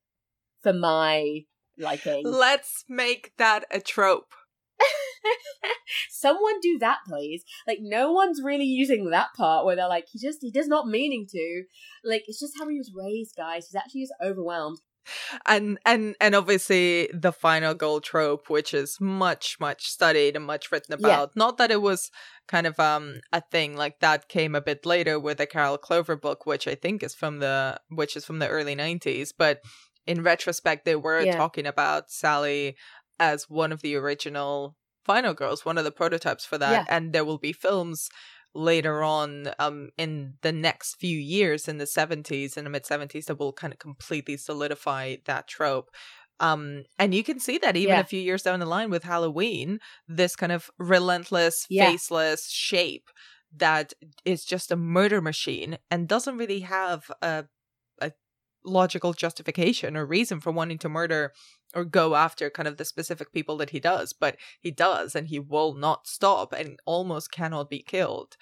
for 0.62 0.74
my 0.74 1.42
liking. 1.80 2.24
Let's 2.26 2.86
make 2.88 3.34
that 3.38 3.66
a 3.72 3.80
trope. 3.80 4.34
Someone 6.10 6.60
do 6.62 6.78
that, 6.80 7.00
please. 7.08 7.44
Like, 7.68 7.80
no 7.82 8.12
one's 8.12 8.42
really 8.44 8.66
using 8.66 9.10
that 9.10 9.30
part 9.36 9.66
where 9.66 9.76
they're 9.76 9.88
like, 9.88 10.08
he 10.12 10.20
just, 10.20 10.40
he 10.42 10.52
does 10.52 10.68
not 10.68 10.88
meaning 10.88 11.28
to. 11.30 11.64
Like, 12.04 12.24
it's 12.28 12.40
just 12.40 12.54
how 12.60 12.68
he 12.68 12.78
was 12.78 12.94
raised, 12.96 13.36
guys. 13.36 13.68
He's 13.68 13.76
actually 13.76 14.02
just 14.02 14.14
overwhelmed. 14.24 14.80
And 15.46 15.80
and 15.86 16.16
and 16.22 16.36
obviously 16.36 17.10
the 17.14 17.32
final 17.32 17.74
girl 17.74 18.00
trope, 18.00 18.50
which 18.50 18.74
is 18.74 18.98
much 19.00 19.60
much 19.60 19.88
studied 19.88 20.36
and 20.36 20.46
much 20.46 20.72
written 20.72 20.94
about. 20.94 21.30
Yeah. 21.30 21.34
Not 21.36 21.58
that 21.58 21.72
it 21.72 21.82
was 21.82 22.12
kind 22.48 22.68
of 22.68 22.80
um 22.80 23.22
a 23.34 23.42
thing 23.42 23.76
like 23.76 24.00
that 24.02 24.28
came 24.28 24.56
a 24.56 24.62
bit 24.62 24.86
later 24.86 25.20
with 25.20 25.38
the 25.38 25.48
Carol 25.48 25.78
Clover 25.78 26.16
book, 26.16 26.46
which 26.46 26.68
I 26.68 26.76
think 26.76 27.02
is 27.02 27.16
from 27.16 27.40
the 27.40 27.80
which 27.90 28.16
is 28.16 28.26
from 28.26 28.40
the 28.40 28.50
early 28.50 28.76
nineties, 28.76 29.32
but 29.32 29.62
in 30.10 30.24
retrospect, 30.24 30.86
they 30.86 30.96
were 30.96 31.22
yeah. 31.22 31.38
talking 31.38 31.68
about 31.68 32.10
Sally 32.10 32.76
as 33.20 33.48
one 33.48 33.72
of 33.72 33.82
the 33.82 33.96
original 33.96 34.76
Final 35.06 35.36
Girls, 35.36 35.64
one 35.64 35.78
of 35.78 35.84
the 35.84 35.92
prototypes 35.92 36.46
for 36.46 36.58
that. 36.58 36.72
Yeah. 36.72 36.96
And 36.96 37.14
there 37.14 37.24
will 37.24 37.38
be 37.38 37.54
films 37.54 38.10
later 38.56 39.04
on 39.04 39.48
um 39.60 39.90
in 39.96 40.34
the 40.42 40.52
next 40.52 40.96
few 40.96 41.16
years 41.16 41.68
in 41.68 41.78
the 41.78 41.86
70s 41.86 42.58
in 42.58 42.64
the 42.64 42.70
mid 42.72 42.84
70s 42.84 43.26
that 43.26 43.38
will 43.38 43.54
kind 43.54 43.72
of 43.72 43.78
completely 43.78 44.38
solidify 44.38 45.18
that 45.26 45.48
trope 45.48 45.92
um 46.40 46.84
and 46.98 47.14
you 47.14 47.24
can 47.24 47.40
see 47.40 47.60
that 47.60 47.78
even 47.78 47.94
yeah. 47.94 48.00
a 48.00 48.04
few 48.04 48.20
years 48.20 48.42
down 48.42 48.60
the 48.60 48.66
line 48.66 48.90
with 48.90 49.04
halloween 49.04 49.78
this 50.08 50.36
kind 50.36 50.52
of 50.52 50.72
relentless 50.80 51.68
yeah. 51.70 51.92
faceless 51.92 52.50
shape 52.50 53.08
that 53.56 53.94
is 54.26 54.44
just 54.46 54.72
a 54.72 54.76
murder 54.76 55.22
machine 55.22 55.78
and 55.92 56.08
doesn't 56.08 56.38
really 56.38 56.62
have 56.62 57.12
a 57.22 57.46
logical 58.64 59.14
justification 59.14 59.96
or 59.96 60.06
reason 60.06 60.40
for 60.40 60.52
wanting 60.52 60.78
to 60.80 60.90
murder 60.90 61.34
or 61.76 61.86
go 61.86 62.16
after 62.16 62.50
kind 62.50 62.68
of 62.68 62.78
the 62.78 62.86
specific 62.86 63.32
people 63.32 63.58
that 63.58 63.70
he 63.70 63.80
does, 63.80 64.14
but 64.14 64.38
he 64.60 64.72
does 64.72 65.16
and 65.16 65.28
he 65.28 65.40
will 65.40 65.74
not 65.74 66.08
stop 66.08 66.54
and 66.54 66.80
almost 66.86 67.32
cannot 67.32 67.70
be 67.70 67.82
killed. 67.82 68.38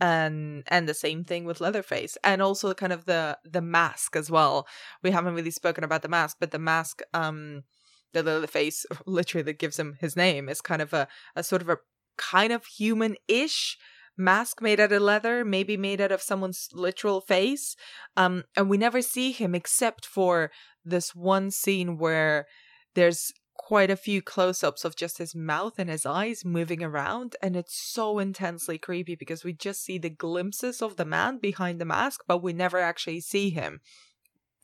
And 0.00 0.64
and 0.68 0.88
the 0.88 0.94
same 0.94 1.24
thing 1.24 1.44
with 1.44 1.60
Leatherface. 1.60 2.16
And 2.24 2.40
also 2.40 2.72
kind 2.72 2.92
of 2.92 3.04
the 3.04 3.38
the 3.44 3.60
mask 3.60 4.16
as 4.16 4.30
well. 4.30 4.66
We 5.02 5.10
haven't 5.10 5.34
really 5.34 5.50
spoken 5.50 5.84
about 5.84 6.02
the 6.02 6.08
mask, 6.08 6.38
but 6.40 6.52
the 6.52 6.58
mask 6.58 7.02
um 7.12 7.64
the 8.12 8.22
Leatherface 8.22 8.86
literally 9.06 9.42
that 9.44 9.58
gives 9.58 9.78
him 9.78 9.96
his 10.00 10.16
name 10.16 10.48
is 10.48 10.60
kind 10.60 10.80
of 10.80 10.94
a, 10.94 11.06
a 11.36 11.42
sort 11.42 11.62
of 11.62 11.68
a 11.68 11.78
kind 12.16 12.52
of 12.52 12.64
human-ish 12.66 13.78
mask 14.20 14.62
made 14.62 14.78
out 14.80 14.92
of 14.92 15.02
leather, 15.02 15.44
maybe 15.44 15.76
made 15.76 16.00
out 16.00 16.12
of 16.12 16.22
someone's 16.22 16.68
literal 16.72 17.20
face. 17.20 17.74
Um, 18.16 18.44
and 18.56 18.70
we 18.70 18.76
never 18.78 19.02
see 19.02 19.32
him 19.32 19.54
except 19.54 20.06
for 20.06 20.50
this 20.84 21.14
one 21.14 21.50
scene 21.50 21.98
where 21.98 22.46
there's 22.94 23.32
quite 23.54 23.90
a 23.90 23.96
few 23.96 24.22
close 24.22 24.64
ups 24.64 24.84
of 24.84 24.96
just 24.96 25.18
his 25.18 25.34
mouth 25.34 25.74
and 25.78 25.90
his 25.90 26.06
eyes 26.06 26.44
moving 26.44 26.82
around. 26.82 27.36
And 27.42 27.56
it's 27.56 27.76
so 27.80 28.18
intensely 28.18 28.78
creepy 28.78 29.14
because 29.16 29.44
we 29.44 29.52
just 29.52 29.82
see 29.84 29.98
the 29.98 30.10
glimpses 30.10 30.80
of 30.80 30.96
the 30.96 31.04
man 31.04 31.38
behind 31.38 31.80
the 31.80 31.84
mask, 31.84 32.20
but 32.26 32.42
we 32.42 32.52
never 32.52 32.78
actually 32.78 33.20
see 33.20 33.50
him. 33.50 33.80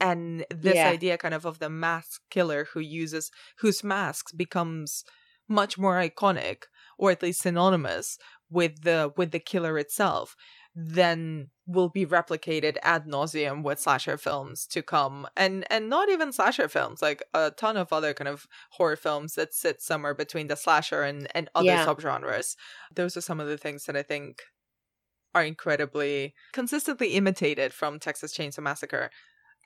And 0.00 0.44
this 0.50 0.76
Yeah. 0.76 0.88
idea 0.90 1.18
kind 1.18 1.34
of 1.34 1.46
of 1.46 1.58
the 1.58 1.70
mask 1.70 2.22
killer 2.30 2.66
who 2.72 2.80
uses 2.80 3.30
whose 3.58 3.82
masks 3.82 4.32
becomes 4.32 5.04
much 5.48 5.78
more 5.78 5.96
iconic 5.96 6.64
or 6.98 7.10
at 7.10 7.22
least 7.22 7.42
synonymous 7.42 8.18
with 8.50 8.82
the 8.82 9.12
with 9.16 9.30
the 9.32 9.38
killer 9.40 9.78
itself 9.78 10.34
then 10.78 11.48
will 11.66 11.88
be 11.88 12.04
replicated 12.04 12.76
ad 12.82 13.06
nauseum 13.06 13.62
with 13.62 13.80
slasher 13.80 14.18
films 14.18 14.66
to 14.66 14.82
come 14.82 15.26
and 15.36 15.64
and 15.70 15.88
not 15.88 16.10
even 16.10 16.32
slasher 16.32 16.68
films 16.68 17.00
like 17.00 17.22
a 17.32 17.50
ton 17.50 17.76
of 17.78 17.92
other 17.92 18.12
kind 18.12 18.28
of 18.28 18.44
horror 18.72 18.94
films 18.96 19.34
that 19.34 19.54
sit 19.54 19.80
somewhere 19.80 20.14
between 20.14 20.48
the 20.48 20.56
slasher 20.56 21.02
and 21.02 21.26
and 21.34 21.48
other 21.54 21.66
Yeah. 21.66 21.86
subgenres 21.86 22.56
those 22.94 23.16
are 23.16 23.22
some 23.22 23.40
of 23.40 23.48
the 23.48 23.56
things 23.58 23.84
that 23.86 23.96
i 23.96 24.02
think 24.02 24.42
are 25.34 25.42
incredibly 25.44 26.34
consistently 26.52 27.08
imitated 27.14 27.72
from 27.72 27.98
texas 27.98 28.36
chainsaw 28.36 28.60
massacre 28.60 29.10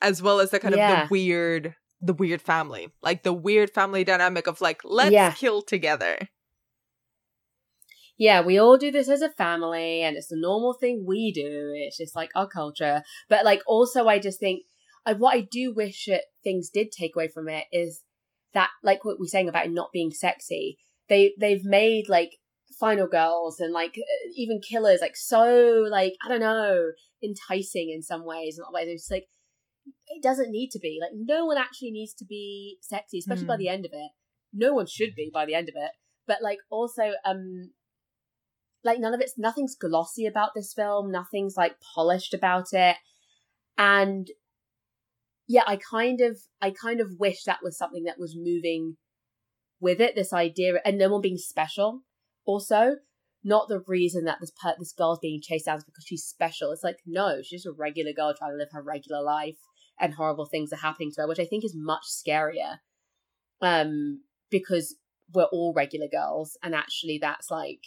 as 0.02 0.23
well 0.23 0.40
as 0.40 0.51
the 0.51 0.61
kind 0.61 0.74
of 0.74 0.78
the 1.07 1.09
weird 1.11 1.74
the 2.01 2.15
weird 2.15 2.40
family 2.40 2.89
like 3.02 3.24
the 3.24 3.32
weird 3.32 3.70
family 3.70 4.05
dynamic 4.05 4.47
of 4.47 4.61
like 4.61 4.81
let's 4.85 5.12
Yeah. 5.12 5.32
kill 5.32 5.61
together 5.61 6.16
yeah, 8.21 8.43
we 8.43 8.59
all 8.59 8.77
do 8.77 8.91
this 8.91 9.09
as 9.09 9.23
a 9.23 9.31
family 9.31 10.03
and 10.03 10.15
it's 10.15 10.29
the 10.29 10.37
normal 10.37 10.75
thing 10.75 11.05
we 11.07 11.33
do. 11.33 11.73
It's 11.75 11.97
just 11.97 12.15
like 12.15 12.31
our 12.35 12.47
culture. 12.47 13.03
But 13.31 13.47
like 13.47 13.63
also 13.67 14.09
I 14.09 14.19
just 14.19 14.39
think 14.39 14.65
I, 15.07 15.15
what 15.15 15.35
I 15.35 15.41
do 15.41 15.73
wish 15.75 16.05
that 16.07 16.25
things 16.45 16.69
did 16.69 16.93
take 16.93 17.17
away 17.17 17.29
from 17.29 17.49
it 17.49 17.65
is 17.73 18.03
that 18.53 18.69
like 18.83 19.07
what 19.07 19.19
we're 19.19 19.25
saying 19.27 19.49
about 19.49 19.71
not 19.71 19.89
being 19.91 20.11
sexy. 20.11 20.77
They 21.09 21.33
they've 21.41 21.65
made 21.65 22.11
like 22.11 22.33
final 22.79 23.07
girls 23.07 23.59
and 23.59 23.73
like 23.73 23.95
even 24.37 24.61
killers 24.61 25.01
like 25.01 25.17
so 25.17 25.87
like 25.91 26.13
I 26.23 26.29
don't 26.29 26.41
know 26.41 26.91
enticing 27.23 27.89
in 27.91 28.03
some 28.03 28.27
ways 28.27 28.59
and 28.59 28.67
other 28.67 28.75
ways 28.75 28.89
it's 29.01 29.11
like 29.11 29.29
it 30.09 30.23
doesn't 30.23 30.51
need 30.51 30.69
to 30.73 30.79
be 30.79 30.99
like 31.01 31.13
no 31.15 31.47
one 31.47 31.57
actually 31.57 31.91
needs 31.91 32.13
to 32.15 32.27
be 32.27 32.77
sexy 32.83 33.19
especially 33.21 33.47
by 33.47 33.55
Hmm. 33.55 33.61
the 33.61 33.69
end 33.69 33.87
of 33.87 33.93
it 33.95 34.11
no 34.53 34.75
one 34.75 34.87
should 34.87 35.15
be 35.15 35.31
by 35.33 35.47
the 35.47 35.55
end 35.55 35.69
of 35.71 35.75
it 35.77 35.93
but 36.27 36.43
like 36.43 36.59
also 36.71 37.13
um 37.25 37.71
like 38.85 38.98
none 38.98 39.15
of 39.15 39.20
it's 39.20 39.39
nothing's 39.39 39.74
glossy 39.74 40.27
about 40.27 40.51
this 40.55 40.73
film. 40.73 41.11
Nothing's 41.11 41.57
like 41.57 41.77
polished 41.94 42.35
about 42.35 42.73
it. 42.73 42.97
And 43.78 44.28
yeah 45.48 45.65
i 45.66 45.77
kind 45.77 46.20
of 46.20 46.39
i 46.62 46.70
kind 46.70 47.01
of 47.01 47.19
wish 47.19 47.43
that 47.43 47.59
was 47.61 47.77
something 47.77 48.05
that 48.05 48.20
was 48.20 48.36
moving 48.36 48.97
with 49.81 50.01
it 50.01 50.15
this 50.15 50.32
idea 50.32 50.74
and 50.85 50.97
no 50.97 51.09
one 51.09 51.20
being 51.20 51.39
special. 51.39 52.02
Also 52.44 52.97
not 53.43 53.69
the 53.69 53.82
reason 53.86 54.24
that 54.24 54.39
this 54.39 54.52
per- 54.62 54.77
this 54.78 54.93
girl's 54.93 55.19
being 55.19 55.40
chased 55.43 55.65
down 55.65 55.78
is 55.78 55.85
because 55.85 56.05
she's 56.07 56.24
special. 56.24 56.70
It's 56.70 56.85
like 56.85 56.98
no 57.07 57.39
she's 57.43 57.62
just 57.62 57.66
a 57.66 57.73
regular 57.73 58.12
girl 58.12 58.35
trying 58.36 58.52
to 58.52 58.57
live 58.57 58.69
her 58.73 58.82
regular 58.82 59.23
life 59.23 59.57
and 59.98 60.15
horrible 60.15 60.47
things 60.47 60.73
are 60.73 60.77
happening 60.77 61.11
to 61.12 61.20
her 61.20 61.28
which 61.28 61.39
i 61.39 61.44
think 61.44 61.65
is 61.65 61.74
much 61.77 62.05
scarier 62.05 62.78
um 63.61 64.23
because 64.51 64.97
we're 65.35 65.44
all 65.44 65.74
regular 65.77 66.07
girls 66.11 66.57
and 66.62 66.74
actually 66.74 67.19
that's 67.20 67.51
like 67.51 67.81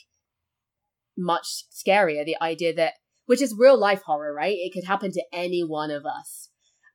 much 1.18 1.65
scarier 1.72 2.26
the 2.26 2.38
idea 2.41 2.73
that 2.73 2.94
which 3.26 3.41
is 3.41 3.56
real 3.57 3.77
life 3.77 4.02
horror 4.06 4.34
right? 4.34 4.57
It 4.57 4.73
could 4.73 4.85
happen 4.85 5.11
to 5.11 5.23
any 5.31 5.61
one 5.61 5.91
of 5.91 6.06
us. 6.06 6.49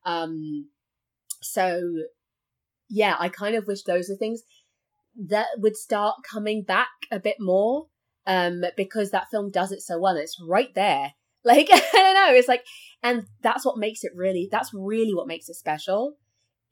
Um 0.05 0.69
so 1.40 1.82
yeah 2.90 3.15
i 3.20 3.28
kind 3.28 3.55
of 3.55 3.66
wish 3.66 3.82
those 3.82 4.11
are 4.11 4.16
things 4.16 4.43
that 5.28 5.47
would 5.59 5.77
start 5.77 6.16
coming 6.28 6.62
back 6.62 6.89
a 7.12 7.20
bit 7.20 7.36
more 7.39 7.86
um 8.27 8.62
because 8.77 9.11
that 9.11 9.28
film 9.31 9.51
does 9.51 9.73
it 9.73 9.81
so 9.81 9.99
well. 9.99 10.16
It's 10.16 10.40
right 10.47 10.74
there. 10.74 11.12
Like 11.45 11.69
i 11.73 11.81
don't 11.95 12.15
know 12.15 12.35
it's 12.35 12.49
like 12.49 12.65
and 13.01 13.24
that's 13.43 13.65
what 13.65 13.78
makes 13.78 14.03
it 14.03 14.11
really 14.15 14.49
that's 14.51 14.70
really 14.74 15.15
what 15.15 15.28
makes 15.28 15.49
it 15.49 15.55
special. 15.55 16.15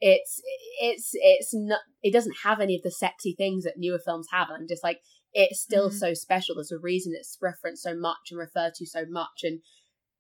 It's 0.00 0.42
it's 0.82 1.10
it's 1.14 1.50
not 1.54 1.80
it 2.02 2.12
doesn't 2.12 2.38
have 2.42 2.60
any 2.60 2.74
of 2.74 2.82
the 2.82 2.90
sexy 2.90 3.34
things 3.38 3.62
that 3.62 3.74
newer 3.78 4.00
films 4.04 4.26
have. 4.32 4.48
And 4.48 4.58
i'm 4.62 4.68
just 4.68 4.82
like 4.82 4.98
it's 5.38 5.60
still 5.60 5.90
Mhm. 5.90 5.98
so 5.98 6.14
special. 6.14 6.54
There's 6.56 6.72
a 6.72 6.78
reason 6.78 7.12
it's 7.14 7.36
referenced 7.40 7.82
so 7.82 7.94
much 7.94 8.30
and 8.30 8.38
referred 8.40 8.74
to 8.76 8.86
so 8.86 9.04
much 9.06 9.44
and 9.44 9.60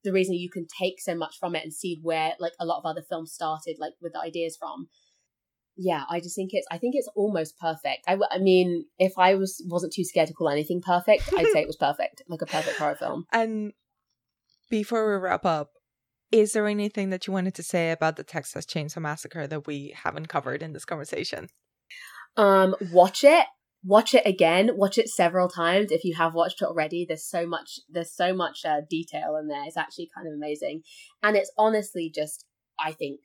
the 0.04 0.12
reason 0.12 0.34
you 0.34 0.50
can 0.50 0.66
take 0.80 1.00
so 1.00 1.14
much 1.16 1.36
from 1.38 1.56
it 1.56 1.64
and 1.64 1.72
see 1.74 1.98
where 2.02 2.34
like 2.38 2.52
a 2.60 2.66
lot 2.66 2.78
of 2.78 2.84
other 2.86 3.02
films 3.02 3.32
started 3.32 3.76
like 3.80 3.94
with 4.00 4.12
the 4.12 4.20
ideas 4.20 4.56
from. 4.56 4.88
Yeah 5.78 6.04
i 6.08 6.20
just 6.20 6.36
think 6.36 6.50
it's 6.52 6.66
i 6.70 6.78
think 6.78 6.94
it's 6.96 7.08
almost 7.16 7.58
perfect. 7.58 8.04
I, 8.06 8.12
w- 8.12 8.28
I 8.30 8.38
mean 8.38 8.86
if 8.98 9.12
i 9.18 9.34
was 9.34 9.62
wasn't 9.68 9.92
too 9.92 10.04
scared 10.04 10.28
to 10.28 10.34
call 10.34 10.48
anything 10.48 10.80
perfect 10.80 11.24
i'd 11.36 11.48
say 11.52 11.60
it 11.60 11.66
was 11.66 11.76
perfect 11.76 12.22
like 12.28 12.40
a 12.42 12.46
perfect 12.46 12.78
horror 12.78 12.94
film. 12.96 13.26
And 13.32 13.72
before 14.70 15.10
we 15.10 15.16
wrap 15.16 15.44
up, 15.44 15.70
is 16.32 16.52
there 16.52 16.66
anything 16.66 17.10
that 17.10 17.26
you 17.26 17.32
wanted 17.32 17.54
to 17.56 17.62
say 17.62 17.90
about 17.90 18.16
the 18.16 18.24
Texas 18.24 18.64
Chainsaw 18.66 19.00
Massacre 19.02 19.46
that 19.46 19.66
we 19.66 19.94
haven't 20.04 20.28
covered 20.28 20.62
in 20.62 20.72
this 20.72 20.84
conversation? 20.84 21.48
um 22.38 22.74
watch 22.92 23.24
it 23.24 23.46
watch 23.86 24.14
it 24.14 24.26
again 24.26 24.70
watch 24.74 24.98
it 24.98 25.08
several 25.08 25.48
times 25.48 25.92
if 25.92 26.04
you 26.04 26.14
have 26.16 26.34
watched 26.34 26.60
it 26.60 26.66
already. 26.66 27.04
There's 27.06 27.28
so 27.28 27.46
much 27.46 27.80
there's 27.88 28.12
so 28.12 28.34
much 28.34 28.64
uh, 28.64 28.80
detail 28.88 29.36
in 29.40 29.48
there. 29.48 29.62
It's 29.64 29.76
actually 29.76 30.10
kind 30.14 30.26
of 30.26 30.34
amazing. 30.34 30.82
And 31.22 31.36
it's 31.36 31.52
honestly 31.56 32.10
just 32.14 32.44
i 32.78 32.92
think 32.92 33.20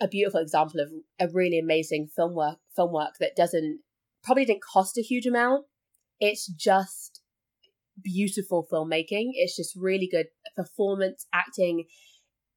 a 0.00 0.08
beautiful 0.08 0.40
example 0.40 0.80
of 0.80 0.88
a 1.18 1.30
really 1.32 1.58
amazing 1.58 2.08
film 2.14 2.34
work 2.34 2.58
film 2.74 2.92
work 2.92 3.14
that 3.20 3.36
doesn't 3.36 3.80
probably 4.22 4.44
didn't 4.44 4.62
cost 4.62 4.96
a 4.96 5.02
huge 5.02 5.26
amount. 5.26 5.64
It's 6.20 6.46
just 6.46 7.20
beautiful 8.02 8.66
filmmaking. 8.72 9.30
It's 9.34 9.56
just 9.56 9.74
really 9.76 10.08
good 10.10 10.26
performance 10.56 11.26
acting 11.32 11.86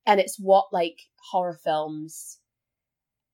and 0.05 0.19
it's 0.19 0.37
what 0.39 0.67
like 0.71 0.99
horror 1.31 1.57
films 1.63 2.39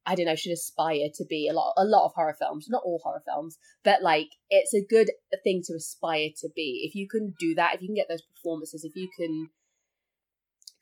I 0.06 0.16
don't 0.16 0.26
know, 0.26 0.36
should 0.36 0.52
aspire 0.52 1.10
to 1.16 1.26
be 1.26 1.48
a 1.48 1.54
lot 1.54 1.74
a 1.78 1.86
lot 1.86 2.06
of 2.06 2.14
horror 2.16 2.36
films, 2.38 2.68
not 2.70 2.84
all 2.84 3.02
horror 3.04 3.24
films, 3.26 3.58
but 3.84 4.02
like 4.02 4.30
it's 4.50 4.74
a 4.74 4.84
good 4.84 5.12
thing 5.44 5.62
to 5.66 5.74
aspire 5.74 6.30
to 6.40 6.50
be. 6.56 6.84
If 6.88 6.96
you 6.96 7.08
can 7.08 7.36
do 7.40 7.54
that, 7.56 7.76
if 7.76 7.82
you 7.82 7.88
can 7.88 7.96
get 7.96 8.08
those 8.10 8.24
performances, 8.24 8.84
if 8.84 8.96
you 8.96 9.10
can 9.16 9.50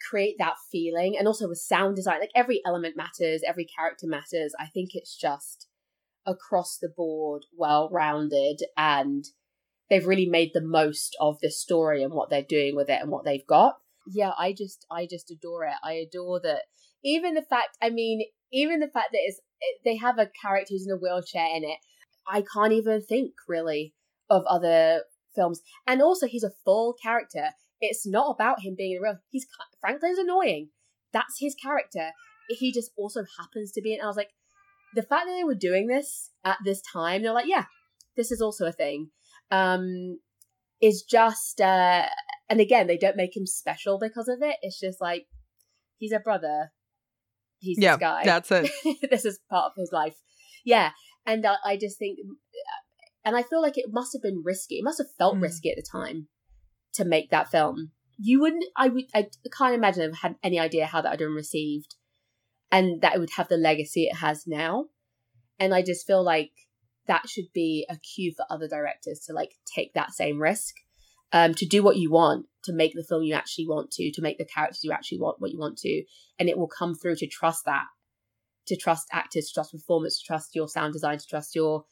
create 0.10 0.36
that 0.40 0.56
feeling 0.72 1.16
and 1.18 1.28
also 1.28 1.48
with 1.48 1.60
sound 1.60 1.96
design, 1.96 2.20
like 2.20 2.32
every 2.36 2.62
element 2.66 2.96
matters, 2.96 3.44
every 3.46 3.66
character 3.66 4.08
matters. 4.08 4.54
I 4.60 4.68
think 4.68 4.92
it's 4.94 5.16
just 5.16 5.68
across 6.26 6.78
the 6.78 6.90
board 6.90 7.46
well 7.58 7.90
rounded 7.92 8.62
and 8.78 9.26
they've 9.90 10.06
really 10.08 10.28
made 10.28 10.52
the 10.54 10.62
most 10.62 11.16
of 11.20 11.40
this 11.42 11.60
story 11.60 12.04
and 12.04 12.14
what 12.14 12.30
they're 12.30 12.44
doing 12.44 12.76
with 12.76 12.90
it 12.90 13.02
and 13.02 13.12
what 13.12 13.26
they've 13.26 13.48
got. 13.48 13.76
Yeah, 14.08 14.32
I 14.38 14.54
just 14.54 14.86
I 14.90 15.06
just 15.06 15.30
adore 15.30 15.66
it. 15.66 15.76
I 15.84 15.94
adore 15.94 16.40
that 16.42 16.64
even 17.04 17.34
the 17.34 17.42
fact 17.42 17.78
I 17.82 17.90
mean 17.90 18.24
even 18.52 18.80
the 18.80 18.88
fact 18.88 19.10
that 19.12 19.22
it's 19.24 19.40
they 19.84 19.98
have 19.98 20.18
a 20.18 20.30
character 20.42 20.74
who's 20.74 20.88
in 20.88 20.94
a 20.94 20.98
wheelchair 20.98 21.48
in 21.56 21.64
it 21.64 21.78
i 22.28 22.42
can't 22.54 22.74
even 22.74 23.02
think 23.02 23.34
really 23.48 23.94
of 24.30 24.44
other 24.46 25.02
films. 25.36 25.62
And 25.88 26.02
also 26.02 26.28
he's 26.28 26.44
a 26.44 26.52
full 26.66 26.96
character. 27.02 27.50
It's 27.82 28.06
not 28.06 28.32
about 28.32 28.62
him 28.62 28.76
being 28.78 28.94
in 28.94 28.98
a 29.00 29.02
real 29.02 29.18
he's 29.30 29.48
franklin's 29.80 30.20
annoying. 30.20 30.70
That's 31.14 31.40
his 31.40 31.56
character. 31.56 32.12
He 32.50 32.72
just 32.72 32.92
also 32.98 33.24
happens 33.40 33.72
to 33.74 33.82
be 33.82 33.94
and 33.94 34.02
i 34.02 34.08
was 34.08 34.18
like 34.18 34.32
the 34.96 35.04
fact 35.04 35.28
that 35.28 35.36
they 35.38 35.44
were 35.44 35.54
doing 35.54 35.86
this 35.86 36.32
at 36.44 36.58
this 36.66 36.82
time 36.82 37.22
they're 37.22 37.32
like 37.32 37.46
yeah 37.46 37.66
this 38.18 38.32
is 38.32 38.42
also 38.42 38.66
a 38.66 38.72
thing 38.72 39.12
um 39.52 40.18
is 40.82 41.04
just 41.08 41.62
uh 41.62 42.08
and 42.50 42.60
again 42.60 42.88
they 42.88 42.98
don't 42.98 43.16
make 43.16 43.38
him 43.38 43.46
special 43.46 44.00
because 44.00 44.28
of 44.28 44.42
it. 44.42 44.56
It's 44.64 44.80
just 44.80 45.00
like 45.00 45.28
he's 45.98 46.12
a 46.12 46.20
brother 46.20 46.72
he's 47.60 47.78
yeah, 47.80 47.96
this 47.96 48.00
guy 48.00 48.22
that's 48.26 48.52
it. 48.52 48.72
this 49.10 49.26
is 49.26 49.40
part 49.50 49.66
of 49.66 49.72
his 49.78 49.92
life. 49.92 50.16
Yeah, 50.66 50.92
and 51.26 51.46
I, 51.46 51.56
I 51.66 51.78
just 51.78 51.98
think, 52.00 52.20
and 53.24 53.36
I 53.36 53.44
feel 53.44 53.62
like 53.62 53.78
it 53.78 53.86
must 53.90 54.14
have 54.14 54.22
been 54.22 54.42
risky. 54.44 54.76
It 54.76 54.84
must 54.84 54.98
have 55.00 55.08
felt 55.18 55.36
Mm. 55.38 55.44
risky 55.44 55.70
at 55.70 55.78
the 55.78 55.86
time 55.90 56.28
to 56.94 57.06
make 57.06 57.30
that 57.32 57.50
film. 57.50 57.92
You 58.18 58.42
wouldn't. 58.42 58.66
I 58.76 58.90
would. 58.90 59.06
I 59.14 59.28
can't 59.58 59.76
imagine 59.76 60.04
I've 60.04 60.20
had 60.20 60.36
any 60.44 60.60
idea 60.60 60.86
how 60.86 61.02
that 61.02 61.12
would 61.12 61.20
have 61.22 61.28
been 61.30 61.36
received, 61.36 61.96
and 62.72 63.02
that 63.02 63.16
it 63.16 63.20
would 63.20 63.32
have 63.38 63.48
the 63.48 63.58
legacy 63.58 64.06
it 64.06 64.18
has 64.18 64.46
now. 64.46 64.86
And 65.58 65.74
I 65.74 65.82
just 65.82 66.06
feel 66.08 66.24
like 66.24 66.52
that 67.08 67.28
should 67.28 67.52
be 67.54 67.86
a 67.90 67.98
cue 67.98 68.34
for 68.36 68.46
other 68.50 68.68
directors 68.68 69.20
to 69.28 69.34
like 69.34 69.52
take 69.76 69.94
that 69.94 70.12
same 70.12 70.40
risk, 70.42 70.76
um, 71.32 71.54
to 71.56 71.66
do 71.66 71.84
what 71.84 71.98
you 71.98 72.12
want, 72.12 72.48
to 72.64 72.74
make 72.74 72.94
the 72.94 73.04
film 73.04 73.24
you 73.24 73.34
actually 73.34 73.68
want 73.68 73.92
to, 73.92 74.12
to 74.12 74.22
make 74.22 74.38
the 74.38 74.46
characters 74.46 74.84
you 74.84 74.92
actually 74.92 75.20
want 75.20 75.40
what 75.40 75.52
you 75.52 75.60
want 75.60 75.78
to, 75.80 76.04
and 76.40 76.50
it 76.50 76.58
will 76.58 76.68
come 76.68 76.96
through 76.96 77.16
to 77.18 77.28
trust 77.28 77.66
that 77.66 77.86
to 78.70 78.78
trust 78.78 79.08
actors, 79.12 79.48
to 79.48 79.54
trust 79.54 79.72
performance, 79.72 80.20
to 80.20 80.26
trust 80.26 80.56
your 80.56 80.70
sound 80.70 80.94
design, 80.94 81.18
to 81.18 81.28
trust 81.28 81.56
your 81.56 81.86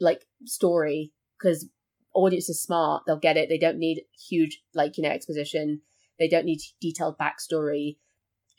like 0.00 0.24
story. 0.44 1.12
Because 1.38 1.66
audience 2.14 2.48
is 2.48 2.62
smart; 2.62 3.02
they'll 3.06 3.18
get 3.18 3.36
it. 3.36 3.48
They 3.48 3.58
don't 3.58 3.78
need 3.78 4.02
huge 4.28 4.62
like 4.74 4.96
you 4.96 5.02
know 5.02 5.10
exposition. 5.10 5.80
They 6.18 6.28
don't 6.28 6.44
need 6.44 6.60
detailed 6.80 7.18
backstory. 7.18 7.96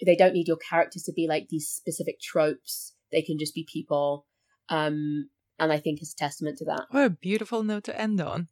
They 0.06 0.16
don't 0.18 0.34
need 0.34 0.50
your 0.50 0.58
characters 0.58 1.04
to 1.04 1.14
be 1.14 1.28
like 1.28 1.48
these 1.48 1.70
specific 1.70 2.20
tropes. 2.20 2.94
They 3.14 3.22
can 3.22 3.40
just 3.40 3.56
be 3.56 3.66
people. 3.72 4.26
Um, 4.68 5.30
and 5.58 5.72
I 5.72 5.80
think 5.80 6.02
is 6.02 6.14
a 6.14 6.18
testament 6.18 6.58
to 6.58 6.66
that. 6.66 6.88
What 6.90 7.06
a 7.06 7.10
beautiful 7.10 7.64
note 7.64 7.86
to 7.86 7.98
end 7.98 8.20
on. 8.20 8.50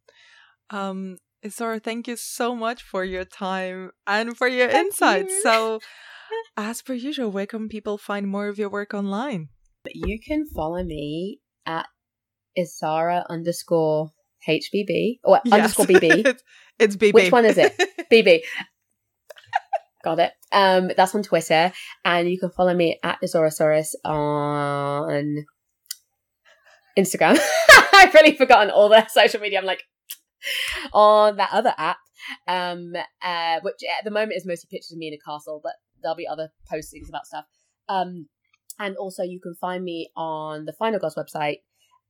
Um, 0.69 1.17
Isaura, 1.43 1.83
thank 1.83 2.07
you 2.07 2.15
so 2.15 2.55
much 2.55 2.81
for 2.81 3.03
your 3.03 3.25
time 3.25 3.91
and 4.07 4.37
for 4.37 4.47
your 4.47 4.69
Thank 4.69 4.87
insights. 4.87 5.31
you. 5.31 5.41
So, 5.41 5.79
as 6.57 6.81
per 6.81 6.93
usual, 6.93 7.31
where 7.31 7.45
can 7.45 7.67
people 7.67 7.97
find 7.97 8.27
more 8.27 8.47
of 8.47 8.57
your 8.57 8.69
work 8.69 8.93
online? 8.93 9.49
You 9.93 10.19
can 10.25 10.45
follow 10.45 10.83
me 10.83 11.39
at 11.65 11.87
Isaura 12.57 13.25
underscore 13.29 14.11
HBB 14.47 15.19
or 15.23 15.41
underscore 15.51 15.85
BB. 15.85 16.25
it's, 16.25 16.43
it's 16.79 16.95
BB. 16.95 17.13
Which 17.13 17.31
one 17.31 17.45
is 17.45 17.57
it? 17.57 17.73
BB. 18.11 18.39
Got 20.03 20.19
it. 20.19 20.31
Um, 20.51 20.91
that's 20.95 21.15
on 21.15 21.23
Twitter, 21.23 21.71
and 22.05 22.29
you 22.29 22.39
can 22.39 22.51
follow 22.51 22.73
me 22.73 22.99
at 23.03 23.19
Isorosaurus 23.21 23.95
on 24.05 25.45
Instagram. 26.97 27.39
I've 27.93 28.13
really 28.13 28.35
forgotten 28.35 28.69
all 28.69 28.89
the 28.89 29.05
social 29.07 29.39
media. 29.39 29.59
I'm 29.59 29.65
like 29.65 29.83
on 30.93 31.37
that 31.37 31.49
other 31.51 31.73
app, 31.77 31.97
um, 32.47 32.93
uh, 33.21 33.59
which 33.61 33.75
at 33.97 34.03
the 34.03 34.11
moment 34.11 34.33
is 34.35 34.45
mostly 34.45 34.67
pictures 34.71 34.91
of 34.91 34.97
me 34.97 35.07
in 35.07 35.13
a 35.13 35.29
castle, 35.29 35.59
but 35.63 35.73
there'll 36.01 36.15
be 36.15 36.27
other 36.27 36.49
postings 36.71 37.09
about 37.09 37.25
stuff. 37.25 37.45
Um, 37.89 38.27
and 38.79 38.95
also 38.97 39.23
you 39.23 39.39
can 39.39 39.55
find 39.55 39.83
me 39.83 40.09
on 40.15 40.65
the 40.65 40.73
Final 40.73 40.99
Girls 40.99 41.15
website 41.15 41.59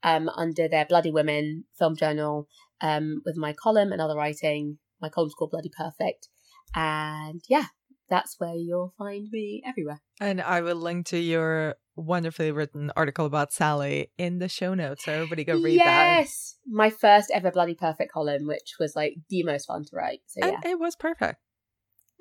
um, 0.03 0.29
under 0.29 0.67
their 0.67 0.85
Bloody 0.85 1.11
Women 1.11 1.65
film 1.77 1.95
journal 1.95 2.47
um, 2.81 3.21
with 3.25 3.37
my 3.37 3.53
column 3.53 3.91
and 3.91 4.01
other 4.01 4.15
writing. 4.15 4.77
My 5.01 5.09
column's 5.09 5.33
called 5.33 5.51
Bloody 5.51 5.71
Perfect. 5.75 6.29
And 6.75 7.41
yeah, 7.49 7.65
that's 8.09 8.39
where 8.39 8.55
you'll 8.55 8.93
find 8.97 9.27
me 9.31 9.63
everywhere. 9.65 10.01
And 10.19 10.41
I 10.41 10.61
will 10.61 10.75
link 10.75 11.05
to 11.07 11.17
your 11.17 11.75
wonderfully 11.95 12.51
written 12.51 12.91
article 12.95 13.25
about 13.25 13.53
Sally 13.53 14.11
in 14.17 14.39
the 14.39 14.49
show 14.49 14.73
notes, 14.73 15.05
so 15.05 15.11
everybody 15.13 15.43
go 15.43 15.53
read 15.53 15.79
that. 15.79 16.17
yes! 16.19 16.55
My 16.67 16.89
first 16.89 17.29
ever 17.33 17.51
Bloody 17.51 17.75
Perfect 17.75 18.11
column, 18.11 18.47
which 18.47 18.75
was 18.79 18.95
like 18.95 19.15
the 19.29 19.43
most 19.43 19.65
fun 19.65 19.83
to 19.85 19.95
write. 19.95 20.21
So 20.27 20.45
yeah. 20.45 20.59
It 20.65 20.79
was 20.79 20.95
perfect. 20.95 21.39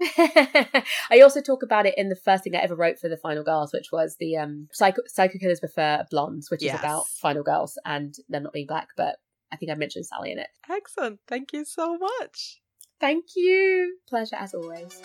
I 0.19 1.21
also 1.23 1.41
talk 1.41 1.63
about 1.63 1.87
it 1.87 1.95
in 1.97 2.09
the 2.09 2.17
first 2.17 2.45
thing 2.45 2.55
I 2.57 2.59
ever 2.59 2.75
wrote 2.75 2.99
for 2.99 3.09
the 3.09 3.17
Final 3.17 3.45
Girls, 3.45 3.73
which 3.73 3.89
was 3.93 4.17
the 4.19 4.37
um, 4.37 4.69
Psycho, 4.73 5.03
Psycho 5.07 5.39
Killers 5.39 5.61
Prefer 5.61 6.05
Blondes, 6.11 6.51
which 6.51 6.63
Yes. 6.63 6.75
is 6.75 6.81
about 6.81 7.07
Final 7.21 7.43
Girls 7.45 7.79
and 7.85 8.15
them 8.29 8.43
not 8.43 8.53
being 8.53 8.67
black. 8.67 8.89
But 8.97 9.17
I 9.53 9.57
think 9.57 9.71
I 9.71 9.75
mentioned 9.77 10.07
Sally 10.07 10.33
in 10.33 10.39
it. 10.39 10.49
Excellent. 10.69 11.21
Thank 11.29 11.53
you 11.53 11.65
so 11.65 11.97
much. 11.99 12.61
Thank 13.01 13.27
you. 13.37 13.97
Pleasure 14.09 14.37
as 14.37 14.55
always. 14.55 15.01